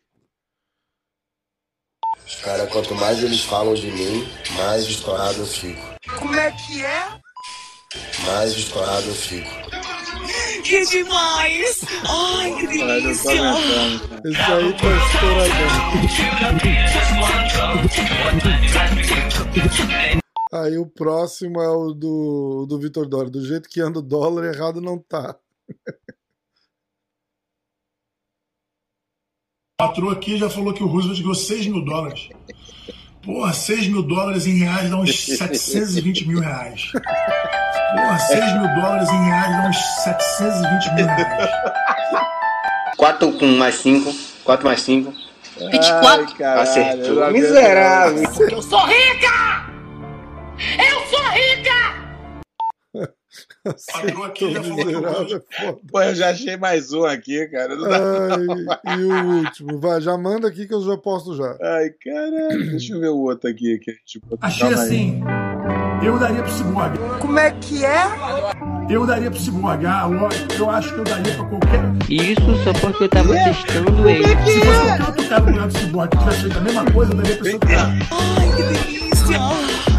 Cara, 2.44 2.66
quanto 2.68 2.96
mais 2.96 3.22
eles 3.24 3.44
falam 3.44 3.74
de 3.74 3.92
mim, 3.92 4.26
mais 4.58 4.84
estourado 4.86 5.40
eu 5.40 5.46
fico. 5.46 5.82
Como 6.20 6.36
é 6.36 6.52
que 6.52 6.84
é? 6.84 7.21
Mais 8.26 8.52
estourado 8.54 9.08
eu 9.08 9.16
fico. 9.16 9.50
Que 10.64 10.86
demais! 10.86 11.82
Ai, 12.08 12.56
que 12.56 12.78
cara. 12.78 12.98
Esse 13.00 13.30
aí 13.30 13.38
tá 14.74 14.88
estouradão. 15.06 15.72
Aí 20.54 20.78
o 20.78 20.86
próximo 20.86 21.62
é 21.62 21.70
o 21.70 21.94
do, 21.94 22.66
do 22.68 22.80
Vitor 22.80 23.08
Dória. 23.08 23.32
Do 23.32 23.46
jeito 23.46 23.68
que 23.70 23.82
anda 23.82 24.00
o 24.00 24.04
dólar, 24.04 24.54
errado 24.54 24.80
não 24.82 25.00
tá. 25.00 25.36
A 29.80 29.88
patroa 29.88 30.14
aqui 30.14 30.38
já 30.38 30.50
falou 30.50 30.74
que 30.74 30.84
o 30.84 30.88
Roosevelt 30.88 31.20
ganhou 31.22 31.36
6 31.36 31.68
mil 31.68 31.84
dólares. 31.84 32.30
Porra, 33.24 33.54
6 33.54 33.88
mil 33.88 34.04
dólares 34.04 34.46
em 34.46 34.60
reais 34.60 34.90
dá 34.90 34.98
uns 34.98 35.26
720 35.26 36.28
mil 36.28 36.40
reais. 36.40 36.92
Porra, 37.92 38.20
6 38.20 38.54
mil 38.54 38.76
dólares 38.76 39.10
em 39.10 39.26
reais 39.26 39.58
dá 39.58 39.70
uns 39.70 39.78
720 40.04 40.94
mil 40.96 41.06
reais. 41.06 41.50
4 42.98 43.32
com 43.34 43.46
mais 43.48 43.76
5. 43.76 44.14
4 44.44 44.66
mais 44.66 44.82
5. 44.82 45.14
24. 45.72 46.26
Ai, 46.28 46.34
caralho, 46.38 46.62
Acertou. 46.62 47.32
Miserável. 47.32 48.24
Eu 48.50 48.62
sou 48.62 48.86
rica! 48.86 49.66
Eu 50.78 51.02
sou 51.10 51.24
rica! 51.30 52.01
Patroa 53.64 54.28
aqui 54.28 54.52
já 54.54 54.60
Miserável 54.62 55.44
é. 55.60 55.76
Pô, 55.92 56.02
eu 56.02 56.16
já 56.16 56.30
achei 56.32 56.58
mais 56.58 56.92
um 56.92 57.04
aqui, 57.06 57.46
cara. 57.48 57.76
Não 57.76 57.88
dá 57.88 58.80
Ai, 58.86 59.00
e 59.00 59.04
o 59.04 59.26
último, 59.38 59.80
vai, 59.80 60.02
já 60.02 60.18
manda 60.18 60.48
aqui 60.48 60.68
que 60.68 60.74
eu 60.74 60.82
já 60.82 60.98
posto 60.98 61.36
já. 61.36 61.58
Ai, 61.62 61.90
caralho. 62.04 62.72
Deixa 62.72 62.94
eu 62.94 63.00
ver 63.00 63.10
o 63.10 63.18
outro 63.20 63.50
aqui. 63.50 63.78
Que, 63.80 63.94
tipo, 64.06 64.38
Achei 64.42 64.68
aí. 64.68 64.74
assim, 64.74 65.22
eu 66.04 66.18
daria 66.18 66.42
pro 66.42 66.52
Cyborg. 66.52 66.98
Como 67.20 67.38
é 67.40 67.52
que 67.52 67.86
é? 67.86 68.04
Eu 68.90 69.06
daria 69.06 69.30
pro 69.30 69.40
Cyborg. 69.40 69.86
Ah, 69.86 70.06
lógico, 70.08 70.54
eu 70.58 70.70
acho 70.70 70.94
que 70.94 71.00
eu 71.00 71.04
daria 71.04 71.36
pra 71.36 71.46
qualquer... 71.46 71.82
Isso 72.10 72.64
só 72.64 72.74
porque 72.74 73.04
eu 73.04 73.10
tava 73.10 73.34
testando 73.34 74.10
ele. 74.10 74.28
Se 74.28 74.34
fosse 74.34 74.98
qualquer 74.98 75.08
outro 75.08 75.30
cara 75.30 75.68
do 75.68 75.78
Cyborg 75.78 76.10
que 76.10 76.18
tivesse 76.18 76.42
feito 76.42 76.58
a 76.58 76.62
mesma 76.62 76.92
coisa, 76.92 77.12
eu 77.12 77.18
daria 77.18 77.36
pra 77.38 77.46
esse 77.46 77.54
outro 77.54 77.70
cara. 77.70 77.94
Ai, 78.40 78.56
que 78.56 78.64
delícia! 78.64 79.91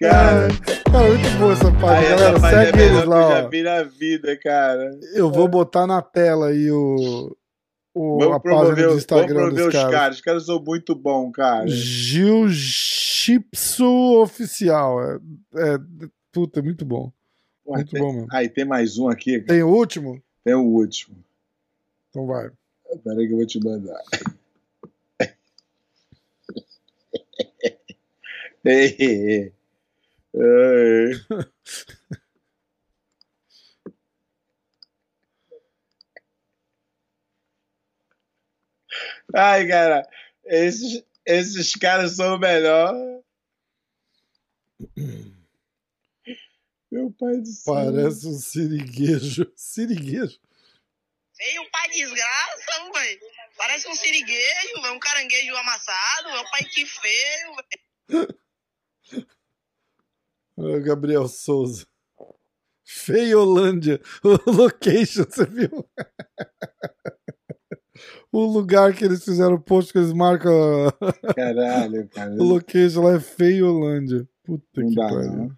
Cara, 0.00 0.48
Cara, 0.90 1.08
muito 1.08 1.38
boa 1.38 1.52
essa 1.52 1.70
página, 1.72 2.08
galera. 2.16 2.30
essa 2.30 2.40
página 2.40 2.62
é 2.62 2.64
Segue 2.66 2.78
eles 2.80 2.96
que 2.98 3.04
eu 3.04 3.08
lá, 3.10 3.30
já 3.42 3.48
vi 3.48 3.62
na 3.62 3.82
vida, 3.82 4.36
cara. 4.38 4.98
Eu 5.14 5.30
vou 5.30 5.46
botar 5.46 5.86
na 5.86 6.00
tela 6.00 6.48
aí 6.48 6.70
o, 6.70 7.36
o 7.94 8.18
Vamos 8.18 8.36
a 8.36 8.40
promover, 8.40 8.68
página 8.70 8.76
do 8.76 8.88
vamos 8.88 9.02
Instagram 9.02 9.34
promover 9.34 9.56
dos 9.58 9.66
os 9.66 9.72
caras. 9.74 9.90
caras. 9.94 10.16
Os 10.16 10.22
caras 10.22 10.46
são 10.46 10.58
muito 10.62 10.94
bons, 10.94 11.30
cara. 11.32 11.68
Gil 11.68 12.48
Chipso 12.48 14.20
Oficial. 14.22 15.02
É, 15.02 15.18
é, 15.56 15.78
puta, 16.32 16.60
é 16.60 16.62
muito 16.62 16.84
bom. 16.86 17.12
Porra, 17.62 17.76
muito 17.78 17.90
tem- 17.92 18.00
bom 18.02 18.12
mesmo. 18.14 18.28
Aí 18.32 18.48
tem 18.48 18.64
mais 18.64 18.96
um 18.98 19.06
aqui. 19.08 19.34
cara. 19.40 19.48
Tem 19.48 19.62
o 19.62 19.68
último? 19.68 20.22
Tem 20.42 20.54
o 20.54 20.62
último. 20.64 21.16
Então 22.08 22.26
vai. 22.26 22.50
Peraí 23.04 23.26
que 23.26 23.32
eu 23.34 23.36
vou 23.36 23.46
te 23.46 23.62
mandar. 23.62 24.00
Ei, 28.64 28.94
ei, 28.98 29.30
ei. 29.30 29.52
Ai. 30.34 31.44
Ai, 39.34 39.68
cara, 39.68 40.08
esses, 40.44 41.02
esses 41.24 41.72
caras 41.72 42.16
são 42.16 42.36
o 42.36 42.38
melhor. 42.38 42.94
Meu 46.90 47.12
pai 47.12 47.36
do 47.36 47.46
céu. 47.46 47.74
Parece 47.74 48.26
um 48.26 48.38
siriguejo. 48.38 49.52
Siriguejo? 49.54 50.38
Feio 51.36 51.70
pai 51.70 51.88
desgraça, 51.88 52.90
velho. 52.92 53.20
Parece 53.56 53.88
um 53.88 53.94
siriguejo, 53.94 54.82
velho. 54.82 54.94
Um 54.94 54.98
caranguejo 54.98 55.56
amassado. 55.56 56.32
Meu 56.32 56.44
pai 56.50 56.64
que 56.64 56.84
feio, 56.84 57.56
velho. 58.08 58.40
Gabriel 60.82 61.26
Souza. 61.28 61.86
Feiolândia. 62.84 64.00
O 64.24 64.28
location, 64.50 65.24
você 65.28 65.46
viu? 65.46 65.70
O 68.32 68.44
lugar 68.46 68.94
que 68.94 69.04
eles 69.04 69.24
fizeram 69.24 69.54
o 69.56 69.60
post 69.60 69.92
que 69.92 69.98
eles 69.98 70.12
marcam. 70.12 70.52
Caralho, 71.34 72.08
cara. 72.08 72.30
O 72.40 72.44
location 72.44 73.02
lá 73.02 73.14
é 73.16 73.20
Feiolândia. 73.20 74.26
Puta 74.44 74.64
que 74.82 74.94
dá, 74.94 75.08
pariu. 75.08 75.32
não. 75.32 75.50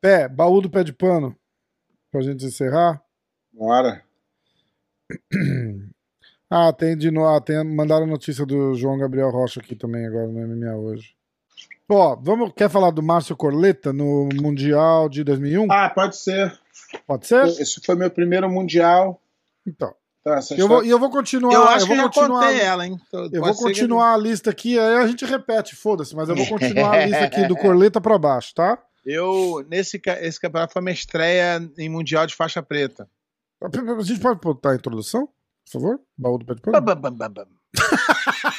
Pé, 0.00 0.26
baú 0.28 0.60
do 0.60 0.70
pé 0.70 0.82
de 0.82 0.92
pano. 0.92 1.36
Pra 2.10 2.20
gente 2.22 2.44
encerrar. 2.46 3.00
Bora. 3.52 4.02
Ah, 6.54 6.70
tem 6.70 6.94
de 6.94 7.10
novo. 7.10 7.28
Ah, 7.28 7.40
tem, 7.40 7.64
mandaram 7.64 8.04
a 8.04 8.06
notícia 8.06 8.44
do 8.44 8.74
João 8.74 8.98
Gabriel 8.98 9.30
Rocha 9.30 9.58
aqui 9.58 9.74
também 9.74 10.04
agora 10.04 10.26
no 10.26 10.46
MMA 10.46 10.76
hoje. 10.76 11.16
Ó, 11.90 12.16
vamos, 12.16 12.52
quer 12.56 12.70
falar 12.70 12.90
do 12.90 13.02
Márcio 13.02 13.36
Corleta 13.36 13.92
no 13.92 14.28
Mundial 14.34 15.08
de 15.08 15.22
2001? 15.24 15.70
Ah, 15.70 15.90
pode 15.90 16.16
ser. 16.16 16.58
Pode 17.06 17.26
ser? 17.26 17.44
Esse 17.46 17.80
foi 17.84 17.94
meu 17.94 18.10
primeiro 18.10 18.48
mundial. 18.50 19.20
Então. 19.66 19.94
Tá, 20.24 20.38
Eu 20.56 20.68
vou, 20.68 20.84
e 20.84 20.88
eu 20.90 20.98
vou 21.00 21.10
continuar. 21.10 21.52
Eu 21.52 21.62
acho 21.64 21.86
vou 21.86 21.96
que 21.96 22.00
eu 22.00 22.04
já 22.04 22.08
continuar, 22.12 22.42
contei 22.46 22.60
ela, 22.60 22.86
hein? 22.86 22.96
Então, 23.08 23.28
Eu 23.32 23.40
vou 23.42 23.52
ser 23.54 23.58
que- 23.58 23.64
continuar 23.64 24.14
a 24.14 24.16
lista 24.16 24.50
aqui, 24.50 24.78
aí 24.78 24.94
a 24.98 25.06
gente 25.08 25.24
repete, 25.24 25.74
foda-se, 25.74 26.14
mas 26.14 26.28
eu 26.28 26.36
vou 26.36 26.46
continuar 26.46 26.92
a 26.94 27.04
lista 27.06 27.24
aqui 27.24 27.44
do 27.48 27.56
Corleta 27.56 28.00
pra 28.00 28.16
baixo, 28.18 28.54
tá? 28.54 28.78
Eu, 29.04 29.66
nesse 29.68 30.00
esse 30.20 30.40
campeonato 30.40 30.72
foi 30.72 30.80
minha 30.80 30.94
estreia 30.94 31.60
em 31.76 31.88
Mundial 31.88 32.24
de 32.24 32.36
faixa 32.36 32.62
preta. 32.62 33.08
A 33.60 34.02
gente 34.02 34.20
pode 34.20 34.38
botar 34.40 34.70
a 34.70 34.74
introdução, 34.76 35.26
por 35.26 35.72
favor? 35.72 36.00
Baú 36.16 36.38
do 36.38 36.44
pé 36.46 36.54
de 36.54 36.60
pano? 36.62 36.76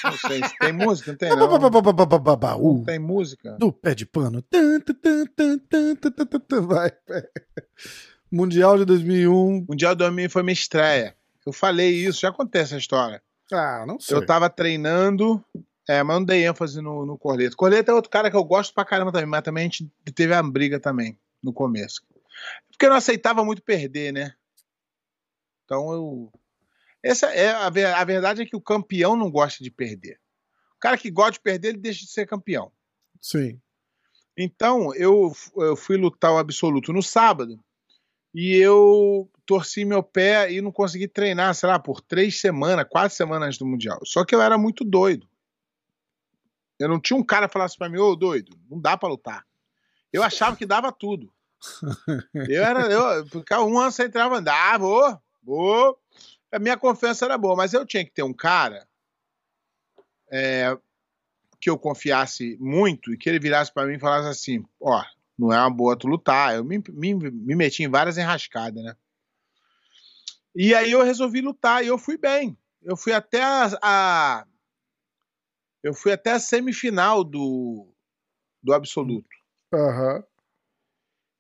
Não 0.04 0.18
sei, 0.18 0.42
tem 0.60 0.74
música, 0.74 1.12
não 1.12 1.18
tem 1.18 1.30
não. 1.30 1.38
não 2.78 2.84
tem 2.84 3.00
música. 3.00 3.52
Do 3.60 3.72
pé 3.72 3.94
de 3.94 4.06
pano. 4.06 4.44
Vai. 6.68 6.92
Mundial 8.32 8.78
de 8.78 8.86
2001. 8.86 9.66
Mundial 9.70 9.94
de 9.94 10.00
2001 10.00 10.30
foi 10.30 10.44
minha 10.44 10.54
estreia. 10.54 11.16
Eu 11.46 11.54
falei 11.54 11.92
isso, 11.92 12.22
já 12.22 12.30
acontece 12.30 12.74
essa 12.74 12.80
história. 12.80 13.22
Ah, 13.52 13.86
não 13.86 14.00
sei. 14.00 14.18
Eu 14.18 14.26
tava 14.26 14.50
treinando, 14.50 15.44
é, 15.88 16.02
mas 16.02 16.16
não 16.16 16.26
dei 16.26 16.48
ênfase 16.48 16.82
no, 16.82 17.06
no 17.06 17.18
Corleta. 17.18 17.56
É 17.92 17.94
outro 17.94 18.10
cara 18.10 18.32
que 18.32 18.38
eu 18.38 18.44
gosto 18.44 18.74
pra 18.74 18.86
caramba 18.86 19.12
também, 19.12 19.28
mas 19.28 19.42
também 19.42 19.62
a 19.62 19.66
gente 19.66 19.92
teve 20.16 20.34
uma 20.34 20.52
briga 20.52 20.80
também 20.80 21.18
no 21.44 21.54
começo. 21.54 22.02
Porque 22.72 22.86
eu 22.86 22.90
não 22.90 22.98
aceitava 22.98 23.44
muito 23.44 23.62
perder, 23.62 24.12
né? 24.12 24.34
Então 25.66 25.92
eu 25.92 26.32
essa 27.04 27.28
é 27.28 27.50
a, 27.52 27.68
a 27.68 28.06
verdade 28.06 28.42
é 28.42 28.46
que 28.46 28.56
o 28.56 28.62
campeão 28.62 29.16
não 29.16 29.30
gosta 29.30 29.62
de 29.64 29.70
perder. 29.70 30.20
O 30.78 30.80
cara 30.80 30.98
que 30.98 31.12
gosta 31.12 31.34
de 31.34 31.42
perder, 31.42 31.70
ele 31.70 31.78
deixa 31.78 32.06
de 32.06 32.12
ser 32.12 32.26
campeão. 32.26 32.72
Sim. 33.22 33.60
Então, 34.38 34.94
eu, 34.96 35.32
eu 35.58 35.76
fui 35.76 35.98
lutar 35.98 36.32
o 36.32 36.38
absoluto 36.38 36.92
no 36.92 37.04
sábado 37.04 37.60
e 38.34 38.56
eu 38.56 39.30
torci 39.46 39.86
meu 39.86 40.02
pé 40.02 40.52
e 40.52 40.62
não 40.62 40.72
consegui 40.72 41.08
treinar, 41.08 41.54
sei 41.54 41.70
lá, 41.70 41.78
por 41.78 42.02
três 42.02 42.40
semanas, 42.40 42.88
quatro 42.90 43.16
semanas 43.16 43.48
antes 43.48 43.60
do 43.60 43.66
Mundial. 43.66 44.00
Só 44.06 44.26
que 44.26 44.34
eu 44.34 44.42
era 44.42 44.58
muito 44.58 44.84
doido. 44.84 45.28
Eu 46.80 46.88
não 46.88 47.00
tinha 47.00 47.18
um 47.18 47.24
cara 47.24 47.48
que 47.48 47.54
falasse 47.54 47.78
pra 47.78 47.90
mim, 47.90 48.00
ô 48.00 48.16
doido, 48.16 48.58
não 48.70 48.80
dá 48.80 48.98
pra 48.98 49.10
lutar. 49.10 49.46
Eu 50.12 50.24
achava 50.24 50.56
que 50.56 50.66
dava 50.66 50.92
tudo. 50.92 51.32
Eu 52.50 52.62
era, 52.62 52.92
eu 52.92 53.26
ficava 53.28 53.64
um 53.64 53.80
ano 53.80 53.90
sem 53.90 54.10
treinar, 54.10 54.34
andava, 54.34 54.80
vou, 54.80 55.18
vou. 55.42 55.98
A 56.54 56.60
minha 56.60 56.78
confiança 56.78 57.26
era 57.26 57.36
boa, 57.38 57.56
mas 57.56 57.74
eu 57.74 57.84
tinha 57.84 58.06
que 58.06 58.12
ter 58.12 58.22
um 58.22 58.34
cara 58.34 58.88
é, 60.32 60.78
que 61.60 61.68
eu 61.70 61.80
confiasse 61.80 62.56
muito 62.60 63.12
e 63.12 63.18
que 63.18 63.28
ele 63.28 63.40
virasse 63.40 63.74
pra 63.74 63.86
mim 63.88 63.96
e 63.96 64.00
falasse 64.00 64.30
assim: 64.30 64.64
ó, 64.80 65.04
não 65.38 65.52
é 65.52 65.58
uma 65.60 65.72
boa 65.72 65.98
tu 65.98 66.08
lutar. 66.08 66.56
Eu 66.56 66.64
me, 66.64 66.82
me, 66.90 67.14
me 67.16 67.56
meti 67.56 67.82
em 67.84 67.90
várias 67.90 68.18
enrascadas, 68.20 68.84
né? 68.84 68.96
E 70.56 70.76
aí 70.76 70.92
eu 70.92 71.04
resolvi 71.04 71.42
lutar 71.42 71.84
e 71.84 71.88
eu 71.88 71.98
fui 71.98 72.18
bem. 72.18 72.56
Eu 72.84 72.96
fui 72.96 73.14
até 73.14 73.42
a, 73.42 73.72
a- 73.82 74.46
eu 75.82 75.94
fui 75.94 76.12
até 76.12 76.34
a 76.34 76.40
semifinal 76.40 77.24
do, 77.24 77.88
do 78.62 78.74
absoluto. 78.74 79.30
Aham. 79.74 80.24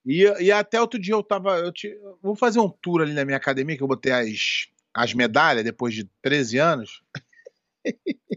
E, 0.05 0.23
e 0.41 0.51
até 0.51 0.81
outro 0.81 0.99
dia 0.99 1.13
eu 1.13 1.23
tava. 1.23 1.57
Eu 1.59 1.71
te- 1.71 1.97
vou 2.21 2.35
fazer 2.35 2.59
um 2.59 2.69
tour 2.69 3.01
ali 3.01 3.13
na 3.13 3.23
minha 3.23 3.37
academia, 3.37 3.77
que 3.77 3.83
eu 3.83 3.87
botei 3.87 4.11
as, 4.11 4.67
as 4.93 5.13
medalhas 5.13 5.63
depois 5.63 5.93
de 5.93 6.09
13 6.21 6.57
anos. 6.57 7.01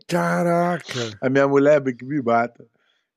Caraca. 0.09 0.85
A 1.21 1.29
minha 1.29 1.47
mulher 1.47 1.83
que 1.95 2.05
me 2.05 2.21
bata. 2.21 2.67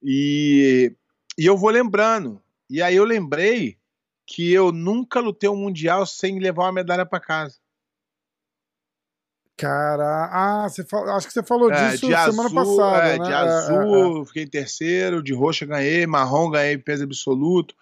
E, 0.04 0.96
e 1.38 1.46
eu 1.46 1.58
vou 1.58 1.70
lembrando. 1.70 2.42
E 2.70 2.82
aí 2.82 2.96
eu 2.96 3.04
lembrei 3.04 3.78
que 4.26 4.52
eu 4.54 4.72
nunca 4.72 5.20
lutei 5.20 5.50
um 5.50 5.56
mundial 5.56 6.06
sem 6.06 6.40
levar 6.40 6.64
uma 6.66 6.72
medalha 6.74 7.06
pra 7.06 7.20
casa. 7.20 7.56
Cara, 9.58 10.30
ah, 10.32 10.70
você 10.70 10.86
fala- 10.86 11.18
acho 11.18 11.28
que 11.28 11.34
você 11.34 11.44
falou 11.44 11.70
É, 11.70 11.90
disso 11.92 12.06
semana 12.08 12.46
azul, 12.46 12.78
passada, 12.78 13.08
é, 13.10 13.18
né? 13.20 13.26
De 13.26 13.32
É, 13.32 13.36
azul 13.36 14.18
é, 14.20 14.22
é. 14.22 14.26
fiquei 14.26 14.44
em 14.44 14.48
terceiro, 14.48 15.22
de 15.22 15.34
roxo 15.34 15.66
eu 15.66 15.68
ganhei, 15.68 16.08
marrom 16.08 16.50
ganhei 16.50 16.78
peso 16.78 17.04
absoluto. 17.04 17.76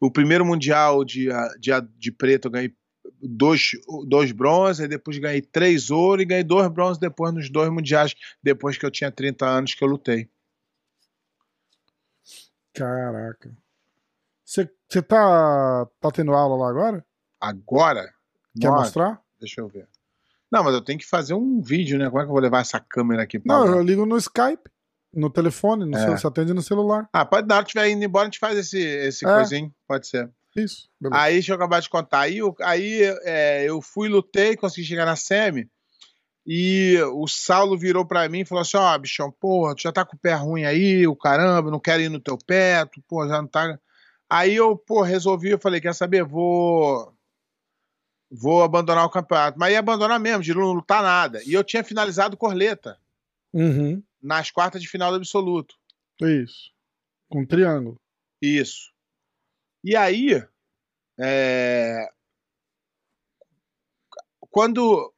O 0.00 0.10
primeiro 0.10 0.44
mundial 0.44 1.04
de, 1.04 1.28
de, 1.60 1.70
de 1.96 2.10
preto 2.10 2.46
eu 2.48 2.50
ganhei 2.50 2.74
dois, 3.22 3.70
dois 4.06 4.32
bronze, 4.32 4.82
aí 4.82 4.88
depois 4.88 5.18
ganhei 5.18 5.40
três 5.42 5.90
ouro 5.90 6.22
e 6.22 6.24
ganhei 6.24 6.44
dois 6.44 6.68
bronze 6.68 6.98
depois 7.00 7.32
nos 7.32 7.50
dois 7.50 7.70
mundiais, 7.70 8.14
depois 8.42 8.76
que 8.78 8.84
eu 8.86 8.90
tinha 8.90 9.10
30 9.10 9.46
anos 9.46 9.74
que 9.74 9.82
eu 9.84 9.88
lutei. 9.88 10.28
Caraca. 12.74 13.56
Você 14.44 14.68
tá, 15.02 15.86
tá 16.00 16.10
tendo 16.10 16.32
aula 16.32 16.56
lá 16.56 16.68
agora? 16.70 17.04
Agora? 17.40 18.12
Quer 18.60 18.68
Nossa, 18.68 18.82
mostrar? 18.82 19.22
Deixa 19.38 19.60
eu 19.60 19.68
ver. 19.68 19.88
Não, 20.50 20.64
mas 20.64 20.74
eu 20.74 20.80
tenho 20.82 20.98
que 20.98 21.06
fazer 21.06 21.34
um 21.34 21.60
vídeo, 21.60 21.98
né? 21.98 22.06
Como 22.10 22.20
é 22.20 22.24
que 22.24 22.28
eu 22.28 22.32
vou 22.32 22.40
levar 22.42 22.60
essa 22.60 22.80
câmera 22.80 23.22
aqui 23.22 23.38
pra 23.38 23.54
Não, 23.54 23.64
lá? 23.64 23.76
eu 23.76 23.82
ligo 23.82 24.04
no 24.04 24.16
Skype, 24.16 24.68
no 25.14 25.30
telefone, 25.30 25.84
no 25.84 25.96
É. 25.96 26.04
seu, 26.04 26.16
você 26.18 26.26
atende 26.26 26.52
no 26.52 26.60
celular. 26.62 27.08
Ah, 27.12 27.24
pode 27.24 27.46
dar, 27.46 27.62
estiver 27.62 27.88
indo 27.88 28.04
embora, 28.04 28.24
a 28.24 28.26
gente 28.26 28.40
faz 28.40 28.58
esse, 28.58 28.78
esse 28.78 29.24
É. 29.24 29.32
coisinho, 29.32 29.72
pode 29.86 30.08
ser. 30.08 30.28
Isso, 30.56 30.88
beleza. 31.00 31.22
Aí, 31.22 31.34
deixa 31.34 31.52
eu 31.52 31.56
acabar 31.56 31.80
de 31.80 31.88
contar. 31.88 32.20
Aí, 32.20 32.38
eu- 32.38 32.56
aí 32.62 33.02
é, 33.24 33.64
eu 33.68 33.80
fui, 33.80 34.08
lutei, 34.08 34.56
consegui 34.56 34.86
chegar 34.86 35.04
na 35.06 35.16
semi. 35.16 35.70
E 36.46 36.96
o 37.14 37.28
Saulo 37.28 37.78
virou 37.78 38.04
pra 38.04 38.28
mim 38.28 38.40
e 38.40 38.44
falou 38.44 38.62
assim: 38.62 38.76
Ó, 38.76 38.98
bichão, 38.98 39.30
porra, 39.30 39.74
tu 39.76 39.82
já 39.82 39.92
tá 39.92 40.04
com 40.04 40.16
o 40.16 40.18
pé 40.18 40.34
ruim 40.34 40.64
aí, 40.64 41.06
o 41.06 41.14
caramba, 41.14 41.70
não 41.70 41.78
quero 41.78 42.02
ir 42.02 42.08
no 42.08 42.18
teu 42.18 42.36
pé, 42.38 42.84
tu, 42.86 43.00
pô, 43.06 43.26
já 43.28 43.40
não 43.40 43.46
tá. 43.48 43.78
Aí 44.28 44.54
eu, 44.56 44.76
pô, 44.76 45.02
resolvi, 45.02 45.50
eu 45.50 45.58
falei: 45.58 45.80
quer 45.80 45.94
saber? 45.94 46.24
Vou. 46.24 47.14
Vou 48.30 48.62
abandonar 48.62 49.04
o 49.04 49.10
campeonato. 49.10 49.58
Mas 49.58 49.72
ia 49.72 49.78
abandonar 49.80 50.18
mesmo, 50.20 50.42
de 50.42 50.54
não 50.54 50.72
lutar 50.72 51.02
nada. 51.02 51.42
E 51.44 51.52
eu 51.52 51.64
tinha 51.64 51.82
finalizado 51.84 52.36
Corleta 52.36 52.96
Uhum. 53.52 54.02
nas 54.22 54.50
quartas 54.52 54.80
de 54.80 54.88
final 54.88 55.10
do 55.10 55.16
absoluto. 55.16 55.74
Isso. 56.22 56.70
Com 57.28 57.44
triângulo. 57.44 57.96
Isso. 58.40 58.89
E 59.82 59.96
aí, 59.96 60.42
é, 61.18 62.08
quando 64.50 65.12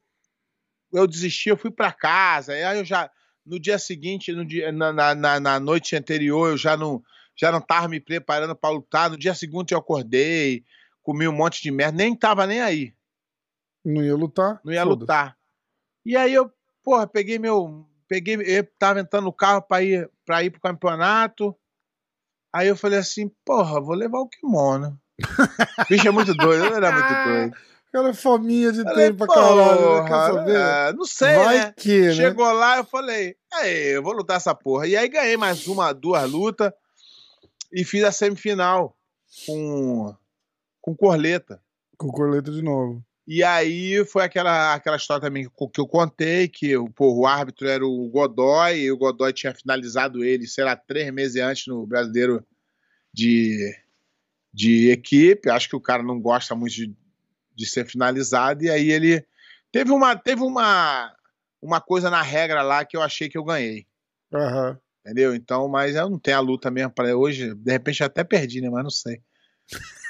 eu 0.93 1.06
desisti, 1.06 1.48
eu 1.48 1.56
fui 1.56 1.70
para 1.70 1.93
casa. 1.93 2.52
Aí 2.52 2.78
eu 2.78 2.84
já, 2.84 3.10
no 3.44 3.59
dia 3.59 3.78
seguinte, 3.78 4.32
no 4.32 4.44
dia, 4.44 4.70
na, 4.70 4.93
na, 5.14 5.40
na- 5.40 5.60
noite 5.60 5.97
anterior, 5.97 6.51
eu 6.51 6.56
já 6.56 6.76
não, 6.76 7.02
já 7.34 7.51
não 7.51 7.60
tava 7.60 7.89
me 7.89 7.98
preparando 8.01 8.55
para 8.55 8.70
lutar. 8.74 9.10
No 9.10 9.18
dia 9.18 9.34
seguinte 9.34 9.72
eu 9.72 9.78
acordei, 9.78 10.64
comi 11.02 11.26
um 11.26 11.32
monte 11.32 11.62
de 11.62 11.70
merda, 11.70 11.97
nem 11.97 12.14
tava 12.14 12.47
nem 12.47 12.60
aí. 12.60 12.94
Não 13.84 14.02
ia 14.05 14.14
lutar? 14.14 14.60
Não 14.64 14.72
ia 14.72 14.84
lutar. 14.84 15.36
E 16.05 16.16
aí 16.16 16.32
eu, 16.32 16.52
porra, 16.82 17.06
peguei 17.06 17.39
meu. 17.39 17.89
Peguei, 18.06 18.36
eu 18.36 18.64
tava 18.78 19.01
entrando 19.01 19.24
no 19.24 19.32
carro 19.32 19.62
pra 19.62 19.82
ir, 19.82 20.10
pra 20.24 20.43
ir 20.44 20.51
pro 20.51 20.60
campeonato. 20.60 21.56
Aí 22.53 22.69
eu 22.69 22.77
falei 22.77 22.99
assim, 22.99 23.31
porra, 23.45 23.81
vou 23.81 23.95
levar 23.95 24.19
o 24.19 24.29
kimono. 24.29 24.99
O 25.19 25.19
bicho 25.89 26.07
é 26.07 26.11
muito 26.11 26.35
doido, 26.35 26.66
ele 26.66 26.74
era 26.77 26.93
muito 26.93 27.29
doido. 27.29 27.57
Cara, 27.93 28.09
é 28.09 28.15
fominha 28.15 28.73
de 28.73 28.83
Falei, 28.83 29.07
tempo 29.07 29.19
pra 29.19 29.35
caralho, 29.35 29.95
né? 29.95 30.03
Quer 30.03 30.09
porra, 30.09 30.33
saber? 30.33 30.57
é, 30.57 30.93
não 30.95 31.05
sei, 31.05 31.37
Vai 31.37 31.59
né? 31.59 31.74
que, 31.77 32.07
né? 32.07 32.15
Chegou 32.15 32.51
lá, 32.51 32.79
eu 32.79 32.85
falei, 32.85 33.37
aí, 33.53 33.89
eu 33.89 34.03
vou 34.03 34.15
lutar 34.15 34.39
essa 34.39 34.55
porra. 34.55 34.87
E 34.87 34.97
aí 34.97 35.09
ganhei 35.09 35.37
mais 35.37 35.66
uma, 35.66 35.93
duas 35.93 36.31
lutas 36.31 36.73
e 37.70 37.85
fiz 37.85 38.03
a 38.05 38.11
semifinal 38.11 38.97
com, 39.47 40.15
com 40.81 40.97
Corleta. 40.97 41.61
Com 41.99 42.09
corleta 42.09 42.51
de 42.51 42.62
novo. 42.62 43.05
E 43.34 43.42
aí 43.42 44.04
foi 44.04 44.24
aquela, 44.24 44.74
aquela 44.74 44.98
história 44.98 45.22
também 45.22 45.48
que, 45.48 45.80
eu 45.80 45.86
contei, 45.86 46.46
que 46.48 46.76
o, 46.76 46.90
pô, 46.90 47.14
o 47.14 47.26
árbitro 47.26 47.66
era 47.66 47.82
o 47.82 48.10
Godoy, 48.10 48.78
e 48.78 48.92
o 48.92 48.98
Godoy 48.98 49.32
tinha 49.32 49.54
finalizado 49.54 50.22
ele, 50.22 50.46
sei 50.46 50.64
lá, 50.64 50.76
três 50.76 51.10
meses 51.10 51.42
antes 51.42 51.66
no 51.66 51.86
brasileiro 51.86 52.46
de, 53.10 53.74
de 54.52 54.90
equipe. 54.90 55.48
Acho 55.48 55.66
que 55.66 55.74
o 55.74 55.80
cara 55.80 56.02
não 56.02 56.20
gosta 56.20 56.54
muito 56.54 56.74
de, 56.74 56.94
de 57.54 57.64
ser 57.64 57.86
finalizado, 57.86 58.64
e 58.64 58.70
aí 58.70 58.90
ele 58.90 59.26
teve 59.72 59.92
uma, 59.92 60.14
teve 60.14 60.42
uma, 60.42 61.10
uma 61.62 61.80
coisa 61.80 62.10
na 62.10 62.20
regra 62.20 62.60
lá 62.60 62.84
que 62.84 62.98
eu 62.98 63.00
achei 63.00 63.30
que 63.30 63.38
eu 63.38 63.44
ganhei. 63.44 63.86
Aham. 64.30 64.78
Entendeu? 65.00 65.34
Então, 65.34 65.68
mas 65.68 65.96
eu 65.96 66.10
não 66.10 66.18
tenho 66.18 66.36
a 66.36 66.40
luta 66.40 66.70
mesmo 66.70 66.92
para 66.92 67.16
hoje. 67.16 67.54
De 67.54 67.72
repente 67.72 68.02
eu 68.02 68.06
até 68.06 68.22
perdi, 68.22 68.60
né? 68.60 68.68
Mas 68.68 68.82
não 68.82 68.90
sei. 68.90 69.22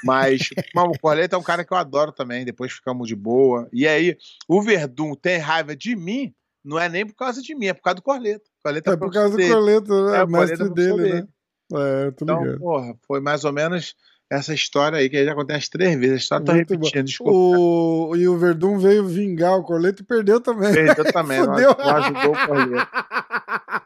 Mas, 0.03 0.49
o 0.75 0.99
Corleta 0.99 1.35
é 1.35 1.39
um 1.39 1.43
cara 1.43 1.63
que 1.63 1.71
eu 1.73 1.77
adoro 1.77 2.11
também. 2.11 2.43
Depois 2.45 2.71
ficamos 2.73 3.07
de 3.07 3.15
boa. 3.15 3.67
E 3.71 3.87
aí, 3.87 4.17
o 4.47 4.61
Verdun 4.61 5.15
tem 5.15 5.37
raiva 5.37 5.75
de 5.75 5.95
mim, 5.95 6.33
não 6.63 6.77
é 6.79 6.89
nem 6.89 7.05
por 7.05 7.15
causa 7.15 7.41
de 7.41 7.55
mim, 7.55 7.67
é 7.67 7.73
por 7.73 7.81
causa 7.81 7.95
do 7.95 8.01
Corleta. 8.01 8.43
O 8.59 8.63
Corleta 8.63 8.91
É 8.91 8.97
por 8.97 9.11
causa 9.11 9.29
do 9.31 9.37
dele. 9.37 9.53
corleta, 9.53 10.05
né? 10.05 10.17
É, 10.17 10.19
É, 10.19 10.23
o 10.23 10.27
mestre 10.27 10.53
é 10.53 10.57
professor 10.57 10.73
dele, 10.73 11.03
dele. 11.03 11.13
né? 11.21 11.27
É, 11.75 12.11
tô 12.11 12.25
Então, 12.25 12.43
ligado. 12.43 12.59
porra, 12.59 12.95
foi 13.07 13.19
mais 13.21 13.43
ou 13.45 13.51
menos 13.53 13.95
essa 14.31 14.53
história 14.53 14.97
aí 14.97 15.09
que 15.09 15.23
já 15.23 15.33
umas 15.35 15.69
três 15.69 15.95
vezes. 15.99 16.13
A 16.13 16.17
história 16.17 16.45
tá 16.45 16.51
bom. 16.53 16.57
repetindo, 16.59 17.05
desculpa. 17.05 17.31
O... 17.31 18.15
E 18.15 18.27
o 18.27 18.37
Verdun 18.37 18.77
veio 18.79 19.05
vingar 19.05 19.57
o 19.57 19.63
Corleto 19.63 20.01
e 20.01 20.05
perdeu 20.05 20.39
também. 20.41 20.73
Perdeu 20.73 21.05
também, 21.11 21.39
não, 21.45 21.53
ajudou 21.53 22.31
o 22.33 22.47
Corleta. 22.47 22.87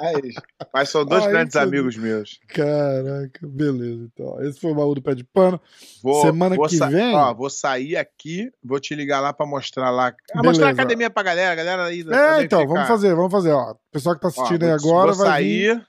Mas, 0.00 0.34
mas 0.72 0.88
são 0.88 1.04
dois 1.04 1.24
Aí 1.24 1.30
grandes 1.30 1.52
fudeu. 1.54 1.68
amigos 1.68 1.96
meus. 1.96 2.40
Caraca, 2.48 3.46
beleza. 3.46 4.08
Então, 4.12 4.40
esse 4.42 4.58
foi 4.60 4.70
o 4.72 4.74
baú 4.74 4.94
do 4.94 5.02
pé 5.02 5.14
de 5.14 5.24
pano. 5.24 5.60
Vou, 6.02 6.22
Semana 6.22 6.56
vou 6.56 6.66
que 6.68 6.78
vem. 6.78 7.14
Ó, 7.14 7.34
vou 7.34 7.50
sair 7.50 7.96
aqui, 7.96 8.50
vou 8.62 8.80
te 8.80 8.94
ligar 8.94 9.20
lá 9.20 9.32
pra 9.32 9.46
mostrar 9.46 9.90
lá. 9.90 10.14
Ah, 10.34 10.42
mostrar 10.42 10.68
a 10.68 10.70
academia 10.70 11.10
pra 11.10 11.22
galera, 11.22 11.52
a 11.52 11.54
galera 11.54 11.84
aí. 11.84 12.00
É, 12.00 12.42
então, 12.42 12.60
fica- 12.60 12.72
vamos 12.74 12.88
fazer, 12.88 13.14
vamos 13.14 13.32
fazer. 13.32 13.52
Ó, 13.52 13.72
o 13.72 13.76
pessoal 13.92 14.14
que 14.14 14.20
tá 14.20 14.28
Ó, 14.28 14.30
assistindo 14.30 14.62
aí 14.64 14.78
vou- 14.78 14.90
agora 14.98 15.12
vou 15.12 15.26
vai 15.26 15.42
vir. 15.42 15.74
sair. 15.74 15.86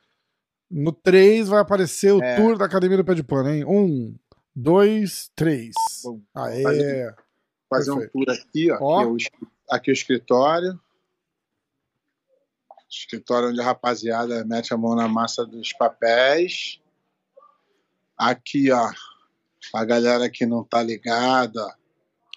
No 0.70 0.92
3 0.94 1.50
vai 1.50 1.60
aparecer 1.60 2.14
o 2.14 2.24
É. 2.24 2.36
tour 2.38 2.58
da 2.58 2.66
Academia 2.66 2.98
do 2.98 3.04
Pé 3.06 3.14
de 3.14 3.24
Pano, 3.24 3.50
hein? 3.50 3.66
Um, 3.68 4.16
dois, 4.56 5.30
três. 5.36 5.74
Aê. 6.36 6.64
fazer- 6.64 7.16
Fazer 7.70 7.92
um 7.92 8.08
tour 8.10 8.26
aqui, 8.30 8.70
ó. 8.72 8.78
Ó. 8.82 9.00
Aqui, 9.00 9.06
é 9.06 9.08
o, 9.08 9.16
aqui 9.76 9.90
é 9.90 9.94
o 9.94 9.94
escritório. 9.94 10.80
Escritório 12.92 13.50
onde 13.50 13.62
a 13.62 13.64
rapaziada 13.64 14.44
mete 14.44 14.74
a 14.74 14.78
mão 14.78 14.96
na 14.96 15.08
massa 15.08 15.46
dos 15.46 15.72
papéis. 15.72 16.82
Aqui, 18.18 18.70
ó. 18.70 18.92
A 19.74 19.86
galera 19.86 20.30
que 20.30 20.46
não 20.46 20.64
tá 20.64 20.84
ligada. 20.84 21.74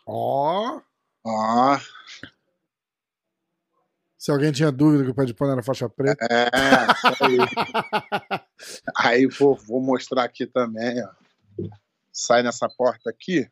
Ó. 0.06 0.80
Ó. 1.24 1.78
Se 4.16 4.30
alguém 4.30 4.52
tinha 4.52 4.70
dúvida 4.70 5.04
que 5.04 5.10
o 5.10 5.14
Pé 5.14 5.24
de 5.24 5.34
Pano 5.34 5.52
era 5.52 5.62
faixa 5.62 5.88
preta. 5.88 6.24
É, 6.30 6.48
isso 6.92 7.24
aí. 7.24 8.40
Aí 8.96 9.26
vou, 9.26 9.56
vou 9.56 9.82
mostrar 9.82 10.24
aqui 10.24 10.46
também, 10.46 11.02
ó. 11.04 11.10
Sai 12.12 12.42
nessa 12.42 12.68
porta 12.68 13.10
aqui. 13.10 13.50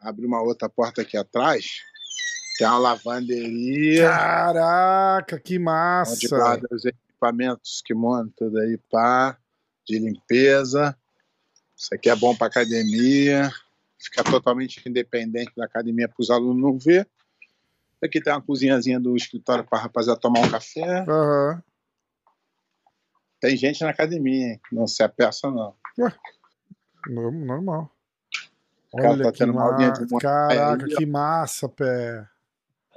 Abre 0.00 0.26
uma 0.26 0.42
outra 0.42 0.68
porta 0.68 1.00
aqui 1.00 1.16
atrás. 1.16 1.80
Tem 2.56 2.66
uma 2.66 2.78
lavanderia. 2.78 4.08
Caraca, 4.08 5.40
que 5.40 5.54
Onde 5.54 5.64
massa. 5.64 6.28
guarda 6.36 6.68
os 6.70 6.84
equipamentos, 6.84 7.82
kimono, 7.84 8.32
tudo 8.36 8.58
aí, 8.58 8.78
pá, 8.90 9.36
de 9.86 9.98
limpeza. 9.98 10.96
Isso 11.76 11.92
aqui 11.94 12.08
é 12.08 12.14
bom 12.16 12.34
para 12.36 12.46
academia. 12.46 13.50
Fica 13.98 14.22
totalmente 14.22 14.80
independente 14.88 15.52
da 15.56 15.64
academia 15.64 16.08
para 16.08 16.20
os 16.20 16.30
alunos 16.30 16.62
não 16.62 16.78
ver. 16.78 17.08
Aqui 18.02 18.20
tem 18.20 18.32
uma 18.32 18.42
cozinhazinha 18.42 19.00
do 19.00 19.16
escritório 19.16 19.64
para 19.64 19.78
rapaziada 19.80 20.20
tomar 20.20 20.40
um 20.40 20.50
café. 20.50 21.04
Aham. 21.08 21.62
Tem 23.40 23.56
gente 23.56 23.82
na 23.82 23.90
academia, 23.90 24.46
hein? 24.52 24.60
Não 24.70 24.86
se 24.86 25.02
apeça, 25.02 25.50
não. 25.50 25.74
No- 27.08 27.30
Normal. 27.30 27.90
Cara 28.96 29.08
Olha 29.10 29.24
tá 29.24 29.32
que 29.32 29.38
Thai 29.38 29.48
Caraca, 30.20 30.84
aí, 30.86 30.94
que 30.96 31.06
massa, 31.06 31.68
pé. 31.68 32.28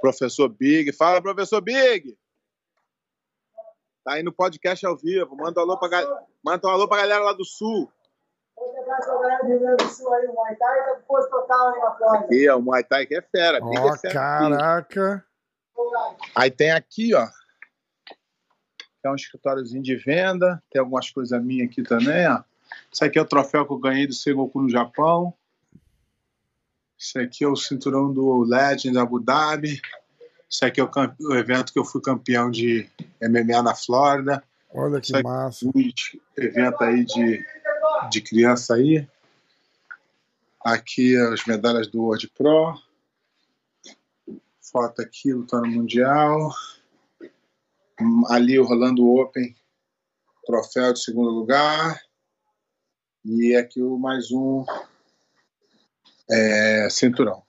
Professor 0.00 0.48
Big. 0.48 0.92
Fala, 0.92 1.20
professor 1.22 1.60
Big! 1.60 2.16
Tá 4.04 4.14
aí 4.14 4.22
no 4.22 4.32
podcast 4.32 4.84
ao 4.86 4.96
vivo. 4.96 5.36
Manda 5.36 5.60
um 5.60 5.64
alô 5.64 5.78
pra, 5.78 5.88
ga- 5.88 6.22
Manda 6.42 6.66
um 6.66 6.70
alô 6.70 6.88
pra 6.88 6.98
galera 6.98 7.22
lá 7.24 7.32
do 7.32 7.44
sul. 7.44 7.90
Aqui, 12.24 12.48
ó, 12.48 12.56
o 12.58 12.62
Muay 12.62 12.82
Thai 12.84 13.06
que 13.06 13.14
é 13.16 13.22
fera. 13.22 13.58
Ó, 13.62 13.94
é 13.94 13.98
fera. 13.98 14.14
caraca. 14.14 15.24
Aí 16.34 16.50
tem 16.50 16.70
aqui, 16.72 17.14
ó. 17.14 17.26
É 19.04 19.10
um 19.10 19.14
escritóriozinho 19.14 19.82
de 19.82 19.94
venda. 19.96 20.62
Tem 20.70 20.80
algumas 20.80 21.08
coisas 21.10 21.40
minhas 21.42 21.68
aqui 21.70 21.82
também, 21.82 22.26
ó. 22.28 22.42
Isso 22.92 23.04
aqui 23.04 23.18
é 23.18 23.22
o 23.22 23.26
troféu 23.26 23.64
que 23.66 23.72
eu 23.72 23.78
ganhei 23.78 24.06
do 24.06 24.12
Sengoku 24.14 24.60
no 24.62 24.68
Japão. 24.68 25.32
Isso 26.98 27.16
aqui 27.20 27.44
é 27.44 27.48
o 27.48 27.54
cinturão 27.54 28.12
do 28.12 28.42
Legend 28.42 28.98
Abu 28.98 29.20
Dhabi. 29.20 29.80
Isso 30.50 30.64
aqui 30.64 30.80
é 30.80 30.84
o, 30.84 30.90
o 31.20 31.34
evento 31.36 31.72
que 31.72 31.78
eu 31.78 31.84
fui 31.84 32.00
campeão 32.00 32.50
de 32.50 32.90
MMA 33.22 33.62
na 33.62 33.74
Flórida. 33.74 34.42
Olha 34.74 35.00
que 35.00 35.22
massa. 35.22 35.64
é 35.64 35.68
um 35.68 36.44
evento 36.44 36.82
aí 36.82 37.04
de, 37.04 37.46
de 38.10 38.20
criança 38.20 38.74
aí. 38.74 39.06
Aqui 40.64 41.16
as 41.16 41.44
medalhas 41.46 41.86
do 41.86 42.02
World 42.02 42.28
Pro. 42.36 42.74
Foto 44.60 45.00
aqui, 45.00 45.32
lutando 45.32 45.68
mundial. 45.68 46.52
Ali 48.28 48.58
o 48.58 48.64
Rolando 48.64 49.08
Open, 49.08 49.54
troféu 50.44 50.92
de 50.92 51.02
segundo 51.02 51.30
lugar. 51.30 52.00
E 53.24 53.54
aqui 53.54 53.80
o 53.80 53.98
mais 53.98 54.30
um 54.32 54.64
é, 56.30 56.88
cinturão. 56.90 57.42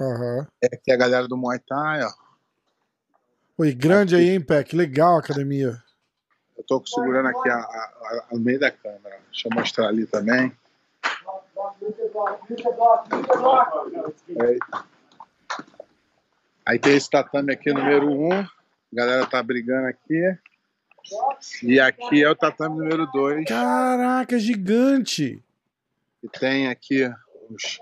Aham. 0.00 0.46
É 0.62 0.66
aqui 0.74 0.90
a 0.92 0.96
galera 0.96 1.28
do 1.28 1.36
Muay 1.36 1.58
Thai, 1.58 2.02
ó. 2.04 2.12
Oi, 3.58 3.72
grande 3.72 4.16
aí, 4.16 4.30
hein? 4.30 4.44
Que 4.66 4.74
legal 4.76 5.16
a 5.16 5.20
academia. 5.20 5.80
Eu 6.56 6.64
tô 6.64 6.82
segurando 6.84 7.28
aqui 7.28 7.48
a, 7.48 7.56
a, 7.56 8.26
a- 8.32 8.36
meio 8.36 8.58
da 8.58 8.70
câmera. 8.70 9.20
Deixa 9.30 9.48
eu 9.48 9.54
mostrar 9.56 9.88
ali 9.88 10.06
também. 10.06 10.52
Aí, 14.40 14.58
aí 16.66 16.78
tem 16.78 16.96
esse 16.96 17.08
tatame 17.08 17.52
aqui, 17.52 17.72
número 17.72 18.08
1. 18.10 18.28
Um. 18.28 18.40
A 18.40 18.48
galera 18.92 19.26
tá 19.26 19.42
brigando 19.42 19.86
aqui. 19.88 20.36
E 21.62 21.78
aqui 21.78 22.22
é 22.24 22.30
o 22.30 22.34
tatame 22.34 22.78
número 22.78 23.06
2. 23.06 23.44
Caraca, 23.46 24.38
gigante. 24.38 25.42
E 26.22 26.28
tem 26.28 26.68
aqui 26.68 27.04
os 27.50 27.80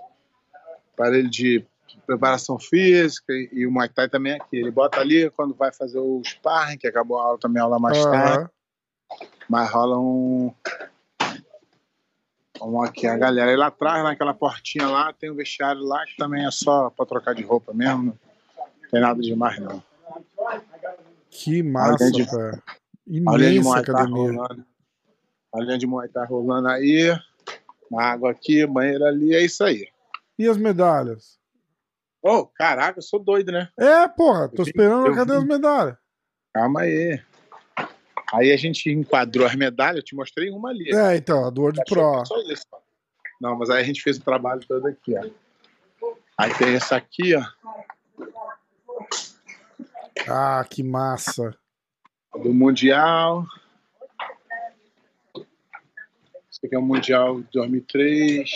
aparelhos 0.93 1.31
de 1.31 1.65
preparação 2.05 2.59
física 2.59 3.31
e, 3.33 3.49
e 3.51 3.67
o 3.67 3.71
Muay 3.71 3.89
Thai 3.89 4.09
também 4.09 4.33
é 4.33 4.35
aqui. 4.37 4.57
Ele 4.57 4.71
bota 4.71 4.99
ali 4.99 5.29
quando 5.31 5.53
vai 5.53 5.71
fazer 5.73 5.99
o 5.99 6.21
sparring, 6.23 6.77
que 6.77 6.87
acabou 6.87 7.19
a 7.19 7.23
aula 7.23 7.37
também, 7.39 7.61
a 7.61 7.65
aula 7.65 7.79
mais 7.79 7.97
Aham. 7.97 8.11
tarde. 8.11 8.49
Mas 9.49 9.69
rola 9.69 9.99
um. 9.99 10.53
Vamos 12.59 12.87
aqui, 12.87 13.07
a 13.07 13.17
galera. 13.17 13.51
E 13.51 13.55
lá 13.55 13.67
atrás, 13.67 14.03
naquela 14.03 14.33
portinha 14.33 14.87
lá, 14.87 15.11
tem 15.13 15.29
um 15.29 15.35
vestiário 15.35 15.81
lá 15.81 16.05
que 16.05 16.15
também 16.15 16.45
é 16.45 16.51
só 16.51 16.89
pra 16.89 17.05
trocar 17.05 17.33
de 17.35 17.43
roupa 17.43 17.73
mesmo. 17.73 18.17
Não 18.83 18.89
tem 18.89 19.01
nada 19.01 19.21
demais, 19.21 19.59
não. 19.59 19.83
Que 21.29 21.61
massa, 21.63 22.11
de- 22.11 22.25
cara. 22.25 22.61
Imensa 23.05 23.79
academia. 23.79 24.31
rolando. 24.31 24.65
Aulinha 25.51 25.77
de 25.77 25.85
Muay 25.85 26.07
Thai 26.07 26.25
rolando 26.25 26.69
aí. 26.69 27.09
Uma 27.91 28.03
água 28.03 28.31
aqui, 28.31 28.65
banheiro 28.65 29.05
ali, 29.05 29.35
é 29.35 29.43
isso 29.43 29.63
aí. 29.63 29.87
E 30.37 30.47
as 30.47 30.57
medalhas? 30.57 31.39
Ô, 32.21 32.45
caraca, 32.47 32.99
eu 32.99 33.03
sou 33.03 33.19
doido, 33.19 33.51
né? 33.51 33.69
É, 33.77 34.07
porra, 34.07 34.47
tô 34.49 34.63
esperando. 34.63 35.07
eu 35.07 35.15
Cadê 35.15 35.33
vi. 35.33 35.37
as 35.37 35.43
medalhas? 35.45 35.97
Calma 36.53 36.81
aí. 36.81 37.21
Aí 38.33 38.51
a 38.51 38.57
gente 38.57 38.89
enquadrou 38.89 39.45
as 39.45 39.55
medalhas, 39.55 39.97
eu 39.97 40.03
te 40.03 40.15
mostrei 40.15 40.49
uma 40.49 40.69
ali. 40.69 40.89
É, 40.95 41.15
então, 41.17 41.45
a 41.45 41.49
do 41.49 41.61
World 41.61 41.81
Pro. 41.87 42.25
Só 42.25 42.37
isso, 42.51 42.65
ó. 42.71 42.79
Não, 43.41 43.57
mas 43.57 43.69
aí 43.69 43.81
a 43.81 43.83
gente 43.85 44.01
fez 44.01 44.17
o 44.17 44.23
trabalho 44.23 44.61
todo 44.67 44.87
aqui, 44.87 45.13
ó. 45.17 45.29
Aí 46.37 46.53
tem 46.55 46.73
essa 46.75 46.95
aqui, 46.95 47.35
ó, 47.35 47.43
Ah, 50.27 50.65
que 50.67 50.81
massa. 50.81 51.55
do 52.41 52.53
Mundial. 52.53 53.45
Esse 56.49 56.65
aqui 56.65 56.75
é 56.75 56.79
o 56.79 56.81
Mundial 56.81 57.41
de 57.41 57.47
2003. 57.51 58.49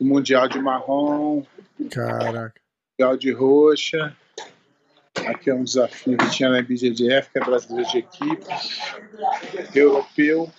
O 0.00 0.04
Mundial 0.04 0.48
de 0.48 0.58
marrom. 0.58 1.44
Caraca. 1.90 2.58
Mundial 2.98 3.16
de 3.18 3.32
roxa. 3.32 4.16
Aqui 5.26 5.50
é 5.50 5.54
um 5.54 5.64
desafio 5.64 6.16
que 6.16 6.30
tinha 6.30 6.48
na 6.48 6.62
BJJF, 6.62 7.30
que 7.30 7.38
é 7.38 7.44
brasileiro 7.44 7.90
de 7.90 7.98
equipe. 7.98 8.46
Europeu. 9.74 10.50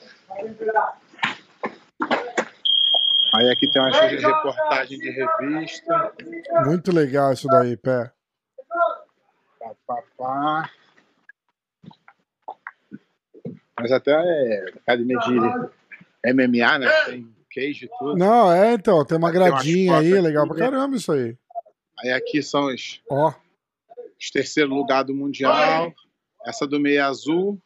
Aí 3.34 3.50
aqui 3.50 3.68
tem 3.68 3.82
uma 3.82 3.90
reportagem 3.92 5.00
de 5.00 5.10
revista. 5.10 6.14
Muito 6.66 6.92
legal 6.92 7.34
isso 7.34 7.48
daí, 7.48 7.76
pé. 7.76 8.12
Pá, 8.68 9.76
pá, 9.88 10.04
pá. 10.18 10.70
Mas 13.80 13.92
até 13.92 14.12
é 14.12 14.66
academia 14.84 15.18
de 15.20 15.40
MMA, 16.32 16.80
né? 16.80 16.88
Tem 17.06 17.41
queijo 17.52 17.86
e 17.86 17.90
tudo. 18.00 18.16
Não, 18.18 18.52
é, 18.52 18.74
então, 18.74 19.04
tem 19.06 19.18
uma 19.18 19.32
Tem 19.32 19.40
gradinha 19.40 19.98
aí, 19.98 20.20
legal 20.22 20.48
pra 20.48 20.56
né? 20.56 20.62
caramba 20.64 20.96
isso 20.96 21.12
aí. 21.12 21.36
Aí 22.00 22.12
aqui 22.12 22.42
são 22.42 22.66
os, 22.74 23.02
Ó, 23.10 23.34
os 24.20 24.32
terceiro 24.32 24.74
lugar 24.74 25.04
do 25.04 25.14
Mundial. 25.14 25.94
Essa 26.46 26.66
do 26.66 26.80
meio 26.80 27.04
azul. 27.06 27.60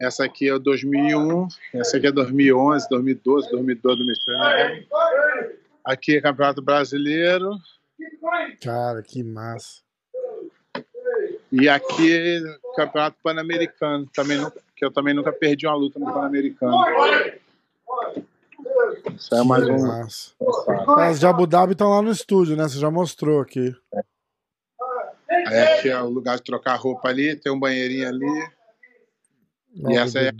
Essa 0.00 0.24
aqui 0.24 0.48
é 0.48 0.54
o 0.54 0.58
2001. 0.58 1.48
Essa 1.74 1.96
aqui 1.98 2.06
é 2.06 2.12
2011, 2.12 2.88
2012, 2.88 3.50
2012, 3.50 3.98
2013. 3.98 4.88
Aqui 5.84 6.16
é 6.16 6.20
Campeonato 6.20 6.62
Brasileiro. 6.62 7.50
cara, 8.62 9.02
que 9.02 9.22
massa. 9.22 9.80
E 11.52 11.68
aqui 11.68 12.12
é 12.12 12.40
Campeonato 12.76 13.16
Pan-Americano. 13.22 14.06
Também 14.14 14.38
nunca- 14.38 14.60
que 14.76 14.84
eu 14.84 14.90
também 14.90 15.12
nunca 15.12 15.32
perdi 15.32 15.66
uma 15.66 15.74
luta 15.76 15.98
no 15.98 16.06
Pan-Americano. 16.06 16.74
É 19.32 19.42
mais 19.42 19.64
um. 19.68 20.92
As 20.98 21.20
de 21.20 21.26
Abu 21.26 21.46
Dhabi 21.46 21.72
estão 21.72 21.90
lá 21.90 22.02
no 22.02 22.10
estúdio, 22.10 22.56
né? 22.56 22.64
Você 22.64 22.78
já 22.78 22.90
mostrou 22.90 23.40
aqui. 23.40 23.74
Aí 25.28 25.58
aqui 25.58 25.88
é 25.88 26.00
o 26.00 26.08
lugar 26.08 26.36
de 26.36 26.42
trocar 26.42 26.76
roupa 26.76 27.08
ali, 27.08 27.36
tem 27.36 27.52
um 27.52 27.58
banheirinho 27.58 28.08
ali. 28.08 28.50
E 29.74 29.96
essa 29.96 30.18
é. 30.18 30.32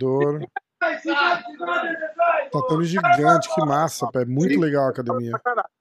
Tatame 2.51 2.85
gigante, 2.85 3.53
que 3.53 3.61
massa, 3.61 4.09
pé. 4.11 4.25
Muito 4.25 4.59
legal 4.59 4.85
a 4.85 4.89
academia. 4.89 5.31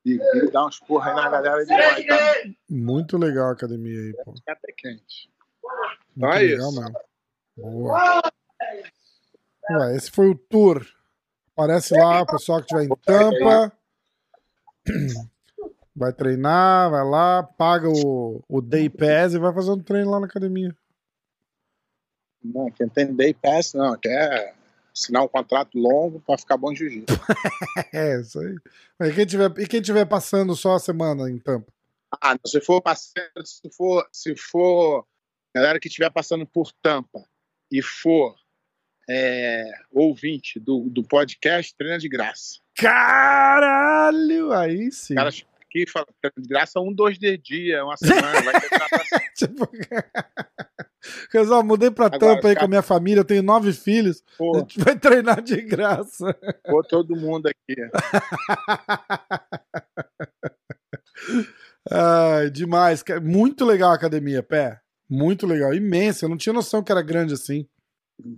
E, 0.05 0.15
e 0.15 0.51
dá 0.51 0.67
uns 0.67 0.79
porra 0.81 1.11
aí 1.11 1.17
na 1.17 1.29
galera 1.29 1.65
de 1.65 1.73
Muay 1.73 2.07
Thai. 2.07 2.57
Muito 2.69 3.17
legal 3.17 3.49
a 3.49 3.53
academia 3.53 3.99
aí, 3.99 4.13
pô. 4.25 4.35
Fica 4.35 4.53
até 4.53 4.73
quente. 4.77 5.31
Muito 6.15 6.35
é 6.35 6.39
legal 6.39 6.71
isso. 6.71 6.81
mesmo. 6.81 7.01
Boa. 7.57 8.23
Ué, 9.71 9.97
esse 9.97 10.11
foi 10.11 10.29
o 10.29 10.35
tour. 10.35 10.87
Aparece 11.57 11.95
lá, 11.95 12.23
o 12.23 12.27
pessoal 12.27 12.63
que 12.63 12.75
estiver 12.75 12.85
em 12.85 12.97
Tampa. 13.05 13.73
Vai 15.95 16.13
treinar, 16.13 16.89
vai 16.91 17.05
lá, 17.05 17.43
paga 17.43 17.89
o, 17.91 18.43
o 18.49 18.63
Day 18.63 18.89
Pass 18.89 19.35
e 19.35 19.39
vai 19.39 19.53
fazer 19.53 19.73
um 19.73 19.83
treino 19.83 20.11
lá 20.11 20.21
na 20.21 20.27
academia. 20.27 20.75
Não, 22.43 22.71
quem 22.71 22.89
tem 22.89 23.15
day 23.15 23.35
pass, 23.35 23.75
não, 23.75 23.97
quer 23.99 24.55
assinar 24.95 25.23
um 25.23 25.29
contrato 25.29 25.79
longo 25.79 26.21
pra 26.21 26.39
ficar 26.39 26.57
bom 26.57 26.73
em 26.73 26.77
jiu-jitsu. 26.77 27.15
É, 27.93 28.21
isso 28.21 28.41
aí. 28.41 28.57
E 29.03 29.13
quem, 29.15 29.27
tiver, 29.27 29.59
e 29.59 29.67
quem 29.67 29.83
tiver 29.83 30.05
passando 30.07 30.57
só 30.57 30.75
a 30.75 30.81
semana 30.81 31.31
em 31.31 31.39
Tampa? 31.39 31.73
Ah, 32.21 32.35
não, 32.35 32.41
se 32.47 32.61
for 32.61 32.81
passando, 32.81 33.45
se 33.45 33.71
for, 33.71 34.09
se 34.13 34.35
for 34.37 35.07
galera 35.55 35.79
que 35.79 35.89
estiver 35.89 36.11
passando 36.11 36.47
por 36.47 36.73
Tampa 36.83 37.25
e 37.71 37.83
for 37.83 38.35
é, 39.13 39.65
ouvinte 39.91 40.61
do, 40.61 40.89
do 40.89 41.03
podcast, 41.03 41.75
treina 41.77 41.99
de 41.99 42.09
graça. 42.09 42.61
Caralho! 42.77 44.53
Aí 44.53 44.93
sim. 44.93 45.15
O 45.15 45.17
cara 45.17 45.31
chega 45.33 45.49
aqui 45.63 45.83
e 45.83 45.91
fala, 45.91 46.07
treina 46.23 46.35
de 46.39 46.49
graça 46.49 46.79
um, 46.81 46.93
dois 46.93 47.19
de 47.19 47.37
dia, 47.37 47.85
uma 47.85 47.97
semana, 47.97 48.41
vai 48.41 48.61
treinar 48.61 48.89
pra 48.89 49.01
Tipo, 49.37 49.69
Casal, 51.33 51.65
mudei 51.65 51.91
pra 51.91 52.07
Agora, 52.07 52.21
Tampa 52.21 52.49
aí 52.49 52.55
cara- 52.55 52.61
com 52.61 52.65
a 52.67 52.69
minha 52.69 52.83
família, 52.83 53.21
eu 53.21 53.25
tenho 53.25 53.43
nove 53.43 53.73
filhos. 53.73 54.23
Pô. 54.39 54.57
A 54.57 54.61
gente 54.61 54.79
vai 54.79 54.97
treinar 54.99 55.43
de 55.43 55.61
graça. 55.63 56.33
pôr 56.65 56.85
todo 56.87 57.17
mundo 57.17 57.49
aqui. 57.49 57.81
Ai, 61.91 62.51
demais. 62.51 63.03
Muito 63.23 63.65
legal 63.65 63.91
a 63.91 63.95
academia, 63.95 64.43
pé. 64.43 64.81
Muito 65.09 65.47
legal. 65.47 65.75
Imensa. 65.75 66.25
Eu 66.25 66.29
não 66.29 66.37
tinha 66.37 66.53
noção 66.53 66.83
que 66.83 66.93
era 66.93 67.03
grande 67.03 67.35
assim. 67.35 67.67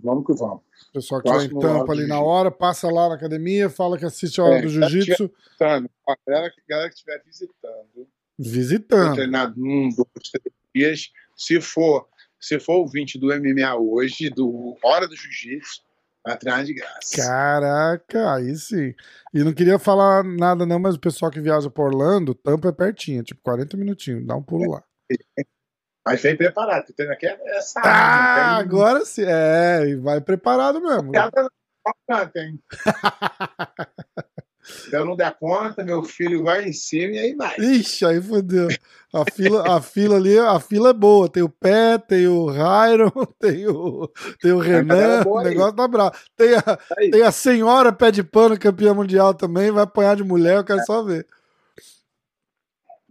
Vamos 0.03 0.25
que 0.25 0.33
vamos. 0.33 0.61
O 0.89 0.93
pessoal 0.93 1.21
que 1.21 1.29
estiver 1.29 1.45
em 1.55 1.59
Tampa 1.59 1.91
ali 1.91 2.07
na 2.07 2.19
hora, 2.21 2.51
passa 2.51 2.87
lá 2.91 3.09
na 3.09 3.15
academia, 3.15 3.69
fala 3.69 3.97
que 3.97 4.05
assiste 4.05 4.39
a 4.39 4.43
hora 4.43 4.55
É, 4.57 4.61
do 4.61 4.69
jiu-jitsu, 4.69 5.31
visitando, 5.35 5.89
a 6.07 6.15
galera, 6.27 6.51
que- 6.51 6.61
galera 6.67 6.89
que 6.89 6.95
estiver 6.95 7.21
visitando, 7.25 8.07
visitando. 8.37 9.13
treinar 9.15 9.53
um, 9.57 9.89
dois, 9.89 10.29
três 10.31 10.53
dias. 10.75 11.11
Se 11.35 11.59
for, 11.61 12.07
se 12.39 12.59
for 12.59 12.73
ouvinte 12.75 13.17
do 13.19 13.27
MMA 13.33 13.75
hoje, 13.75 14.29
do 14.29 14.77
Hora 14.83 15.07
do 15.07 15.15
Jiu-Jitsu, 15.15 15.81
vai 16.25 16.37
treinar 16.37 16.63
de 16.63 16.73
graça. 16.73 17.15
Caraca, 17.17 18.33
aí 18.35 18.55
sim. 18.55 18.93
E 19.33 19.43
não 19.43 19.53
queria 19.53 19.79
falar 19.79 20.23
nada 20.23 20.65
não, 20.65 20.79
mas 20.79 20.95
o 20.95 20.99
pessoal 20.99 21.31
que 21.31 21.41
viaja 21.41 21.69
pra 21.69 21.83
Orlando, 21.83 22.33
Tampa 22.35 22.69
é 22.69 22.71
pertinho, 22.71 23.23
tipo 23.23 23.41
40 23.41 23.75
minutinhos, 23.77 24.25
dá 24.25 24.35
um 24.35 24.43
pulo 24.43 24.71
lá. 24.71 24.83
Mas 26.05 26.21
vem 26.21 26.35
preparado, 26.35 26.85
tu 26.87 26.93
treina 26.93 27.13
aqui 27.13 27.25
é 27.25 27.57
essa 27.57 27.79
Ah, 27.81 28.57
agora 28.57 29.05
sim. 29.05 29.23
É, 29.25 29.85
e 29.87 29.95
vai 29.95 30.19
preparado 30.19 30.81
mesmo. 30.81 31.11
tem. 32.33 32.59
Se 34.63 34.95
eu 34.95 35.03
não 35.05 35.15
der 35.15 35.35
conta, 35.37 35.83
meu 35.83 36.03
filho 36.03 36.43
vai 36.43 36.63
em 36.65 36.71
cima 36.73 37.13
e 37.15 37.19
aí 37.19 37.35
vai. 37.35 37.53
Ixi, 37.57 38.05
aí 38.05 38.21
fodeu. 38.21 38.69
A 39.13 39.29
fila, 39.29 39.75
a 39.77 39.81
fila 39.81 40.15
ali, 40.15 40.39
a 40.39 40.57
fila 40.59 40.89
é 40.91 40.93
boa. 40.93 41.27
Tem 41.29 41.43
o 41.43 41.49
Pé, 41.49 41.97
tem 41.97 42.27
o 42.27 42.45
Rairon, 42.45 43.11
tem 43.39 43.67
o, 43.67 44.09
tem 44.41 44.53
o 44.53 44.59
Renan, 44.59 45.21
boa 45.23 45.35
o 45.35 45.39
aí. 45.39 45.49
negócio 45.49 45.75
tá 45.75 45.85
bravo. 45.87 46.11
Tem 46.37 46.55
a, 46.55 46.79
Aí. 46.97 47.11
tem 47.11 47.21
a 47.23 47.31
senhora 47.31 47.91
pé 47.91 48.09
de 48.09 48.23
pano, 48.23 48.57
campeã 48.57 48.93
mundial 48.93 49.33
também, 49.33 49.69
vai 49.69 49.83
apanhar 49.83 50.15
de 50.15 50.23
mulher, 50.23 50.55
eu 50.55 50.63
quero 50.63 50.83
só 50.85 51.03
ver. 51.03 51.27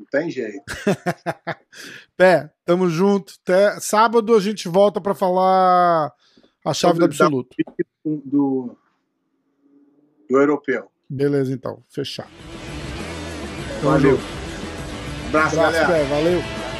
Não 0.02 0.06
tem 0.10 0.30
jeito. 0.30 0.64
Pé, 2.16 2.50
tamo 2.64 2.88
junto. 2.88 3.34
Até 3.42 3.78
sábado 3.78 4.34
a 4.34 4.40
gente 4.40 4.68
volta 4.68 5.00
pra 5.00 5.14
falar 5.14 6.12
a 6.64 6.74
chave 6.74 6.98
do 6.98 7.04
absoluto. 7.04 7.54
Do, 8.04 8.76
do, 10.28 10.36
europeu. 10.38 10.90
Beleza, 11.08 11.52
então. 11.52 11.82
Fechado. 11.88 12.30
Valeu. 13.82 14.16
junto. 14.16 14.22
Abraço, 15.28 15.58
Abraço, 15.58 15.78
galera. 15.78 15.86
Pé. 15.86 16.04
Valeu. 16.04 16.71